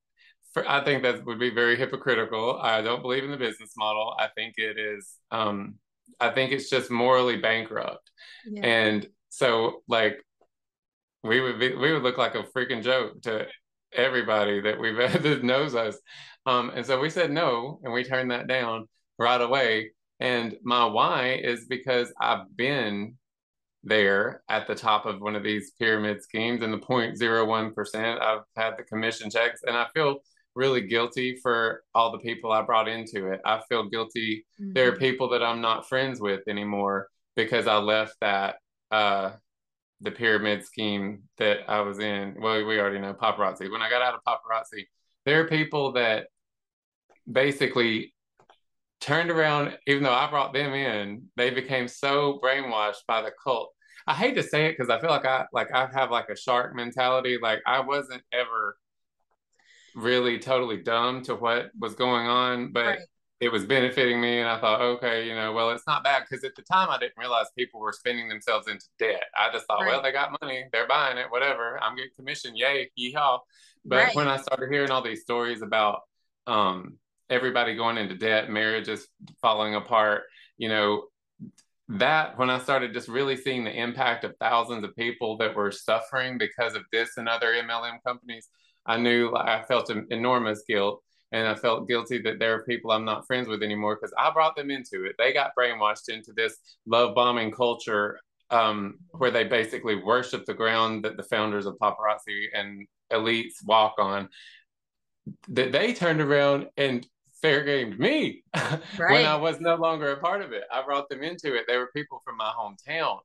for, 0.52 0.69
I 0.69 0.85
think 0.85 1.02
that 1.02 1.24
would 1.27 1.40
be 1.40 1.51
very 1.51 1.77
hypocritical. 1.77 2.61
I 2.61 2.81
don't 2.81 3.02
believe 3.02 3.24
in 3.24 3.32
the 3.32 3.36
business 3.36 3.73
model. 3.77 4.15
I 4.19 4.28
think 4.36 4.55
it 4.56 4.78
is, 4.78 5.16
um, 5.32 5.74
I 6.20 6.31
think 6.31 6.52
it's 6.52 6.70
just 6.70 6.93
morally 6.93 7.39
bankrupt. 7.39 8.09
Yeah. 8.47 8.65
And 8.65 9.09
so, 9.31 9.82
like, 9.89 10.19
we 11.24 11.40
would 11.40 11.59
be, 11.59 11.74
we 11.74 11.93
would 11.93 12.02
look 12.05 12.19
like 12.19 12.36
a 12.36 12.44
freaking 12.44 12.82
joke 12.85 13.23
to 13.23 13.48
everybody 13.94 14.60
that 14.60 14.78
we've 14.78 14.96
had 15.10 15.22
that 15.22 15.44
knows 15.44 15.74
us. 15.74 15.96
Um, 16.46 16.70
and 16.74 16.84
so 16.84 17.00
we 17.00 17.10
said 17.10 17.30
no, 17.30 17.80
and 17.82 17.92
we 17.92 18.04
turned 18.04 18.30
that 18.30 18.46
down 18.46 18.88
right 19.18 19.40
away. 19.40 19.92
And 20.20 20.56
my 20.62 20.84
why 20.84 21.40
is 21.42 21.66
because 21.66 22.12
I've 22.20 22.54
been 22.56 23.16
there 23.82 24.42
at 24.48 24.66
the 24.66 24.74
top 24.74 25.06
of 25.06 25.20
one 25.20 25.36
of 25.36 25.42
these 25.42 25.72
pyramid 25.78 26.22
schemes 26.22 26.62
and 26.62 26.72
the 26.72 26.78
0.01%. 26.78 28.20
I've 28.20 28.40
had 28.56 28.76
the 28.76 28.84
commission 28.84 29.30
checks, 29.30 29.60
and 29.64 29.76
I 29.76 29.86
feel 29.94 30.18
really 30.54 30.82
guilty 30.82 31.36
for 31.42 31.82
all 31.94 32.12
the 32.12 32.18
people 32.18 32.52
I 32.52 32.62
brought 32.62 32.88
into 32.88 33.30
it. 33.30 33.40
I 33.44 33.60
feel 33.68 33.88
guilty. 33.88 34.46
Mm-hmm. 34.60 34.72
There 34.72 34.88
are 34.88 34.92
mm-hmm. 34.92 35.00
people 35.00 35.28
that 35.30 35.42
I'm 35.42 35.60
not 35.60 35.88
friends 35.88 36.20
with 36.20 36.46
anymore 36.48 37.08
because 37.36 37.66
I 37.66 37.76
left 37.78 38.14
that 38.20 38.56
uh, 38.90 39.32
the 40.00 40.10
pyramid 40.10 40.64
scheme 40.64 41.22
that 41.38 41.58
I 41.68 41.80
was 41.80 41.98
in. 41.98 42.36
Well, 42.38 42.64
we 42.64 42.78
already 42.78 42.98
know 42.98 43.14
paparazzi. 43.14 43.70
When 43.70 43.82
I 43.82 43.90
got 43.90 44.02
out 44.02 44.14
of 44.14 44.20
paparazzi, 44.26 44.84
there 45.24 45.40
are 45.40 45.48
people 45.48 45.92
that 45.92 46.26
basically 47.30 48.14
turned 49.00 49.30
around, 49.30 49.76
even 49.86 50.02
though 50.02 50.12
I 50.12 50.28
brought 50.28 50.52
them 50.52 50.74
in, 50.74 51.24
they 51.36 51.50
became 51.50 51.88
so 51.88 52.40
brainwashed 52.42 53.06
by 53.06 53.22
the 53.22 53.32
cult. 53.42 53.72
I 54.06 54.14
hate 54.14 54.34
to 54.34 54.42
say 54.42 54.66
it 54.66 54.76
because 54.76 54.90
I 54.90 55.00
feel 55.00 55.10
like 55.10 55.24
I 55.24 55.46
like 55.52 55.72
I 55.72 55.88
have 55.94 56.10
like 56.10 56.28
a 56.28 56.36
shark 56.36 56.74
mentality. 56.74 57.38
Like 57.40 57.60
I 57.66 57.80
wasn't 57.80 58.22
ever 58.32 58.76
really 59.94 60.38
totally 60.38 60.82
dumb 60.82 61.22
to 61.22 61.34
what 61.34 61.70
was 61.78 61.94
going 61.94 62.26
on, 62.26 62.72
but 62.72 62.84
right 62.84 62.98
it 63.44 63.52
was 63.52 63.66
benefiting 63.66 64.22
me 64.22 64.40
and 64.40 64.48
i 64.48 64.58
thought 64.58 64.80
okay 64.80 65.28
you 65.28 65.34
know 65.34 65.52
well 65.52 65.68
it's 65.68 65.86
not 65.86 66.02
bad 66.02 66.22
because 66.22 66.42
at 66.44 66.54
the 66.56 66.62
time 66.62 66.88
i 66.88 66.98
didn't 66.98 67.18
realize 67.18 67.46
people 67.56 67.78
were 67.78 67.92
spending 67.92 68.26
themselves 68.26 68.68
into 68.68 68.86
debt 68.98 69.24
i 69.36 69.52
just 69.52 69.66
thought 69.66 69.80
right. 69.82 69.88
well 69.88 70.02
they 70.02 70.12
got 70.12 70.34
money 70.40 70.64
they're 70.72 70.88
buying 70.88 71.18
it 71.18 71.26
whatever 71.28 71.78
i'm 71.82 71.94
getting 71.94 72.10
commission 72.16 72.56
yay 72.56 72.90
yeehaw 72.98 73.38
but 73.84 73.96
right. 73.96 74.14
when 74.14 74.28
i 74.28 74.38
started 74.38 74.72
hearing 74.72 74.90
all 74.90 75.02
these 75.02 75.20
stories 75.20 75.60
about 75.60 76.00
um, 76.46 76.98
everybody 77.30 77.74
going 77.74 77.98
into 77.98 78.14
debt 78.14 78.48
marriages 78.48 79.06
falling 79.42 79.74
apart 79.74 80.22
you 80.56 80.70
know 80.70 81.04
that 81.88 82.38
when 82.38 82.48
i 82.48 82.58
started 82.58 82.94
just 82.94 83.08
really 83.08 83.36
seeing 83.36 83.62
the 83.62 83.78
impact 83.78 84.24
of 84.24 84.34
thousands 84.40 84.84
of 84.84 84.96
people 84.96 85.36
that 85.36 85.54
were 85.54 85.70
suffering 85.70 86.38
because 86.38 86.74
of 86.74 86.82
this 86.92 87.18
and 87.18 87.28
other 87.28 87.52
mlm 87.52 87.98
companies 88.06 88.48
i 88.86 88.96
knew 88.96 89.34
i 89.34 89.62
felt 89.68 89.90
an 89.90 90.06
enormous 90.10 90.62
guilt 90.66 91.03
and 91.35 91.48
I 91.48 91.56
felt 91.56 91.89
guilty 91.89 92.23
that 92.23 92.39
there 92.39 92.55
are 92.55 92.62
people 92.62 92.93
I'm 92.93 93.05
not 93.05 93.27
friends 93.27 93.48
with 93.48 93.65
anymore 93.65 93.97
because 93.97 94.15
I 94.16 94.31
brought 94.31 94.55
them 94.55 94.70
into 94.70 95.05
it. 95.05 95.16
They 95.19 95.32
got 95.32 95.51
brainwashed 95.59 96.09
into 96.09 96.32
this 96.32 96.56
love 96.86 97.16
bombing 97.16 97.51
culture 97.51 98.20
um, 98.51 98.98
where 99.11 99.32
they 99.32 99.43
basically 99.43 99.97
worship 99.97 100.44
the 100.44 100.55
ground 100.55 101.05
that 101.05 101.16
the 101.16 101.24
founders 101.24 101.66
of 101.66 101.77
paparazzi 101.82 102.47
and 102.55 102.86
elites 103.12 103.65
walk 103.65 103.97
on. 103.98 104.28
That 105.48 105.73
they 105.73 105.93
turned 105.93 106.20
around 106.20 106.69
and 106.77 107.05
fair 107.43 107.65
gamed 107.65 107.98
me 107.98 108.44
right. 108.56 108.81
when 108.98 109.24
I 109.24 109.35
was 109.35 109.61
no 109.61 109.74
longer 109.74 110.12
a 110.12 110.20
part 110.20 110.40
of 110.40 110.52
it. 110.52 110.62
I 110.73 110.82
brought 110.82 111.09
them 111.09 111.24
into 111.24 111.56
it. 111.56 111.65
They 111.66 111.78
were 111.78 111.90
people 111.97 112.23
from 112.24 112.36
my 112.36 112.52
hometown, 112.56 113.19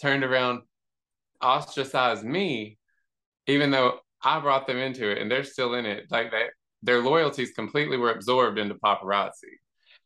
turned 0.00 0.22
around, 0.22 0.60
ostracized 1.42 2.24
me, 2.24 2.78
even 3.48 3.72
though 3.72 3.98
I 4.22 4.38
brought 4.38 4.68
them 4.68 4.76
into 4.76 5.10
it, 5.10 5.18
and 5.18 5.28
they're 5.28 5.42
still 5.42 5.74
in 5.74 5.86
it. 5.86 6.04
Like 6.08 6.30
that, 6.30 6.50
their 6.82 7.00
loyalties 7.00 7.52
completely 7.52 7.96
were 7.96 8.12
absorbed 8.12 8.58
into 8.58 8.74
paparazzi. 8.74 9.56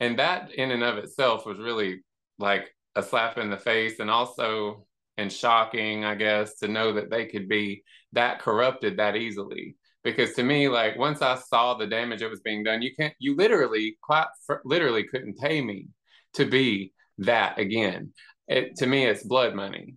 And 0.00 0.18
that 0.18 0.52
in 0.52 0.70
and 0.70 0.82
of 0.82 0.98
itself 0.98 1.46
was 1.46 1.58
really 1.58 2.02
like 2.38 2.74
a 2.96 3.02
slap 3.02 3.38
in 3.38 3.50
the 3.50 3.56
face 3.56 4.00
and 4.00 4.10
also 4.10 4.86
and 5.16 5.30
shocking, 5.30 6.04
I 6.04 6.14
guess, 6.14 6.58
to 6.58 6.68
know 6.68 6.92
that 6.94 7.10
they 7.10 7.26
could 7.26 7.48
be 7.48 7.84
that 8.12 8.40
corrupted 8.40 8.96
that 8.96 9.16
easily. 9.16 9.76
Because 10.02 10.32
to 10.34 10.42
me, 10.42 10.68
like 10.68 10.98
once 10.98 11.22
I 11.22 11.36
saw 11.36 11.74
the 11.74 11.86
damage 11.86 12.20
that 12.20 12.30
was 12.30 12.40
being 12.40 12.64
done, 12.64 12.82
you 12.82 12.94
can't, 12.98 13.14
you 13.18 13.36
literally, 13.36 13.98
quite 14.02 14.26
literally 14.64 15.04
couldn't 15.04 15.38
pay 15.38 15.60
me 15.60 15.88
to 16.34 16.44
be 16.46 16.92
that 17.18 17.58
again. 17.58 18.12
It, 18.48 18.76
to 18.76 18.86
me, 18.86 19.04
it's 19.06 19.22
blood 19.22 19.54
money. 19.54 19.94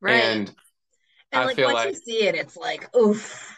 Right. 0.00 0.14
And, 0.14 0.48
and 1.30 1.42
I 1.42 1.44
like, 1.44 1.56
feel 1.56 1.66
once 1.66 1.76
like 1.76 1.88
you 1.94 2.00
see 2.00 2.26
it, 2.26 2.34
it's 2.34 2.56
like, 2.56 2.94
oof. 2.96 3.56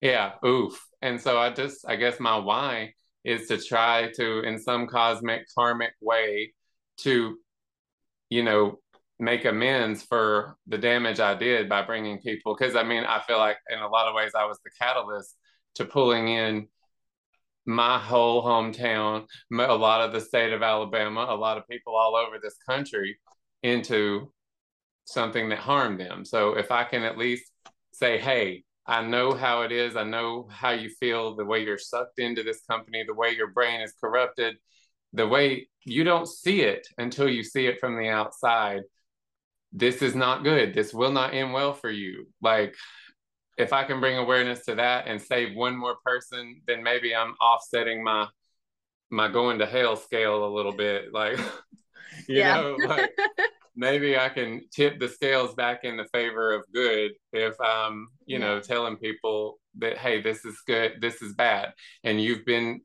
Yeah, 0.00 0.32
oof. 0.44 0.84
And 1.02 1.20
so 1.20 1.38
I 1.38 1.50
just, 1.50 1.84
I 1.88 1.96
guess 1.96 2.18
my 2.20 2.36
why 2.36 2.92
is 3.24 3.48
to 3.48 3.58
try 3.58 4.10
to, 4.16 4.40
in 4.40 4.58
some 4.58 4.86
cosmic, 4.86 5.46
karmic 5.54 5.92
way, 6.00 6.54
to, 6.98 7.38
you 8.30 8.42
know, 8.42 8.78
make 9.18 9.44
amends 9.44 10.02
for 10.02 10.56
the 10.66 10.78
damage 10.78 11.20
I 11.20 11.34
did 11.34 11.68
by 11.68 11.82
bringing 11.82 12.20
people. 12.20 12.56
Because 12.56 12.76
I 12.76 12.82
mean, 12.82 13.04
I 13.04 13.20
feel 13.26 13.38
like 13.38 13.58
in 13.70 13.78
a 13.78 13.88
lot 13.88 14.08
of 14.08 14.14
ways 14.14 14.32
I 14.34 14.46
was 14.46 14.58
the 14.64 14.70
catalyst 14.80 15.34
to 15.76 15.84
pulling 15.84 16.28
in 16.28 16.68
my 17.66 17.98
whole 17.98 18.44
hometown, 18.44 19.26
a 19.52 19.74
lot 19.74 20.00
of 20.00 20.12
the 20.12 20.20
state 20.20 20.52
of 20.52 20.62
Alabama, 20.62 21.26
a 21.28 21.34
lot 21.34 21.58
of 21.58 21.66
people 21.68 21.96
all 21.96 22.14
over 22.14 22.38
this 22.40 22.56
country 22.68 23.18
into 23.62 24.32
something 25.04 25.48
that 25.48 25.58
harmed 25.58 25.98
them. 25.98 26.24
So 26.24 26.56
if 26.56 26.70
I 26.70 26.84
can 26.84 27.02
at 27.02 27.18
least 27.18 27.50
say, 27.92 28.18
hey, 28.18 28.64
I 28.86 29.02
know 29.02 29.32
how 29.34 29.62
it 29.62 29.72
is. 29.72 29.96
I 29.96 30.04
know 30.04 30.48
how 30.50 30.70
you 30.70 30.88
feel, 30.88 31.34
the 31.34 31.44
way 31.44 31.64
you're 31.64 31.78
sucked 31.78 32.18
into 32.18 32.42
this 32.42 32.62
company, 32.70 33.04
the 33.04 33.14
way 33.14 33.30
your 33.34 33.48
brain 33.48 33.80
is 33.80 33.94
corrupted, 34.00 34.56
the 35.12 35.26
way 35.26 35.68
you 35.84 36.04
don't 36.04 36.28
see 36.28 36.60
it 36.62 36.86
until 36.98 37.28
you 37.28 37.42
see 37.42 37.66
it 37.66 37.80
from 37.80 37.96
the 37.96 38.08
outside. 38.08 38.82
This 39.72 40.02
is 40.02 40.14
not 40.14 40.44
good. 40.44 40.72
This 40.72 40.94
will 40.94 41.10
not 41.10 41.34
end 41.34 41.52
well 41.52 41.72
for 41.72 41.90
you. 41.90 42.28
Like, 42.40 42.76
if 43.58 43.72
I 43.72 43.84
can 43.84 44.00
bring 44.00 44.18
awareness 44.18 44.64
to 44.66 44.76
that 44.76 45.08
and 45.08 45.20
save 45.20 45.56
one 45.56 45.76
more 45.76 45.96
person, 46.04 46.62
then 46.66 46.82
maybe 46.82 47.14
I'm 47.14 47.34
offsetting 47.40 48.04
my 48.04 48.28
my 49.10 49.28
going 49.28 49.60
to 49.60 49.66
hell 49.66 49.96
scale 49.96 50.44
a 50.44 50.54
little 50.54 50.72
bit. 50.72 51.12
Like, 51.12 51.38
you 52.28 52.38
yeah. 52.38 52.54
know, 52.54 52.76
like 52.86 53.10
maybe 53.76 54.16
I 54.16 54.30
can 54.30 54.62
tip 54.74 54.98
the 54.98 55.08
scales 55.08 55.54
back 55.54 55.84
in 55.84 55.96
the 55.96 56.06
favor 56.12 56.52
of 56.52 56.62
good 56.72 57.12
if 57.32 57.54
I'm, 57.60 58.08
you 58.26 58.38
yeah. 58.38 58.46
know, 58.46 58.60
telling 58.60 58.96
people 58.96 59.58
that, 59.78 59.98
hey, 59.98 60.22
this 60.22 60.44
is 60.44 60.56
good, 60.66 60.94
this 61.00 61.22
is 61.22 61.34
bad. 61.34 61.72
And 62.02 62.20
you've 62.20 62.44
been, 62.44 62.80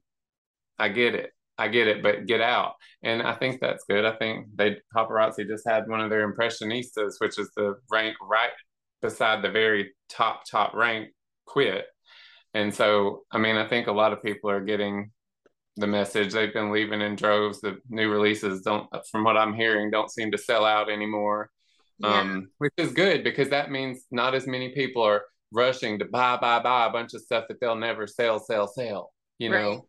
I 0.77 0.89
get 0.89 1.15
it. 1.15 1.31
I 1.57 1.68
get 1.68 1.88
it, 1.88 2.01
but 2.01 2.26
get 2.26 2.41
out. 2.41 2.73
And 3.03 3.22
I 3.22 3.34
think 3.34 3.61
that's 3.61 3.84
good. 3.88 4.03
I 4.03 4.15
think 4.15 4.47
they 4.55 4.77
paparazzi 4.95 5.47
just 5.47 5.68
had 5.68 5.88
one 5.88 6.01
of 6.01 6.09
their 6.09 6.31
impressionistas, 6.31 7.15
which 7.19 7.38
is 7.38 7.51
the 7.55 7.76
rank 7.91 8.15
right 8.22 8.51
beside 9.01 9.43
the 9.43 9.51
very 9.51 9.91
top, 10.09 10.41
top 10.49 10.73
rank 10.73 11.09
quit. 11.45 11.85
And 12.53 12.73
so, 12.73 13.22
I 13.31 13.38
mean, 13.38 13.57
I 13.57 13.68
think 13.68 13.88
a 13.88 13.91
lot 13.91 14.11
of 14.11 14.23
people 14.23 14.49
are 14.49 14.61
getting 14.61 15.11
the 15.77 15.88
message. 15.88 16.34
They've 16.34 16.53
been 16.53 16.72
leaving 16.72 17.02
in 17.02 17.15
droves. 17.15 17.61
The 17.61 17.77
new 17.89 18.10
releases 18.10 18.61
don't, 18.61 18.88
from 19.10 19.23
what 19.23 19.38
I'm 19.38 19.53
hearing, 19.53 19.91
don't 19.91 20.11
seem 20.11 20.31
to 20.31 20.38
sell 20.38 20.65
out 20.65 20.89
anymore. 20.91 21.49
Yeah. 21.99 22.19
Um, 22.19 22.49
which 22.57 22.73
is 22.77 22.93
good 22.93 23.23
because 23.23 23.49
that 23.49 23.69
means 23.69 24.06
not 24.10 24.34
as 24.34 24.48
many 24.48 24.69
people 24.69 25.03
are 25.03 25.23
rushing 25.52 25.99
to 25.99 26.06
buy, 26.06 26.38
buy, 26.38 26.60
buy 26.60 26.88
a 26.88 26.89
bunch 26.89 27.14
of 27.14 27.22
stuff 27.22 27.45
that 27.48 27.60
they'll 27.61 27.76
never 27.76 28.07
sell, 28.07 28.39
sell, 28.39 28.68
sell. 28.68 29.11
You 29.38 29.53
right. 29.53 29.61
know, 29.61 29.88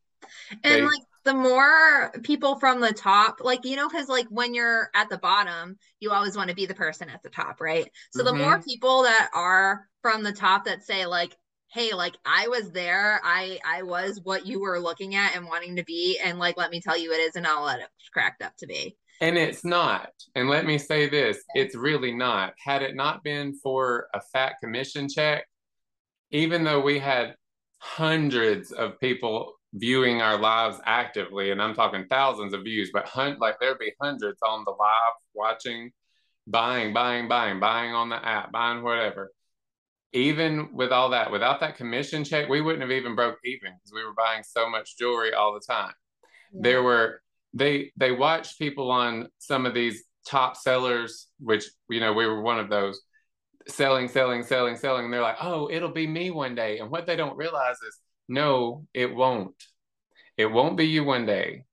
and 0.62 0.74
they, 0.74 0.82
like 0.82 1.00
the 1.24 1.34
more 1.34 2.12
people 2.22 2.58
from 2.58 2.80
the 2.80 2.92
top, 2.92 3.38
like, 3.40 3.64
you 3.64 3.76
know, 3.76 3.88
because 3.88 4.08
like 4.08 4.26
when 4.28 4.54
you're 4.54 4.90
at 4.94 5.08
the 5.08 5.18
bottom, 5.18 5.78
you 6.00 6.10
always 6.10 6.36
want 6.36 6.50
to 6.50 6.56
be 6.56 6.66
the 6.66 6.74
person 6.74 7.08
at 7.08 7.22
the 7.22 7.30
top, 7.30 7.60
right? 7.60 7.88
So 8.10 8.22
mm-hmm. 8.22 8.26
the 8.26 8.44
more 8.44 8.58
mm-hmm. 8.58 8.68
people 8.68 9.02
that 9.04 9.30
are 9.34 9.86
from 10.02 10.22
the 10.22 10.32
top 10.32 10.64
that 10.64 10.84
say, 10.84 11.06
like, 11.06 11.36
hey, 11.72 11.94
like 11.94 12.16
I 12.24 12.48
was 12.48 12.70
there, 12.70 13.20
I 13.24 13.58
I 13.66 13.82
was 13.82 14.20
what 14.22 14.46
you 14.46 14.60
were 14.60 14.78
looking 14.78 15.14
at 15.14 15.34
and 15.34 15.46
wanting 15.46 15.76
to 15.76 15.84
be, 15.84 16.18
and 16.22 16.38
like 16.38 16.56
let 16.56 16.70
me 16.70 16.80
tell 16.80 16.98
you 16.98 17.12
it 17.12 17.20
isn't 17.20 17.46
all 17.46 17.66
that 17.66 17.80
it's 17.80 18.08
cracked 18.12 18.42
up 18.42 18.56
to 18.58 18.66
be. 18.66 18.96
And 19.20 19.38
it's 19.38 19.64
not. 19.64 20.10
And 20.34 20.48
let 20.48 20.66
me 20.66 20.78
say 20.78 21.08
this, 21.08 21.38
it's 21.54 21.76
really 21.76 22.12
not. 22.12 22.54
Had 22.58 22.82
it 22.82 22.96
not 22.96 23.22
been 23.22 23.54
for 23.62 24.08
a 24.14 24.20
fat 24.32 24.54
commission 24.60 25.08
check, 25.08 25.46
even 26.32 26.64
though 26.64 26.80
we 26.80 26.98
had 26.98 27.36
hundreds 27.78 28.72
of 28.72 28.98
people 28.98 29.54
viewing 29.74 30.20
our 30.20 30.38
lives 30.38 30.78
actively, 30.84 31.52
and 31.52 31.62
I'm 31.62 31.74
talking 31.74 32.06
thousands 32.10 32.52
of 32.52 32.64
views, 32.64 32.90
but 32.92 33.06
hun- 33.06 33.38
like 33.40 33.60
there'd 33.60 33.78
be 33.78 33.92
hundreds 34.00 34.40
on 34.42 34.64
the 34.64 34.72
live 34.72 35.14
watching, 35.34 35.92
buying, 36.46 36.92
buying, 36.92 37.28
buying, 37.28 37.60
buying 37.60 37.94
on 37.94 38.08
the 38.08 38.26
app, 38.26 38.50
buying 38.50 38.82
whatever. 38.82 39.30
Even 40.12 40.74
with 40.74 40.92
all 40.92 41.10
that, 41.10 41.30
without 41.30 41.60
that 41.60 41.76
commission 41.76 42.22
check, 42.24 42.48
we 42.48 42.60
wouldn't 42.60 42.82
have 42.82 42.90
even 42.90 43.14
broke 43.14 43.38
even 43.44 43.72
because 43.72 43.92
we 43.94 44.04
were 44.04 44.12
buying 44.12 44.42
so 44.42 44.68
much 44.68 44.98
jewelry 44.98 45.32
all 45.32 45.54
the 45.54 45.60
time. 45.60 45.94
Yeah. 46.52 46.60
There 46.62 46.82
were 46.82 47.22
they 47.54 47.92
they 47.96 48.12
watched 48.12 48.58
people 48.58 48.90
on 48.90 49.28
some 49.38 49.64
of 49.64 49.74
these 49.74 50.04
top 50.26 50.56
sellers, 50.56 51.28
which 51.38 51.64
you 51.88 52.00
know 52.00 52.12
we 52.12 52.26
were 52.26 52.42
one 52.42 52.58
of 52.58 52.68
those 52.68 53.00
selling, 53.68 54.08
selling, 54.08 54.42
selling, 54.42 54.76
selling. 54.76 55.04
And 55.04 55.14
they're 55.14 55.22
like, 55.22 55.36
oh, 55.40 55.68
it'll 55.70 55.92
be 55.92 56.06
me 56.06 56.30
one 56.30 56.54
day. 56.54 56.78
And 56.78 56.90
what 56.90 57.06
they 57.06 57.16
don't 57.16 57.36
realize 57.36 57.76
is 57.76 57.98
no, 58.28 58.86
it 58.94 59.14
won't. 59.14 59.54
It 60.36 60.46
won't 60.46 60.76
be 60.76 60.86
you 60.86 61.04
one 61.04 61.26
day. 61.26 61.64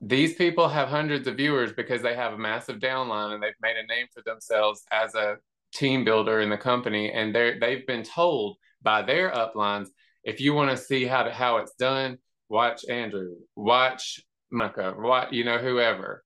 These 0.00 0.34
people 0.34 0.68
have 0.68 0.88
hundreds 0.88 1.26
of 1.26 1.36
viewers 1.36 1.72
because 1.72 2.02
they 2.02 2.14
have 2.14 2.34
a 2.34 2.38
massive 2.38 2.78
downline 2.78 3.34
and 3.34 3.42
they've 3.42 3.52
made 3.60 3.76
a 3.76 3.86
name 3.86 4.06
for 4.12 4.22
themselves 4.24 4.84
as 4.92 5.14
a 5.14 5.36
team 5.72 6.04
builder 6.04 6.40
in 6.40 6.50
the 6.50 6.58
company. 6.58 7.12
And 7.12 7.34
they're, 7.34 7.58
they've 7.58 7.86
been 7.86 8.02
told 8.02 8.56
by 8.82 9.02
their 9.02 9.30
uplines, 9.30 9.88
if 10.24 10.40
you 10.40 10.54
want 10.54 10.70
to 10.70 10.76
see 10.76 11.04
how 11.04 11.22
to, 11.22 11.30
how 11.30 11.58
it's 11.58 11.74
done, 11.78 12.18
watch 12.48 12.84
Andrew, 12.88 13.34
watch 13.54 14.20
Micah, 14.50 14.94
what 14.96 15.32
you 15.32 15.44
know, 15.44 15.58
whoever. 15.58 16.24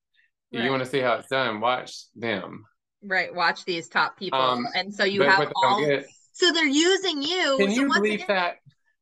Right. 0.53 0.63
You 0.63 0.69
want 0.69 0.83
to 0.83 0.89
see 0.89 0.99
how 0.99 1.13
it's 1.13 1.29
done, 1.29 1.59
watch 1.59 1.93
them. 2.15 2.65
Right. 3.03 3.33
Watch 3.33 3.65
these 3.65 3.87
top 3.87 4.17
people. 4.17 4.39
Um, 4.39 4.67
and 4.75 4.93
so 4.93 5.03
you 5.03 5.23
have 5.23 5.51
all 5.63 5.85
get, 5.85 6.05
so 6.33 6.51
they're 6.51 6.65
using 6.67 7.21
you. 7.21 7.57
Can 7.57 7.71
so 7.71 7.81
you 7.81 7.87
believe 7.87 8.23
again, 8.23 8.27
that 8.27 8.55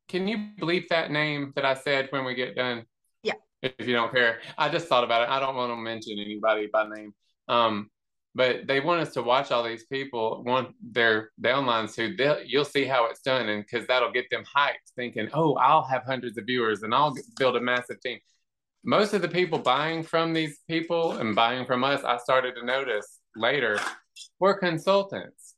can 0.08 0.28
you 0.28 0.50
bleep 0.60 0.88
that 0.90 1.12
name 1.12 1.54
that 1.56 1.66
I 1.66 1.74
said 1.74 2.08
when 2.12 2.26
we 2.26 2.34
get 2.34 2.56
done? 2.56 2.86
Yeah. 3.24 3.34
If 3.62 3.88
you 3.88 3.94
don't 3.94 4.12
care. 4.14 4.40
I 4.58 4.70
just 4.70 4.88
thought 4.88 5.04
about 5.04 5.24
it. 5.24 5.30
I 5.30 5.40
don't 5.40 5.56
want 5.56 5.72
to 5.72 5.76
mention 5.76 6.18
anybody 6.20 6.70
by 6.72 6.88
name. 6.88 7.14
Um, 7.48 7.90
but 8.36 8.68
they 8.68 8.80
want 8.80 9.02
us 9.02 9.14
to 9.14 9.24
watch 9.24 9.52
all 9.52 9.64
these 9.64 9.86
people, 9.86 10.44
want 10.46 10.76
their 10.82 11.32
downlines 11.42 11.96
who 11.96 12.14
you'll 12.46 12.66
see 12.66 12.86
how 12.86 13.06
it's 13.08 13.22
done. 13.22 13.50
And 13.50 13.64
because 13.64 13.88
that'll 13.88 14.12
get 14.12 14.30
them 14.30 14.44
hyped, 14.56 14.94
thinking, 14.96 15.30
oh, 15.34 15.56
I'll 15.56 15.84
have 15.84 16.04
hundreds 16.04 16.38
of 16.38 16.46
viewers 16.46 16.84
and 16.84 16.94
I'll 16.94 17.16
build 17.38 17.56
a 17.56 17.62
massive 17.62 18.00
team. 18.02 18.20
Most 18.84 19.14
of 19.14 19.22
the 19.22 19.28
people 19.28 19.60
buying 19.60 20.04
from 20.04 20.34
these 20.34 20.60
people 20.70 21.14
and 21.14 21.36
buying 21.36 21.66
from 21.66 21.84
us, 21.84 22.04
I 22.04 22.18
started 22.18 22.56
to 22.56 22.66
notice 22.66 23.20
later, 23.36 23.80
were 24.40 24.54
consultants. 24.54 25.56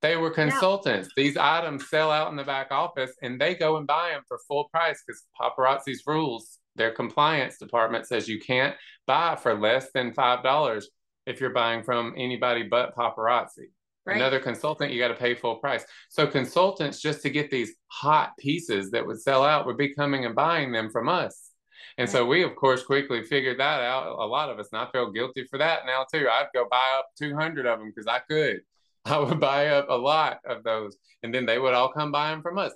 They 0.00 0.16
were 0.16 0.30
consultants. 0.30 1.10
Yeah. 1.16 1.24
These 1.24 1.36
items 1.36 1.90
sell 1.90 2.10
out 2.10 2.30
in 2.30 2.36
the 2.36 2.44
back 2.44 2.68
office 2.70 3.12
and 3.20 3.38
they 3.38 3.54
go 3.54 3.76
and 3.76 3.86
buy 3.86 4.10
them 4.12 4.22
for 4.26 4.38
full 4.48 4.68
price 4.72 5.02
because 5.06 5.22
paparazzi's 5.38 6.02
rules, 6.06 6.58
their 6.76 6.92
compliance 6.92 7.58
department 7.58 8.06
says 8.06 8.28
you 8.28 8.40
can't 8.40 8.74
buy 9.06 9.36
for 9.36 9.58
less 9.58 9.88
than 9.92 10.12
$5 10.12 10.82
if 11.30 11.40
you're 11.40 11.50
buying 11.50 11.82
from 11.82 12.14
anybody 12.16 12.64
but 12.64 12.94
paparazzi. 12.94 13.70
Right. 14.06 14.16
Another 14.16 14.40
consultant, 14.40 14.92
you 14.92 14.98
got 14.98 15.08
to 15.08 15.14
pay 15.14 15.34
full 15.34 15.56
price. 15.56 15.84
So 16.08 16.26
consultants, 16.26 17.00
just 17.00 17.22
to 17.22 17.30
get 17.30 17.50
these 17.50 17.74
hot 17.88 18.32
pieces 18.38 18.90
that 18.90 19.06
would 19.06 19.20
sell 19.20 19.44
out, 19.44 19.66
would 19.66 19.76
be 19.76 19.94
coming 19.94 20.24
and 20.24 20.34
buying 20.34 20.72
them 20.72 20.90
from 20.90 21.08
us. 21.08 21.50
And 21.98 22.08
right. 22.08 22.12
so 22.12 22.26
we, 22.26 22.42
of 22.42 22.56
course, 22.56 22.82
quickly 22.82 23.22
figured 23.22 23.60
that 23.60 23.82
out. 23.82 24.06
A 24.06 24.26
lot 24.26 24.48
of 24.48 24.58
us, 24.58 24.68
and 24.72 24.80
I 24.80 24.90
feel 24.90 25.12
guilty 25.12 25.46
for 25.50 25.58
that 25.58 25.86
now 25.86 26.06
too. 26.12 26.28
I'd 26.30 26.48
go 26.54 26.66
buy 26.70 26.98
up 26.98 27.06
200 27.18 27.66
of 27.66 27.78
them 27.78 27.92
because 27.94 28.06
I 28.06 28.20
could. 28.20 28.60
I 29.04 29.18
would 29.18 29.40
buy 29.40 29.68
up 29.68 29.86
a 29.88 29.94
lot 29.94 30.40
of 30.46 30.62
those, 30.64 30.96
and 31.22 31.34
then 31.34 31.46
they 31.46 31.58
would 31.58 31.74
all 31.74 31.92
come 31.92 32.10
buy 32.10 32.30
them 32.30 32.42
from 32.42 32.58
us. 32.58 32.72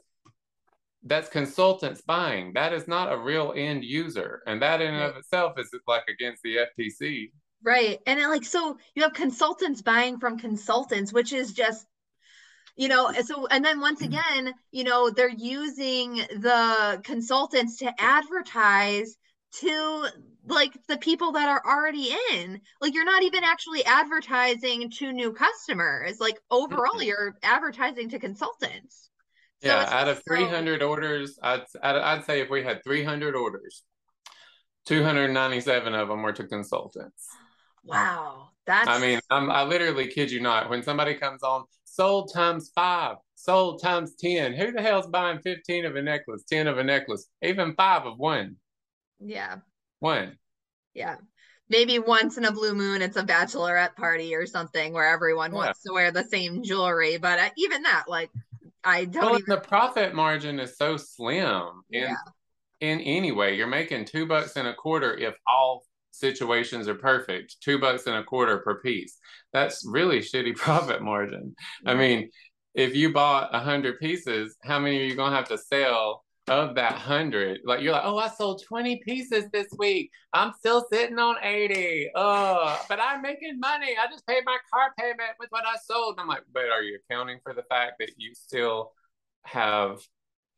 That's 1.03 1.29
consultants 1.29 2.01
buying. 2.01 2.53
That 2.55 2.73
is 2.73 2.89
not 2.89 3.13
a 3.13 3.19
real 3.19 3.53
end 3.57 3.85
user, 3.85 4.43
and 4.47 4.61
that 4.63 4.81
in 4.81 4.95
and 4.95 5.03
of 5.03 5.17
itself 5.17 5.59
is 5.59 5.71
like 5.87 6.05
against 6.09 6.43
the 6.43 6.59
FTC. 6.79 7.31
Right, 7.65 7.99
and 8.07 8.21
it, 8.21 8.29
like 8.29 8.45
so, 8.45 8.77
you 8.95 9.03
have 9.05 9.15
consultants 9.15 9.81
buying 9.81 10.19
from 10.19 10.39
consultants, 10.39 11.15
which 11.15 11.33
is 11.33 11.53
just 11.55 11.87
you 12.77 12.89
know 12.89 13.11
so 13.25 13.47
and 13.47 13.65
then 13.65 13.81
once 13.81 14.03
mm-hmm. 14.03 14.13
again 14.13 14.55
you 14.73 14.83
know 14.85 15.09
they're 15.09 15.29
using 15.29 16.17
the 16.17 17.01
consultants 17.05 17.77
to 17.79 17.93
advertise 18.01 19.17
to 19.61 20.09
like 20.47 20.73
the 20.89 20.99
people 20.99 21.33
that 21.33 21.49
are 21.49 21.63
already 21.65 22.15
in. 22.33 22.61
Like 22.81 22.93
you're 22.93 23.05
not 23.05 23.23
even 23.23 23.45
actually 23.45 23.85
advertising 23.85 24.91
to 24.99 25.13
new 25.13 25.33
customers. 25.33 26.21
Like 26.21 26.39
overall 26.51 26.95
mm-hmm. 26.95 27.03
you're 27.03 27.37
advertising 27.43 28.11
to 28.11 28.19
consultants. 28.19 29.09
So 29.63 29.69
yeah 29.69 29.89
out 29.89 30.09
of 30.09 30.23
300 30.29 30.81
so... 30.81 30.89
orders 30.89 31.39
I'd, 31.43 31.63
I'd, 31.83 31.97
I'd 31.97 32.25
say 32.25 32.41
if 32.41 32.51
we 32.51 32.63
had 32.63 32.85
300 32.85 33.35
orders 33.35 33.83
297 34.87 35.95
of 35.95 36.09
them 36.09 36.23
were 36.23 36.33
to 36.33 36.45
consultants 36.45 37.29
wow 37.85 38.49
that's 38.67 38.89
i 38.89 38.99
mean 38.99 39.21
I'm, 39.31 39.51
i 39.51 39.63
literally 39.63 40.09
kid 40.09 40.31
you 40.31 40.41
not 40.41 40.71
when 40.71 40.83
somebody 40.83 41.15
comes 41.15 41.43
on 41.43 41.65
sold 41.85 42.33
times 42.33 42.71
five 42.75 43.17
sold 43.35 43.83
times 43.83 44.15
10 44.19 44.55
who 44.55 44.73
the 44.73 44.83
hell's 44.83 45.07
buying 45.07 45.39
15 45.41 45.85
of 45.85 45.97
a 45.97 46.03
necklace 46.03 46.45
10 46.49 46.67
of 46.67 46.79
a 46.79 46.85
necklace 46.85 47.29
even 47.43 47.75
five 47.75 48.07
of 48.07 48.19
one 48.19 48.57
yeah 49.21 49.57
when? 50.05 50.37
Yeah. 50.93 51.17
Maybe 51.71 51.99
once 51.99 52.37
in 52.37 52.45
a 52.45 52.53
blue 52.53 52.75
moon, 52.75 53.01
it's 53.01 53.17
a 53.17 53.23
bachelorette 53.23 53.97
party 53.97 54.35
or 54.35 54.45
something 54.45 54.93
where 54.93 55.09
everyone 55.09 55.51
yeah. 55.51 55.57
wants 55.57 55.83
to 55.85 55.95
wear 55.95 56.11
the 56.11 56.25
same 56.25 56.63
jewelry. 56.63 57.17
But 57.17 57.39
uh, 57.39 57.49
even 57.57 57.85
that, 57.85 58.05
like, 58.07 58.31
I 58.85 59.07
don't. 59.07 59.25
Well, 59.25 59.39
even... 59.39 59.49
the 59.49 59.61
profit 59.63 60.15
margin 60.15 60.61
is 60.61 60.77
so 60.77 60.99
slim. 60.99 61.85
In, 61.91 62.03
yeah. 62.03 62.17
In 62.81 63.01
any 63.01 63.33
way, 63.33 63.57
you're 63.57 63.67
making 63.67 64.05
two 64.05 64.27
bucks 64.27 64.57
and 64.57 64.69
a 64.69 64.75
quarter 64.75 65.17
if 65.17 65.35
all 65.47 65.85
situations 66.15 66.89
are 66.89 66.95
perfect. 66.95 67.57
Two 67.61 67.79
bucks 67.79 68.07
and 68.07 68.17
a 68.17 68.25
quarter 68.25 68.59
per 68.59 68.81
piece. 68.81 69.19
That's 69.53 69.85
really 69.87 70.21
shitty 70.21 70.57
profit 70.57 71.03
margin. 71.03 71.55
Yeah. 71.85 71.93
I 71.93 71.95
mean, 71.95 72.31
if 72.75 72.95
you 72.95 73.13
bought 73.13 73.55
a 73.55 73.61
hundred 73.61 73.99
pieces, 73.99 74.57
how 74.65 74.79
many 74.79 75.01
are 75.01 75.05
you 75.05 75.15
gonna 75.15 75.37
have 75.37 75.49
to 75.49 75.59
sell 75.59 76.25
of 76.49 76.75
that 76.75 76.93
hundred, 76.93 77.61
like 77.65 77.81
you're 77.81 77.93
like, 77.93 78.05
oh, 78.05 78.19
I 78.19 78.29
sold 78.29 78.63
20 78.67 79.01
pieces 79.05 79.45
this 79.53 79.69
week. 79.79 80.11
I'm 80.33 80.53
still 80.59 80.87
sitting 80.93 81.19
on 81.19 81.37
80. 81.43 82.11
Oh, 82.15 82.85
but 82.89 83.01
I'm 83.01 83.23
making 83.23 83.59
money. 83.59 83.97
I 83.99 84.11
just 84.11 84.27
paid 84.27 84.43
my 84.45 84.59
car 84.73 84.93
payment 84.99 85.31
with 85.39 85.49
what 85.51 85.65
I 85.67 85.77
sold. 85.85 86.17
I'm 86.19 86.29
like, 86.29 86.43
but 86.53 86.65
are 86.65 86.83
you 86.83 86.99
accounting 87.09 87.39
for 87.43 87.55
the 87.55 87.63
fact 87.63 87.95
that 88.01 88.11
you 88.19 88.35
still 88.35 88.93
have 89.45 90.01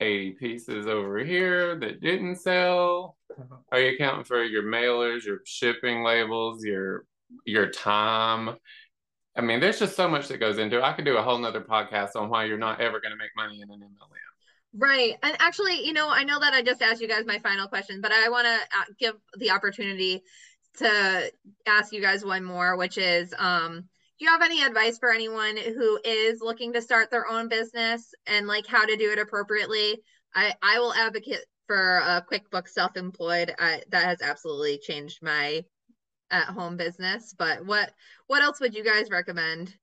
80 0.01 0.33
pieces 0.33 0.87
over 0.87 1.19
here 1.19 1.79
that 1.79 2.01
didn't 2.01 2.37
sell? 2.37 3.17
Are 3.73 3.81
you 3.81 3.95
accounting 3.95 4.25
for 4.25 4.43
your 4.45 4.63
mailers, 4.63 5.25
your 5.25 5.41
shipping 5.45 6.03
labels, 6.03 6.65
your 6.65 7.05
your 7.45 7.71
time? 7.71 8.57
I 9.37 9.43
mean, 9.43 9.61
there's 9.61 9.79
just 9.79 9.97
so 9.97 10.09
much 10.09 10.29
that 10.29 10.39
goes 10.39 10.59
into 10.59 10.79
it. 10.79 10.83
I 10.83 10.93
could 10.93 11.05
do 11.05 11.19
a 11.19 11.23
whole 11.23 11.39
nother 11.39 11.61
podcast 11.61 12.17
on 12.17 12.31
why 12.31 12.45
you're 12.45 12.57
not 12.57 12.81
ever 12.81 13.01
going 13.01 13.13
to 13.13 13.19
make 13.19 13.31
money 13.37 13.61
in 13.61 13.71
an 13.71 13.81
MLM. 13.81 14.17
Right. 14.79 15.15
And 15.23 15.37
actually, 15.41 15.87
you 15.87 15.93
know, 15.93 16.09
I 16.09 16.25
know 16.25 16.39
that 16.39 16.53
I 16.53 16.63
just 16.63 16.83
asked 16.83 17.01
you 17.01 17.09
guys 17.09 17.25
my 17.27 17.39
final 17.39 17.67
question, 17.67 18.01
but 18.01 18.13
I 18.13 18.29
want 18.29 18.47
to 18.47 18.79
uh, 18.79 18.85
give 18.99 19.15
the 19.39 19.51
opportunity 19.51 20.23
to 20.79 21.33
ask 21.67 21.93
you 21.93 22.01
guys 22.01 22.25
one 22.25 22.45
more, 22.45 22.77
which 22.77 22.99
is 22.99 23.33
um 23.39 23.89
do 24.19 24.25
you 24.25 24.31
have 24.31 24.43
any 24.43 24.63
advice 24.63 24.99
for 24.99 25.13
anyone 25.13 25.57
who 25.57 25.99
is 26.05 26.41
looking 26.41 26.73
to 26.73 26.83
start 26.83 27.11
their 27.11 27.29
own 27.29 27.49
business 27.49 28.15
and 28.27 28.47
like 28.47 28.67
how 28.67 28.85
to 28.85 28.97
do 28.97 29.11
it 29.11 29.19
appropriately? 29.19 29.99
I 30.35 30.55
I 30.63 30.79
will 30.79 30.95
advocate 30.95 31.45
for 31.67 31.99
a 31.99 32.25
QuickBooks 32.31 32.69
self-employed. 32.69 33.55
I, 33.59 33.83
that 33.91 34.05
has 34.05 34.23
absolutely 34.23 34.79
changed 34.79 35.19
my 35.23 35.65
at 36.31 36.47
home 36.47 36.77
business, 36.77 37.35
but 37.39 37.65
what 37.67 37.93
what 38.27 38.43
else 38.43 38.61
would 38.61 38.75
you 38.75 38.85
guys 38.85 39.11
recommend? 39.11 39.75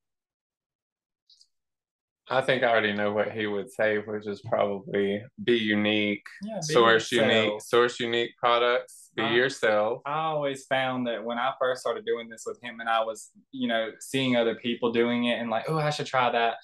I 2.30 2.42
think 2.42 2.64
I 2.64 2.68
already 2.68 2.94
know 2.94 3.12
what 3.12 3.32
he 3.32 3.48
would 3.48 3.70
say, 3.72 3.98
which 3.98 4.28
is 4.28 4.42
probably 4.42 5.22
be 5.44 5.58
unique, 5.58 6.26
yeah, 6.42 6.62
be 6.68 6.74
source 6.74 7.12
yourself. 7.12 7.32
unique, 7.34 7.62
source 7.62 8.00
unique 8.00 8.32
products, 8.38 9.12
be 9.16 9.24
I, 9.24 9.34
yourself. 9.34 10.02
I 10.06 10.20
always 10.24 10.66
found 10.66 11.08
that 11.08 11.24
when 11.24 11.38
I 11.38 11.52
first 11.60 11.82
started 11.82 12.06
doing 12.06 12.30
this 12.30 12.44
with 12.46 12.62
him 12.64 12.80
and 12.80 12.90
I 12.90 13.04
was, 13.04 13.32
you 13.52 13.68
know, 13.68 13.92
seeing 14.00 14.36
other 14.36 14.56
people 14.56 14.92
doing 14.92 15.26
it 15.26 15.40
and 15.40 15.50
like, 15.50 15.66
oh, 15.68 15.78
I 15.78 15.90
should 15.90 16.06
try 16.08 16.32
that. 16.32 16.56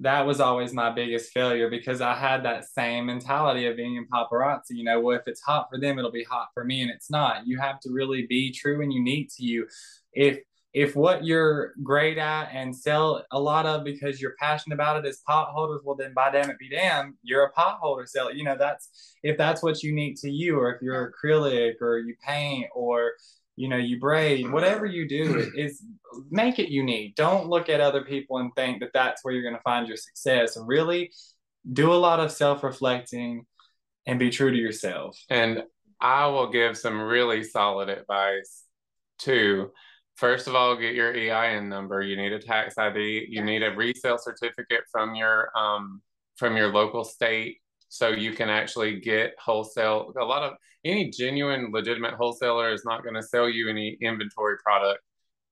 that 0.00 0.26
was 0.26 0.40
always 0.40 0.74
my 0.74 0.90
biggest 0.90 1.32
failure 1.32 1.70
because 1.70 2.02
I 2.02 2.14
had 2.14 2.44
that 2.44 2.68
same 2.68 3.06
mentality 3.06 3.66
of 3.66 3.76
being 3.76 3.96
in 3.96 4.06
paparazzi. 4.06 4.70
You 4.70 4.84
know, 4.84 5.00
well, 5.00 5.16
if 5.16 5.22
it's 5.26 5.40
hot 5.40 5.68
for 5.70 5.80
them, 5.80 5.98
it'll 5.98 6.10
be 6.12 6.24
hot 6.24 6.48
for 6.52 6.64
me, 6.64 6.82
and 6.82 6.90
it's 6.90 7.10
not. 7.10 7.46
You 7.46 7.58
have 7.58 7.80
to 7.80 7.90
really 7.90 8.26
be 8.26 8.52
true 8.52 8.82
and 8.82 8.92
unique 8.92 9.30
to 9.38 9.42
you. 9.42 9.66
If 10.12 10.38
if 10.76 10.94
what 10.94 11.24
you're 11.24 11.72
great 11.82 12.18
at 12.18 12.50
and 12.52 12.76
sell 12.76 13.24
a 13.30 13.40
lot 13.40 13.64
of 13.64 13.82
because 13.82 14.20
you're 14.20 14.34
passionate 14.38 14.74
about 14.74 15.02
it 15.02 15.08
is 15.08 15.22
pot 15.26 15.48
holders, 15.48 15.80
well 15.82 15.96
then 15.96 16.12
by 16.12 16.30
damn 16.30 16.50
it 16.50 16.58
be 16.58 16.68
damn, 16.68 17.16
you're 17.22 17.44
a 17.44 17.50
pot 17.52 17.78
holder 17.80 18.04
seller. 18.04 18.32
You 18.32 18.44
know, 18.44 18.56
that's 18.58 19.16
if 19.22 19.38
that's 19.38 19.62
what's 19.62 19.82
unique 19.82 20.20
to 20.20 20.30
you, 20.30 20.58
or 20.58 20.74
if 20.74 20.82
you're 20.82 21.10
acrylic 21.10 21.80
or 21.80 21.96
you 22.00 22.14
paint 22.22 22.66
or 22.74 23.12
you 23.56 23.68
know, 23.68 23.78
you 23.78 23.98
braid, 23.98 24.52
whatever 24.52 24.84
you 24.84 25.08
do 25.08 25.50
is 25.56 25.82
make 26.30 26.58
it 26.58 26.68
unique. 26.68 27.14
Don't 27.14 27.48
look 27.48 27.70
at 27.70 27.80
other 27.80 28.04
people 28.04 28.36
and 28.36 28.54
think 28.54 28.80
that 28.80 28.90
that's 28.92 29.24
where 29.24 29.32
you're 29.32 29.42
going 29.42 29.56
to 29.56 29.62
find 29.62 29.88
your 29.88 29.96
success. 29.96 30.58
Really 30.60 31.10
do 31.72 31.90
a 31.90 31.94
lot 31.94 32.20
of 32.20 32.30
self 32.30 32.62
reflecting 32.62 33.46
and 34.04 34.18
be 34.18 34.28
true 34.28 34.50
to 34.50 34.58
yourself. 34.58 35.18
And 35.30 35.62
I 36.02 36.26
will 36.26 36.50
give 36.50 36.76
some 36.76 37.00
really 37.00 37.44
solid 37.44 37.88
advice 37.88 38.64
too. 39.18 39.70
First 40.16 40.48
of 40.48 40.54
all, 40.54 40.76
get 40.76 40.94
your 40.94 41.14
EIN 41.14 41.68
number. 41.68 42.02
You 42.02 42.16
need 42.16 42.32
a 42.32 42.40
tax 42.40 42.78
ID. 42.78 43.26
You 43.28 43.44
need 43.44 43.62
a 43.62 43.74
resale 43.74 44.18
certificate 44.18 44.84
from 44.90 45.14
your 45.14 45.50
um, 45.56 46.00
from 46.36 46.56
your 46.56 46.72
local 46.72 47.04
state 47.04 47.58
so 47.88 48.08
you 48.08 48.32
can 48.32 48.48
actually 48.48 49.00
get 49.00 49.34
wholesale 49.38 50.12
a 50.20 50.24
lot 50.24 50.42
of 50.42 50.54
any 50.84 51.10
genuine 51.10 51.70
legitimate 51.72 52.14
wholesaler 52.14 52.72
is 52.72 52.84
not 52.84 53.02
going 53.02 53.14
to 53.14 53.22
sell 53.22 53.48
you 53.48 53.68
any 53.68 53.96
inventory 54.00 54.56
product 54.58 55.00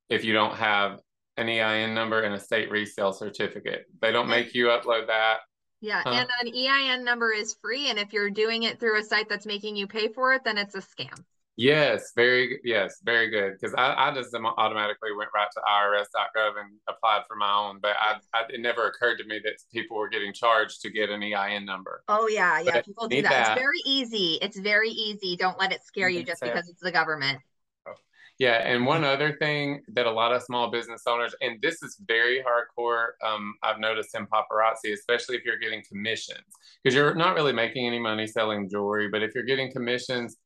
if 0.09 0.24
you 0.24 0.32
don't 0.32 0.55
have 0.55 0.99
an 1.36 1.49
EIN 1.49 1.95
number 1.95 2.23
and 2.23 2.35
a 2.35 2.39
state 2.39 2.70
resale 2.70 3.12
certificate. 3.12 3.86
They 4.01 4.12
don't 4.12 4.28
make 4.28 4.55
you 4.55 4.66
upload 4.66 5.09
that. 5.09 5.39
Yeah, 5.81 6.03
huh? 6.05 6.11
and 6.11 6.28
an 6.43 6.55
EIN 6.55 7.05
number 7.05 7.32
is 7.32 7.57
free 7.61 7.91
and 7.91 7.99
if 7.99 8.12
you're 8.12 8.31
doing 8.31 8.62
it 8.62 8.78
through 8.78 9.01
a 9.01 9.03
site 9.03 9.28
that's 9.28 9.47
making 9.47 9.77
you 9.77 9.86
pay 9.86 10.09
for 10.09 10.32
it, 10.35 10.43
then 10.45 10.59
it's 10.59 10.74
a 10.74 10.81
scam. 10.81 11.24
Yes, 11.56 12.12
very 12.16 12.60
yes, 12.64 13.01
very 13.05 13.31
good. 13.31 13.52
Because 13.52 13.74
I, 13.74 14.09
I 14.09 14.14
just 14.14 14.35
automatically 14.35 15.10
went 15.16 15.31
right 15.35 15.47
to 15.52 15.60
IRS.gov 15.60 16.60
and 16.60 16.70
applied 16.89 17.22
for 17.28 17.36
my 17.36 17.52
own, 17.52 17.78
but 17.81 17.93
I, 18.01 18.16
I, 18.35 18.43
it 18.48 18.60
never 18.60 18.89
occurred 18.89 19.18
to 19.18 19.24
me 19.24 19.40
that 19.44 19.52
people 19.72 19.97
were 19.97 20.09
getting 20.09 20.32
charged 20.32 20.81
to 20.82 20.90
get 20.90 21.10
an 21.10 21.22
EIN 21.22 21.64
number. 21.64 22.02
Oh 22.09 22.26
yeah, 22.26 22.60
yeah, 22.60 22.72
but 22.74 22.85
people 22.85 23.06
do 23.06 23.22
that. 23.22 23.31
that. 23.31 23.52
It's 23.52 23.60
very 23.60 23.81
easy. 23.86 24.39
It's 24.43 24.59
very 24.59 24.90
easy. 24.90 25.36
Don't 25.36 25.59
let 25.59 25.70
it 25.70 25.85
scare 25.85 26.09
you 26.09 26.24
just 26.24 26.43
because 26.43 26.68
it's 26.68 26.82
the 26.82 26.90
government. 26.90 27.39
Oh. 27.86 27.93
Yeah, 28.40 28.55
and 28.55 28.85
one 28.85 29.05
other 29.05 29.36
thing 29.36 29.82
that 29.93 30.06
a 30.06 30.10
lot 30.10 30.32
of 30.32 30.43
small 30.43 30.72
business 30.72 31.02
owners, 31.06 31.36
and 31.40 31.62
this 31.62 31.85
is 31.85 32.01
very 32.09 32.43
hardcore, 32.43 33.10
um, 33.24 33.55
I've 33.62 33.78
noticed 33.78 34.16
in 34.16 34.26
paparazzi, 34.26 34.93
especially 34.93 35.36
if 35.36 35.44
you're 35.44 35.59
getting 35.59 35.85
commissions, 35.89 36.43
because 36.82 36.97
you're 36.97 37.14
not 37.14 37.36
really 37.36 37.52
making 37.52 37.86
any 37.86 38.01
money 38.01 38.26
selling 38.26 38.68
jewelry, 38.68 39.09
but 39.09 39.22
if 39.22 39.36
you're 39.36 39.44
getting 39.44 39.70
commissions 39.70 40.36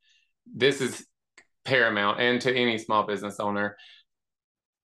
this 0.55 0.81
is 0.81 1.07
paramount 1.65 2.21
and 2.21 2.41
to 2.41 2.55
any 2.55 2.79
small 2.79 3.07
business 3.07 3.39
owner 3.41 3.77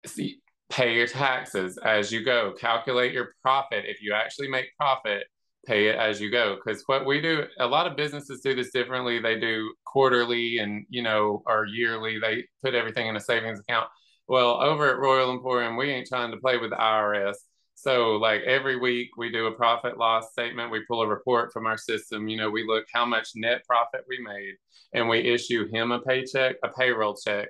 see 0.06 0.40
pay 0.70 0.94
your 0.94 1.08
taxes 1.08 1.78
as 1.84 2.12
you 2.12 2.24
go. 2.24 2.54
Calculate 2.60 3.12
your 3.12 3.34
profit. 3.42 3.86
If 3.88 4.02
you 4.02 4.14
actually 4.14 4.48
make 4.48 4.76
profit 4.78 5.24
pay 5.66 5.88
it 5.88 5.96
as 5.96 6.22
you 6.22 6.32
go. 6.32 6.56
Because 6.56 6.84
what 6.86 7.06
we 7.06 7.22
do 7.22 7.44
a 7.60 7.68
lot 7.68 7.86
of 7.86 7.98
businesses 7.98 8.42
do 8.42 8.56
this 8.56 8.72
differently. 8.72 9.20
They 9.20 9.40
do 9.40 9.74
quarterly 9.86 10.60
and 10.60 10.86
you 10.90 11.04
know 11.04 11.44
or 11.46 11.66
yearly. 11.66 12.20
They 12.20 12.46
put 12.64 12.76
everything 12.76 13.08
in 13.08 13.16
a 13.16 13.20
savings 13.20 13.60
account. 13.60 13.90
Well 14.28 14.62
over 14.62 14.90
at 14.90 15.00
royal 15.00 15.32
emporium 15.32 15.76
we 15.76 15.90
ain't 15.90 16.08
trying 16.08 16.32
to 16.32 16.38
play 16.38 16.58
with 16.58 16.70
the 16.70 16.78
irs 16.78 17.36
so 17.82 18.18
like 18.18 18.42
every 18.42 18.76
week 18.76 19.12
we 19.16 19.32
do 19.32 19.48
a 19.48 19.54
profit 19.54 19.98
loss 19.98 20.34
statement. 20.34 20.70
We 20.70 20.84
pull 20.86 21.02
a 21.02 21.08
report 21.08 21.54
from 21.54 21.66
our 21.66 21.78
system. 21.78 22.28
You 22.28 22.36
know, 22.36 22.50
we 22.50 22.68
look 22.68 22.84
how 22.94 23.06
much 23.06 23.30
net 23.36 23.64
profit 23.66 24.02
we 24.06 24.20
made 24.22 24.56
and 24.92 25.08
we 25.08 25.20
issue 25.20 25.66
him 25.70 25.94
a 25.94 26.02
paycheck, 26.02 26.58
a 26.62 26.68
payroll 26.68 27.16
check 27.16 27.48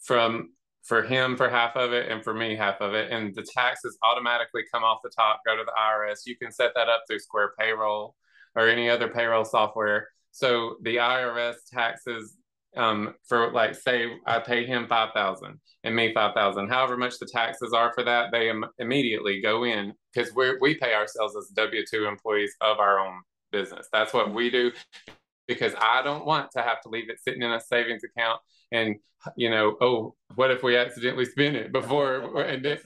from 0.00 0.54
for 0.84 1.02
him 1.02 1.36
for 1.36 1.50
half 1.50 1.76
of 1.76 1.92
it 1.92 2.10
and 2.10 2.24
for 2.24 2.32
me 2.32 2.56
half 2.56 2.80
of 2.80 2.94
it. 2.94 3.12
And 3.12 3.34
the 3.34 3.42
taxes 3.42 3.98
automatically 4.02 4.62
come 4.72 4.84
off 4.84 5.00
the 5.04 5.10
top, 5.10 5.40
go 5.44 5.54
to 5.54 5.64
the 5.64 5.72
IRS. 5.78 6.20
You 6.24 6.38
can 6.38 6.50
set 6.50 6.72
that 6.74 6.88
up 6.88 7.02
through 7.06 7.18
Square 7.18 7.52
Payroll 7.58 8.14
or 8.56 8.68
any 8.68 8.88
other 8.88 9.08
payroll 9.08 9.44
software. 9.44 10.08
So 10.30 10.76
the 10.80 10.96
IRS 10.96 11.56
taxes 11.70 12.37
um, 12.76 13.14
for 13.26 13.52
like 13.52 13.74
say 13.74 14.06
I 14.26 14.38
pay 14.38 14.66
him 14.66 14.86
five 14.88 15.10
thousand 15.14 15.60
and 15.84 15.96
me 15.96 16.12
five 16.12 16.34
thousand, 16.34 16.68
however 16.68 16.96
much 16.96 17.18
the 17.18 17.28
taxes 17.32 17.72
are 17.72 17.92
for 17.94 18.04
that, 18.04 18.30
they 18.32 18.50
Im- 18.50 18.66
immediately 18.78 19.40
go 19.40 19.64
in 19.64 19.92
because 20.12 20.34
we 20.34 20.56
we 20.60 20.74
pay 20.74 20.94
ourselves 20.94 21.36
as 21.36 21.48
W 21.54 21.82
two 21.90 22.06
employees 22.06 22.54
of 22.60 22.78
our 22.78 22.98
own 22.98 23.20
business. 23.50 23.88
That's 23.92 24.12
what 24.12 24.34
we 24.34 24.50
do 24.50 24.72
because 25.48 25.72
I 25.80 26.02
don't 26.02 26.24
want 26.24 26.52
to 26.52 26.62
have 26.62 26.80
to 26.82 26.88
leave 26.88 27.10
it 27.10 27.18
sitting 27.20 27.42
in 27.42 27.50
a 27.50 27.60
savings 27.60 28.04
account 28.04 28.40
and 28.70 28.96
you 29.36 29.50
know, 29.50 29.76
oh, 29.80 30.14
what 30.36 30.50
if 30.50 30.62
we 30.62 30.76
accidentally 30.76 31.24
spend 31.24 31.56
it 31.56 31.72
before 31.72 32.40
and 32.42 32.64
then, 32.64 32.78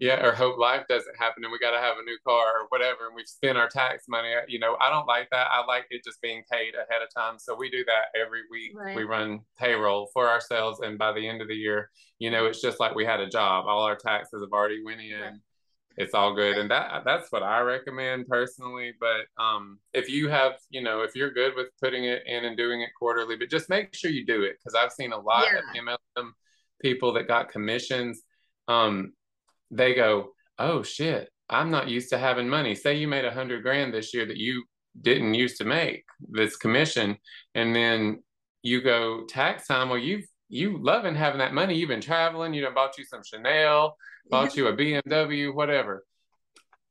yeah, 0.00 0.24
or 0.24 0.32
hope 0.32 0.58
life 0.58 0.84
doesn't 0.88 1.16
happen 1.16 1.44
and 1.44 1.52
we 1.52 1.58
got 1.58 1.70
to 1.70 1.78
have 1.78 1.96
a 1.98 2.02
new 2.02 2.18
car 2.26 2.60
or 2.60 2.66
whatever, 2.70 3.06
and 3.06 3.14
we've 3.14 3.28
spent 3.28 3.56
our 3.56 3.68
tax 3.68 4.06
money. 4.08 4.34
Uh, 4.34 4.40
you 4.48 4.58
know, 4.58 4.76
I 4.80 4.90
don't 4.90 5.06
like 5.06 5.30
that. 5.30 5.46
I 5.50 5.64
like 5.64 5.86
it 5.90 6.02
just 6.04 6.20
being 6.20 6.42
paid 6.50 6.74
ahead 6.74 7.02
of 7.02 7.14
time. 7.14 7.38
So 7.38 7.54
we 7.54 7.70
do 7.70 7.84
that 7.84 8.18
every 8.20 8.40
week. 8.50 8.72
Right. 8.74 8.96
We 8.96 9.04
run 9.04 9.40
payroll 9.58 10.10
for 10.12 10.28
ourselves, 10.28 10.80
and 10.80 10.98
by 10.98 11.12
the 11.12 11.26
end 11.26 11.40
of 11.40 11.48
the 11.48 11.54
year, 11.54 11.90
you 12.18 12.30
know, 12.30 12.46
it's 12.46 12.60
just 12.60 12.80
like 12.80 12.94
we 12.94 13.04
had 13.04 13.20
a 13.20 13.28
job. 13.28 13.66
All 13.68 13.84
our 13.84 13.96
taxes 13.96 14.42
have 14.42 14.52
already 14.52 14.82
went 14.84 15.00
in. 15.00 15.20
Right 15.20 15.32
it's 15.96 16.14
all 16.14 16.34
good. 16.34 16.58
And 16.58 16.70
that 16.70 17.02
that's 17.04 17.30
what 17.32 17.42
i 17.42 17.60
recommend 17.60 18.26
personally 18.26 18.92
but 19.00 19.42
um, 19.42 19.78
if 19.94 20.08
you 20.08 20.28
have 20.28 20.54
you 20.70 20.82
know 20.82 21.02
if 21.02 21.14
you're 21.14 21.32
good 21.32 21.54
with 21.56 21.68
putting 21.82 22.04
it 22.04 22.22
in 22.26 22.44
and 22.44 22.56
doing 22.56 22.82
it 22.82 22.90
quarterly 22.98 23.36
but 23.36 23.50
just 23.50 23.68
make 23.68 23.94
sure 23.94 24.10
you 24.10 24.26
do 24.26 24.42
it 24.42 24.56
because 24.58 24.74
i've 24.74 24.92
seen 24.92 25.12
a 25.12 25.18
lot 25.18 25.46
yeah. 25.52 25.58
of 25.58 25.98
mlm 26.18 26.30
people 26.82 27.12
that 27.12 27.28
got 27.28 27.48
commissions 27.48 28.22
um, 28.68 29.12
they 29.70 29.94
go 29.94 30.30
oh 30.58 30.82
shit 30.82 31.30
i'm 31.48 31.70
not 31.70 31.88
used 31.88 32.10
to 32.10 32.18
having 32.18 32.48
money. 32.48 32.74
Say 32.74 32.96
you 32.96 33.08
made 33.08 33.24
a 33.24 33.30
hundred 33.30 33.62
grand 33.62 33.94
this 33.94 34.12
year 34.12 34.26
that 34.26 34.36
you 34.36 34.64
didn't 35.00 35.34
used 35.34 35.58
to 35.58 35.64
make 35.64 36.04
this 36.28 36.56
commission 36.56 37.16
and 37.54 37.74
then 37.74 38.22
you 38.62 38.82
go 38.82 39.24
tax 39.28 39.66
time 39.66 39.88
well 39.90 39.98
you've 39.98 40.26
you 40.48 40.78
loving 40.82 41.14
having 41.14 41.38
that 41.38 41.52
money 41.54 41.74
you've 41.74 41.88
been 41.88 42.00
traveling 42.00 42.54
you 42.54 42.62
done 42.62 42.74
bought 42.74 42.96
you 42.98 43.04
some 43.04 43.22
chanel 43.24 43.96
bought 44.30 44.56
you 44.56 44.68
a 44.68 44.76
BMW, 44.76 45.54
whatever. 45.54 46.04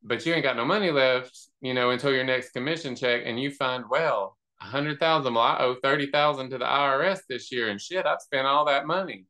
But 0.04 0.26
you 0.26 0.34
ain't 0.34 0.44
got 0.44 0.56
no 0.56 0.66
money 0.66 0.92
left, 0.92 1.38
you 1.62 1.74
know, 1.74 1.90
until 1.90 2.14
your 2.14 2.24
next 2.24 2.52
commission 2.52 2.96
check, 2.96 3.24
and 3.26 3.40
you 3.40 3.50
find, 3.52 3.86
well, 3.90 4.38
a 4.62 4.66
hundred 4.66 5.00
thousand. 5.00 5.34
Well, 5.34 5.44
I 5.44 5.58
owe 5.60 5.76
thirty 5.76 6.08
thousand 6.12 6.52
to 6.52 6.58
the 6.58 6.66
IRS 6.66 7.20
this 7.28 7.52
year, 7.52 7.70
and 7.70 7.82
shit, 7.82 8.06
I've 8.06 8.22
spent 8.22 8.46
all 8.48 8.66
that 8.66 8.86
money. 8.86 9.26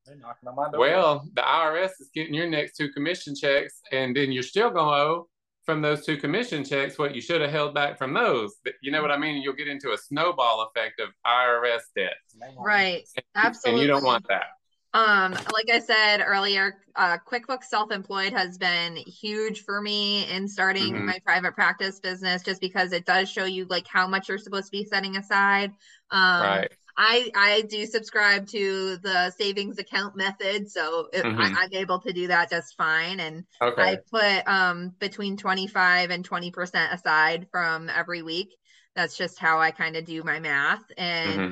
Well, 0.78 1.28
the 1.34 1.42
IRS 1.42 1.92
is 2.00 2.10
getting 2.14 2.34
your 2.34 2.50
next 2.50 2.76
two 2.76 2.92
commission 2.92 3.36
checks, 3.36 3.82
and 3.92 4.16
then 4.16 4.32
you're 4.32 4.44
still 4.44 4.70
gonna 4.70 4.92
owe 4.92 5.28
from 5.66 5.82
those 5.82 6.06
two 6.06 6.18
commission 6.18 6.64
checks 6.64 6.98
what 6.98 7.16
you 7.16 7.22
should 7.22 7.42
have 7.42 7.52
held 7.52 7.74
back 7.74 7.98
from 7.98 8.14
those. 8.14 8.56
You 8.82 8.92
know 8.92 9.02
what 9.02 9.12
I 9.12 9.18
mean? 9.18 9.42
You'll 9.42 9.54
get 9.54 9.68
into 9.68 9.92
a 9.94 9.98
snowball 9.98 10.70
effect 10.70 11.00
of 11.00 11.10
IRS 11.26 11.82
debt. 11.96 12.14
Right. 12.58 13.04
Absolutely. 13.36 13.82
And 13.82 13.88
you 13.88 13.94
don't 13.94 14.04
want 14.04 14.26
that. 14.30 14.46
Um, 14.94 15.34
like 15.52 15.70
I 15.70 15.80
said 15.80 16.22
earlier, 16.26 16.78
uh, 16.96 17.18
QuickBooks 17.30 17.66
Self-Employed 17.66 18.32
has 18.32 18.58
been 18.58 18.96
huge 18.96 19.66
for 19.66 19.82
me 19.82 20.26
in 20.30 20.48
starting 20.48 20.94
mm-hmm. 20.94 21.08
my 21.08 21.20
private 21.26 21.54
practice 21.54 22.00
business, 22.00 22.44
just 22.44 22.62
because 22.62 22.94
it 22.94 23.06
does 23.06 23.30
show 23.30 23.44
you 23.44 23.66
like 23.66 23.88
how 23.88 24.08
much 24.08 24.30
you're 24.30 24.38
supposed 24.38 24.68
to 24.68 24.72
be 24.72 24.86
setting 24.86 25.18
aside. 25.18 25.72
Um, 26.12 26.42
right. 26.42 26.72
I 26.98 27.30
I 27.36 27.62
do 27.62 27.86
subscribe 27.86 28.48
to 28.50 28.98
the 28.98 29.32
savings 29.32 29.80
account 29.80 30.16
method, 30.16 30.70
so 30.70 31.08
it, 31.12 31.24
mm-hmm. 31.24 31.40
I, 31.40 31.66
am 31.66 31.74
able 31.74 32.00
to 32.00 32.14
do 32.14 32.28
that 32.28 32.50
just 32.50 32.78
fine. 32.78 33.20
And 33.20 33.46
okay. 33.62 33.82
I 33.82 33.98
put 34.12 34.48
um 34.48 34.94
between 35.00 35.38
25 35.38 36.10
and 36.10 36.24
20 36.24 36.52
percent 36.52 36.94
aside 36.94 37.48
from 37.52 37.90
every 37.90 38.22
week. 38.22 38.56
That's 38.96 39.18
just 39.18 39.40
how 39.40 39.60
I 39.60 39.72
kind 39.72 39.98
of 39.98 40.06
do 40.06 40.24
my 40.24 40.40
math, 40.40 40.84
and 40.98 41.40
mm-hmm 41.40 41.52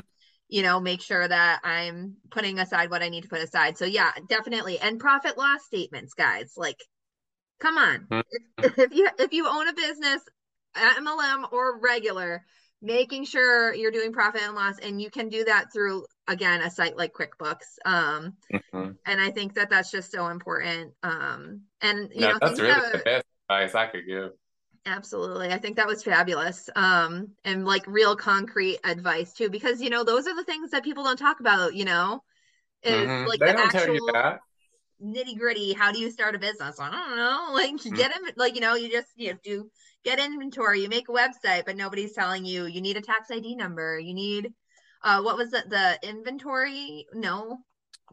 you 0.54 0.62
know, 0.62 0.80
make 0.80 1.02
sure 1.02 1.28
that 1.28 1.62
I'm 1.64 2.18
putting 2.30 2.60
aside 2.60 2.92
what 2.92 3.02
I 3.02 3.10
need 3.10 3.24
to 3.24 3.28
put 3.28 3.42
aside. 3.42 3.76
So 3.76 3.86
yeah, 3.86 4.12
definitely. 4.30 4.78
And 4.78 5.00
profit 5.00 5.36
loss 5.36 5.66
statements, 5.66 6.14
guys. 6.14 6.54
Like, 6.56 6.80
come 7.60 7.76
on. 7.80 8.08
Mm-hmm. 8.12 8.64
If, 8.64 8.78
if 8.78 8.94
you 8.94 9.10
if 9.18 9.34
you 9.34 9.48
own 9.48 9.68
a 9.68 9.74
business, 9.74 10.22
MLM 10.78 11.52
or 11.52 11.80
regular, 11.80 12.46
making 12.84 13.24
sure 13.24 13.74
you're 13.74 13.92
doing 13.92 14.12
profit 14.12 14.42
and 14.44 14.54
loss, 14.54 14.78
and 14.80 15.02
you 15.02 15.10
can 15.10 15.30
do 15.30 15.46
that 15.46 15.72
through 15.74 16.06
again 16.28 16.62
a 16.62 16.70
site 16.70 16.98
like 16.98 17.14
QuickBooks. 17.14 17.78
Um, 17.86 18.34
mm-hmm. 18.54 18.92
and 19.06 19.22
I 19.22 19.32
think 19.32 19.56
that 19.56 19.70
that's 19.70 19.90
just 19.90 20.12
so 20.12 20.28
important. 20.28 20.94
Um, 21.02 21.62
and 21.82 22.12
you 22.14 22.22
know, 22.22 22.38
that's 22.40 22.60
really 22.60 22.92
the 22.92 23.02
best 23.04 23.26
advice 23.50 23.74
I 23.74 23.88
could 23.88 24.06
give. 24.06 24.32
Absolutely. 24.86 25.48
I 25.48 25.58
think 25.58 25.78
that 25.78 25.88
was 25.88 26.04
fabulous. 26.04 26.70
Um, 26.76 27.30
and 27.46 27.66
like 27.66 27.88
real 27.88 28.18
concrete 28.18 28.80
advice 28.84 29.32
too, 29.34 29.50
because 29.50 29.82
you 29.82 29.90
know, 29.90 30.04
those 30.04 30.28
are 30.28 30.36
the 30.36 30.44
things 30.44 30.72
that 30.72 30.84
people 30.84 31.06
don't 31.06 31.18
talk 31.18 31.40
about, 31.40 31.74
you 31.74 31.86
know, 31.86 32.22
is 32.84 33.08
mm-hmm. 33.08 33.28
like 33.28 33.40
they 33.40 33.54
don't 33.54 33.60
actual... 33.60 33.80
tell 33.80 33.94
you 33.96 34.10
that. 34.12 34.40
Nitty 35.02 35.38
gritty. 35.38 35.74
How 35.74 35.92
do 35.92 36.00
you 36.00 36.12
start 36.12 36.36
a 36.36 36.40
business? 36.40 36.80
I 36.80 36.92
don't 36.92 37.18
know. 37.18 37.48
Like 37.54 37.72
mm-hmm. 37.72 37.96
get 37.96 38.12
in, 38.16 38.34
like 38.36 38.56
you 38.56 38.62
know, 38.62 38.76
you 38.76 38.90
just 38.92 39.08
you 39.16 39.32
know, 39.32 39.40
do 39.44 39.70
get 40.04 40.20
inventory. 40.20 40.82
You 40.82 40.90
make 40.90 41.08
a 41.10 41.12
website, 41.12 41.66
but 41.66 41.78
nobody's 41.78 42.14
telling 42.14 42.46
you 42.46 42.66
you 42.66 42.82
need 42.82 42.98
a 42.98 43.02
tax 43.02 43.30
ID 43.32 43.56
number. 43.56 44.00
You 44.00 44.14
need 44.14 44.54
uh, 45.04 45.22
what 45.22 45.38
was 45.38 45.54
it? 45.54 45.70
The 45.70 46.00
inventory? 46.02 47.06
No. 47.14 47.60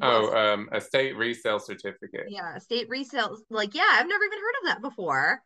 Oh, 0.03 0.35
um, 0.35 0.69
a 0.73 0.81
state 0.81 1.17
resale 1.17 1.59
certificate. 1.59 2.27
Yeah, 2.29 2.59
state 2.59 2.89
resale. 2.89 3.37
Like, 3.51 3.75
yeah, 3.75 3.87
I've 3.93 4.09
never 4.09 4.25
even 4.25 4.39
heard 4.39 4.55
of 4.63 4.67
that 4.67 4.83
before. 4.83 5.43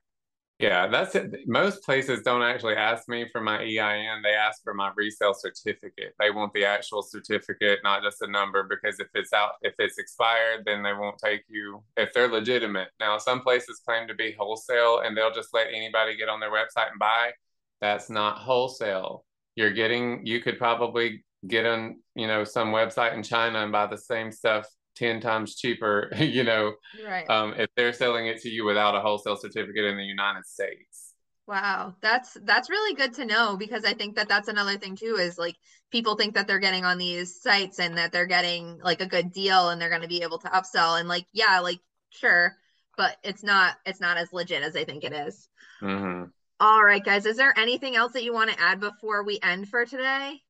Yeah, 0.60 0.86
that's 0.86 1.16
it. 1.16 1.48
Most 1.48 1.82
places 1.82 2.22
don't 2.22 2.42
actually 2.42 2.76
ask 2.76 3.08
me 3.08 3.28
for 3.32 3.40
my 3.40 3.58
EIN. 3.58 4.22
They 4.22 4.34
ask 4.34 4.62
for 4.62 4.72
my 4.72 4.92
resale 4.94 5.34
certificate. 5.34 6.14
They 6.20 6.30
want 6.30 6.52
the 6.54 6.64
actual 6.64 7.02
certificate, 7.02 7.80
not 7.82 8.04
just 8.04 8.22
a 8.22 8.28
number, 8.28 8.62
because 8.62 9.00
if 9.00 9.08
it's 9.14 9.32
out, 9.32 9.52
if 9.62 9.74
it's 9.80 9.98
expired, 9.98 10.62
then 10.64 10.84
they 10.84 10.92
won't 10.92 11.18
take 11.18 11.42
you 11.48 11.82
if 11.96 12.12
they're 12.12 12.28
legitimate. 12.28 12.88
Now, 13.00 13.18
some 13.18 13.40
places 13.40 13.82
claim 13.84 14.06
to 14.06 14.14
be 14.14 14.32
wholesale 14.38 15.00
and 15.04 15.16
they'll 15.16 15.34
just 15.34 15.52
let 15.52 15.66
anybody 15.74 16.16
get 16.16 16.28
on 16.28 16.38
their 16.38 16.52
website 16.52 16.90
and 16.90 17.00
buy. 17.00 17.32
That's 17.80 18.08
not 18.08 18.38
wholesale. 18.38 19.24
You're 19.56 19.72
getting, 19.72 20.24
you 20.24 20.40
could 20.40 20.58
probably 20.58 21.24
get 21.48 21.66
on, 21.66 22.00
you 22.14 22.28
know, 22.28 22.44
some 22.44 22.68
website 22.68 23.14
in 23.14 23.24
China 23.24 23.58
and 23.58 23.72
buy 23.72 23.86
the 23.86 23.98
same 23.98 24.30
stuff 24.30 24.66
10 24.96 25.20
times 25.20 25.56
cheaper, 25.56 26.10
you 26.18 26.44
know, 26.44 26.74
right. 27.04 27.28
um, 27.28 27.54
if 27.56 27.68
they're 27.76 27.92
selling 27.92 28.26
it 28.26 28.40
to 28.42 28.48
you 28.48 28.64
without 28.64 28.94
a 28.94 29.00
wholesale 29.00 29.36
certificate 29.36 29.84
in 29.84 29.96
the 29.96 30.04
United 30.04 30.46
States. 30.46 31.14
Wow, 31.46 31.94
that's 32.00 32.38
that's 32.44 32.70
really 32.70 32.94
good 32.94 33.12
to 33.14 33.26
know 33.26 33.56
because 33.58 33.84
I 33.84 33.92
think 33.92 34.16
that 34.16 34.28
that's 34.28 34.48
another 34.48 34.78
thing 34.78 34.96
too 34.96 35.16
is 35.20 35.36
like 35.36 35.56
people 35.90 36.16
think 36.16 36.34
that 36.34 36.46
they're 36.46 36.58
getting 36.58 36.86
on 36.86 36.96
these 36.96 37.42
sites 37.42 37.78
and 37.78 37.98
that 37.98 38.12
they're 38.12 38.24
getting 38.24 38.80
like 38.82 39.02
a 39.02 39.06
good 39.06 39.30
deal 39.30 39.68
and 39.68 39.78
they're 39.78 39.90
going 39.90 40.00
to 40.00 40.08
be 40.08 40.22
able 40.22 40.38
to 40.38 40.48
upsell 40.48 40.98
and 40.98 41.06
like 41.06 41.26
yeah, 41.34 41.60
like 41.60 41.80
sure, 42.08 42.56
but 42.96 43.18
it's 43.22 43.42
not 43.42 43.76
it's 43.84 44.00
not 44.00 44.16
as 44.16 44.32
legit 44.32 44.62
as 44.62 44.74
I 44.74 44.84
think 44.84 45.04
it 45.04 45.12
is. 45.12 45.46
Mm-hmm. 45.82 46.30
All 46.60 46.82
right, 46.82 47.04
guys, 47.04 47.26
is 47.26 47.36
there 47.36 47.52
anything 47.58 47.94
else 47.94 48.12
that 48.12 48.24
you 48.24 48.32
want 48.32 48.50
to 48.50 48.60
add 48.60 48.80
before 48.80 49.22
we 49.22 49.38
end 49.42 49.68
for 49.68 49.84
today? 49.84 50.40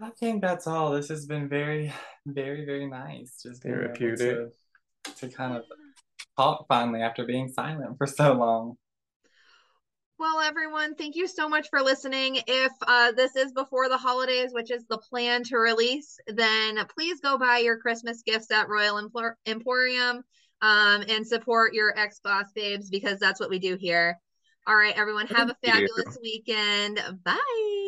I 0.00 0.10
think 0.10 0.42
that's 0.42 0.66
all. 0.66 0.92
This 0.92 1.08
has 1.08 1.26
been 1.26 1.48
very, 1.48 1.92
very, 2.26 2.64
very 2.64 2.86
nice. 2.86 3.40
Just 3.42 3.62
therapeutic 3.62 4.52
to, 5.04 5.12
to 5.16 5.28
kind 5.28 5.56
of 5.56 5.64
talk 6.36 6.66
finally 6.68 7.02
after 7.02 7.24
being 7.24 7.48
silent 7.48 7.98
for 7.98 8.06
so 8.06 8.34
long. 8.34 8.76
Well, 10.18 10.40
everyone, 10.40 10.96
thank 10.96 11.14
you 11.14 11.28
so 11.28 11.48
much 11.48 11.68
for 11.70 11.80
listening. 11.80 12.40
If 12.46 12.72
uh, 12.82 13.12
this 13.12 13.36
is 13.36 13.52
before 13.52 13.88
the 13.88 13.98
holidays, 13.98 14.50
which 14.52 14.70
is 14.70 14.84
the 14.88 14.98
plan 14.98 15.44
to 15.44 15.58
release, 15.58 16.18
then 16.26 16.84
please 16.96 17.20
go 17.20 17.38
buy 17.38 17.58
your 17.58 17.78
Christmas 17.78 18.22
gifts 18.22 18.50
at 18.50 18.68
Royal 18.68 19.00
Emporium 19.46 20.24
um, 20.60 21.04
and 21.08 21.24
support 21.24 21.72
your 21.72 21.96
ex 21.96 22.18
boss 22.18 22.46
babes 22.52 22.90
because 22.90 23.20
that's 23.20 23.38
what 23.38 23.50
we 23.50 23.60
do 23.60 23.76
here. 23.76 24.18
All 24.66 24.76
right, 24.76 24.96
everyone, 24.96 25.28
have 25.28 25.50
a 25.50 25.56
fabulous 25.64 26.18
weekend. 26.20 27.00
Bye. 27.24 27.87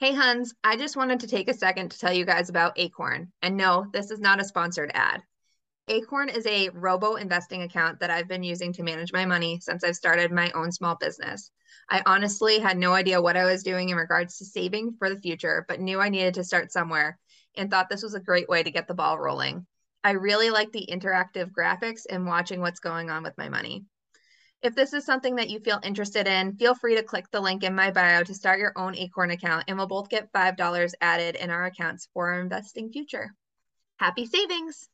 Hey, 0.00 0.14
Huns, 0.14 0.54
I 0.62 0.76
just 0.76 0.96
wanted 0.96 1.18
to 1.20 1.26
take 1.26 1.50
a 1.50 1.54
second 1.54 1.90
to 1.90 1.98
tell 1.98 2.12
you 2.12 2.24
guys 2.24 2.48
about 2.48 2.78
Acorn. 2.78 3.32
And 3.42 3.56
no, 3.56 3.86
this 3.92 4.12
is 4.12 4.20
not 4.20 4.40
a 4.40 4.44
sponsored 4.44 4.92
ad. 4.94 5.24
Acorn 5.88 6.28
is 6.28 6.46
a 6.46 6.68
robo 6.68 7.16
investing 7.16 7.62
account 7.62 7.98
that 7.98 8.08
I've 8.08 8.28
been 8.28 8.44
using 8.44 8.72
to 8.74 8.84
manage 8.84 9.12
my 9.12 9.26
money 9.26 9.58
since 9.60 9.82
I've 9.82 9.96
started 9.96 10.30
my 10.30 10.52
own 10.52 10.70
small 10.70 10.94
business. 10.94 11.50
I 11.90 12.04
honestly 12.06 12.60
had 12.60 12.78
no 12.78 12.92
idea 12.92 13.20
what 13.20 13.36
I 13.36 13.44
was 13.44 13.64
doing 13.64 13.88
in 13.88 13.96
regards 13.96 14.38
to 14.38 14.44
saving 14.44 14.94
for 15.00 15.10
the 15.10 15.18
future, 15.18 15.64
but 15.66 15.80
knew 15.80 16.00
I 16.00 16.10
needed 16.10 16.34
to 16.34 16.44
start 16.44 16.70
somewhere 16.70 17.18
and 17.56 17.68
thought 17.68 17.88
this 17.88 18.04
was 18.04 18.14
a 18.14 18.20
great 18.20 18.48
way 18.48 18.62
to 18.62 18.70
get 18.70 18.86
the 18.86 18.94
ball 18.94 19.18
rolling. 19.18 19.66
I 20.04 20.12
really 20.12 20.50
like 20.50 20.70
the 20.70 20.88
interactive 20.88 21.50
graphics 21.50 22.02
and 22.08 22.24
watching 22.24 22.60
what's 22.60 22.78
going 22.78 23.10
on 23.10 23.24
with 23.24 23.36
my 23.36 23.48
money. 23.48 23.84
If 24.60 24.74
this 24.74 24.92
is 24.92 25.04
something 25.04 25.36
that 25.36 25.50
you 25.50 25.60
feel 25.60 25.78
interested 25.84 26.26
in, 26.26 26.56
feel 26.56 26.74
free 26.74 26.96
to 26.96 27.02
click 27.04 27.30
the 27.30 27.40
link 27.40 27.62
in 27.62 27.76
my 27.76 27.92
bio 27.92 28.24
to 28.24 28.34
start 28.34 28.58
your 28.58 28.72
own 28.74 28.96
Acorn 28.96 29.30
account, 29.30 29.64
and 29.68 29.78
we'll 29.78 29.86
both 29.86 30.08
get 30.08 30.32
$5 30.32 30.94
added 31.00 31.36
in 31.36 31.50
our 31.50 31.66
accounts 31.66 32.08
for 32.12 32.32
our 32.32 32.40
investing 32.40 32.90
future. 32.90 33.32
Happy 33.98 34.26
savings! 34.26 34.88